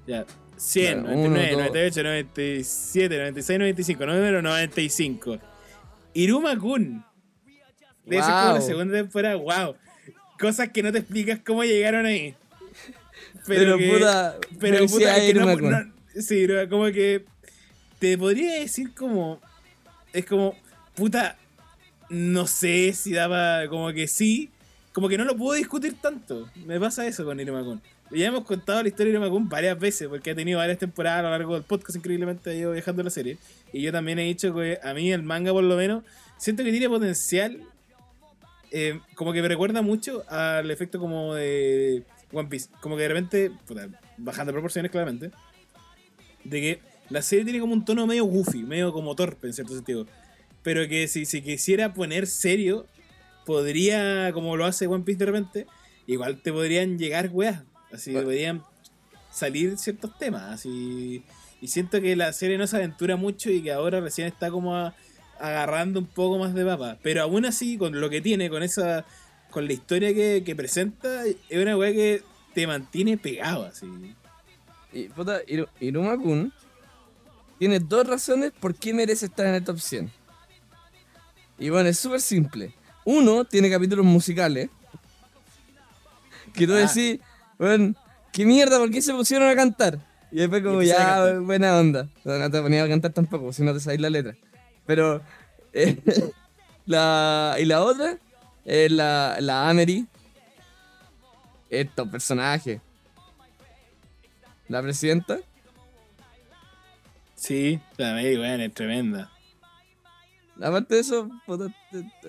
Ya. 0.05 0.25
100, 0.55 1.01
Claro, 1.03 1.17
99, 1.17 1.27
uno, 1.55 1.63
dos. 1.63 1.73
98, 1.73 2.03
97, 2.03 3.17
96, 3.19 3.59
95. 3.59 4.05
Número 4.05 4.41
95. 4.41 5.39
Iruma 6.13 6.57
Kun. 6.57 7.03
De 8.05 8.17
eso 8.17 8.25
es 8.27 8.33
como 8.33 8.45
la 8.45 8.53
Wow. 8.53 8.61
segunda 8.61 8.93
temporada. 8.97 9.35
Wow. 9.35 9.75
Cosas 10.39 10.69
que 10.69 10.81
no 10.83 10.91
te 10.91 10.99
explicas 10.99 11.39
cómo 11.45 11.63
llegaron 11.63 12.05
ahí. 12.05 12.35
Pero, 13.45 13.77
que- 13.77 13.89
puta, 13.91 14.37
Pero 14.59 14.85
puta, 14.87 15.15
que 15.15 15.33
no, 15.33 15.41
Iruma 15.41 15.53
Kun. 15.57 15.69
no- 15.71 16.21
sí, 16.21 16.47
no, 16.47 16.69
como 16.69 16.85
que 16.85 17.25
te 17.99 18.17
podría 18.17 18.53
decir 18.59 18.93
como 18.93 19.39
es 20.13 20.25
como 20.25 20.55
puta 20.95 21.37
no 22.09 22.47
sé 22.47 22.93
si 22.93 23.11
daba 23.13 23.67
como 23.67 23.91
que 23.91 24.07
sí, 24.07 24.49
como 24.97 25.09
que 25.09 25.17
no 25.19 25.25
lo 25.25 25.37
puedo 25.37 25.53
discutir 25.53 26.01
tanto. 26.01 26.49
Me 26.65 26.79
pasa 26.79 27.05
eso 27.05 27.23
con 27.23 27.39
Irumakun. 27.39 27.79
Ya 28.09 28.25
hemos 28.25 28.45
contado 28.45 28.81
la 28.81 28.89
historia 28.89 29.11
de 29.11 29.19
Irumakun 29.19 29.47
varias 29.47 29.79
veces, 29.79 30.07
porque 30.07 30.31
ha 30.31 30.35
tenido 30.35 30.57
varias 30.57 30.79
temporadas 30.79 31.19
a 31.19 31.21
lo 31.21 31.29
largo 31.29 31.53
del 31.53 31.61
podcast, 31.61 31.95
increíblemente 31.97 32.49
ha 32.49 32.55
ido 32.55 32.71
viajando 32.71 33.03
la 33.03 33.11
serie. 33.11 33.37
Y 33.71 33.83
yo 33.83 33.91
también 33.91 34.17
he 34.17 34.23
dicho 34.23 34.55
que 34.55 34.79
a 34.81 34.95
mí 34.95 35.11
el 35.11 35.21
manga, 35.21 35.51
por 35.51 35.63
lo 35.63 35.75
menos, 35.75 36.03
siento 36.39 36.63
que 36.63 36.71
tiene 36.71 36.89
potencial. 36.89 37.61
eh, 38.71 38.99
como 39.13 39.33
que 39.33 39.43
me 39.43 39.47
recuerda 39.47 39.83
mucho 39.83 40.23
al 40.31 40.71
efecto 40.71 40.99
como 40.99 41.35
de 41.35 42.03
One 42.33 42.49
Piece. 42.49 42.69
Como 42.81 42.95
que 42.95 43.03
de 43.03 43.07
repente, 43.09 43.51
bajando 44.17 44.51
proporciones 44.51 44.89
claramente, 44.89 45.29
de 46.43 46.59
que 46.59 46.79
la 47.11 47.21
serie 47.21 47.45
tiene 47.45 47.59
como 47.59 47.73
un 47.73 47.85
tono 47.85 48.07
medio 48.07 48.25
goofy, 48.25 48.63
medio 48.63 48.91
como 48.91 49.15
torpe 49.15 49.45
en 49.45 49.53
cierto 49.53 49.75
sentido. 49.75 50.07
Pero 50.63 50.87
que 50.87 51.07
si 51.07 51.27
se 51.27 51.43
quisiera 51.43 51.93
poner 51.93 52.25
serio, 52.25 52.87
podría, 53.47 54.31
como 54.33 54.55
lo 54.57 54.65
hace 54.65 54.85
One 54.85 55.03
Piece 55.03 55.17
de 55.19 55.25
repente, 55.25 55.65
igual 56.05 56.39
te 56.43 56.51
podrían 56.53 56.99
llegar 56.99 57.29
weas. 57.33 57.63
Así 57.91 58.11
Bueno. 58.11 58.27
podrían 58.27 58.63
salir 59.31 59.77
ciertos 59.77 60.15
temas. 60.19 60.43
Así. 60.43 61.23
Y 61.61 61.69
siento 61.69 61.99
que 62.01 62.15
la 62.15 62.31
serie 62.33 62.57
no 62.59 62.67
se 62.67 62.75
aventura 62.75 63.15
mucho 63.15 63.49
y 63.49 63.63
que 63.63 63.71
ahora 63.71 63.99
recién 64.01 64.27
está 64.27 64.51
como 64.51 64.75
a- 64.75 64.93
agarrando 65.39 65.99
un 65.99 66.05
poco 66.05 66.37
más 66.37 66.53
de 66.53 66.65
papa. 66.65 66.97
Pero 67.01 67.23
aún 67.23 67.45
así, 67.45 67.77
con 67.77 67.99
lo 67.99 68.09
que 68.11 68.21
tiene, 68.21 68.49
con 68.51 68.61
esa. 68.61 69.05
con 69.49 69.65
la 69.65 69.71
historia 69.73 70.13
que, 70.13 70.43
que 70.45 70.55
presenta, 70.57 71.25
es 71.25 71.37
una 71.61 71.77
wea 71.77 71.93
que 71.93 72.21
te 72.53 72.67
mantiene 72.67 73.17
pegado 73.17 73.63
así. 73.65 73.87
Y, 74.91 75.07
puta, 75.07 75.41
Iru- 75.45 75.69
Iruma-kun 75.79 76.51
tiene 77.57 77.79
dos 77.79 78.05
razones 78.05 78.51
por 78.59 78.75
qué 78.75 78.93
merece 78.93 79.25
estar 79.27 79.45
en 79.47 79.55
el 79.55 79.63
top 79.63 79.79
100. 79.79 80.11
Y 81.59 81.69
bueno, 81.69 81.87
es 81.89 81.97
súper 81.97 82.19
simple. 82.21 82.73
Uno, 83.09 83.45
tiene 83.45 83.69
capítulos 83.69 84.05
musicales. 84.05 84.69
Que 86.53 86.67
tú 86.67 86.73
Ah. 86.73 86.79
decís, 86.79 87.21
bueno, 87.57 87.95
¿qué 88.33 88.45
mierda? 88.45 88.77
¿Por 88.79 88.91
qué 88.91 89.01
se 89.01 89.13
pusieron 89.13 89.47
a 89.47 89.55
cantar? 89.55 89.97
Y 90.29 90.39
después 90.39 90.61
como, 90.61 90.81
ya, 90.81 91.39
buena 91.39 91.77
onda. 91.79 92.09
No, 92.25 92.37
no 92.37 92.51
te 92.51 92.61
ponías 92.61 92.85
a 92.85 92.89
cantar 92.89 93.13
tampoco, 93.13 93.53
si 93.53 93.63
no 93.63 93.73
te 93.73 93.79
sabes 93.79 94.01
la 94.01 94.09
letra. 94.09 94.35
Pero, 94.85 95.21
eh, 95.71 95.97
la, 96.85 97.55
y 97.57 97.63
la 97.63 97.81
otra, 97.81 98.17
es 98.65 98.91
la, 98.91 99.37
la 99.39 99.69
Amery. 99.69 100.05
Estos 101.69 102.09
personajes. 102.09 102.81
La 104.67 104.81
presidenta. 104.81 105.39
Sí, 107.35 107.79
la 107.95 108.11
Mary, 108.15 108.37
weón, 108.37 108.59
es 108.59 108.73
tremenda. 108.73 109.31
Aparte 110.61 110.95
de 110.95 111.01
eso, 111.01 111.29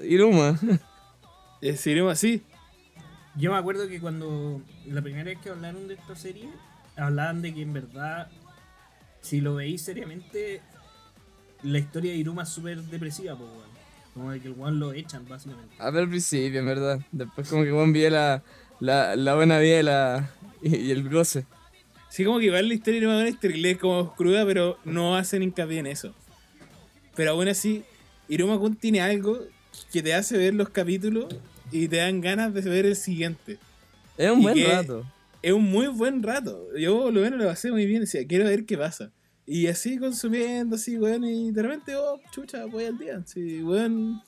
Iruma. 0.03 0.59
Es 1.61 1.85
Iruma 1.89 2.12
así. 2.12 2.43
Yo 3.37 3.51
me 3.51 3.59
acuerdo 3.59 3.89
que 3.89 4.01
cuando 4.01 4.62
la 4.87 5.03
primera 5.03 5.24
vez 5.24 5.39
que 5.41 5.51
hablaron 5.51 5.89
de 5.89 5.95
esta 5.95 6.14
serie, 6.14 6.49
hablaban 6.97 7.43
de 7.43 7.53
que 7.53 7.62
en 7.62 7.72
verdad, 7.72 8.31
si 9.20 9.41
lo 9.41 9.57
veis 9.57 9.83
seriamente, 9.83 10.61
la 11.64 11.79
historia 11.79 12.12
de 12.12 12.18
Iruma 12.18 12.45
es 12.45 12.49
súper 12.49 12.81
depresiva, 12.83 13.37
po, 13.37 13.45
weón. 13.45 13.68
Como 14.14 14.31
de 14.31 14.41
que 14.41 14.49
el 14.49 14.55
weón 14.55 14.79
lo 14.79 14.93
echan, 14.93 15.26
básicamente. 15.29 15.74
A 15.79 15.91
ver 15.91 16.05
al 16.05 16.09
principio, 16.09 16.61
en 16.61 16.66
verdad. 16.66 17.01
Después 17.11 17.49
como 17.49 17.64
que 17.64 17.70
Juan 17.70 17.93
vi 17.93 18.09
la, 18.09 18.43
la, 18.81 19.16
la 19.16 19.35
buena 19.35 19.59
vida 19.59 19.81
y, 19.81 19.83
la, 19.83 20.31
y, 20.62 20.76
y 20.76 20.91
el 20.93 21.09
goce. 21.09 21.45
Sí, 22.09 22.24
como 22.24 22.39
que 22.39 22.47
igual 22.47 22.68
la 22.68 22.74
historia 22.74 23.01
de 23.01 23.07
Iruma 23.07 23.68
es 23.68 23.79
como 23.79 24.14
cruda, 24.14 24.45
pero 24.47 24.79
no 24.85 25.16
hacen 25.16 25.43
hincapié 25.43 25.81
en 25.81 25.89
eso. 25.89 26.14
Pero 27.14 27.33
aún 27.33 27.49
así, 27.49 27.85
Iruma 28.29 28.59
Kun 28.59 28.76
tiene 28.76 29.01
algo 29.01 29.39
que 29.93 30.03
te 30.03 30.14
hace 30.14 30.37
ver 30.37 30.55
los 30.55 30.68
capítulos 30.70 31.26
y 31.72 31.89
te 31.89 31.97
dan 31.97 32.20
ganas 32.20 32.53
de 32.55 32.61
ver 32.62 32.87
el 32.87 32.97
siguiente. 32.97 33.59
Es 34.16 34.31
un 34.31 34.41
¿Y 34.41 34.43
buen 34.43 34.64
rato. 34.66 35.05
Es 35.43 35.53
un 35.53 35.64
muy 35.64 35.87
buen 35.89 36.22
rato. 36.22 36.66
Yo 36.76 37.11
lo 37.11 37.20
menos 37.20 37.39
lo 37.39 37.47
pasé 37.47 37.70
muy 37.70 37.87
bien, 37.87 38.01
decía, 38.01 38.26
quiero 38.26 38.45
ver 38.47 38.64
qué 38.66 38.76
pasa. 38.76 39.11
Y 39.47 39.66
así 39.68 39.97
consumiendo, 39.99 40.76
así, 40.76 40.99
weón, 40.99 41.24
y 41.24 41.53
de 41.53 41.62
repente, 41.62 41.95
oh, 41.97 42.20
chucha, 42.33 42.66
voy 42.66 42.85
al 42.85 42.99
día. 42.99 43.22
Sí, 43.24 43.62
weón. 43.62 44.20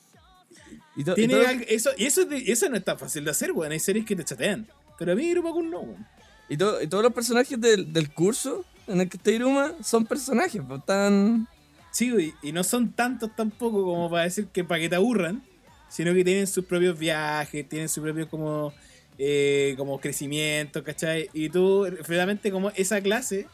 Y, 0.95 1.03
Tiene 1.03 1.35
algo- 1.35 1.65
eso, 1.67 1.89
y 1.97 2.05
eso, 2.05 2.69
no 2.69 2.77
es 2.77 2.83
tan 2.83 2.97
fácil 2.97 3.23
de 3.25 3.31
hacer, 3.31 3.51
weón. 3.51 3.71
Hay 3.71 3.79
series 3.79 4.05
que 4.05 4.15
te 4.15 4.23
chatean. 4.23 4.67
Pero 4.97 5.11
a 5.11 5.15
mí 5.15 5.25
Iruma 5.25 5.51
Kun 5.51 5.69
no, 5.69 5.81
weón. 5.81 6.07
y 6.49 6.57
to- 6.57 6.81
y 6.81 6.87
todos 6.87 7.03
los 7.03 7.13
personajes 7.13 7.59
del, 7.59 7.91
del 7.93 8.11
curso 8.13 8.65
en 8.87 9.01
el 9.01 9.09
que 9.09 9.17
está 9.17 9.31
Iruma 9.31 9.73
son 9.83 10.05
personajes, 10.05 10.61
pues 10.67 10.85
tan... 10.85 11.47
Sí, 11.91 12.33
y 12.41 12.51
no 12.53 12.63
son 12.63 12.93
tantos 12.93 13.35
tampoco 13.35 13.83
como 13.83 14.09
para 14.09 14.23
decir 14.23 14.47
que 14.47 14.63
para 14.63 14.79
que 14.79 14.89
te 14.89 14.95
aburran, 14.95 15.43
sino 15.89 16.13
que 16.13 16.23
tienen 16.23 16.47
sus 16.47 16.63
propios 16.65 16.97
viajes, 16.97 17.67
tienen 17.67 17.89
su 17.89 18.01
propio 18.01 18.29
como, 18.29 18.73
eh, 19.17 19.75
como 19.77 19.99
crecimiento, 19.99 20.83
¿cachai? 20.83 21.29
Y 21.33 21.49
tú, 21.49 21.85
realmente 22.07 22.49
como 22.49 22.69
esa 22.71 23.01
clase 23.01 23.47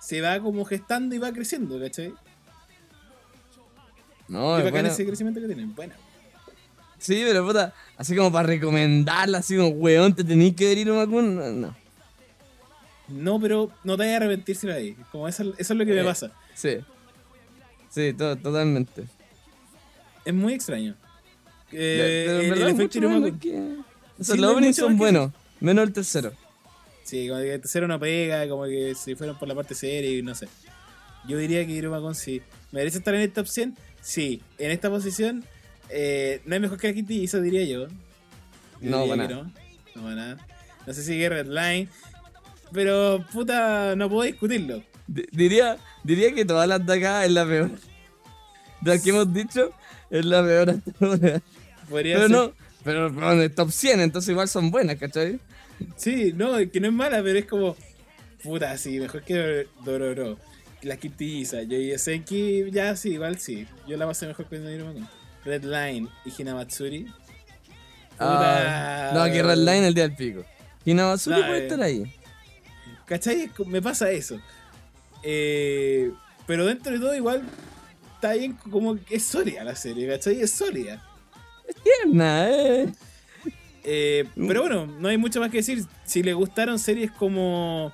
se 0.00 0.20
va 0.22 0.40
como 0.40 0.64
gestando 0.64 1.14
y 1.14 1.18
va 1.18 1.32
creciendo, 1.32 1.78
¿cachai? 1.78 2.14
No, 4.28 4.56
y 4.56 4.60
es 4.60 4.64
bacán 4.64 4.86
ese 4.86 5.04
crecimiento 5.06 5.40
que 5.40 5.46
tienen, 5.46 5.74
bueno. 5.74 5.94
Sí, 6.98 7.22
pero 7.26 7.44
puta, 7.46 7.74
así 7.96 8.16
como 8.16 8.32
para 8.32 8.46
recomendarla, 8.48 9.38
así 9.38 9.56
como, 9.56 9.68
weón, 9.70 10.14
te 10.14 10.24
tenéis 10.24 10.54
que 10.54 10.66
ver 10.66 10.78
Iruma-kun, 10.78 11.34
no, 11.34 11.52
no. 11.52 11.76
No, 13.08 13.40
pero 13.40 13.70
no 13.84 13.96
te 13.96 14.04
vayas 14.04 14.14
a 14.14 14.16
arrepentir 14.24 14.56
si 14.56 14.66
la. 14.66 14.76
Como 15.10 15.28
eso, 15.28 15.42
eso 15.42 15.72
es 15.74 15.78
lo 15.78 15.84
que 15.84 15.92
me 15.92 16.00
Eh. 16.00 16.04
pasa. 16.04 16.32
Sí. 16.54 16.78
Sí, 17.92 18.12
to- 18.14 18.36
totalmente. 18.36 19.04
Es 20.24 20.32
muy 20.34 20.54
extraño. 20.54 20.94
Eh, 21.72 22.24
pero 22.26 22.40
en 22.40 22.50
verdad 22.50 22.68
el 22.68 22.74
efecto 22.74 23.38
que... 23.40 23.76
O 24.18 24.24
sea, 24.24 24.36
los 24.36 24.50
openings 24.52 24.76
son 24.76 24.92
que 24.92 24.98
buenos, 24.98 25.32
menos 25.60 25.84
el 25.86 25.92
tercero. 25.92 26.32
Sí, 27.02 27.28
como 27.28 27.40
que 27.40 27.54
el 27.54 27.60
tercero 27.60 27.88
no 27.88 27.98
pega, 27.98 28.48
como 28.48 28.64
que 28.64 28.94
si 28.94 29.14
fueron 29.14 29.38
por 29.38 29.48
la 29.48 29.54
parte 29.54 29.74
seria 29.74 30.10
y 30.18 30.22
no 30.22 30.34
sé. 30.34 30.48
Yo 31.26 31.36
diría 31.38 31.66
que 31.66 31.72
Iruma 31.72 32.14
sí. 32.14 32.42
¿Merece 32.72 32.98
estar 32.98 33.14
en 33.14 33.22
el 33.22 33.32
top 33.32 33.46
100? 33.46 33.76
Sí. 34.00 34.42
En 34.58 34.70
esta 34.70 34.88
posición, 34.90 35.44
eh, 35.88 36.40
no 36.46 36.54
hay 36.54 36.60
mejor 36.60 36.78
que 36.78 36.88
la 36.88 36.94
Kitty, 36.94 37.24
eso 37.24 37.40
diría 37.40 37.64
yo. 37.64 37.88
Yo 37.88 38.90
No, 38.90 39.02
diría 39.02 39.16
para 39.16 39.28
No, 39.28 39.42
no 39.94 40.02
para 40.02 40.14
nada. 40.14 40.46
No 40.86 40.92
sé 40.94 41.02
si 41.02 41.18
que 41.18 41.28
Redline. 41.28 41.88
Pero, 42.72 43.24
puta, 43.32 43.94
no 43.96 44.08
puedo 44.08 44.22
discutirlo. 44.22 44.82
Di- 45.06 45.26
Diría, 45.32 45.76
diría 46.04 46.32
que 46.34 46.44
todas 46.44 46.68
las 46.68 46.84
de 46.84 46.94
acá 46.94 47.24
es 47.24 47.30
la 47.32 47.44
peor. 47.46 47.70
De 48.80 48.90
las 48.94 49.02
que 49.02 49.10
hemos 49.10 49.32
dicho, 49.32 49.72
es 50.10 50.24
la 50.24 50.42
peor 50.42 50.70
hasta 50.70 51.04
ahora. 51.06 51.42
Podría 51.88 52.16
Pero 52.16 52.28
ser. 52.28 52.36
no, 52.36 52.52
pero 52.84 53.14
pero 53.14 53.32
en 53.32 53.40
el 53.40 53.54
top 53.54 53.70
100, 53.70 54.00
entonces 54.00 54.30
igual 54.30 54.48
son 54.48 54.70
buenas, 54.70 54.96
¿cachai? 54.96 55.38
Sí, 55.96 56.32
no, 56.34 56.56
es 56.58 56.70
que 56.70 56.80
no 56.80 56.88
es 56.88 56.92
mala, 56.92 57.22
pero 57.22 57.38
es 57.38 57.46
como. 57.46 57.76
Puta, 58.42 58.76
sí, 58.76 58.98
mejor 58.98 59.22
que 59.22 59.66
Dororo. 59.84 60.38
La 60.82 60.96
Kitty 60.96 61.38
Isa. 61.42 61.62
Yo 61.62 61.76
y 61.76 61.96
Senki, 61.96 62.70
ya 62.72 62.96
sí, 62.96 63.10
igual 63.10 63.38
sí. 63.38 63.68
Yo 63.86 63.96
la 63.96 64.04
pasé 64.06 64.26
mejor 64.26 64.46
que 64.48 64.58
Kun. 64.58 65.08
Redline 65.44 66.08
y 66.24 66.32
Hinamatsuri. 66.42 67.06
Ah, 68.18 69.10
Puta. 69.12 69.26
no, 69.28 69.32
que 69.32 69.42
Redline 69.42 69.84
el 69.84 69.94
día 69.94 70.08
del 70.08 70.16
pico. 70.16 70.44
No, 70.84 71.14
puede 71.24 71.58
eh. 71.58 71.62
estar 71.62 71.80
ahí. 71.82 72.12
¿Cachai? 73.06 73.50
Me 73.66 73.80
pasa 73.80 74.10
eso. 74.10 74.40
Eh, 75.22 76.10
pero 76.46 76.66
dentro 76.66 76.92
de 76.92 76.98
todo, 76.98 77.14
igual 77.14 77.42
está 78.14 78.34
bien, 78.34 78.54
como 78.70 78.96
que 79.04 79.16
es 79.16 79.24
sólida 79.24 79.64
la 79.64 79.76
serie, 79.76 80.08
¿cachai? 80.08 80.40
Es 80.40 80.50
sólida. 80.50 81.02
Tierna, 81.82 82.48
eh. 82.50 82.88
Eh, 83.84 84.24
Mm. 84.36 84.46
pero 84.46 84.62
bueno, 84.62 84.86
no 84.86 85.08
hay 85.08 85.16
mucho 85.16 85.40
más 85.40 85.50
que 85.50 85.58
decir. 85.58 85.84
Si 86.04 86.22
le 86.22 86.32
gustaron 86.34 86.78
series 86.78 87.10
como 87.10 87.92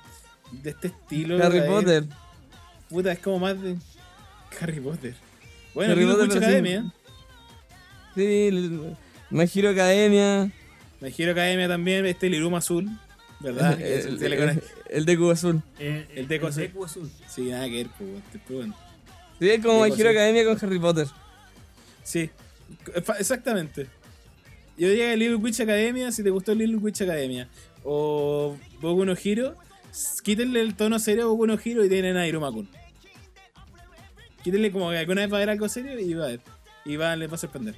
de 0.51 0.71
este 0.71 0.87
estilo, 0.89 1.43
Harry 1.43 1.61
Potter. 1.61 2.03
puta, 2.89 3.11
es 3.11 3.19
como 3.19 3.39
más 3.39 3.59
de 3.61 3.75
Harry 4.59 4.79
Potter. 4.79 5.15
Bueno, 5.73 5.93
Harry 5.93 6.05
Potter, 6.05 6.25
mucha 6.27 6.39
sí. 6.39 6.45
academia. 6.45 6.93
Sí, 8.15 8.23
el- 8.47 8.95
My 9.31 9.45
Hero 9.53 9.69
Academia. 9.69 10.51
Me 10.99 11.11
giro 11.11 11.31
academia 11.31 11.67
también, 11.67 12.05
este 12.05 12.27
el 12.27 12.35
Iruma 12.35 12.57
Azul, 12.57 12.89
¿verdad? 13.39 13.79
El, 14.89 15.05
de 15.05 15.17
Cubo 15.17 15.31
Azul. 15.31 15.61
Eh, 15.79 16.07
El 16.15 16.25
azul. 16.43 16.61
Deku 16.63 16.85
azul. 16.85 17.11
Sí, 17.27 17.43
nada 17.43 17.65
que 17.67 17.75
ver, 17.83 17.87
pues, 17.97 18.09
te 18.31 18.39
pregunto. 18.39 18.77
Sí, 19.39 19.49
es 19.49 19.63
como 19.63 19.83
My 19.83 19.91
Hero. 19.91 20.09
Academia 20.09 20.43
con 20.45 20.57
Harry 20.61 20.79
Potter. 20.79 21.07
Sí, 22.03 22.29
fa- 23.03 23.17
exactamente. 23.19 23.87
Yo 24.77 24.89
diría 24.89 25.11
que 25.11 25.17
Little 25.17 25.35
Witch 25.35 25.59
Academia, 25.61 26.11
si 26.11 26.23
te 26.23 26.29
gustó 26.29 26.55
Little 26.55 26.77
Witch 26.77 27.01
Academia, 27.01 27.47
o 27.83 28.57
Boku 28.81 29.05
no 29.05 29.13
Hero, 29.21 29.55
quítenle 30.23 30.61
el 30.61 30.75
tono 30.75 30.97
serio 30.99 31.25
a 31.25 31.27
Boku 31.27 31.45
no 31.47 31.57
Hero 31.63 31.83
y 31.85 31.89
tienen 31.89 32.17
a 32.17 32.27
Iruma-kun. 32.27 32.67
Quítenle 34.43 34.71
como 34.71 34.89
que 34.89 34.97
alguna 34.97 35.21
vez 35.21 35.31
va 35.31 35.35
a 35.35 35.39
haber 35.39 35.49
algo 35.51 35.67
serio 35.69 35.99
y 35.99 36.13
va 36.13 36.25
a 36.25 36.27
ver. 36.29 36.39
Y 36.85 36.95
va, 36.95 37.15
les 37.15 37.29
va 37.29 37.35
a 37.35 37.37
sorprender. 37.37 37.75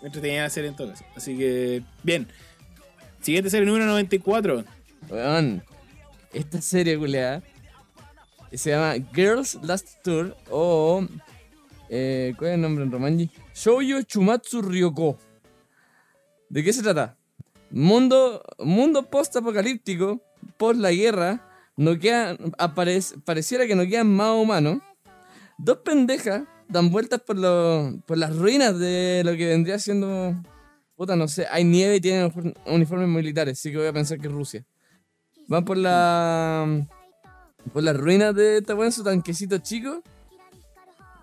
Me 0.00 0.06
entretenía 0.06 0.42
la 0.42 0.50
serie 0.50 0.70
en 0.70 0.76
todo 0.76 0.90
caso. 0.90 1.04
Así 1.16 1.36
que, 1.36 1.82
bien. 2.04 2.28
Siguiente 3.20 3.50
serie 3.50 3.66
número 3.66 3.84
94. 3.86 4.64
Weón, 5.10 5.62
esta 6.32 6.60
serie, 6.60 6.98
culiada, 6.98 7.42
se 8.52 8.70
llama 8.70 8.94
Girls 9.14 9.58
Last 9.62 10.02
Tour 10.02 10.36
o. 10.50 11.06
Eh, 11.90 12.34
¿Cuál 12.36 12.50
es 12.50 12.54
el 12.56 12.60
nombre 12.60 12.84
en 12.84 12.92
Romanji? 12.92 13.30
Shoujo 13.54 14.02
Chumatsu 14.02 14.60
Ryoko. 14.60 15.18
¿De 16.50 16.62
qué 16.62 16.72
se 16.72 16.82
trata? 16.82 17.16
Mundo, 17.70 18.42
mundo 18.58 19.08
post-apocalíptico, 19.08 20.22
post 20.58 20.80
la 20.80 20.92
guerra, 20.92 21.46
no 21.76 21.98
queda, 21.98 22.36
aparece, 22.58 23.18
pareciera 23.18 23.66
que 23.66 23.74
no 23.74 23.86
quedan 23.86 24.14
más 24.14 24.34
humanos. 24.34 24.78
Dos 25.58 25.78
pendejas 25.78 26.42
dan 26.68 26.90
vueltas 26.90 27.20
por, 27.22 27.38
los, 27.38 27.94
por 28.06 28.18
las 28.18 28.36
ruinas 28.36 28.78
de 28.78 29.22
lo 29.24 29.32
que 29.36 29.46
vendría 29.46 29.78
siendo. 29.78 30.34
Puta, 30.94 31.16
no 31.16 31.28
sé, 31.28 31.46
hay 31.50 31.64
nieve 31.64 31.96
y 31.96 32.00
tienen 32.00 32.30
uniform- 32.30 32.54
uniformes 32.66 33.08
militares, 33.08 33.58
así 33.58 33.70
que 33.70 33.78
voy 33.78 33.86
a 33.86 33.92
pensar 33.92 34.18
que 34.18 34.26
es 34.26 34.32
Rusia. 34.32 34.64
Van 35.48 35.64
por 35.64 35.76
la. 35.76 36.86
por 37.72 37.82
las 37.82 37.96
ruinas 37.96 38.34
de 38.34 38.58
esta 38.58 38.74
en 38.74 38.92
su 38.92 39.02
tanquecito 39.02 39.58
chico, 39.58 40.02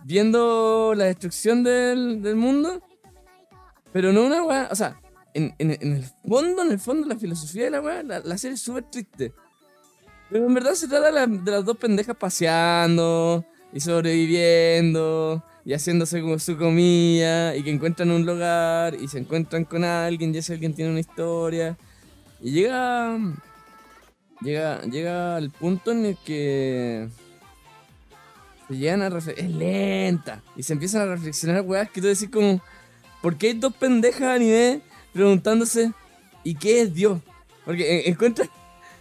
viendo 0.03 0.93
la 0.95 1.05
destrucción 1.05 1.63
del, 1.63 2.21
del 2.21 2.35
mundo, 2.35 2.81
pero 3.93 4.11
no 4.11 4.23
una 4.25 4.43
weá, 4.43 4.67
o 4.71 4.75
sea, 4.75 4.99
en, 5.33 5.53
en- 5.59 5.71
en 5.81 5.93
el 5.93 6.05
fondo, 6.27 6.61
en 6.63 6.71
el 6.71 6.79
fondo, 6.79 7.07
la 7.07 7.15
filosofía 7.17 7.65
de 7.65 7.71
la 7.71 7.81
weá, 7.81 8.03
la, 8.03 8.19
la 8.19 8.37
serie 8.37 8.55
es 8.55 8.61
súper 8.61 8.83
triste. 8.89 9.31
Pero 10.29 10.47
en 10.47 10.53
verdad 10.55 10.73
se 10.73 10.87
trata 10.87 11.05
de, 11.07 11.11
la- 11.11 11.27
de 11.27 11.51
las 11.51 11.63
dos 11.65 11.77
pendejas 11.77 12.15
paseando 12.17 13.45
y 13.73 13.79
sobreviviendo 13.79 15.43
y 15.63 15.73
haciéndose 15.73 16.21
como 16.21 16.39
su 16.39 16.57
comida 16.57 17.55
y 17.55 17.63
que 17.63 17.71
encuentran 17.71 18.11
un 18.11 18.25
lugar 18.25 18.95
y 18.95 19.07
se 19.07 19.19
encuentran 19.19 19.65
con 19.65 19.83
alguien 19.83 20.33
y 20.33 20.37
ese 20.39 20.53
alguien 20.53 20.73
tiene 20.73 20.91
una 20.91 20.99
historia 20.99 21.77
y 22.41 22.51
llega 22.51 23.17
llega 24.41 24.81
llega 24.83 25.35
al 25.35 25.49
punto 25.49 25.91
en 25.91 26.05
el 26.05 26.17
que 26.17 27.07
se 28.67 28.77
llegan 28.77 29.01
a 29.01 29.17
es 29.17 29.49
lenta 29.49 30.41
y 30.55 30.63
se 30.63 30.73
empiezan 30.73 31.01
a 31.01 31.05
reflexionar 31.05 31.61
weas 31.61 31.89
que 31.89 32.01
tú 32.01 32.07
decís 32.07 32.29
como 32.29 32.61
¿por 33.21 33.37
qué 33.37 33.47
hay 33.47 33.53
dos 33.53 33.73
pendejas 33.75 34.23
a 34.23 34.37
nivel 34.37 34.81
preguntándose 35.13 35.91
¿y 36.43 36.55
qué 36.55 36.81
es 36.81 36.93
Dios? 36.93 37.21
porque 37.65 38.03
encuentran 38.07 38.49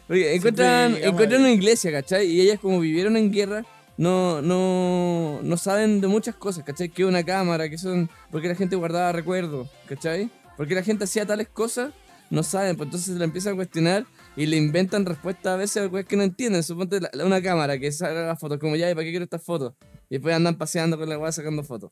porque 0.07 0.35
encuentran, 0.35 0.97
encuentran 1.03 1.41
una 1.41 1.51
iglesia, 1.51 1.91
¿cachai? 1.91 2.27
Y 2.27 2.41
ellas 2.41 2.61
como 2.61 2.81
vivieron 2.81 3.17
en 3.17 3.33
guerra, 3.33 3.65
no, 3.97 4.43
no, 4.43 5.41
no 5.43 5.57
saben 5.57 6.01
de 6.01 6.09
muchas 6.09 6.35
cosas, 6.35 6.65
¿cachai? 6.65 6.91
Que 6.91 7.05
una 7.05 7.25
cámara, 7.25 7.69
que 7.69 7.79
son... 7.79 8.11
¿Por 8.31 8.43
qué 8.43 8.49
la 8.49 8.55
gente 8.55 8.77
guardaba 8.77 9.13
recuerdos, 9.13 9.69
¿cachai? 9.89 10.31
¿Por 10.57 10.69
qué 10.69 10.75
la 10.75 10.83
gente 10.83 11.05
hacía 11.05 11.25
tales 11.25 11.49
cosas? 11.49 11.93
No 12.31 12.43
saben, 12.43 12.77
pues 12.77 12.89
entonces 12.89 13.15
se 13.15 13.19
la 13.19 13.25
empiezan 13.25 13.55
a 13.55 13.57
cuestionar 13.57 14.07
y 14.37 14.47
le 14.47 14.57
inventan 14.57 15.07
respuestas 15.07 15.47
a 15.47 15.57
veces 15.57 15.85
a 15.85 15.89
cosas 15.89 16.07
que 16.07 16.17
no 16.17 16.23
entienden. 16.23 16.63
Suponte 16.63 17.01
la- 17.01 17.25
una 17.25 17.41
cámara 17.41 17.79
que 17.79 17.93
saca 17.93 18.27
las 18.27 18.39
fotos, 18.41 18.59
como 18.59 18.77
ya, 18.77 18.91
¿y 18.91 18.95
para 18.95 19.05
qué 19.05 19.11
quiero 19.11 19.25
estas 19.25 19.43
fotos? 19.43 19.75
Y 20.09 20.17
después 20.17 20.35
andan 20.35 20.57
paseando 20.59 20.99
con 20.99 21.09
la 21.09 21.19
weá 21.19 21.31
sacando 21.33 21.63
fotos. 21.63 21.91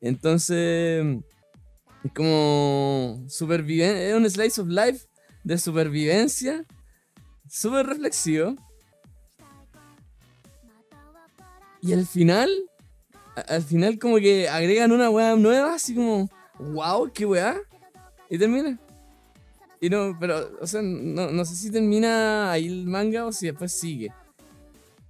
Entonces, 0.00 1.04
es 2.04 2.12
como 2.14 3.24
supervivencia, 3.28 4.08
es 4.08 4.14
un 4.14 4.28
slice 4.28 4.60
of 4.60 4.68
life 4.68 5.06
de 5.44 5.58
supervivencia, 5.58 6.64
súper 7.48 7.86
reflexivo. 7.86 8.54
Y 11.80 11.92
al 11.92 12.06
final, 12.06 12.50
al 13.48 13.62
final 13.62 13.98
como 13.98 14.16
que 14.16 14.48
agregan 14.48 14.90
una 14.92 15.10
weá 15.10 15.36
nueva, 15.36 15.74
así 15.74 15.94
como, 15.94 16.28
wow, 16.58 17.10
qué 17.12 17.24
weá. 17.24 17.56
Y 18.28 18.38
termina. 18.38 18.78
Y 19.80 19.90
no, 19.90 20.16
pero, 20.18 20.50
o 20.60 20.66
sea, 20.66 20.82
no, 20.82 21.30
no 21.30 21.44
sé 21.44 21.54
si 21.54 21.70
termina 21.70 22.50
ahí 22.50 22.66
el 22.66 22.86
manga 22.86 23.24
o 23.26 23.32
si 23.32 23.46
después 23.46 23.72
sigue. 23.72 24.12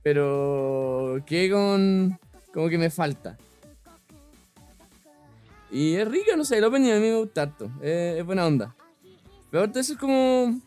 Pero 0.02 1.22
quedé 1.26 1.50
con, 1.50 2.18
como 2.52 2.68
que 2.68 2.78
me 2.78 2.90
falta. 2.90 3.36
Y 5.70 5.94
es 5.94 6.08
rica, 6.08 6.34
no 6.36 6.44
sé, 6.44 6.58
el 6.58 6.64
opening 6.64 6.92
a 6.92 6.94
mí 6.96 7.00
me 7.08 7.16
gusta 7.16 7.42
harto. 7.42 7.70
Es, 7.82 8.24
buena 8.24 8.46
onda. 8.46 8.74
Pero 9.50 9.60
ahorita 9.62 9.80
eso 9.80 9.92
es 9.94 9.98
como. 9.98 10.60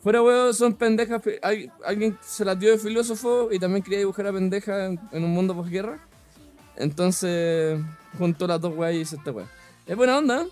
Fuera 0.00 0.22
huevo, 0.22 0.52
son 0.52 0.74
pendejas. 0.74 1.20
pe- 1.22 1.38
al- 1.42 1.72
Alguien 1.84 2.16
se 2.22 2.44
las 2.44 2.58
dio 2.58 2.70
de 2.70 2.78
filósofo 2.78 3.48
y 3.52 3.58
también 3.58 3.82
quería 3.82 3.98
dibujar 3.98 4.26
a 4.28 4.32
pendeja 4.32 4.86
en, 4.86 4.98
un 5.12 5.30
mundo 5.30 5.54
posguerra. 5.54 6.00
Entonces, 6.76 7.80
juntó 8.16 8.46
las 8.46 8.60
dos 8.60 8.76
weas 8.76 8.94
y 8.94 9.00
hizo 9.00 9.16
esta 9.16 9.32
wea. 9.32 9.46
Es 9.86 9.96
buena 9.96 10.18
onda. 10.18 10.46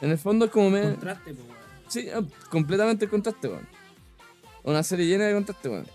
¿Eh? 0.00 0.04
En 0.04 0.10
el 0.10 0.18
fondo 0.18 0.46
es 0.46 0.50
como 0.50 0.70
me. 0.70 0.82
Contraste, 0.82 1.34
po, 1.34 1.42
weón. 1.42 1.56
Sí, 1.88 2.08
ah, 2.14 2.20
completamente 2.50 3.04
el 3.06 3.10
contraste, 3.10 3.48
weón. 3.48 3.68
Una 4.64 4.82
serie 4.82 5.06
llena 5.06 5.24
de 5.26 5.34
contraste, 5.34 5.68
weón. 5.68 5.86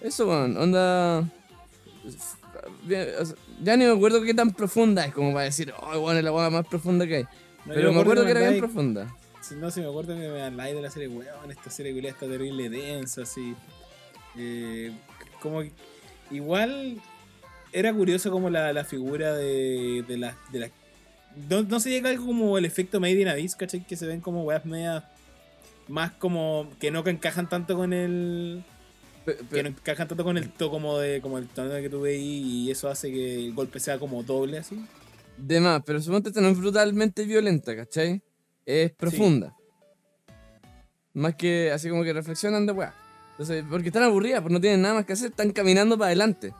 Eso, 0.00 0.28
weón, 0.28 0.56
onda. 0.56 1.28
Sea, 2.88 3.06
Ya 3.62 3.76
ni 3.76 3.84
me 3.84 3.92
acuerdo 3.92 4.22
qué 4.22 4.34
tan 4.34 4.50
profunda 4.52 5.04
es 5.04 5.14
como 5.14 5.32
para 5.32 5.44
decir, 5.44 5.72
oh, 5.78 5.98
weón, 6.00 6.16
es 6.16 6.24
la 6.24 6.32
weá 6.32 6.50
más 6.50 6.66
profunda 6.66 7.06
que 7.06 7.16
hay. 7.16 7.22
No, 7.64 7.74
Pero 7.74 7.92
me 7.92 8.00
acuerdo 8.00 8.24
que 8.24 8.30
era 8.32 8.40
bien 8.40 8.58
profunda. 8.58 9.14
Si 9.40 9.54
no, 9.56 9.70
si 9.70 9.80
me 9.80 9.86
acuerdo 9.88 10.14
que 10.14 10.28
me 10.28 10.42
habláis 10.42 10.74
de 10.74 10.82
la 10.82 10.90
serie, 10.90 11.08
weón, 11.08 11.50
esta 11.50 11.70
serie 11.70 11.92
culiá 11.92 12.10
está 12.10 12.26
terrible 12.26 12.68
densa, 12.68 13.22
así. 13.22 13.54
Eh, 14.36 14.92
como 15.40 15.60
que- 15.60 15.72
igual 16.30 17.00
era 17.72 17.92
curioso 17.92 18.30
como 18.30 18.50
la, 18.50 18.72
la 18.72 18.84
figura 18.84 19.34
de, 19.34 20.04
de 20.06 20.16
la... 20.18 20.36
De 20.50 20.58
la 20.60 20.70
no, 21.48 21.62
no 21.62 21.80
se 21.80 21.90
llega 21.90 22.10
algo 22.10 22.26
como 22.26 22.58
el 22.58 22.64
efecto 22.64 23.00
Made 23.00 23.20
in 23.20 23.28
Abyss, 23.28 23.56
¿cachai? 23.56 23.86
Que 23.86 23.96
se 23.96 24.06
ven 24.06 24.20
como 24.20 24.44
weas 24.44 24.64
media 24.64 25.08
más 25.88 26.12
como 26.12 26.68
que 26.78 26.90
no 26.90 27.06
encajan 27.06 27.48
tanto 27.48 27.76
con 27.76 27.92
el 27.92 28.64
que 29.50 29.62
no 29.62 29.68
encajan 29.68 30.08
tanto 30.08 30.24
con 30.24 30.36
el 30.36 30.50
to 30.50 30.70
como 30.70 30.98
de 30.98 31.20
como 31.20 31.38
el 31.38 31.48
tono 31.48 31.74
que 31.74 31.88
tú 31.88 32.00
veis 32.00 32.22
y 32.22 32.70
eso 32.70 32.88
hace 32.88 33.10
que 33.12 33.46
el 33.46 33.54
golpe 33.54 33.78
sea 33.80 33.98
como 33.98 34.22
doble 34.22 34.58
así. 34.58 34.84
De 35.36 35.60
más, 35.60 35.82
pero 35.84 36.00
suponte 36.00 36.28
esta 36.28 36.40
no 36.40 36.48
es 36.48 36.58
brutalmente 36.58 37.24
violenta, 37.24 37.74
¿cachai? 37.74 38.22
Es 38.66 38.92
profunda. 38.92 39.56
Más 41.14 41.34
que 41.34 41.70
así 41.72 41.88
como 41.88 42.04
que 42.04 42.12
reflexionan 42.12 42.66
de 42.66 42.72
weá. 42.72 42.94
Entonces, 43.32 43.64
porque 43.68 43.88
están 43.88 44.02
aburridas, 44.02 44.40
porque 44.40 44.54
no 44.54 44.60
tienen 44.60 44.82
nada 44.82 44.94
más 44.94 45.06
que 45.06 45.14
hacer, 45.14 45.30
están 45.30 45.50
caminando 45.52 45.96
para 45.96 46.08
adelante. 46.08 46.52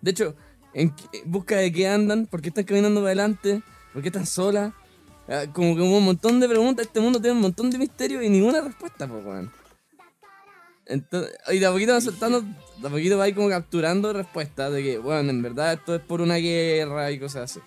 De 0.00 0.10
hecho, 0.10 0.36
en 0.74 0.94
busca 1.24 1.56
de 1.56 1.72
qué 1.72 1.88
andan, 1.88 2.26
por 2.26 2.40
qué 2.42 2.48
están 2.48 2.64
caminando 2.64 3.00
para 3.00 3.08
adelante, 3.08 3.62
por 3.98 4.02
qué 4.02 4.08
están 4.10 4.26
solas. 4.26 4.72
Ah, 5.28 5.44
Como 5.52 5.74
que 5.74 5.82
hubo 5.82 5.98
un 5.98 6.04
montón 6.04 6.38
de 6.38 6.48
preguntas, 6.48 6.86
este 6.86 7.00
mundo 7.00 7.20
tiene 7.20 7.34
un 7.34 7.42
montón 7.42 7.68
de 7.68 7.78
misterios 7.78 8.22
y 8.22 8.30
ninguna 8.30 8.60
respuesta, 8.60 9.08
pues 9.08 9.24
weón. 9.24 9.50
Entonces, 10.86 11.36
y 11.48 11.58
de 11.58 11.66
a 11.66 11.72
poquito 11.72 11.92
va 11.94 12.00
soltando, 12.00 12.42
de 12.42 12.86
a 12.86 12.90
poquito 12.90 13.18
va 13.18 13.24
ahí 13.24 13.32
como 13.32 13.48
capturando 13.48 14.12
respuestas 14.12 14.72
de 14.72 14.84
que, 14.84 14.98
bueno, 14.98 15.28
en 15.30 15.42
verdad 15.42 15.72
esto 15.72 15.96
es 15.96 16.00
por 16.00 16.20
una 16.20 16.36
guerra 16.36 17.10
y 17.10 17.18
cosas 17.18 17.50
así. 17.50 17.60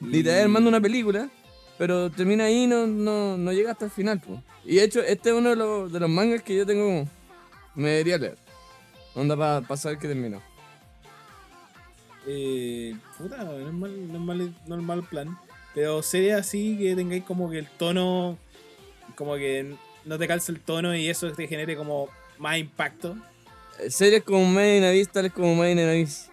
Literal 0.00 0.48
manda 0.48 0.68
una 0.68 0.80
película, 0.80 1.28
pero 1.76 2.10
termina 2.12 2.44
ahí 2.44 2.62
y 2.62 2.66
no, 2.68 2.86
no, 2.86 3.36
no 3.36 3.52
llega 3.52 3.72
hasta 3.72 3.86
el 3.86 3.90
final. 3.90 4.20
po. 4.20 4.40
Y 4.64 4.76
de 4.76 4.84
hecho, 4.84 5.00
este 5.00 5.30
es 5.30 5.34
uno 5.34 5.50
de 5.50 5.56
los, 5.56 5.92
de 5.92 5.98
los 5.98 6.08
mangas 6.08 6.42
que 6.42 6.54
yo 6.54 6.64
tengo. 6.64 7.08
Me 7.74 7.88
debería 7.90 8.18
leer. 8.18 8.38
Onda 9.16 9.36
para 9.36 9.76
saber 9.76 9.98
que 9.98 10.06
terminó. 10.06 10.40
Eh, 12.26 12.96
puta, 13.18 13.44
no 13.44 13.68
es, 13.68 13.72
mal, 13.72 14.12
no, 14.12 14.14
es 14.14 14.20
mal, 14.20 14.54
no 14.66 14.76
es 14.76 14.82
mal 14.82 15.02
plan. 15.02 15.38
Pero 15.74 16.02
sería 16.02 16.38
así 16.38 16.78
que 16.78 16.94
tengáis 16.94 17.24
como 17.24 17.50
que 17.50 17.58
el 17.58 17.68
tono, 17.68 18.38
como 19.16 19.34
que 19.34 19.74
no 20.04 20.18
te 20.18 20.28
calce 20.28 20.52
el 20.52 20.60
tono 20.60 20.94
y 20.94 21.08
eso 21.08 21.30
te 21.32 21.48
genere 21.48 21.76
como 21.76 22.08
más 22.38 22.58
impacto. 22.58 23.16
Eh, 23.80 23.90
Series 23.90 24.22
como 24.22 24.44
Made 24.46 24.78
in 24.78 24.84
Abyss, 24.84 25.10
tales 25.10 25.32
como 25.32 25.54
Made 25.54 25.72
in 25.72 25.78
Abyss. 25.80 26.30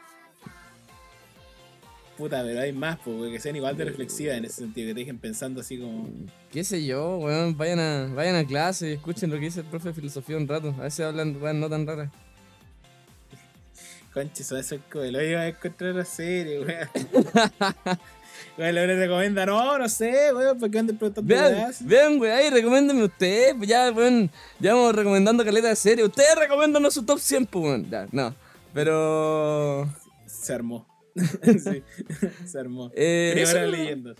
Puta, 2.18 2.44
pero 2.44 2.60
hay 2.60 2.72
más, 2.72 3.00
pues, 3.04 3.32
que 3.32 3.40
sean 3.40 3.56
igual 3.56 3.76
de 3.76 3.86
reflexivas 3.86 4.38
en 4.38 4.46
ese 4.46 4.58
sentido, 4.58 4.90
que 4.90 4.94
te 4.94 5.00
dejen 5.00 5.18
pensando 5.18 5.62
así 5.62 5.80
como. 5.80 6.08
Qué 6.52 6.64
sé 6.64 6.86
yo, 6.86 7.18
weón. 7.18 7.58
Vayan 7.58 7.80
a, 7.80 8.14
vayan 8.14 8.36
a 8.36 8.46
clase 8.46 8.92
y 8.92 8.94
escuchen 8.94 9.32
lo 9.32 9.38
que 9.38 9.46
dice 9.46 9.62
el 9.62 9.66
profe 9.66 9.88
de 9.88 9.96
filosofía 9.96 10.38
un 10.38 10.48
rato. 10.48 10.76
A 10.78 10.84
veces 10.84 11.04
hablan 11.04 11.42
weón 11.42 11.60
no 11.60 11.68
tan 11.68 11.88
raras. 11.88 12.12
Conche, 14.14 14.44
eso 14.44 14.56
va 14.56 14.62
a 14.62 14.64
ser 14.64 14.80
como 14.92 15.06
lo 15.06 15.24
iba 15.24 15.42
a 15.42 15.48
encontrar 15.48 15.96
la 15.96 16.06
serie, 16.06 16.60
weón. 16.60 16.90
Weón, 18.58 18.76
le 18.76 18.96
recomienda, 18.96 19.46
no, 19.46 19.78
no 19.78 19.88
sé, 19.88 20.34
weón, 20.34 20.58
¿por 20.60 20.70
qué 20.70 20.80
andan 20.80 20.98
preguntando 20.98 21.28
Vean, 21.28 21.72
vean, 21.82 22.20
weón, 22.20 22.38
ahí 22.38 22.50
recomiéndenme 22.50 23.04
ustedes. 23.06 23.54
Pues 23.56 23.70
ya, 23.70 23.92
weón, 23.92 24.30
ya 24.60 24.74
vamos 24.74 24.96
recomendando 24.96 25.46
caleta 25.46 25.70
de 25.70 25.76
serie. 25.76 26.04
Ustedes 26.04 26.36
recomiéndanos 26.38 26.94
su 26.94 27.04
top 27.04 27.20
100, 27.20 27.46
pues, 27.46 27.64
weón. 27.66 27.90
Ya, 27.90 28.08
no. 28.12 28.36
Pero. 28.74 29.88
Se 30.26 30.54
armó. 30.54 30.88
sí, 31.16 31.84
se 32.46 32.60
armó. 32.60 32.92
Eh, 32.96 33.32
Primera 33.34 33.64
eso, 33.64 33.72
leyenda. 33.72 34.16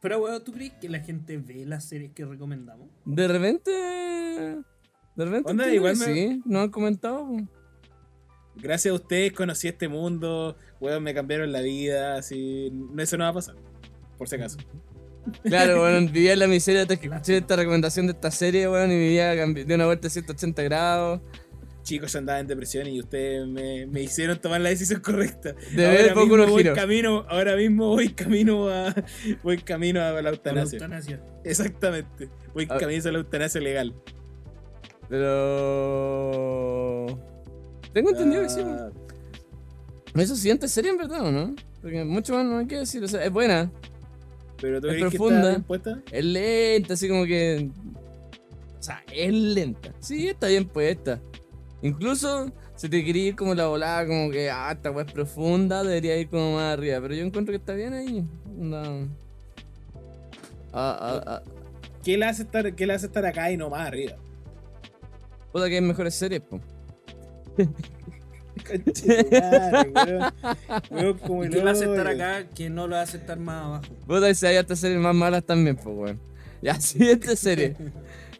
Pero, 0.00 0.18
weón, 0.20 0.44
¿tú 0.44 0.52
crees 0.52 0.72
que 0.80 0.88
la 0.88 1.00
gente 1.00 1.36
ve 1.38 1.64
las 1.66 1.84
series 1.84 2.12
que 2.12 2.24
recomendamos? 2.24 2.88
De 3.04 3.26
repente. 3.28 3.70
De 3.70 5.24
repente. 5.24 5.50
Onda, 5.50 5.72
igual 5.72 5.96
me- 5.96 6.04
Sí, 6.04 6.42
nos 6.44 6.62
han 6.64 6.70
comentado. 6.70 7.26
pues. 7.26 7.44
Gracias 8.60 8.92
a 8.92 8.94
ustedes 8.94 9.32
conocí 9.32 9.68
este 9.68 9.88
mundo, 9.88 10.56
weón, 10.80 11.02
me 11.02 11.14
cambiaron 11.14 11.52
la 11.52 11.60
vida, 11.60 12.16
así. 12.16 12.70
no- 12.72 13.02
Eso 13.02 13.16
no 13.16 13.24
va 13.24 13.30
a 13.30 13.34
pasar, 13.34 13.54
por 14.16 14.28
si 14.28 14.34
acaso. 14.36 14.58
Claro, 15.44 15.82
weón, 15.82 16.10
vivía 16.12 16.32
en 16.32 16.38
la 16.40 16.46
miseria 16.48 16.82
hasta 16.82 16.96
que 16.96 17.06
escuché 17.06 17.36
esta 17.38 17.56
recomendación 17.56 18.06
de 18.06 18.12
esta 18.12 18.30
serie, 18.30 18.68
weón, 18.68 18.90
y 18.90 18.96
vivía 18.98 19.34
de 19.34 19.74
una 19.74 19.86
vuelta 19.86 20.04
de 20.08 20.10
180 20.10 20.62
grados. 20.62 21.20
chicos 21.82 22.12
yo 22.12 22.18
andaba 22.18 22.38
en 22.40 22.46
depresión 22.46 22.86
y 22.88 22.98
ustedes 23.00 23.46
me, 23.46 23.86
me 23.86 24.02
hicieron 24.02 24.38
tomar 24.40 24.60
la 24.60 24.68
decisión 24.70 25.00
correcta. 25.00 25.52
De 25.52 25.76
ver 25.76 26.00
ahora 26.10 26.14
poco 26.14 26.36
mismo 26.36 26.46
voy 26.52 26.62
giros. 26.64 26.76
camino, 26.78 27.24
ahora 27.28 27.56
mismo 27.56 27.88
voy 27.88 28.08
camino 28.10 28.68
a 28.68 28.94
voy 29.42 29.56
camino 29.58 30.00
a 30.02 30.10
la 30.10 30.14
Por 30.14 30.22
la 30.24 30.30
eutanasia. 30.30 30.76
eutanasia. 30.78 31.20
Exactamente. 31.44 32.28
Voy 32.54 32.66
Ah. 32.68 32.76
camino 32.78 33.02
a 33.08 33.12
la 33.12 33.18
eutanasia 33.18 33.60
legal. 33.60 33.94
Pero. 36.28 37.18
Tengo 37.92 38.10
entendido 38.10 38.42
que 38.42 38.48
sí. 38.48 38.60
Ah, 38.64 38.90
Eso 40.14 40.36
siguiente 40.36 40.68
serie 40.68 40.90
en 40.90 40.98
verdad, 40.98 41.26
¿o 41.26 41.32
no? 41.32 41.54
Porque 41.82 42.04
mucho 42.04 42.34
más 42.34 42.44
no 42.44 42.58
hay 42.58 42.66
que 42.66 42.76
decir. 42.78 43.02
O 43.04 43.08
sea, 43.08 43.24
es 43.24 43.32
buena. 43.32 43.70
Pero 44.60 44.80
tú 44.80 44.88
Es 44.88 44.94
crees 44.94 45.04
que 45.12 45.18
profunda. 45.18 45.38
está 45.38 45.50
bien 45.50 45.62
puesta? 45.64 45.98
Es 46.10 46.24
lenta, 46.24 46.94
así 46.94 47.08
como 47.08 47.24
que. 47.24 47.70
O 48.78 48.82
sea, 48.82 49.02
es 49.12 49.32
lenta. 49.32 49.92
Sí, 50.00 50.28
está 50.28 50.48
bien 50.48 50.66
puesta. 50.66 51.20
Incluso, 51.82 52.52
si 52.74 52.88
te 52.88 53.04
quería 53.04 53.28
ir 53.28 53.36
como 53.36 53.54
la 53.54 53.68
volada, 53.68 54.06
como 54.06 54.30
que, 54.30 54.50
ah, 54.50 54.72
esta 54.72 54.90
weá 54.90 55.04
es 55.04 55.12
profunda, 55.12 55.82
debería 55.84 56.16
ir 56.16 56.28
como 56.28 56.54
más 56.56 56.72
arriba. 56.74 57.00
Pero 57.00 57.14
yo 57.14 57.24
encuentro 57.24 57.52
que 57.52 57.58
está 57.58 57.74
bien 57.74 57.94
ahí. 57.94 58.24
No. 58.56 58.82
Ah, 60.72 60.98
ah, 61.00 61.22
ah. 61.26 61.42
¿Qué 62.04 62.16
le 62.18 62.26
hace 62.26 62.42
estar, 62.42 62.74
qué 62.74 62.86
le 62.86 62.94
hace 62.94 63.06
estar 63.06 63.24
acá 63.26 63.50
y 63.52 63.56
no 63.56 63.70
más 63.70 63.86
arriba? 63.86 64.16
Puta 65.52 65.68
que 65.68 65.76
hay 65.76 65.80
mejores 65.80 66.14
series, 66.14 66.40
po. 66.40 66.60
¿Y 70.90 71.60
lo 71.60 71.70
hace 71.70 71.84
estar 71.84 72.06
hoyo. 72.06 72.24
acá 72.24 72.48
que 72.54 72.70
no 72.70 72.86
lo 72.86 72.96
hace 72.96 73.16
estar 73.18 73.38
más 73.38 73.64
abajo? 73.64 73.84
Puta, 74.06 74.28
y 74.30 74.34
si 74.34 74.46
hay 74.46 74.56
otras 74.56 74.78
series 74.78 75.00
más 75.00 75.14
malas 75.14 75.44
también, 75.44 75.76
pues, 75.76 75.96
weón. 75.96 76.20
Ya, 76.62 76.80
siguiente 76.80 77.36
serie. 77.36 77.76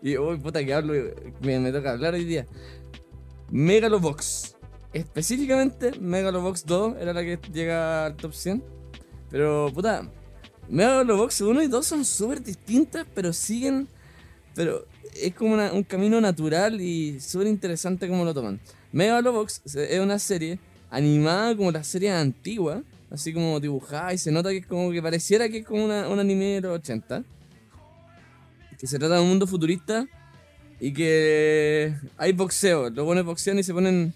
Y, 0.00 0.16
uy, 0.16 0.36
puta, 0.38 0.64
que 0.64 0.72
hablo, 0.72 0.94
me, 1.40 1.58
me 1.58 1.72
toca 1.72 1.90
hablar 1.90 2.14
hoy 2.14 2.24
día. 2.24 2.46
Megalobox. 3.50 4.54
Específicamente, 4.92 5.90
Megalobox 5.98 6.64
2 6.66 6.96
era 7.00 7.12
la 7.12 7.22
que 7.22 7.36
llega 7.52 8.06
al 8.06 8.14
top 8.16 8.32
100. 8.32 8.62
Pero, 9.28 9.72
puta, 9.74 10.08
Megalobox 10.68 11.40
1 11.40 11.62
y 11.62 11.66
2 11.66 11.84
son 11.84 12.04
súper 12.04 12.40
distintas, 12.44 13.06
pero 13.12 13.32
siguen. 13.32 13.88
Pero 14.54 14.86
es 15.20 15.34
como 15.34 15.54
una- 15.54 15.72
un 15.72 15.82
camino 15.82 16.20
natural 16.20 16.80
y 16.80 17.18
súper 17.18 17.48
interesante 17.48 18.06
como 18.08 18.24
lo 18.24 18.32
toman. 18.32 18.60
Megalobox 18.92 19.62
es 19.76 20.00
una 20.00 20.18
serie 20.18 20.58
animada 20.90 21.56
como 21.56 21.70
las 21.70 21.86
series 21.86 22.12
antiguas, 22.12 22.82
así 23.10 23.32
como 23.32 23.60
dibujada, 23.60 24.12
y 24.14 24.18
se 24.18 24.30
nota 24.32 24.50
que 24.50 24.58
es 24.58 24.66
como 24.66 24.90
que 24.90 25.02
pareciera 25.02 25.48
que 25.48 25.58
es 25.58 25.66
como 25.66 25.84
una, 25.84 26.08
un 26.08 26.18
anime 26.18 26.44
de 26.54 26.60
los 26.62 26.78
80. 26.78 27.24
Que 28.78 28.86
se 28.86 28.98
trata 28.98 29.16
de 29.16 29.22
un 29.22 29.28
mundo 29.28 29.46
futurista 29.46 30.06
y 30.80 30.92
que 30.92 31.94
hay 32.16 32.32
boxeo. 32.32 32.90
Los 32.90 33.04
buenos 33.04 33.24
boxean 33.24 33.58
y 33.58 33.62
se 33.62 33.74
ponen. 33.74 34.14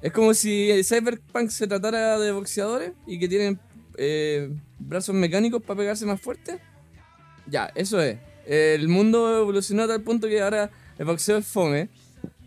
Es 0.00 0.12
como 0.12 0.32
si 0.32 0.82
Cyberpunk 0.82 1.50
se 1.50 1.66
tratara 1.66 2.18
de 2.18 2.32
boxeadores 2.32 2.92
y 3.06 3.18
que 3.18 3.28
tienen 3.28 3.60
eh, 3.98 4.50
brazos 4.78 5.14
mecánicos 5.14 5.62
para 5.62 5.78
pegarse 5.78 6.06
más 6.06 6.20
fuerte. 6.20 6.58
Ya, 7.46 7.70
eso 7.74 8.00
es. 8.00 8.18
El 8.46 8.88
mundo 8.88 9.40
evolucionó 9.40 9.82
a 9.82 9.88
tal 9.88 10.00
punto 10.00 10.26
que 10.28 10.40
ahora 10.40 10.70
el 10.98 11.04
boxeo 11.04 11.36
es 11.36 11.46
fome. 11.46 11.90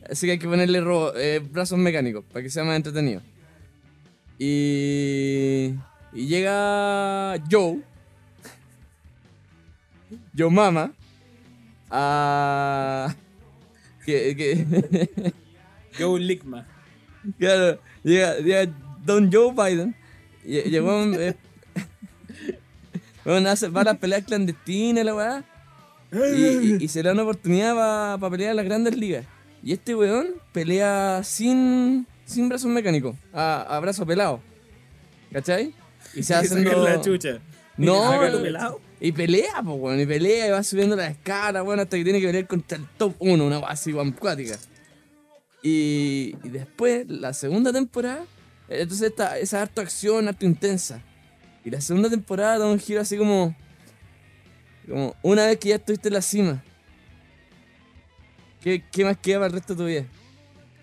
Así 0.10 0.26
que 0.26 0.34
hay 0.34 0.40
que 0.40 0.48
ponerle 0.48 0.82
ro- 0.82 1.16
eh, 1.16 1.40
brazos 1.40 1.78
mecánicos 1.80 2.24
para 2.26 2.44
que 2.44 2.50
sea 2.50 2.64
más 2.64 2.76
entretenido. 2.76 3.22
Y, 4.40 5.74
y 6.14 6.28
llega 6.28 7.36
Joe, 7.50 7.80
Joe 10.38 10.50
Mama, 10.50 10.92
a... 11.90 13.14
Que, 14.06 14.36
que, 14.36 15.34
Joe 16.00 16.20
Ligma. 16.20 16.66
Claro, 17.38 17.80
llega, 18.04 18.38
llega 18.40 18.74
Don 19.06 19.32
Joe 19.32 19.54
Biden. 19.54 19.96
Llegó 20.44 21.04
un. 21.04 21.14
eh, 21.20 21.36
bueno, 23.24 23.50
hace, 23.50 23.68
va 23.68 23.82
a 23.82 23.84
las 23.84 23.98
peleas 23.98 24.24
clandestinas, 24.24 25.06
la 25.06 25.14
weá. 25.16 25.44
Y, 26.12 26.44
y- 26.44 26.78
y 26.84 26.88
se 26.88 27.04
le 27.04 27.10
da 27.10 27.14
una 27.14 27.22
oportunidad 27.24 27.76
para 28.20 28.32
pelear 28.32 28.50
en 28.52 28.56
las 28.58 28.66
grandes 28.66 28.98
ligas. 28.98 29.26
Y 29.64 29.74
este 29.74 29.96
weón 29.96 30.30
pelea 30.52 31.22
sin, 31.24 32.08
sin 32.26 32.50
brazos 32.50 32.72
mecánicos, 32.72 33.16
a, 33.34 33.62
a 33.62 33.80
brazo 33.80 34.06
pelado. 34.06 34.42
¿Cachai? 35.32 35.74
Y 36.16 36.24
se 36.24 36.34
hace 36.36 36.64
la 36.64 37.02
chucha. 37.02 37.40
No, 37.78 38.80
y 39.00 39.12
pelea, 39.12 39.62
pues, 39.64 39.78
weón, 39.80 40.00
y 40.00 40.06
pelea 40.06 40.48
y 40.48 40.52
va 40.52 40.62
subiendo 40.64 40.96
la 40.96 41.08
escala, 41.08 41.64
weón, 41.64 41.80
hasta 41.80 41.98
que 41.98 42.04
tiene 42.04 42.20
que 42.20 42.28
pelear 42.28 42.48
contra 42.48 42.78
el 42.78 42.86
top 42.98 43.16
1, 43.20 43.46
una 43.46 43.58
así, 43.60 43.94
weón. 43.94 44.16
Y, 45.64 46.36
y 46.44 46.50
después, 46.50 47.08
la 47.08 47.34
segunda 47.34 47.72
temporada, 47.72 48.26
entonces 48.68 49.10
esta, 49.10 49.38
esa 49.38 49.62
harta 49.62 49.82
acción, 49.82 50.28
harto 50.28 50.46
intensa. 50.46 51.02
Y 51.64 51.70
la 51.70 51.82
segunda 51.82 52.10
temporada 52.10 52.60
da 52.60 52.68
un 52.68 52.80
giro 52.80 53.02
así 53.02 53.18
como. 53.18 53.56
Como 54.88 55.16
una 55.22 55.46
vez 55.46 55.58
que 55.58 55.70
ya 55.70 55.76
estuviste 55.76 56.08
en 56.08 56.14
la 56.14 56.22
cima. 56.22 56.64
¿Qué, 58.62 58.84
qué 58.92 59.04
más 59.04 59.18
queda 59.18 59.38
para 59.38 59.48
el 59.48 59.54
resto 59.54 59.74
de 59.74 59.78
tu 59.78 59.86
vida? 59.86 60.06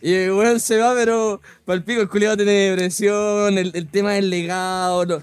Y 0.00 0.14
el 0.14 0.32
weón 0.32 0.60
se 0.60 0.78
va, 0.78 0.94
pero 0.94 1.40
para 1.64 1.76
el 1.76 1.84
pico 1.84 2.00
el 2.00 2.08
culiado 2.08 2.36
tiene 2.36 2.52
depresión, 2.52 3.58
el, 3.58 3.88
tema 3.88 4.12
del 4.12 4.30
legado, 4.30 5.22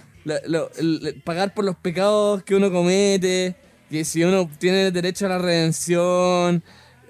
pagar 1.23 1.53
por 1.53 1.63
los 1.63 1.75
pecados 1.77 2.43
que 2.43 2.55
uno 2.55 2.71
comete, 2.71 3.55
que 3.89 4.03
si 4.03 4.23
uno 4.23 4.49
tiene 4.59 4.91
derecho 4.91 5.27
a 5.27 5.29
la 5.29 5.37
redención, 5.37 6.61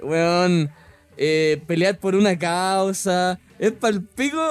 weón, 0.02 0.70
eh, 1.18 1.62
pelear 1.66 1.98
por 1.98 2.16
una 2.16 2.38
causa, 2.38 3.40
es 3.58 3.72
para 3.72 3.96
el 3.96 4.04
pico 4.04 4.42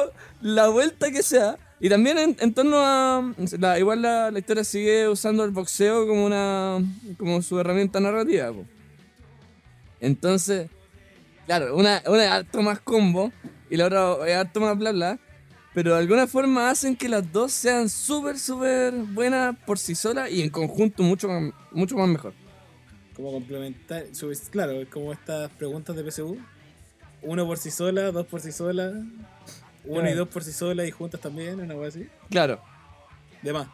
la 0.40 0.68
vuelta 0.68 1.10
que 1.10 1.22
sea. 1.22 1.56
Y 1.80 1.88
también 1.88 2.36
en, 2.38 2.54
torno 2.54 2.78
a. 2.78 3.34
igual 3.78 4.00
la, 4.02 4.32
historia 4.36 4.64
sigue 4.64 5.08
usando 5.08 5.44
el 5.44 5.50
boxeo 5.50 6.06
como 6.06 6.24
una. 6.24 6.78
como 7.18 7.42
su 7.42 7.60
herramienta 7.60 8.00
narrativa. 8.00 8.52
Entonces, 10.00 10.68
claro, 11.46 11.76
una, 11.76 12.02
una 12.06 12.24
es 12.24 12.30
harto 12.30 12.62
más 12.62 12.80
combo 12.80 13.32
y 13.70 13.76
la 13.76 13.86
otra 13.86 14.28
es 14.28 14.36
harto 14.36 14.60
más 14.60 14.76
bla 14.78 14.92
bla. 14.92 15.18
Pero 15.74 15.92
de 15.94 15.98
alguna 15.98 16.28
forma 16.28 16.70
hacen 16.70 16.94
que 16.94 17.08
las 17.08 17.32
dos 17.32 17.50
sean 17.52 17.88
súper, 17.88 18.38
súper 18.38 18.92
buenas 18.94 19.56
por 19.66 19.76
sí 19.78 19.96
solas 19.96 20.30
y 20.30 20.40
en 20.42 20.50
conjunto 20.50 21.02
mucho, 21.02 21.28
más- 21.28 21.52
mucho 21.72 21.96
más 21.96 22.06
mejor. 22.08 22.32
Como 23.16 23.32
complementar. 23.32 24.04
Claro, 24.50 24.72
es 24.82 24.88
como 24.88 25.12
estas 25.12 25.50
preguntas 25.52 25.96
de 25.96 26.04
PSU. 26.04 26.38
Uno 27.22 27.44
por 27.46 27.58
sí 27.58 27.70
sola, 27.72 28.12
dos 28.12 28.26
por 28.26 28.40
sí 28.40 28.52
sola. 28.52 28.92
Uno 29.84 30.08
y 30.08 30.14
dos 30.14 30.28
por 30.28 30.44
sí 30.44 30.52
sola 30.52 30.84
y 30.86 30.90
juntas 30.92 31.20
también, 31.20 31.60
una 31.60 31.74
cosa 31.74 31.88
así. 31.88 32.08
Claro, 32.30 32.60
De 33.42 33.52
más. 33.52 33.66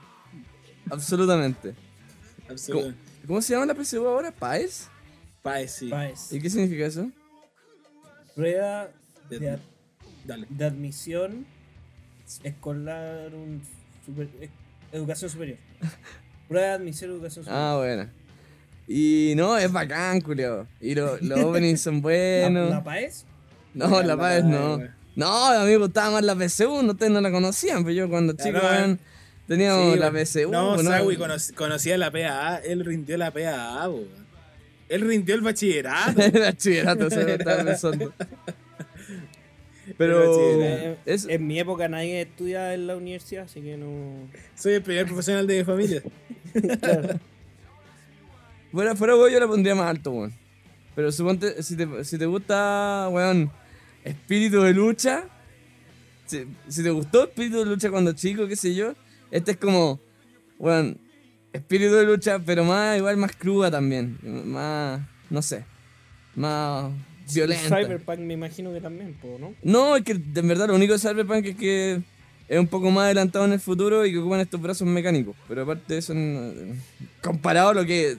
absolutamente. 0.90 1.74
Absolutamente. 2.48 2.98
¿Cómo 3.26 3.42
se 3.42 3.52
llama 3.52 3.66
la 3.66 3.74
PSU 3.74 4.06
ahora? 4.08 4.32
¿Paes? 4.32 4.88
Pae, 5.42 5.68
sí. 5.68 5.88
Paes. 5.88 6.32
¿Y 6.32 6.40
qué 6.40 6.48
significa 6.50 6.86
eso? 6.86 7.10
Prueba 8.40 8.88
De- 9.28 10.64
admisión 10.64 11.44
escolar, 12.42 13.34
un 13.34 13.60
super- 14.06 14.28
eh, 14.40 14.48
educación 14.92 15.30
superior. 15.30 15.58
Prueba 16.48 16.68
de 16.68 16.72
admisión 16.72 17.10
educación 17.10 17.44
superior. 17.44 17.62
Ah, 17.62 17.76
bueno. 17.76 18.08
Y 18.88 19.34
no, 19.36 19.58
es 19.58 19.70
bacán, 19.70 20.22
culiao. 20.22 20.66
Y 20.80 20.94
lo- 20.94 21.18
los 21.20 21.40
openings 21.44 21.82
son 21.82 21.96
¿La, 21.96 22.00
buenos. 22.00 22.70
la 22.70 22.82
PAES? 22.82 23.26
No, 23.74 24.02
la 24.02 24.16
Paes 24.16 24.42
no. 24.44 24.78
No, 25.16 25.44
a 25.46 25.64
mí 25.64 25.70
me 25.72 25.76
gustaba 25.76 26.12
más 26.12 26.24
la 26.24 26.34
PSU, 26.34 26.82
no, 26.82 26.92
ustedes 26.92 27.12
no 27.12 27.20
la 27.20 27.30
conocían, 27.30 27.84
pero 27.84 27.94
yo 27.94 28.08
cuando 28.08 28.32
chico, 28.32 28.58
weón, 28.58 28.98
teníamos 29.46 29.92
Sí, 29.92 29.98
la. 29.98 30.10
PSU. 30.10 30.50
No, 30.50 30.76
¿no? 30.82 30.90
Sawi 30.90 31.16
conoc- 31.16 31.54
conocía 31.54 31.98
la 31.98 32.10
PAA. 32.10 32.56
Él 32.64 32.84
rindió 32.86 33.18
la 33.18 33.32
PAA. 33.32 33.88
Él 34.90 35.02
rindió 35.02 35.36
el 35.36 35.40
bachillerato. 35.40 36.20
El 36.20 36.32
bachillerato, 36.32 37.06
eso 37.06 37.20
me 37.20 37.34
estaba 37.38 37.64
pensando. 37.64 38.12
Pero 39.96 40.18
bachillerato. 40.18 41.00
es, 41.06 41.26
En 41.26 41.46
mi 41.46 41.60
época 41.60 41.88
nadie 41.88 42.22
estudia 42.22 42.74
en 42.74 42.88
la 42.88 42.96
universidad, 42.96 43.44
así 43.44 43.60
que 43.60 43.76
no. 43.76 44.28
Soy 44.56 44.74
el 44.74 44.82
primer 44.82 45.06
profesional 45.06 45.46
de 45.46 45.58
mi 45.58 45.64
familia. 45.64 46.02
fuera, 48.72 48.96
fuera 48.96 49.16
weón, 49.16 49.32
yo 49.32 49.40
la 49.40 49.46
pondría 49.46 49.76
más 49.76 49.86
alto, 49.88 50.10
weón. 50.10 50.34
Pero 50.96 51.12
suponte, 51.12 51.62
si 51.62 51.76
te, 51.76 52.04
si 52.04 52.18
te 52.18 52.26
gusta, 52.26 53.08
weón, 53.12 53.48
espíritu 54.04 54.60
de 54.62 54.74
lucha, 54.74 55.24
si, 56.26 56.46
si 56.66 56.82
te 56.82 56.90
gustó 56.90 57.24
espíritu 57.24 57.60
de 57.60 57.66
lucha 57.66 57.90
cuando 57.90 58.12
chico, 58.12 58.48
qué 58.48 58.56
sé 58.56 58.74
yo, 58.74 58.94
este 59.30 59.52
es 59.52 59.56
como, 59.56 60.00
weón, 60.58 60.98
espíritu 61.52 61.94
de 61.94 62.04
lucha, 62.04 62.38
pero 62.38 62.64
más, 62.64 62.96
igual 62.98 63.16
más 63.16 63.34
cruda 63.36 63.70
también. 63.70 64.18
Más, 64.22 65.00
no 65.28 65.42
sé, 65.42 65.64
más 66.34 66.90
violenta. 67.32 67.76
Cyberpunk 67.76 68.18
me 68.20 68.34
imagino 68.34 68.72
que 68.72 68.80
también, 68.80 69.16
¿no? 69.38 69.54
No, 69.62 69.96
es 69.96 70.02
que 70.04 70.12
en 70.12 70.48
verdad 70.48 70.68
lo 70.68 70.74
único 70.74 70.92
de 70.92 70.98
Cyberpunk 70.98 71.46
es 71.46 71.56
que 71.56 72.00
es 72.48 72.58
un 72.58 72.66
poco 72.66 72.90
más 72.90 73.04
adelantado 73.04 73.44
en 73.44 73.52
el 73.52 73.60
futuro 73.60 74.04
y 74.04 74.12
que 74.12 74.18
ocupan 74.18 74.40
estos 74.40 74.60
brazos 74.60 74.86
mecánicos. 74.88 75.36
Pero 75.48 75.62
aparte 75.62 75.94
de 75.94 75.98
eso, 76.00 76.12
comparado 77.22 77.70
a 77.70 77.74
lo 77.74 77.86
que, 77.86 78.16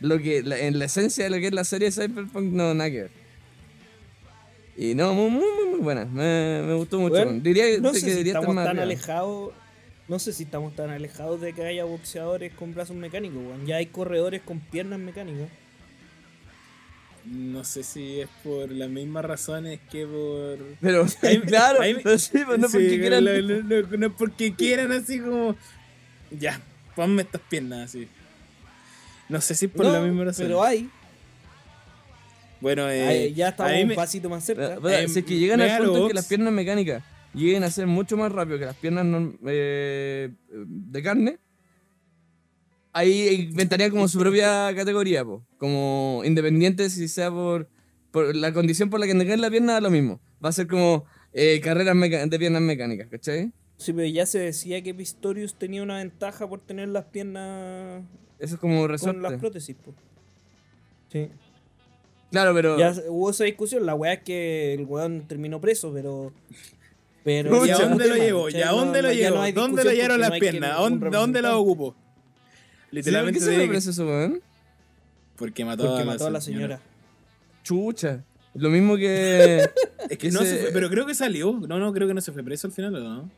lo 0.00 0.18
que 0.18 0.42
la- 0.42 0.58
en 0.58 0.78
la 0.78 0.86
esencia 0.86 1.24
de 1.24 1.30
lo 1.30 1.36
que 1.36 1.46
es 1.46 1.52
la 1.52 1.64
serie 1.64 1.92
Cyberpunk, 1.92 2.52
no, 2.52 2.74
nada 2.74 2.90
que 2.90 3.02
ver. 3.02 3.10
Y 4.76 4.94
no, 4.94 5.12
muy, 5.14 5.30
muy, 5.30 5.42
muy, 5.72 5.80
buena. 5.80 6.06
Me, 6.06 6.62
me 6.66 6.74
gustó 6.74 6.98
mucho. 6.98 7.14
Bueno. 7.14 7.32
Diría 7.42 7.64
No 7.80 7.92
que 7.92 8.00
si 8.00 8.08
estar 8.10 8.26
estamos 8.26 8.54
más 8.54 8.64
tan 8.64 8.78
alejados. 8.78 9.52
No 10.10 10.18
sé 10.18 10.32
si 10.32 10.42
estamos 10.42 10.74
tan 10.74 10.90
alejados 10.90 11.40
de 11.40 11.52
que 11.52 11.64
haya 11.64 11.84
boxeadores 11.84 12.52
con 12.54 12.74
brazos 12.74 12.96
mecánicos, 12.96 13.38
weón. 13.38 13.64
Ya 13.64 13.76
hay 13.76 13.86
corredores 13.86 14.42
con 14.42 14.58
piernas 14.58 14.98
mecánicas. 14.98 15.48
No 17.24 17.62
sé 17.64 17.82
si 17.84 18.20
es 18.20 18.28
por 18.42 18.70
las 18.72 18.88
mismas 18.88 19.24
razones 19.24 19.78
que 19.90 20.06
por. 20.06 20.58
Pero, 20.80 21.06
Ahí- 21.22 21.40
claro, 21.46 21.80
ahí- 21.80 21.94
pero 22.02 22.18
sí, 22.18 22.38
pues 22.44 22.58
no 22.58 22.66
Sí, 22.68 22.72
porque 22.78 22.98
quieran. 23.00 23.24
No, 23.24 23.30
no- 23.32 23.62
no- 23.82 23.96
no 23.98 24.06
es 24.08 24.12
porque 24.18 24.54
quieran 24.54 24.90
así 24.92 25.20
como. 25.20 25.54
Ya, 26.32 26.60
ponme 26.96 27.22
estas 27.22 27.40
piernas 27.42 27.90
así. 27.90 28.08
No 29.28 29.40
sé 29.40 29.54
si 29.54 29.66
es 29.66 29.70
por 29.70 29.86
No, 29.86 29.92
la 29.92 30.00
misma 30.00 30.24
razón. 30.24 30.46
pero 30.46 30.62
hay. 30.62 30.90
Bueno, 32.60 32.90
eh, 32.90 33.32
ya 33.32 33.50
estamos 33.50 33.72
un 33.80 33.88
me- 33.88 33.94
pasito 33.94 34.28
más 34.28 34.44
cerca. 34.44 34.68
Pero, 34.68 34.80
pero, 34.82 34.96
Eh, 34.98 35.08
si 35.08 35.20
es 35.20 35.24
que 35.24 35.38
llegan 35.38 35.60
al 35.60 35.84
punto 35.84 36.08
que 36.08 36.14
las 36.14 36.26
piernas 36.26 36.52
mecánicas 36.52 37.02
lleguen 37.34 37.62
a 37.64 37.70
ser 37.70 37.86
mucho 37.86 38.16
más 38.16 38.32
rápido 38.32 38.58
que 38.58 38.64
las 38.66 38.76
piernas 38.76 39.04
norm- 39.06 39.38
eh, 39.46 40.30
de 40.48 41.02
carne, 41.02 41.38
ahí 42.92 43.48
inventarían 43.50 43.90
como 43.90 44.08
su 44.08 44.18
propia 44.18 44.74
categoría, 44.74 45.24
po. 45.24 45.44
como 45.58 46.22
independiente 46.24 46.90
si 46.90 47.08
sea 47.08 47.30
por, 47.30 47.68
por 48.10 48.34
la 48.34 48.52
condición 48.52 48.90
por 48.90 49.00
la 49.00 49.06
que 49.06 49.14
tengan 49.14 49.40
la 49.40 49.50
pierna, 49.50 49.74
da 49.74 49.80
lo 49.80 49.90
mismo. 49.90 50.20
Va 50.44 50.48
a 50.48 50.52
ser 50.52 50.66
como 50.66 51.04
eh, 51.32 51.60
carreras 51.62 51.94
meca- 51.94 52.26
de 52.26 52.38
piernas 52.38 52.62
mecánicas, 52.62 53.08
¿cachai? 53.08 53.52
Sí, 53.76 53.92
pero 53.92 54.06
ya 54.08 54.26
se 54.26 54.38
decía 54.38 54.82
que 54.82 54.92
Pistorius 54.94 55.54
tenía 55.54 55.82
una 55.82 55.98
ventaja 55.98 56.46
por 56.48 56.60
tener 56.60 56.88
las 56.88 57.04
piernas 57.06 58.02
Eso 58.38 58.54
es 58.56 58.60
como 58.60 58.80
con 58.80 58.90
resorte. 58.90 59.20
las 59.20 59.34
prótesis, 59.38 59.74
po. 59.76 59.94
Sí. 61.10 61.28
Claro, 62.30 62.52
pero... 62.54 62.78
Ya 62.78 62.94
hubo 63.08 63.30
esa 63.30 63.44
discusión. 63.44 63.86
La 63.86 63.94
weá 63.94 64.12
es 64.14 64.20
que 64.22 64.74
el 64.74 64.84
weón 64.84 65.26
terminó 65.26 65.60
preso, 65.60 65.92
pero. 65.92 66.32
Pero 67.24 67.66
¿Y 67.66 67.70
a 67.70 67.76
dónde 67.78 68.08
lo 68.08 68.16
llevo? 68.16 68.48
¿Y 68.50 68.54
a 68.62 68.70
dónde 68.70 69.02
lo 69.02 69.12
llevo? 69.12 69.52
¿Dónde 69.52 69.84
lo 69.84 69.92
llevaron 69.92 70.20
las 70.20 70.30
piernas? 70.38 70.70
¿A 70.72 70.82
ningún 70.82 71.00
¿Dónde, 71.00 71.16
dónde 71.18 71.42
las 71.42 71.52
ocupo? 71.54 71.94
¿Sí, 71.94 72.86
¿Por 72.86 72.94
Literalmente 72.94 73.40
qué 73.40 73.44
se 73.46 73.68
preso 73.68 73.90
ese 73.90 74.02
weón? 74.02 74.40
Porque 75.36 75.64
mató, 75.64 75.84
Porque 75.86 76.02
a, 76.02 76.04
la 76.04 76.12
mató 76.12 76.26
a 76.26 76.30
la 76.30 76.40
señora. 76.40 76.80
Chucha. 77.62 78.24
Lo 78.54 78.70
mismo 78.70 78.96
que... 78.96 79.68
Es 80.10 80.18
que 80.18 80.28
Ese- 80.28 80.38
no 80.38 80.44
se 80.44 80.56
fue, 80.56 80.70
pero 80.72 80.88
creo 80.90 81.06
que 81.06 81.14
salió. 81.14 81.52
No, 81.52 81.78
no, 81.78 81.92
creo 81.92 82.08
que 82.08 82.14
no 82.14 82.20
se 82.20 82.32
fue 82.32 82.42
preso 82.42 82.66
al 82.66 82.72
final, 82.72 82.96
¿o 82.96 83.00
no? 83.00 83.30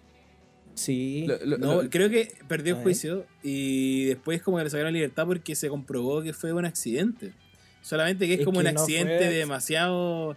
Sí. 0.75 1.27
lo- 1.27 1.45
lo- 1.45 1.59
No, 1.59 1.83
lo- 1.83 1.91
creo 1.91 2.09
que 2.09 2.33
perdió 2.49 2.77
el 2.77 2.83
juicio 2.83 3.27
y 3.43 4.07
después 4.07 4.41
como 4.43 4.57
que 4.57 4.65
le 4.65 4.71
sacaron 4.71 4.95
libertad 4.95 5.27
porque 5.27 5.55
se 5.55 5.69
comprobó 5.69 6.23
que 6.23 6.33
fue 6.33 6.53
un 6.55 6.65
accidente. 6.65 7.35
Solamente 7.83 8.27
que 8.27 8.35
es, 8.35 8.39
Es 8.41 8.45
como 8.47 8.61
que 8.61 8.69
un 8.69 8.75
no 8.75 8.81
accidente 8.81 9.19
fue- 9.19 9.35
demasiado... 9.35 10.37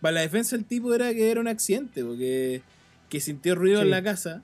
Para 0.00 0.12
la 0.14 0.20
defensa 0.22 0.56
del 0.56 0.64
tipo 0.66 0.92
era 0.92 1.12
que 1.14 1.30
era 1.30 1.40
un 1.40 1.48
accidente, 1.48 2.04
porque 2.04 2.62
que 3.08 3.20
sintió 3.20 3.54
ruido 3.54 3.80
en 3.82 3.90
la 3.90 4.02
casa 4.02 4.42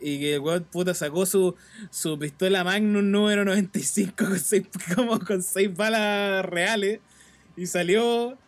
y 0.00 0.18
que 0.18 0.34
el 0.34 0.40
weón 0.40 0.64
puta 0.64 0.94
sacó 0.94 1.26
su, 1.26 1.54
su 1.90 2.18
pistola 2.18 2.64
Magnum 2.64 3.10
número 3.10 3.44
95 3.44 4.14
con 4.16 4.38
seis, 4.38 4.66
como 4.94 5.18
con 5.20 5.42
seis 5.42 5.74
balas 5.76 6.44
reales 6.44 7.00
y 7.56 7.66
salió 7.66 8.38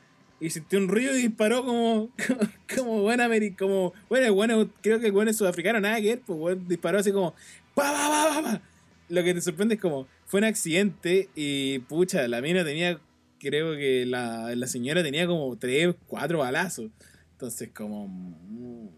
y 0.41 0.51
sintió 0.51 0.79
un 0.79 0.89
ruido 0.89 1.17
y 1.17 1.23
disparó 1.23 1.65
como 1.65 2.11
como, 2.27 2.41
como 2.75 3.03
buen 3.03 3.21
ameri- 3.21 3.57
como 3.57 3.93
bueno, 4.09 4.33
bueno 4.35 4.71
creo 4.81 4.99
que 4.99 5.07
el 5.07 5.13
bueno 5.13 5.31
es 5.31 5.37
sudafricano 5.37 5.81
nada 5.81 6.01
que 6.01 6.09
ver, 6.09 6.21
pues 6.27 6.57
disparó 6.69 6.99
así 6.99 7.13
como 7.13 7.33
pa 7.75 7.93
pa 7.93 8.09
pa 8.09 8.35
pa 8.35 8.43
pa. 8.43 8.63
Lo 9.09 9.23
que 9.23 9.35
te 9.35 9.41
sorprende 9.43 9.75
es 9.75 9.81
como 9.81 10.07
fue 10.27 10.39
un 10.41 10.45
accidente 10.45 11.29
y 11.35 11.81
pucha, 11.81 12.27
la 12.29 12.41
mina 12.41 12.65
tenía 12.65 12.99
creo 13.39 13.77
que 13.77 14.07
la, 14.07 14.55
la 14.57 14.67
señora 14.69 15.03
tenía 15.03 15.27
como 15.27 15.55
tres, 15.59 15.95
cuatro 16.07 16.39
balazos. 16.39 16.91
Entonces 17.33 17.69
como 17.75 18.07
mm, 18.09 18.89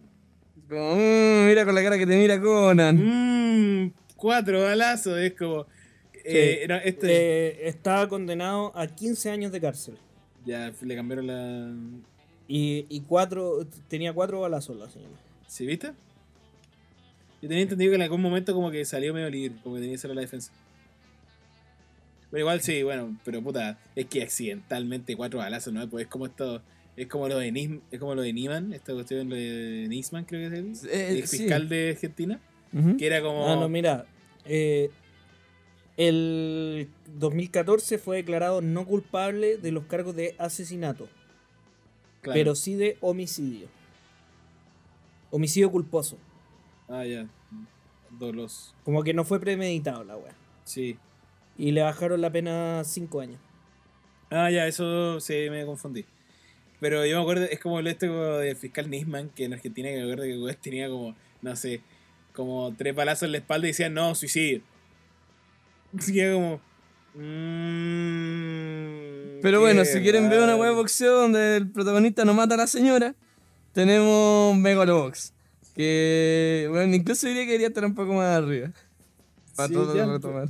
Como, 0.68 0.94
"Mm, 0.96 1.46
mira 1.46 1.64
con 1.64 1.74
la 1.74 1.82
cara 1.82 1.98
que 1.98 2.06
te 2.06 2.16
mira 2.16 2.40
Conan. 2.40 2.96
Mmm, 2.96 3.92
cuatro 4.16 4.62
balazos, 4.62 5.18
es 5.18 5.34
como. 5.34 5.66
Eh, 6.24 6.64
no, 6.68 6.76
este, 6.76 7.06
Eh, 7.56 7.68
estaba 7.68 8.08
condenado 8.08 8.72
a 8.74 8.86
15 8.86 9.30
años 9.30 9.52
de 9.52 9.60
cárcel. 9.60 9.98
ya 10.46 10.72
le 10.82 10.94
cambiaron 10.96 11.26
la. 11.26 11.72
Y, 12.48 12.84
y 12.90 13.00
cuatro, 13.00 13.66
tenía 13.88 14.12
cuatro 14.12 14.40
balazos 14.40 14.76
la 14.76 14.90
señora. 14.90 15.14
¿Sí 15.46 15.64
viste? 15.66 15.92
Yo 17.40 17.48
tenía 17.48 17.62
entendido 17.62 17.90
que 17.90 17.96
en 17.96 18.02
algún 18.02 18.20
momento 18.22 18.54
como 18.54 18.70
que 18.70 18.84
salió 18.84 19.12
medio 19.14 19.28
libre, 19.30 19.58
como 19.62 19.74
que 19.76 19.80
tenía 19.82 19.94
que 19.94 19.98
ser 20.00 20.14
la 20.14 20.20
defensa. 20.20 20.50
Pero 22.30 22.40
igual 22.40 22.60
sí, 22.62 22.82
bueno, 22.82 23.16
pero 23.24 23.42
puta, 23.42 23.78
es 23.94 24.06
que 24.06 24.22
accidentalmente 24.22 25.16
cuatro 25.16 25.38
balazos, 25.38 25.72
¿no? 25.72 25.88
Pues 25.88 26.04
es 26.04 26.10
como 26.10 26.26
esto. 26.26 26.60
Es 26.96 27.08
como 27.08 27.28
lo 27.28 27.38
de 27.38 27.50
Nis, 27.50 27.70
es 27.90 27.98
como 27.98 28.14
lo 28.14 28.22
de 28.22 28.32
Niman, 28.32 28.72
esta 28.72 28.92
cuestión 28.92 29.28
lo 29.28 29.34
de 29.34 29.86
Nisman, 29.88 30.24
creo 30.24 30.48
que 30.48 30.56
es 30.70 30.84
el, 30.84 30.90
Eh, 30.90 31.08
el 31.18 31.26
sí. 31.26 31.38
fiscal 31.38 31.68
de 31.68 31.90
Argentina. 31.90 32.40
Ujú. 32.72 32.96
Que 32.96 33.06
era 33.06 33.20
como. 33.20 33.46
Ah, 33.48 33.56
no, 33.56 33.68
mira. 33.68 34.06
eh, 34.44 34.90
el 35.96 36.88
2014 37.06 37.98
fue 37.98 38.16
declarado 38.16 38.60
no 38.60 38.84
culpable 38.86 39.56
de 39.58 39.70
los 39.72 39.84
cargos 39.84 40.16
de 40.16 40.34
asesinato, 40.38 41.08
claro. 42.20 42.34
pero 42.38 42.54
sí 42.56 42.74
de 42.74 42.96
homicidio. 43.00 43.68
Homicidio 45.30 45.70
culposo. 45.70 46.18
Ah, 46.88 47.04
ya. 47.04 47.26
Dolos. 48.10 48.74
Como 48.84 49.02
que 49.02 49.14
no 49.14 49.24
fue 49.24 49.40
premeditado 49.40 50.04
la 50.04 50.16
wea. 50.16 50.34
Sí. 50.64 50.96
Y 51.56 51.72
le 51.72 51.82
bajaron 51.82 52.20
la 52.20 52.30
pena 52.30 52.82
5 52.84 53.20
años. 53.20 53.38
Ah, 54.30 54.50
ya, 54.50 54.66
eso 54.66 55.20
sí 55.20 55.46
me 55.50 55.64
confundí. 55.64 56.04
Pero 56.80 57.04
yo 57.06 57.16
me 57.16 57.22
acuerdo, 57.22 57.44
es 57.44 57.58
como 57.60 57.78
el 57.80 57.86
este 57.86 58.08
como 58.08 58.22
del 58.24 58.56
fiscal 58.56 58.90
Nisman, 58.90 59.30
que 59.30 59.44
en 59.44 59.54
Argentina 59.54 59.88
que 59.88 59.96
me 59.96 60.02
acuerdo 60.02 60.24
que 60.24 60.54
tenía 60.60 60.88
como, 60.88 61.14
no 61.42 61.56
sé, 61.56 61.80
como 62.32 62.74
tres 62.76 62.94
balazos 62.94 63.22
en 63.24 63.32
la 63.32 63.38
espalda 63.38 63.66
y 63.66 63.70
decía, 63.70 63.88
no, 63.88 64.14
suicidio. 64.14 64.60
Así 65.98 66.12
que 66.12 66.32
como... 66.32 66.60
mm, 68.14 69.40
Pero 69.42 69.60
bueno, 69.60 69.84
si 69.84 70.00
quieren 70.00 70.28
ver 70.28 70.42
una 70.42 70.56
web 70.56 70.70
de 70.70 70.74
boxeo 70.76 71.20
donde 71.20 71.56
el 71.58 71.70
protagonista 71.70 72.24
no 72.24 72.34
mata 72.34 72.54
a 72.54 72.58
la 72.58 72.66
señora, 72.66 73.14
tenemos 73.72 74.56
Megalobox. 74.56 75.32
Que, 75.74 76.68
bueno, 76.70 76.94
incluso 76.94 77.26
diría 77.26 77.42
que 77.42 77.48
debería 77.48 77.68
estar 77.68 77.84
un 77.84 77.94
poco 77.94 78.12
más 78.14 78.36
arriba. 78.36 78.70
Para 79.56 79.68
Sí, 79.68 79.74
todo 79.74 79.96
ya, 79.96 80.06
retomar. 80.06 80.48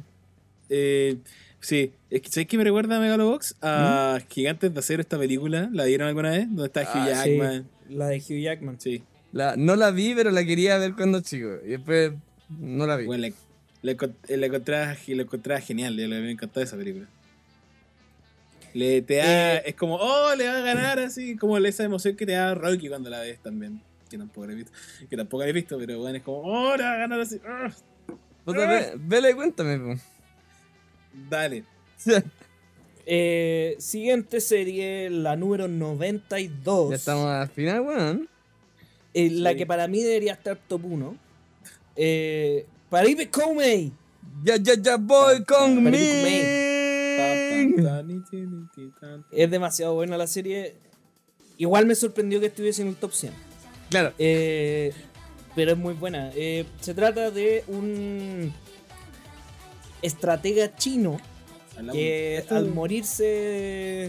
Eh, 0.69 1.17
sí, 1.61 1.93
es 2.17 2.23
que 2.23 2.29
¿sabes 2.31 2.47
qué 2.47 2.57
me 2.59 2.65
recuerda 2.65 2.97
a 2.97 3.01
Megalobox? 3.01 3.57
A 3.63 4.19
¿Mm? 4.21 4.29
Gigantes 4.31 4.73
de 4.73 4.79
Acero, 4.81 5.01
esta 5.03 5.19
película. 5.19 5.69
¿La 5.73 5.85
vieron 5.85 6.09
alguna 6.09 6.31
vez? 6.31 6.47
Donde 6.49 6.67
está 6.67 6.83
Hugh 6.83 6.87
Ah, 7.13 7.23
sí. 7.25 7.31
Jackman. 7.37 7.69
La 7.91 8.07
de 8.09 8.17
Hugh 8.19 8.41
Jackman. 8.43 8.81
Sí. 8.81 9.03
La, 9.33 9.57
no 9.57 9.75
la 9.77 9.91
vi, 9.91 10.15
pero 10.15 10.31
la 10.31 10.45
quería 10.45 10.79
ver 10.79 10.95
cuando 10.95 11.21
chico. 11.21 11.49
Y 11.65 11.71
después 11.71 12.13
no 12.49 12.87
la 12.87 12.97
vi. 12.97 13.07
Bueno, 13.07 13.27
la, 13.27 13.35
la, 13.83 13.93
encont- 13.97 14.15
la 14.29 14.47
encontraba, 14.47 15.61
genial, 15.61 15.97
yo 15.97 16.09
me 16.09 16.31
encantó 16.31 16.61
esa 16.61 16.77
película. 16.77 17.07
Le 18.75 19.03
te 19.03 19.17
da, 19.17 19.55
Eh, 19.57 19.63
es 19.67 19.75
como, 19.77 19.97
oh, 19.97 20.35
le 20.37 20.47
va 20.49 20.59
a 20.59 20.61
ganar 20.61 20.99
así, 20.99 21.37
como 21.37 21.57
esa 21.59 21.85
emoción 21.85 22.17
que 22.17 22.27
te 22.27 22.33
da 22.33 22.55
Rocky 22.55 22.89
cuando 22.89 23.09
la 23.11 23.21
ves 23.21 23.39
también. 23.41 23.81
Que 24.11 24.19
tampoco 24.19 24.47
la 24.47 24.53
he 24.53 24.57
visto, 24.57 24.73
que 25.11 25.17
tampoco 25.17 25.43
la 25.43 25.49
he 25.49 25.53
visto, 25.53 25.79
pero 25.79 25.99
bueno, 25.99 26.17
es 26.19 26.23
como, 26.23 26.39
oh, 26.41 26.77
le 26.77 26.83
va 26.85 26.93
a 26.93 26.97
ganar 26.97 27.21
así. 27.21 27.41
Puta, 28.45 28.67
ve- 28.67 28.93
vela 28.99 29.31
y 29.31 29.35
cuéntame. 29.35 29.79
po. 29.79 30.01
Dale. 31.31 31.65
Eh, 33.07 33.77
siguiente 33.81 34.41
serie, 34.41 35.11
la 35.11 35.37
número 35.37 35.69
92. 35.69 36.89
ya 36.89 36.97
estamos 36.97 37.27
al 37.27 37.49
final, 37.51 37.81
weón. 37.83 38.29
eh, 39.13 39.29
La 39.31 39.51
Sí. 39.51 39.57
que 39.59 39.67
para 39.67 39.87
mí 39.89 40.03
debería 40.03 40.33
estar 40.33 40.57
top 40.57 40.87
1. 40.87 41.17
Eh, 41.97 42.65
Paribe 42.89 43.29
Comey. 43.29 43.93
Ya, 44.43 44.57
ya, 44.57 44.73
ya 44.81 44.97
voy 44.97 45.45
con. 45.45 45.87
Es 49.33 49.51
demasiado 49.51 49.95
buena 49.95 50.17
la 50.17 50.27
serie. 50.27 50.75
Igual 51.59 51.85
me 51.87 51.95
sorprendió 51.95 52.41
que 52.41 52.47
estuviese 52.47 52.81
en 52.83 52.89
el 52.89 52.97
top 52.97 53.13
100. 53.13 53.33
Claro. 53.91 54.13
Eh, 54.19 54.93
pero 55.55 55.73
es 55.73 55.77
muy 55.79 55.93
buena. 55.93 56.31
Eh, 56.35 56.65
se 56.81 56.95
trata 56.95 57.31
de 57.31 57.65
un 57.69 58.51
estratega 60.03 60.75
chino 60.77 61.19
que 61.93 62.45
al 62.57 62.69
morirse 62.75 64.05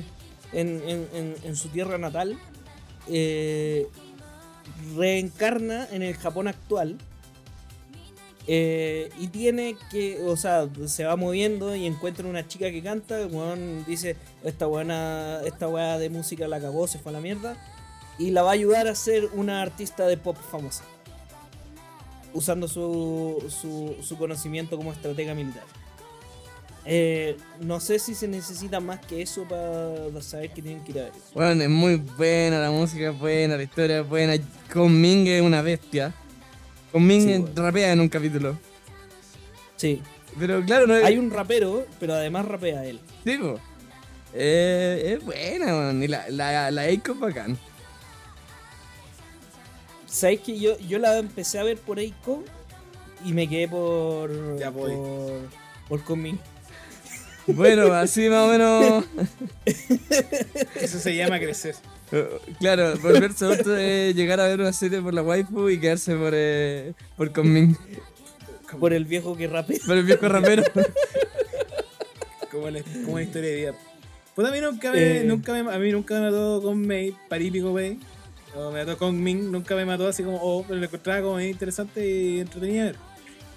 en, 0.53 0.81
en- 0.87 1.07
en- 1.13 1.35
en 1.43 1.55
su 1.55 1.69
tierra 1.69 1.97
natal, 1.97 2.37
eh, 3.09 3.87
reencarna 4.95 5.87
en 5.91 6.01
el 6.03 6.15
Japón 6.15 6.47
actual. 6.47 6.97
eh, 8.47 9.09
y 9.19 9.29
tiene 9.29 9.75
que, 9.89 10.21
o 10.23 10.37
sea, 10.37 10.69
se 10.85 11.03
va 11.03 11.15
moviendo 11.15 11.75
y 11.75 11.87
encuentra 11.87 12.27
una 12.27 12.47
chica 12.47 12.69
que 12.69 12.83
canta. 12.83 13.19
El 13.21 13.33
weón 13.33 13.83
dice: 13.87 14.17
Esta 14.43 14.67
buena, 14.67 15.41
esta 15.45 15.67
weá 15.67 15.97
de 15.97 16.11
música 16.11 16.47
la 16.47 16.59
cagó, 16.61 16.87
se 16.87 16.99
fue 16.99 17.09
a 17.11 17.13
la 17.13 17.21
mierda. 17.21 17.57
Y 18.19 18.29
la 18.31 18.43
va 18.43 18.51
a 18.51 18.53
ayudar 18.53 18.87
a 18.87 18.93
ser 18.93 19.25
una 19.33 19.63
artista 19.63 20.05
de 20.05 20.17
pop 20.17 20.37
famosa. 20.51 20.83
Usando 22.35 22.67
su, 22.67 23.43
su, 23.49 23.95
su 24.03 24.15
conocimiento 24.17 24.77
como 24.77 24.91
estratega 24.93 25.33
militar. 25.33 25.63
Eh, 26.87 27.35
no 27.61 27.79
sé 27.79 27.97
si 27.97 28.13
se 28.13 28.27
necesita 28.27 28.79
más 28.79 28.99
que 28.99 29.21
eso 29.21 29.43
para 29.47 30.21
saber 30.21 30.51
que 30.51 30.61
tienen 30.61 30.83
que 30.83 30.91
ir 30.91 30.99
a 30.99 31.03
ver. 31.05 31.13
Bueno, 31.33 31.63
es 31.63 31.69
muy 31.69 31.95
buena, 31.95 32.59
la 32.59 32.69
música 32.69 33.09
es 33.09 33.17
buena, 33.19 33.57
la 33.57 33.63
historia 33.63 34.01
es 34.01 34.07
buena. 34.07 34.33
Con 34.71 34.99
Ming 35.01 35.25
es 35.27 35.41
una 35.41 35.61
bestia. 35.63 36.13
Con 36.91 37.05
Ming 37.07 37.21
Sí, 37.21 37.37
bueno. 37.39 37.49
rapea 37.55 37.91
en 37.93 37.99
un 38.01 38.09
capítulo. 38.09 38.57
Sí. 39.77 40.01
Pero 40.37 40.63
claro, 40.63 40.85
no 40.85 40.95
es. 40.95 41.03
Hay 41.03 41.17
un 41.17 41.31
rapero, 41.31 41.87
pero 41.99 42.13
además 42.13 42.45
rapea 42.45 42.85
él. 42.85 42.99
Sí, 43.23 43.37
po. 43.37 43.59
Eh, 44.33 45.15
es 45.17 45.25
buena, 45.25 45.65
weón. 45.67 46.03
Y 46.03 46.07
la, 46.07 46.29
la, 46.29 46.69
la 46.69 46.87
Eiko 46.87 47.13
es 47.13 47.19
bacán. 47.19 47.57
¿Sabes 50.07 50.39
que 50.41 50.59
yo, 50.59 50.77
yo 50.79 50.99
la 50.99 51.17
empecé 51.17 51.57
a 51.59 51.63
ver 51.63 51.77
por 51.77 51.99
Eiko 51.99 52.43
y 53.25 53.33
me 53.33 53.47
quedé 53.49 53.67
por. 53.67 54.57
Ya 54.59 54.69
voy. 54.69 54.91
por. 54.93 55.39
por 55.89 56.03
Conmin. 56.03 56.39
Bueno, 57.47 57.93
así 57.93 58.27
más 58.29 58.47
o 58.47 58.51
menos. 58.51 59.05
Eso 60.75 60.99
se 60.99 61.15
llama 61.15 61.39
crecer. 61.39 61.75
eh, 62.11 62.27
Claro, 62.59 62.97
volverse 62.99 63.45
otro 63.45 63.71
de 63.73 64.13
llegar 64.15 64.39
a 64.39 64.47
ver 64.47 64.59
una 64.59 64.73
serie 64.73 65.01
por 65.01 65.13
la 65.13 65.21
waifu 65.21 65.69
y 65.69 65.79
quedarse 65.79 66.15
por, 66.15 66.31
eh, 66.35 66.93
por 67.17 67.31
Conmin. 67.31 67.77
Por 68.79 68.93
el 68.93 69.05
viejo 69.05 69.37
que 69.37 69.47
rapea. 69.47 69.77
Por 69.85 69.95
el 69.97 70.03
viejo 70.03 70.27
rapero. 70.27 70.63
Como, 72.51 72.69
la, 72.69 72.81
como 72.81 73.13
una 73.13 73.23
historia 73.23 73.49
de 73.49 73.55
vida. 73.55 73.73
Pues 74.33 74.47
a 74.47 74.51
mí 74.51 74.59
nunca 74.59 74.91
me, 74.91 75.17
Eh. 75.21 75.23
nunca 75.23 75.53
me, 75.53 75.73
a 75.73 75.77
mí 75.79 75.91
nunca 75.91 76.15
me 76.15 76.21
mató 76.31 76.61
con 76.61 76.79
Mei, 76.81 77.15
parípico 77.29 77.71
Mei. 77.73 77.99
O 78.55 78.71
me 78.71 78.79
mató 78.85 78.97
con 78.97 79.21
Ming, 79.21 79.51
nunca 79.51 79.75
me 79.75 79.85
mató 79.85 80.07
así 80.07 80.23
como, 80.23 80.39
oh, 80.41 80.63
pero 80.63 80.79
lo 80.79 80.85
encontraba 80.85 81.21
como 81.21 81.39
interesante 81.41 82.05
y 82.09 82.39
entretenido. 82.39 82.93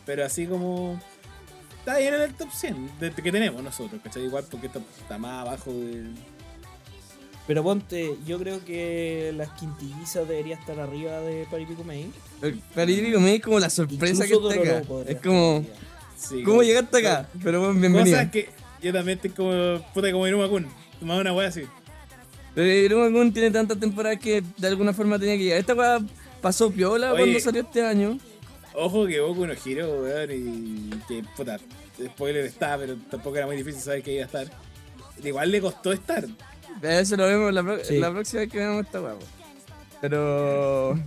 Pero 0.04 0.24
así 0.24 0.46
como. 0.46 1.00
Está 1.88 2.00
bien 2.00 2.12
en 2.12 2.20
el 2.20 2.34
top 2.34 2.48
100 2.52 2.90
de- 3.00 3.10
que 3.12 3.32
tenemos 3.32 3.62
nosotros, 3.62 3.98
¿cachai? 4.04 4.24
Igual 4.24 4.44
porque 4.50 4.66
esto 4.66 4.82
está 5.00 5.16
más 5.16 5.40
abajo 5.46 5.72
de. 5.72 6.04
Pero 7.46 7.62
ponte, 7.62 8.14
yo 8.26 8.38
creo 8.38 8.62
que 8.62 9.32
las 9.34 9.48
quintillizas 9.52 10.28
debería 10.28 10.56
estar 10.56 10.78
arriba 10.78 11.18
de 11.22 11.46
Paripico 11.50 11.84
May. 11.84 12.10
Pero 12.42 12.90
yo 12.90 13.02
digo, 13.02 13.20
me 13.20 13.36
es 13.36 13.40
como 13.42 13.58
la 13.58 13.70
sorpresa 13.70 14.26
Incluso 14.26 14.50
que 14.50 14.58
está 14.58 14.76
acá. 14.76 15.10
Es 15.10 15.16
como. 15.22 15.64
Sí, 16.18 16.42
¿cómo 16.42 16.56
como- 16.58 16.62
llegaste 16.62 16.98
acá? 16.98 17.26
Pero 17.42 17.60
bueno, 17.60 17.80
bienvenido. 17.80 18.18
Cosas 18.18 18.30
que 18.32 18.50
yo 18.82 18.92
también 18.92 19.16
estoy 19.16 19.30
como. 19.30 19.80
Puta, 19.94 20.12
como 20.12 20.26
Iruma 20.28 20.46
Kun. 20.46 20.66
Tomaba 21.00 21.22
una 21.22 21.32
wea 21.32 21.48
así. 21.48 21.62
Pero 22.54 22.68
Iruma 22.70 23.10
Kun 23.10 23.32
tiene 23.32 23.50
tantas 23.50 23.80
temporadas 23.80 24.18
que 24.20 24.42
de 24.58 24.66
alguna 24.68 24.92
forma 24.92 25.18
tenía 25.18 25.38
que 25.38 25.44
llegar. 25.44 25.58
Esta 25.60 25.72
weá 25.72 26.00
pasó 26.42 26.70
piola 26.70 27.14
Oye. 27.14 27.22
cuando 27.22 27.40
salió 27.40 27.62
este 27.62 27.82
año. 27.82 28.18
Ojo 28.80 29.06
que 29.06 29.20
Boku 29.20 29.46
no 29.46 29.52
Hero, 29.52 30.02
weón, 30.02 30.30
y 30.30 30.90
que 31.08 31.24
puta, 31.36 31.58
spoiler 32.14 32.44
está, 32.44 32.78
pero 32.78 32.96
tampoco 33.10 33.36
era 33.36 33.46
muy 33.46 33.56
difícil 33.56 33.80
saber 33.82 34.02
que 34.02 34.12
iba 34.14 34.22
a 34.22 34.26
estar. 34.26 34.46
Igual 35.22 35.50
le 35.50 35.60
costó 35.60 35.92
estar. 35.92 36.24
Eso 36.82 37.16
lo 37.16 37.26
vemos 37.26 37.52
la, 37.52 37.84
Sí. 37.84 37.98
la 37.98 38.10
próxima 38.12 38.40
vez 38.42 38.50
que 38.52 38.58
veamos 38.58 38.84
esta 38.86 39.00
weá. 39.02 39.14
po. 39.14 39.24
Pero. 40.00 40.98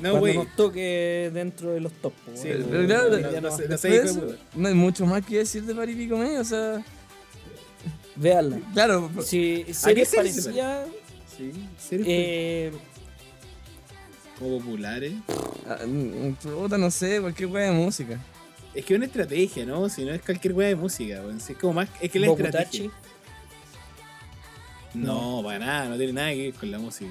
No, 0.00 0.18
güey. 0.18 0.34
nos 0.36 0.54
toque 0.56 1.30
dentro 1.32 1.70
de 1.70 1.80
los 1.80 1.92
top. 1.92 2.12
Sí, 2.34 2.48
weón. 2.48 2.66
pero 2.70 2.86
claro, 2.86 3.10
no, 3.18 3.30
no 3.30 3.40
no- 3.40 3.56
sé, 3.56 3.68
no 3.68 3.78
sé, 3.78 3.96
eso, 3.96 4.26
hay 4.64 4.74
mucho 4.74 5.06
más 5.06 5.24
que 5.24 5.38
decir 5.38 5.62
de 5.62 5.74
Paripico 5.74 6.16
Medio, 6.16 6.40
o 6.40 6.44
sea. 6.44 6.82
Véanla. 8.16 8.58
Claro, 8.72 9.10
Si 9.22 9.62
qué 9.64 9.74
series 9.74 9.78
serie 9.78 10.06
se 10.06 10.16
parecidas, 10.16 10.88
Sí, 11.36 11.52
series 11.78 12.06
eh, 12.10 12.72
como 14.38 14.58
populares. 14.58 15.12
ah, 15.68 15.78
mm, 15.86 16.32
puta, 16.34 16.76
no 16.78 16.90
sé, 16.90 17.20
cualquier 17.20 17.48
weá 17.48 17.66
de 17.70 17.72
música. 17.72 18.18
Es 18.74 18.84
que 18.84 18.92
es 18.94 18.98
una 18.98 19.06
estrategia, 19.06 19.64
¿no? 19.64 19.88
Si 19.88 20.04
no 20.04 20.12
es 20.12 20.20
cualquier 20.20 20.52
wea 20.52 20.68
de 20.68 20.76
música, 20.76 21.20
weón. 21.22 21.40
Si 21.40 21.52
es 21.52 21.58
como 21.58 21.72
más. 21.74 21.88
Es 22.00 22.10
que 22.10 22.18
la 22.18 22.26
estrategia. 22.26 22.90
No, 24.94 25.42
para 25.44 25.58
nada, 25.58 25.88
no 25.88 25.96
tiene 25.96 26.12
nada 26.12 26.30
que 26.32 26.42
ver 26.50 26.54
con 26.54 26.70
la 26.70 26.78
música. 26.78 27.10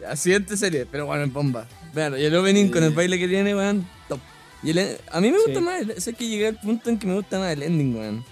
La 0.00 0.16
siguiente 0.16 0.56
serie, 0.56 0.86
pero 0.90 1.06
bueno, 1.06 1.24
es 1.24 1.32
bomba. 1.32 1.66
Vean, 1.94 2.18
y 2.18 2.22
el 2.24 2.34
opening 2.34 2.70
con 2.70 2.82
el 2.82 2.90
baile 2.90 3.18
que 3.18 3.28
tiene, 3.28 3.54
weón, 3.54 3.86
top. 4.08 4.18
Y 4.62 4.70
el, 4.70 4.78
en- 4.78 4.96
a 5.10 5.20
mí 5.20 5.30
me 5.30 5.36
gusta 5.38 5.54
Sí. 5.58 5.60
más, 5.60 5.80
el- 5.82 6.00
sé 6.00 6.12
que 6.14 6.26
llegué 6.28 6.48
al 6.48 6.56
punto 6.60 6.90
en 6.90 6.98
que 6.98 7.06
me 7.06 7.14
gusta 7.14 7.38
más 7.38 7.52
el 7.52 7.62
ending, 7.62 7.96
weón. 7.96 8.24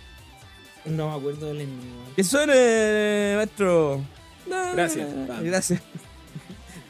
no 0.87 1.11
me 1.11 1.17
acuerdo 1.17 1.49
del 1.49 1.61
ending. 1.63 1.79
weón. 1.97 2.15
Que 2.17 2.25
suene, 2.25 3.35
maestro. 3.37 4.03
No, 4.49 4.73
Gracias, 4.73 5.09
vamos. 5.27 5.43
Gracias. 5.45 5.83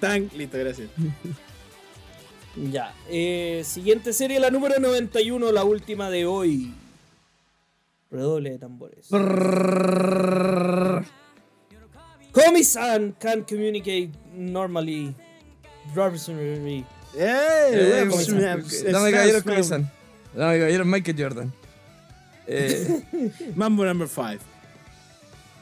Tan, 0.01 0.31
listo, 0.37 0.59
gracias. 0.59 0.89
Ya. 2.73 2.93
Eh, 3.09 3.63
siguiente 3.65 4.13
serie, 4.13 4.41
la 4.41 4.51
número 4.51 4.81
91, 4.81 5.53
la 5.53 5.63
última 5.63 6.11
de 6.11 6.27
hoy. 6.27 6.75
Redoble 8.11 8.51
de 8.51 8.59
tambores. 8.59 9.07
Komi-san 12.33 13.13
can 13.21 13.43
communicate 13.45 14.11
normally. 14.35 15.15
Revolutionary. 15.95 16.85
Eh, 17.17 17.95
Dame 18.01 18.15
es- 18.15 19.45
comienzan. 19.45 19.91
Dame 20.35 20.59
caballeros 20.59 20.87
Michael 20.87 21.17
Jordan. 21.17 21.53
Eh, 22.51 23.03
Mambo 23.55 23.85
number 23.85 24.09
5. 24.09 24.39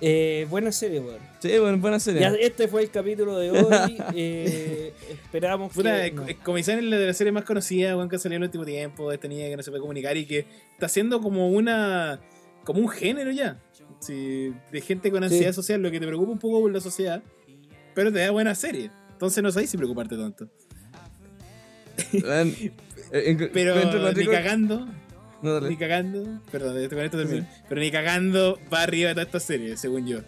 Eh, 0.00 0.46
buena 0.50 0.72
serie, 0.72 1.00
weón. 1.00 1.18
sí, 1.38 1.58
bueno, 1.58 1.78
buena 1.78 1.98
serie. 1.98 2.20
Ya 2.20 2.28
este 2.28 2.68
fue 2.68 2.82
el 2.82 2.90
capítulo 2.90 3.38
de 3.38 3.50
hoy. 3.50 3.96
eh, 4.14 4.92
esperamos 5.10 5.72
Puta, 5.72 6.02
que. 6.04 6.12
no. 6.12 6.26
Comisán 6.42 6.78
es 6.78 6.84
la 6.84 6.98
de 6.98 7.06
la 7.06 7.14
serie 7.14 7.32
más 7.32 7.44
conocida, 7.44 7.96
weón, 7.96 8.08
que 8.08 8.18
salió 8.18 8.36
en 8.36 8.42
el 8.42 8.48
último 8.48 8.64
tiempo, 8.64 9.10
esta 9.10 9.26
niña 9.28 9.48
que 9.48 9.56
no 9.56 9.62
se 9.62 9.70
puede 9.70 9.80
comunicar 9.80 10.16
y 10.16 10.26
que 10.26 10.46
está 10.72 10.86
haciendo 10.86 11.20
como 11.20 11.48
una. 11.48 12.20
como 12.64 12.80
un 12.80 12.88
género 12.88 13.30
ya. 13.30 13.58
Sí, 14.00 14.52
de 14.70 14.80
gente 14.82 15.10
con 15.10 15.24
ansiedad 15.24 15.52
social, 15.52 15.80
lo 15.80 15.90
que 15.90 15.98
te 15.98 16.06
preocupa 16.06 16.32
un 16.32 16.38
poco 16.38 16.60
por 16.60 16.70
la 16.70 16.80
sociedad, 16.80 17.22
pero 17.94 18.12
te 18.12 18.18
da 18.18 18.30
buena 18.30 18.54
serie. 18.54 18.90
Entonces 19.12 19.42
no 19.42 19.50
sabes 19.50 19.70
si 19.70 19.78
preocuparte 19.78 20.16
tanto. 20.16 20.48
Eh, 23.12 23.48
Pero 23.52 24.12
ni 24.12 24.26
cagando, 24.26 24.86
No, 25.46 25.54
dale. 25.54 25.68
ni 25.70 25.76
cagando, 25.76 26.40
perdón, 26.50 26.88
con 26.88 26.98
esto 27.00 27.18
termino. 27.18 27.46
Pero 27.68 27.80
ni 27.80 27.90
cagando 27.90 28.58
va 28.72 28.82
arriba 28.82 29.08
de 29.08 29.14
toda 29.14 29.24
esta 29.26 29.40
serie, 29.40 29.76
según 29.76 30.06
yo. 30.06 30.18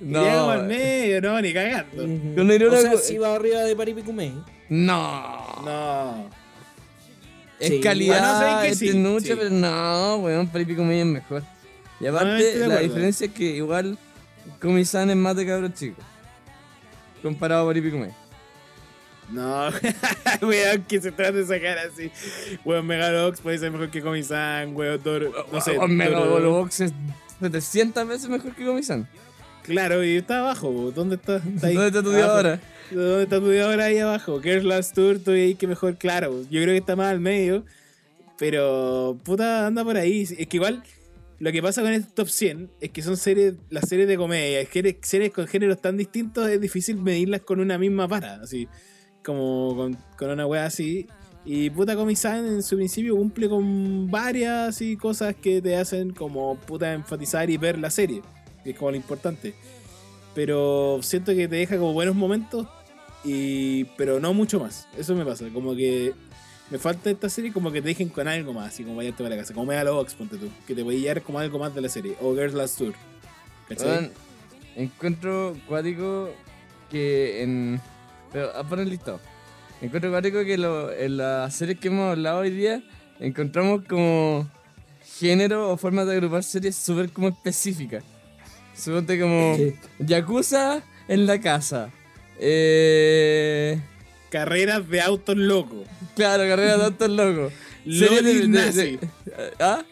No, 0.00 0.50
al 0.50 0.66
medio, 0.66 1.20
no, 1.20 1.40
ni 1.40 1.52
cagando. 1.52 2.04
Ujú. 2.04 2.34
Con 2.36 2.48
Irona- 2.50 2.78
o 2.78 2.80
sea, 2.80 2.96
si 2.98 3.18
va 3.18 3.34
arriba 3.34 3.60
de 3.62 3.74
Paripicumei. 3.74 4.32
no. 4.68 5.62
No. 5.64 6.30
Es 7.58 7.68
Sí. 7.70 7.80
calidad, 7.80 8.40
Bueno, 8.40 8.62
que 8.62 8.68
es 8.68 8.78
sí. 8.78 8.92
pero 9.36 9.50
no, 9.50 10.16
weón, 10.18 10.46
Paripico 10.46 10.84
Medio 10.84 11.00
es 11.02 11.06
mejor. 11.10 11.42
Y 11.98 12.04
No, 12.04 12.10
aparte, 12.10 12.68
la 12.68 12.78
diferencia 12.78 13.26
es 13.26 13.32
que 13.32 13.44
igual 13.44 13.98
Comisan 14.60 15.10
es 15.10 15.16
más 15.16 15.34
de 15.34 15.44
cabros 15.44 15.74
chicos. 15.74 16.04
Comparado 17.20 17.64
a 17.64 17.66
Paripico 17.66 17.96
Medio. 17.98 18.14
No, 19.30 19.68
weón, 20.42 20.84
que 20.84 21.00
se 21.00 21.12
trata 21.12 21.32
de 21.32 21.46
sacar 21.46 21.78
así. 21.78 22.10
Weón, 22.64 22.86
Megalox 22.86 23.40
puede 23.40 23.58
ser 23.58 23.70
mejor 23.70 23.90
que 23.90 24.00
Comisan, 24.00 24.74
weón, 24.74 25.02
Doro, 25.02 25.32
no 25.52 25.60
sé. 25.60 25.78
Weón, 25.78 26.68
es 26.68 26.92
700 27.40 28.08
veces 28.08 28.28
mejor 28.28 28.54
que 28.54 28.64
Comisan. 28.64 29.08
Claro, 29.62 30.02
y 30.02 30.16
está 30.16 30.40
abajo, 30.40 30.70
weón. 30.70 30.94
¿dónde 30.94 31.16
está? 31.16 31.36
Está 31.36 31.66
ahí, 31.66 31.74
¿Dónde 31.74 31.88
está 31.88 32.02
tu 32.02 32.16
ahora? 32.16 32.60
¿Dónde 32.90 33.22
está 33.24 33.38
tu 33.38 33.50
día 33.50 33.66
ahora 33.66 33.84
ahí 33.84 33.98
abajo? 33.98 34.40
¿Qué 34.40 34.56
es 34.56 34.64
Last 34.64 34.94
Tour? 34.94 35.16
Estoy 35.16 35.40
ahí 35.40 35.54
que 35.54 35.66
mejor, 35.66 35.96
claro. 35.96 36.42
Yo 36.50 36.62
creo 36.62 36.68
que 36.68 36.78
está 36.78 36.96
más 36.96 37.08
al 37.08 37.20
medio, 37.20 37.64
pero 38.38 39.18
puta, 39.24 39.66
anda 39.66 39.84
por 39.84 39.98
ahí. 39.98 40.22
Es 40.22 40.46
que 40.46 40.56
igual, 40.56 40.82
lo 41.38 41.52
que 41.52 41.62
pasa 41.62 41.82
con 41.82 41.92
este 41.92 42.10
top 42.14 42.28
100 42.28 42.70
es 42.80 42.90
que 42.90 43.02
son 43.02 43.16
series, 43.18 43.54
las 43.68 43.88
series 43.88 44.08
de 44.08 44.16
comedia, 44.16 44.60
es 44.60 44.68
que 44.70 44.98
series 45.02 45.32
con 45.32 45.46
géneros 45.46 45.82
tan 45.82 45.98
distintos, 45.98 46.48
es 46.48 46.60
difícil 46.60 46.96
medirlas 46.96 47.42
con 47.42 47.60
una 47.60 47.76
misma 47.76 48.08
para, 48.08 48.36
así, 48.36 48.68
como 49.24 49.74
con, 49.76 49.96
con 50.16 50.30
una 50.30 50.46
wea 50.46 50.66
así. 50.66 51.06
Y 51.44 51.70
puta 51.70 51.96
Comisan 51.96 52.44
en 52.46 52.62
su 52.62 52.76
principio 52.76 53.16
cumple 53.16 53.48
con 53.48 54.10
varias 54.10 54.68
así, 54.68 54.96
cosas 54.96 55.34
que 55.34 55.62
te 55.62 55.76
hacen 55.76 56.12
como 56.12 56.56
puta 56.56 56.92
enfatizar 56.92 57.48
y 57.48 57.56
ver 57.56 57.78
la 57.78 57.90
serie, 57.90 58.22
que 58.64 58.70
es 58.70 58.76
como 58.76 58.90
lo 58.90 58.96
importante. 58.96 59.54
Pero 60.34 60.98
siento 61.02 61.32
que 61.32 61.48
te 61.48 61.56
deja 61.56 61.78
como 61.78 61.94
buenos 61.94 62.14
momentos, 62.14 62.66
y 63.24 63.84
pero 63.96 64.20
no 64.20 64.34
mucho 64.34 64.60
más. 64.60 64.88
Eso 64.96 65.14
me 65.14 65.24
pasa, 65.24 65.46
como 65.52 65.74
que 65.74 66.12
me 66.70 66.78
falta 66.78 67.08
esta 67.10 67.30
serie 67.30 67.52
como 67.52 67.72
que 67.72 67.80
te 67.80 67.88
dejen 67.88 68.10
con 68.10 68.28
algo 68.28 68.52
más, 68.52 68.68
así 68.68 68.84
como 68.84 68.96
vayarte 68.96 69.22
para 69.22 69.34
la 69.34 69.40
casa, 69.40 69.54
como 69.54 69.66
Megalobox, 69.66 70.14
ponte 70.14 70.36
tú, 70.36 70.48
que 70.66 70.74
te 70.74 70.82
voy 70.82 70.96
a 70.96 70.98
llevar 70.98 71.22
como 71.22 71.38
algo 71.38 71.58
más 71.58 71.74
de 71.74 71.80
la 71.80 71.88
serie, 71.88 72.14
o 72.20 72.34
Girls 72.34 72.54
Last 72.54 72.78
Tour. 72.78 72.94
¿Cachai? 73.68 73.88
Weón, 73.88 74.12
encuentro 74.76 75.56
cuático 75.66 76.30
que 76.90 77.42
en. 77.42 77.80
Pero 78.32 78.54
a 78.56 78.64
poner 78.64 78.86
listado. 78.86 79.20
Encuentro 79.80 80.10
cuático 80.10 80.44
que 80.44 80.58
lo- 80.58 80.92
en 80.92 81.16
las 81.18 81.54
series 81.54 81.78
que 81.78 81.88
hemos 81.88 82.10
hablado 82.10 82.40
hoy 82.40 82.50
día 82.50 82.82
encontramos 83.20 83.84
como 83.88 84.48
género 85.18 85.70
o 85.70 85.76
formas 85.76 86.06
de 86.06 86.12
agrupar 86.14 86.42
series 86.44 86.76
súper 86.76 87.10
como 87.10 87.28
específicas. 87.28 88.02
Suponte 88.76 89.18
como 89.20 89.56
Sí. 89.56 89.74
Yakuza 90.00 90.82
en 91.08 91.26
la 91.26 91.40
casa. 91.40 91.90
Eh, 92.38 93.80
Carreras 94.30 94.88
de 94.88 95.00
autos 95.00 95.36
locos. 95.36 95.86
claro, 96.14 96.42
carrera 96.48 96.76
de 96.76 96.84
autos 96.84 97.10
locos. 97.10 97.52
Loli 97.84 98.46
nazi. 98.48 98.96
de- 98.98 99.08
¿Ah? 99.58 99.84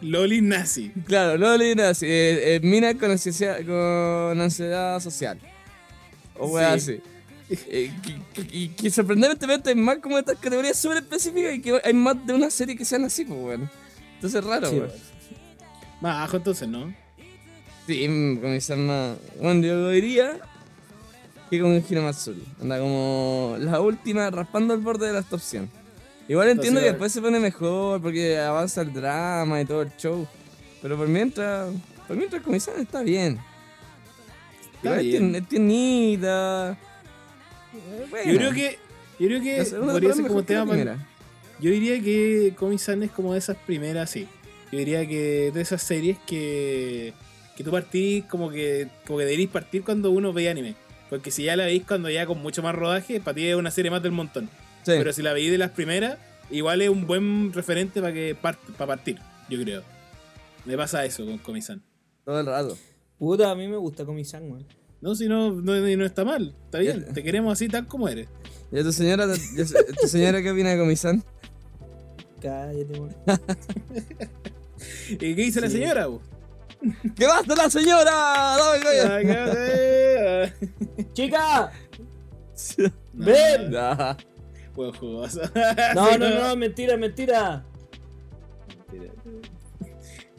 Loli 0.00 0.40
nazi. 0.42 0.90
Claro, 1.06 1.38
dirás 1.58 1.90
así. 1.92 2.06
Eh, 2.06 2.56
eh, 2.56 2.60
mina 2.62 2.94
con 2.94 3.10
ansiedad, 3.12 3.58
con 3.64 4.40
ansiedad 4.40 5.00
social. 5.00 5.38
O 6.36 6.48
wea 6.48 6.78
Sí. 6.78 6.92
así. 6.94 7.02
Eh, 7.50 7.92
que, 8.02 8.42
que- 8.46 8.74
que 8.74 8.90
sorprendentemente 8.90 9.68
hay 9.70 9.76
más 9.76 9.98
como 9.98 10.18
estas 10.18 10.38
categorías 10.38 10.78
súper 10.78 10.98
específicas 10.98 11.54
y 11.54 11.60
que 11.60 11.80
hay 11.84 11.92
más 11.92 12.26
de 12.26 12.32
una 12.32 12.50
serie 12.50 12.74
que 12.76 12.84
sean 12.84 13.04
así, 13.04 13.24
pues 13.24 13.38
bueno. 13.38 13.70
Entonces 14.14 14.40
es 14.40 14.46
raro, 14.46 14.70
Sí. 14.70 14.80
Más 16.00 16.16
abajo 16.16 16.36
entonces, 16.38 16.68
¿no? 16.68 16.94
Sí, 17.86 18.08
mm, 18.08 18.36
con 18.40 18.50
esa 18.52 18.76
más. 18.76 19.16
Bueno, 19.40 19.60
yo 19.66 19.90
diría 19.90 20.38
que 21.50 21.60
con 21.60 21.84
Hinamatsuri. 21.86 22.42
Anda 22.60 22.78
como 22.78 23.56
la 23.60 23.80
última 23.80 24.30
raspando 24.30 24.72
el 24.74 24.80
borde 24.80 25.06
de 25.08 25.12
la 25.12 25.22
top 25.22 25.40
100. 25.40 25.70
Igual 26.28 26.48
entiendo 26.48 26.80
que 26.80 26.86
Entonces, 26.88 26.92
después 26.92 27.12
se 27.12 27.20
pone 27.20 27.38
mejor 27.40 28.00
porque 28.00 28.38
avanza 28.38 28.80
el 28.80 28.92
drama 28.94 29.60
y 29.60 29.66
todo 29.66 29.82
el 29.82 29.94
show. 29.98 30.26
Pero 30.80 30.96
por 30.96 31.08
mientras, 31.08 31.70
por 32.08 32.16
mientras 32.16 32.42
Comisán 32.42 32.80
está 32.80 33.02
bien. 33.02 33.38
Está 34.76 34.88
Igual 34.88 35.00
bien. 35.04 35.34
es 35.34 35.48
tiernita. 35.48 36.78
Yo 38.26 38.36
creo 38.36 38.52
que. 38.52 38.78
Yo 39.18 39.26
creo 39.28 39.40
que 39.40 39.64
podría 39.76 40.12
ser 40.12 40.26
como 40.26 40.42
tema 40.42 40.64
para- 40.66 40.72
primera. 40.78 41.08
Yo 41.60 41.70
diría 41.70 42.00
que 42.02 42.52
Komi-san 42.56 43.02
es 43.04 43.10
como 43.12 43.32
de 43.32 43.38
esas 43.38 43.56
primeras, 43.56 44.10
sí. 44.10 44.26
Yo 44.72 44.78
diría 44.78 45.06
que 45.06 45.52
de 45.54 45.60
esas 45.60 45.82
series 45.82 46.18
que, 46.26 47.12
que 47.56 47.62
tú 47.62 47.70
partís 47.70 48.24
como 48.24 48.50
que, 48.50 48.88
como 49.06 49.18
que 49.20 49.48
partir 49.52 49.84
cuando 49.84 50.10
uno 50.10 50.32
ve 50.32 50.48
anime. 50.48 50.74
Porque 51.08 51.30
si 51.30 51.44
ya 51.44 51.54
la 51.54 51.66
veis 51.66 51.84
cuando 51.86 52.10
ya 52.10 52.26
con 52.26 52.42
mucho 52.42 52.60
más 52.62 52.74
rodaje, 52.74 53.20
para 53.20 53.36
ti 53.36 53.46
es 53.46 53.54
una 53.54 53.70
serie 53.70 53.90
más 53.90 54.02
del 54.02 54.10
montón. 54.12 54.46
Sí. 54.82 54.92
Pero 54.98 55.12
si 55.12 55.22
la 55.22 55.32
veis 55.32 55.50
de 55.52 55.58
las 55.58 55.70
primeras, 55.70 56.18
igual 56.50 56.82
es 56.82 56.88
un 56.88 57.06
buen 57.06 57.52
referente 57.52 58.00
para 58.00 58.12
que 58.12 58.34
para 58.34 58.58
partir, 58.86 59.18
yo 59.48 59.62
creo. 59.62 59.82
Me 60.64 60.76
pasa 60.76 61.04
eso 61.04 61.24
con 61.24 61.38
Komi-san. 61.38 61.82
Todo 62.24 62.40
el 62.40 62.46
rato. 62.46 62.76
Puta, 63.18 63.50
a 63.50 63.54
mí 63.54 63.68
me 63.68 63.76
gusta 63.76 64.04
Komi-san, 64.04 64.50
weón. 64.50 64.66
No, 65.04 65.14
si 65.14 65.28
no, 65.28 65.52
no, 65.52 65.74
no 65.74 66.04
está 66.06 66.24
mal, 66.24 66.54
está 66.64 66.78
bien. 66.78 67.04
Te 67.12 67.22
queremos 67.22 67.52
así 67.52 67.68
tal 67.68 67.86
como 67.86 68.08
eres. 68.08 68.26
¿Y 68.72 68.78
a 68.78 68.82
tu 68.82 68.90
señora, 68.90 69.26
tu 70.00 70.06
señora 70.08 70.40
qué 70.40 70.50
opina 70.50 70.70
de 70.70 70.78
Comisán? 70.78 71.22
Cállate. 72.40 73.02
¿Y 75.10 75.16
qué 75.18 75.34
dice 75.34 75.60
la 75.60 75.68
Sí. 75.68 75.74
señora? 75.74 76.06
po? 76.06 76.22
¡Que 77.14 77.26
basta 77.26 77.54
la 77.54 77.68
señora! 77.68 78.56
¡Dame 78.56 78.82
coño! 78.82 79.04
¡Chica! 81.12 81.70
No, 82.78 82.90
¡Ven! 83.26 83.74
Jugoso. 84.74 85.42
No, 85.94 86.12
Sí, 86.12 86.18
no, 86.18 86.30
no, 86.48 86.56
mentira, 86.56 86.96
mentira. 86.96 87.62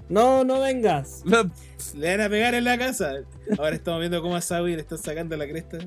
No, 0.10 0.44
no 0.44 0.60
vengas. 0.60 1.22
No, 1.26 1.50
Le 1.96 2.12
van 2.18 2.22
a 2.22 2.30
pegar 2.30 2.54
en 2.54 2.64
la 2.64 2.78
casa. 2.78 3.14
Ahora 3.58 3.76
estamos 3.76 4.00
viendo 4.00 4.22
cómo 4.22 4.36
a 4.36 4.42
Sawi 4.42 4.76
le 4.76 4.82
están 4.82 4.98
sacando 5.00 5.36
la 5.36 5.48
cresta. 5.48 5.78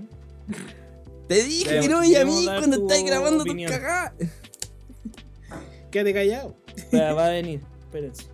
Te 1.28 1.42
dije 1.44 1.80
que 1.80 1.88
no 1.88 2.02
y 2.04 2.14
a 2.16 2.24
mí 2.24 2.44
cuando 2.46 2.78
tu 2.78 2.86
estáis 2.88 3.06
grabando 3.06 3.44
tu 3.44 3.50
opinión. 3.50 3.70
cagada. 3.70 4.14
Quédate 5.90 6.14
callado. 6.14 6.56
Va 6.92 7.26
a 7.26 7.30
venir. 7.30 7.60
Espérense. 7.80 8.24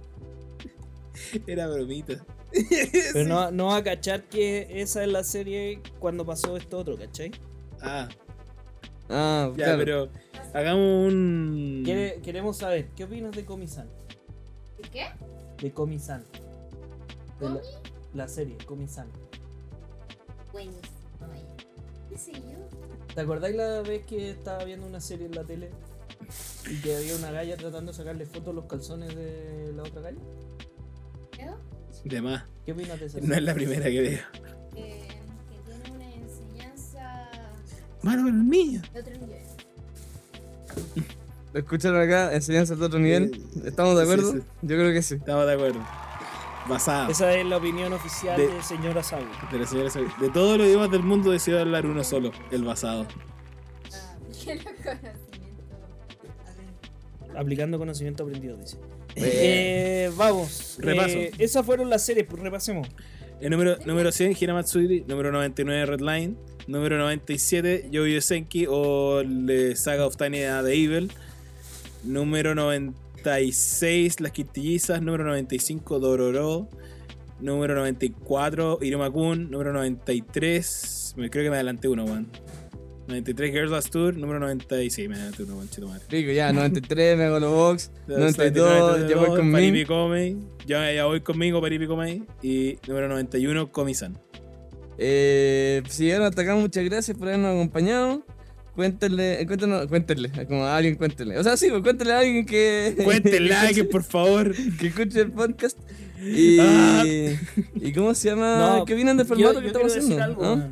Era 1.47 1.66
bromita. 1.69 2.24
Pero 3.12 3.24
no, 3.28 3.51
no 3.51 3.66
va 3.66 3.77
a 3.78 3.82
cachar 3.85 4.23
que 4.24 4.69
esa 4.81 5.02
es 5.02 5.11
la 5.11 5.24
serie 5.24 5.81
cuando 5.98 6.24
pasó 6.24 6.56
esto 6.56 6.78
otro, 6.78 6.97
¿cachai? 6.97 7.32
Ah, 7.81 8.09
Ah, 9.11 9.48
ya, 9.51 9.65
claro. 9.65 9.78
pero 9.78 10.09
hagamos 10.55 11.12
un. 11.12 11.82
Queremos 12.23 12.56
saber, 12.56 12.89
¿qué 12.97 13.05
opinas 13.05 13.32
de 13.36 13.44
Komi-san? 13.44 13.86
¿De 14.82 14.89
qué? 14.89 15.06
De 15.60 15.72
Komi-san. 15.72 16.22
De 17.40 17.48
la, 17.48 17.60
la 18.14 18.28
serie. 18.28 18.56
Buenísimo. 20.52 20.85
¿Qué 22.10 22.18
sé 22.18 22.32
yo? 22.32 22.59
¿Te 23.14 23.20
acordáis 23.20 23.56
la 23.56 23.81
vez 23.82 24.05
que 24.06 24.31
estaba 24.31 24.64
viendo 24.64 24.86
una 24.86 25.01
serie 25.01 25.26
en 25.26 25.35
la 25.35 25.44
tele? 25.44 25.70
Y 26.70 26.81
que 26.81 26.97
había 26.97 27.16
una 27.16 27.31
galla 27.32 27.56
tratando 27.56 27.93
de 27.93 27.98
sacarle 27.98 28.24
fotos 28.26 28.48
a 28.48 28.52
los 28.52 28.64
calzones 28.66 29.14
de 29.14 29.72
la 29.74 29.82
otra 29.82 30.01
galla. 30.02 30.20
Creo 31.32 31.56
De 32.05 32.22
más. 32.22 32.44
¿Qué 32.64 32.72
opinas 32.72 33.01
de 33.01 33.06
esa 33.06 33.20
No 33.20 33.35
es 33.35 33.43
la 33.43 33.55
primera 33.55 33.85
que 33.86 34.01
veo. 34.01 34.20
que, 34.74 35.09
que 35.09 35.72
tiene 35.72 35.90
una 35.97 36.14
enseñanza 36.14 37.31
Malo 38.02 38.22
para 38.22 38.35
los 38.36 38.44
niños. 38.44 38.93
de 38.93 39.01
otro 39.01 39.12
nivel. 39.16 39.43
¿Lo 41.55 41.60
escucharon 41.60 42.02
acá? 42.02 42.35
Enseñanza 42.35 42.74
de 42.74 42.85
otro 42.85 42.98
nivel. 42.98 43.40
¿Estamos 43.64 43.97
de 43.97 44.02
acuerdo? 44.02 44.32
sí. 44.32 44.39
Yo 44.62 44.76
creo 44.76 44.93
que 44.93 45.02
sí. 45.02 45.14
Estamos 45.14 45.47
de 45.47 45.52
acuerdo. 45.52 45.78
Basado. 46.68 47.10
Esa 47.10 47.32
es 47.35 47.47
la 47.47 47.59
opinión 47.59 47.93
oficial 47.93 48.36
De- 48.36 48.48
de, 48.48 48.62
señora 48.62 49.02
Saúl. 49.05 49.28
De, 49.52 49.59
la 49.60 49.66
señora 49.66 49.89
Sawi. 49.90 50.06
de 50.20 50.31
todos 50.31 50.59
los 50.59 50.66
idiomas 50.66 50.90
del 50.90 51.02
mundo 51.02 51.31
decidió 51.31 51.60
hablar 51.60 51.86
uno 51.86 52.02
solo, 52.02 52.32
el 52.51 52.64
basado. 52.64 53.06
Ah. 53.93 54.16
Aplicando 57.36 57.78
conocimiento 57.78 58.24
aprendido, 58.24 58.56
dice. 58.56 58.76
Eh, 59.16 60.10
vamos. 60.16 60.76
Repaso. 60.81 61.16
Eh, 61.16 61.31
esas 61.39 61.64
fueron 61.64 61.89
las 61.89 62.05
series, 62.05 62.26
pues 62.26 62.43
repasemos. 62.43 62.89
El 63.40 63.51
número, 63.51 63.76
número 63.86 64.10
100, 64.10 64.36
Hinamatsuri. 64.40 65.05
Número 65.06 65.31
99, 65.31 65.86
Redline. 65.86 66.36
Número 66.66 66.98
97, 66.98 67.89
Yoyo 67.93 68.20
Senki 68.20 68.66
o 68.68 69.22
The 69.47 69.76
Saga 69.76 70.05
of 70.06 70.16
Tiny 70.16 70.43
and 70.43 70.66
the 70.66 70.74
Evil. 70.74 71.12
Número 72.05 72.55
96, 72.55 74.20
Las 74.20 74.32
Quintillizas. 74.32 75.02
Número 75.02 75.24
95, 75.24 75.98
Dororo. 75.98 76.68
Número 77.40 77.74
94, 77.74 78.78
Irumakun. 78.82 79.51
Número 79.51 79.72
93, 79.72 81.14
me 81.16 81.31
creo 81.31 81.44
que 81.44 81.51
me 81.51 81.56
adelanté 81.56 81.89
uno, 81.89 82.05
weón. 82.05 82.28
93, 83.09 83.52
Girls 83.52 83.70
Last 83.70 83.90
Tour. 83.90 84.16
Número 84.16 84.40
96, 84.40 85.09
me 85.09 85.16
adelanté 85.16 85.43
uno, 85.43 85.55
weón, 85.56 85.68
chito 85.68 85.89
madre. 85.89 86.05
Rico, 86.09 86.32
ya, 86.32 86.52
93, 86.52 87.18
Megalobox, 87.18 87.90
92, 88.06 89.09
ya 89.09 89.16
voy 89.16 89.36
conmigo. 89.36 89.89
Come. 89.89 90.36
Ya, 90.66 90.93
ya 90.93 91.06
voy 91.06 91.20
conmigo, 91.20 91.60
Paripi 91.60 91.86
Come. 91.86 92.22
Y 92.43 92.78
número 92.86 93.09
91, 93.09 93.72
Komi-san. 93.72 94.18
Eh, 94.97 95.82
si 95.89 96.05
llegaron 96.05 96.28
hasta 96.28 96.43
acá, 96.43 96.55
muchas 96.55 96.85
gracias 96.85 97.16
por 97.16 97.28
habernos 97.28 97.55
acompañado. 97.55 98.24
Cuéntenle, 98.75 99.47
cuéntenos, 99.47 99.87
cuéntenle, 99.87 100.31
como 100.49 100.65
a 100.65 100.77
alguien 100.77 100.97
cuéntenle. 100.97 101.39
O 101.39 101.43
sea, 101.45 101.57
sí, 101.57 101.69
pues 101.71 101.83
cuéntenle 101.83 102.13
a 102.13 102.19
alguien 102.19 102.45
que. 102.47 102.95
Cuéntenle 103.05 103.55
a 103.55 103.61
alguien, 103.63 103.89
por 103.89 104.03
favor. 104.03 104.53
que 104.79 104.89
escuche 104.89 105.21
el 105.21 105.31
podcast. 105.33 105.79
Y, 106.21 106.59
Ah. 106.61 107.05
¿Y 107.77 107.93
cómo 107.93 108.15
se 108.15 108.31
llama? 108.31 108.83
¿Qué 108.87 108.95
opinan 108.95 109.17
del 109.17 109.27
yo- 109.27 109.35
formato 109.35 109.55
yo 109.55 109.61
que 109.61 109.67
estamos 109.69 109.97
haciendo? 109.97 110.23
algo, 110.25 110.45
¿Ah? 110.45 110.69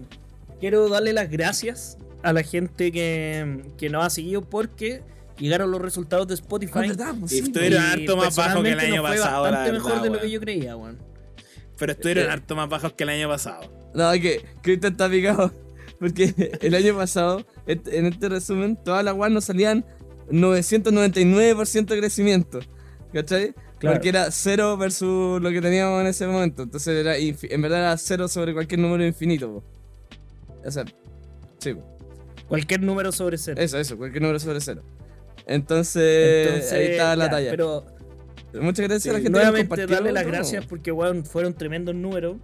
Quiero 0.61 0.89
darle 0.89 1.13
las 1.13 1.31
gracias 1.31 1.97
a 2.23 2.33
la 2.33 2.43
gente 2.43 2.91
que, 2.93 3.63
que 3.79 3.89
nos 3.91 4.05
ha 4.05 4.11
seguido 4.11 4.43
porque 4.43 5.03
llegaron 5.39 5.71
los 5.71 5.81
resultados 5.81 6.27
de 6.29 6.35
Spotify. 6.35 6.73
Ah, 6.75 6.81
¿verdad? 6.81 7.15
Pues 7.19 7.33
sí, 7.33 7.39
estuvieron 7.41 7.83
Y 7.83 7.87
harto 7.87 8.17
más 8.17 8.35
bajos 8.37 8.63
que 8.63 8.71
el 8.73 8.81
año 8.81 9.03
fue 9.03 9.17
pasado, 9.17 9.43
Bastante 9.43 9.73
mejor 9.73 9.91
verdad, 9.93 10.03
de 10.05 10.11
lo 10.11 10.21
que 10.21 10.31
yo 10.31 10.41
creía, 10.41 10.77
weón. 10.77 10.99
Pero 11.79 11.93
estuvieron 11.93 12.25
Eh. 12.27 12.31
harto 12.31 12.55
más 12.57 12.69
bajos 12.69 12.93
que 12.95 13.03
el 13.05 13.11
año 13.11 13.29
pasado. 13.29 13.91
No, 13.95 14.11
que 14.13 14.45
Cristian 14.63 14.93
está 14.93 15.11
picado. 15.11 15.53
Porque 16.03 16.35
el 16.61 16.75
año 16.75 16.97
pasado, 16.97 17.47
en 17.65 18.07
este 18.07 18.29
resumen, 18.29 18.77
todas 18.77 19.05
las 19.05 19.15
weas 19.15 19.33
nos 19.33 19.45
salían 19.45 19.85
999% 20.33 21.87
de 21.87 21.99
crecimiento. 21.99 22.59
¿Cachai? 23.13 23.55
Claro. 23.79 23.95
Porque 23.95 24.09
era 24.09 24.29
0 24.33 24.77
versus 24.79 25.41
lo 25.41 25.51
que 25.51 25.61
teníamos 25.61 26.01
en 26.01 26.09
ese 26.09 26.27
momento. 26.27 26.65
Entonces 26.65 27.07
era 27.07 27.17
en 27.17 27.63
verdad 27.63 27.79
era 27.79 27.97
0 27.97 28.27
sobre 28.27 28.53
cualquier 28.53 28.81
número 28.81 29.07
infinito. 29.07 29.49
po. 29.49 29.65
O 30.67 30.71
sea, 30.73 30.85
sí, 31.59 31.75
po. 31.75 31.85
Cualquier 32.49 32.83
número 32.83 33.13
sobre 33.13 33.39
cero. 33.39 33.63
eso, 33.63 33.79
eso, 33.79 33.97
cualquier 33.97 34.23
número 34.23 34.41
sobre 34.41 34.61
0. 34.61 34.83
Entonces, 35.47 36.49
Entonces, 36.49 36.73
ahí 36.73 36.87
está 36.87 37.15
la 37.15 37.27
ya, 37.27 37.31
talla. 37.31 37.51
Pero 37.51 37.87
Muchas 38.61 38.89
gracias 38.89 39.03
sí, 39.05 39.09
a 39.09 39.13
la 39.13 39.19
gente 39.21 39.31
nuevamente 39.31 39.87
darle 39.87 40.11
las 40.11 40.27
gracias 40.27 40.67
porque 40.67 40.91
weón, 40.91 41.25
fueron 41.25 41.55
tremendos 41.55 41.95
números. 41.95 42.39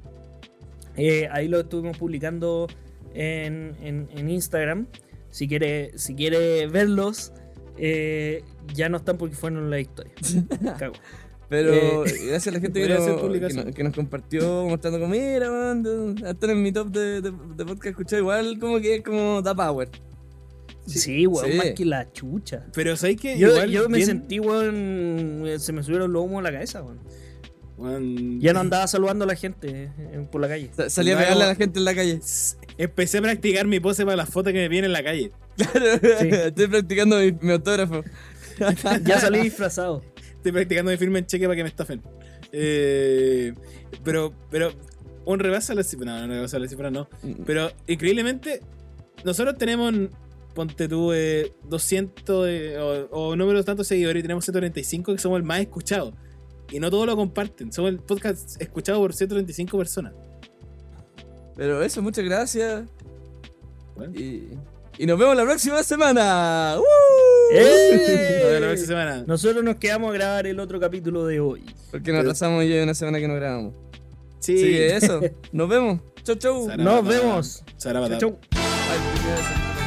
Eh, 0.97 1.29
ahí 1.33 1.49
lo 1.49 1.61
estuvimos 1.61 1.99
publicando 1.99 2.69
en, 3.15 3.75
en- 3.83 4.09
en 4.17 4.31
Instagram. 4.31 4.87
Si 5.31 5.47
quiere, 5.49 5.93
si 5.99 6.15
quiere 6.15 6.67
verlos, 6.69 7.33
eh, 7.77 8.43
ya 8.75 8.89
no 8.89 8.97
están 8.99 9.19
porque 9.19 9.37
fueron 9.37 9.65
en 9.65 9.71
la 9.71 9.81
historia. 9.81 10.13
Cago. 10.79 10.95
Pero 11.51 11.73
Eh, 12.05 12.13
gracias 12.27 12.49
a 12.49 12.51
la 12.51 12.61
gente 12.61 12.81
que 12.83 12.89
nos, 12.89 13.65
que, 13.65 13.73
que 13.73 13.93
compartió 13.93 14.67
mostrando 14.67 15.01
como, 15.01 15.13
mira, 15.13 15.51
man, 15.51 16.17
están 16.27 16.51
en 16.51 16.63
mi 16.63 16.73
top 16.73 16.89
de, 16.89 17.23
de, 17.23 17.31
de 17.31 17.65
podcast 17.65 17.87
escuchado 17.87 18.21
igual 18.21 18.59
como 18.59 18.79
que 18.81 18.97
es 18.97 19.03
como 19.03 19.41
da 19.41 19.55
power. 19.55 19.89
Sí, 20.87 21.27
weón, 21.27 21.51
sí. 21.51 21.57
más 21.57 21.67
que 21.71 21.85
la 21.85 22.11
chucha. 22.13 22.67
Pero 22.75 22.97
¿sabes 22.97 23.17
qué? 23.21 23.39
Yo, 23.39 23.49
Igual, 23.49 23.71
yo 23.71 23.89
me 23.89 23.97
bien- 23.97 24.07
sentí, 24.07 24.41
weón, 24.41 25.47
eh, 25.47 25.59
se 25.59 25.73
me 25.73 25.83
subieron 25.83 26.13
los 26.13 26.23
humos 26.25 26.41
a 26.41 26.43
la 26.43 26.53
cabeza, 26.53 26.83
weón. 26.83 26.99
Ya 28.41 28.53
no 28.53 28.61
andaba 28.61 28.87
saludando 28.87 29.25
a 29.25 29.29
la 29.29 29.37
gente 29.37 29.91
eh, 29.99 30.29
por 30.31 30.41
la 30.41 30.49
calle. 30.49 30.71
Sa- 30.77 30.91
Salí 30.91 31.13
a 31.13 31.19
pegarle 31.19 31.45
a 31.45 31.49
la 31.49 31.55
gente 31.55 31.79
en 31.79 31.85
la 31.85 31.95
calle. 31.95 32.21
Empecé 32.77 33.19
a 33.19 33.23
practicar 33.23 33.67
mi 33.67 33.81
pose 33.81 34.05
para 34.05 34.17
las 34.17 34.29
fotos 34.29 34.53
que 34.53 34.59
me 34.59 34.69
vienen 34.69 34.87
en 34.91 34.93
la 34.93 35.03
calle. 35.05 35.33
Claro, 35.57 35.87
estoy 36.47 36.67
practicando 36.69 37.19
mi, 37.19 37.33
mi 37.41 37.53
autógrafo. 37.53 38.03
Ya 39.05 39.21
salí 39.21 39.41
disfrazado. 39.41 40.03
Estoy 40.37 40.53
practicando 40.53 40.91
mi 40.91 40.97
firma 40.97 41.19
en 41.19 41.27
cheque 41.27 41.45
para 41.47 41.57
que 41.57 41.63
me 41.63 41.69
estafen. 41.69 42.03
Eh, 42.53 43.53
pero, 44.05 44.33
pero, 44.51 44.73
un 45.25 45.39
rebaso 45.39 45.73
a 45.73 45.77
la 45.77 45.83
cifra. 45.83 46.07
No, 46.21 46.27
no 46.27 46.35
rebaso 46.35 46.57
a 46.57 46.61
la 46.61 46.69
cifra, 46.69 46.91
no. 46.91 47.09
Pero 47.47 47.71
increíblemente, 47.87 48.61
nosotros 49.25 49.57
tenemos, 49.59 49.93
ponte 50.55 50.89
tú, 50.89 51.13
eh, 51.13 51.53
200 51.69 52.49
eh, 52.49 52.79
o, 52.79 53.09
o 53.31 53.37
números 53.37 53.65
tantos 53.65 53.87
seguidores 53.87 54.21
y 54.21 54.23
tenemos 54.23 54.45
135 54.45 55.13
que 55.13 55.19
somos 55.21 55.37
el 55.39 55.43
más 55.45 55.61
escuchado. 55.61 56.15
Y 56.71 56.81
no 56.81 56.91
todos 56.91 57.07
lo 57.07 57.17
comparten. 57.17 57.73
Somos 57.73 57.91
el 57.91 57.99
podcast 57.99 58.61
escuchado 58.61 58.99
por 59.01 59.15
135 59.15 59.79
personas. 59.79 60.13
Pero 61.57 61.83
eso, 61.83 62.03
muchas 62.03 62.25
gracias. 62.25 62.85
Bueno. 63.97 64.15
Y, 64.15 64.49
y 64.99 65.07
nos 65.07 65.19
vemos 65.19 65.37
la 65.37 65.45
próxima 65.45 65.83
semana. 65.83 66.77
¡Uh! 66.79 67.55
¡Eh! 67.55 67.91
Nos 67.91 68.47
vemos 68.47 68.61
la 68.61 68.67
próxima 68.67 68.87
semana. 68.87 69.25
Nosotros 69.27 69.65
nos 69.65 69.77
quedamos 69.77 70.11
a 70.11 70.13
grabar 70.13 70.47
el 70.47 70.61
otro 70.61 70.79
capítulo 70.79 71.27
de 71.27 71.41
hoy. 71.41 71.65
Porque 71.91 72.13
nos 72.13 72.21
atrasamos 72.21 72.65
y 72.65 72.69
ya 72.69 72.77
hay 72.77 72.83
una 72.83 72.95
semana 72.95 73.19
que 73.19 73.29
no 73.29 73.35
grabamos. 73.35 73.75
Sí. 74.41 74.55
Así 74.55 74.65
que 74.65 74.97
eso, 74.97 75.21
nos 75.53 75.69
vemos. 75.69 76.01
Chau, 76.23 76.37
chau. 76.37 76.69
Nos 76.77 77.07
vemos. 77.07 77.65
Sarabata. 77.77 78.19
Chau. 78.19 78.39
Ay. 78.53 79.78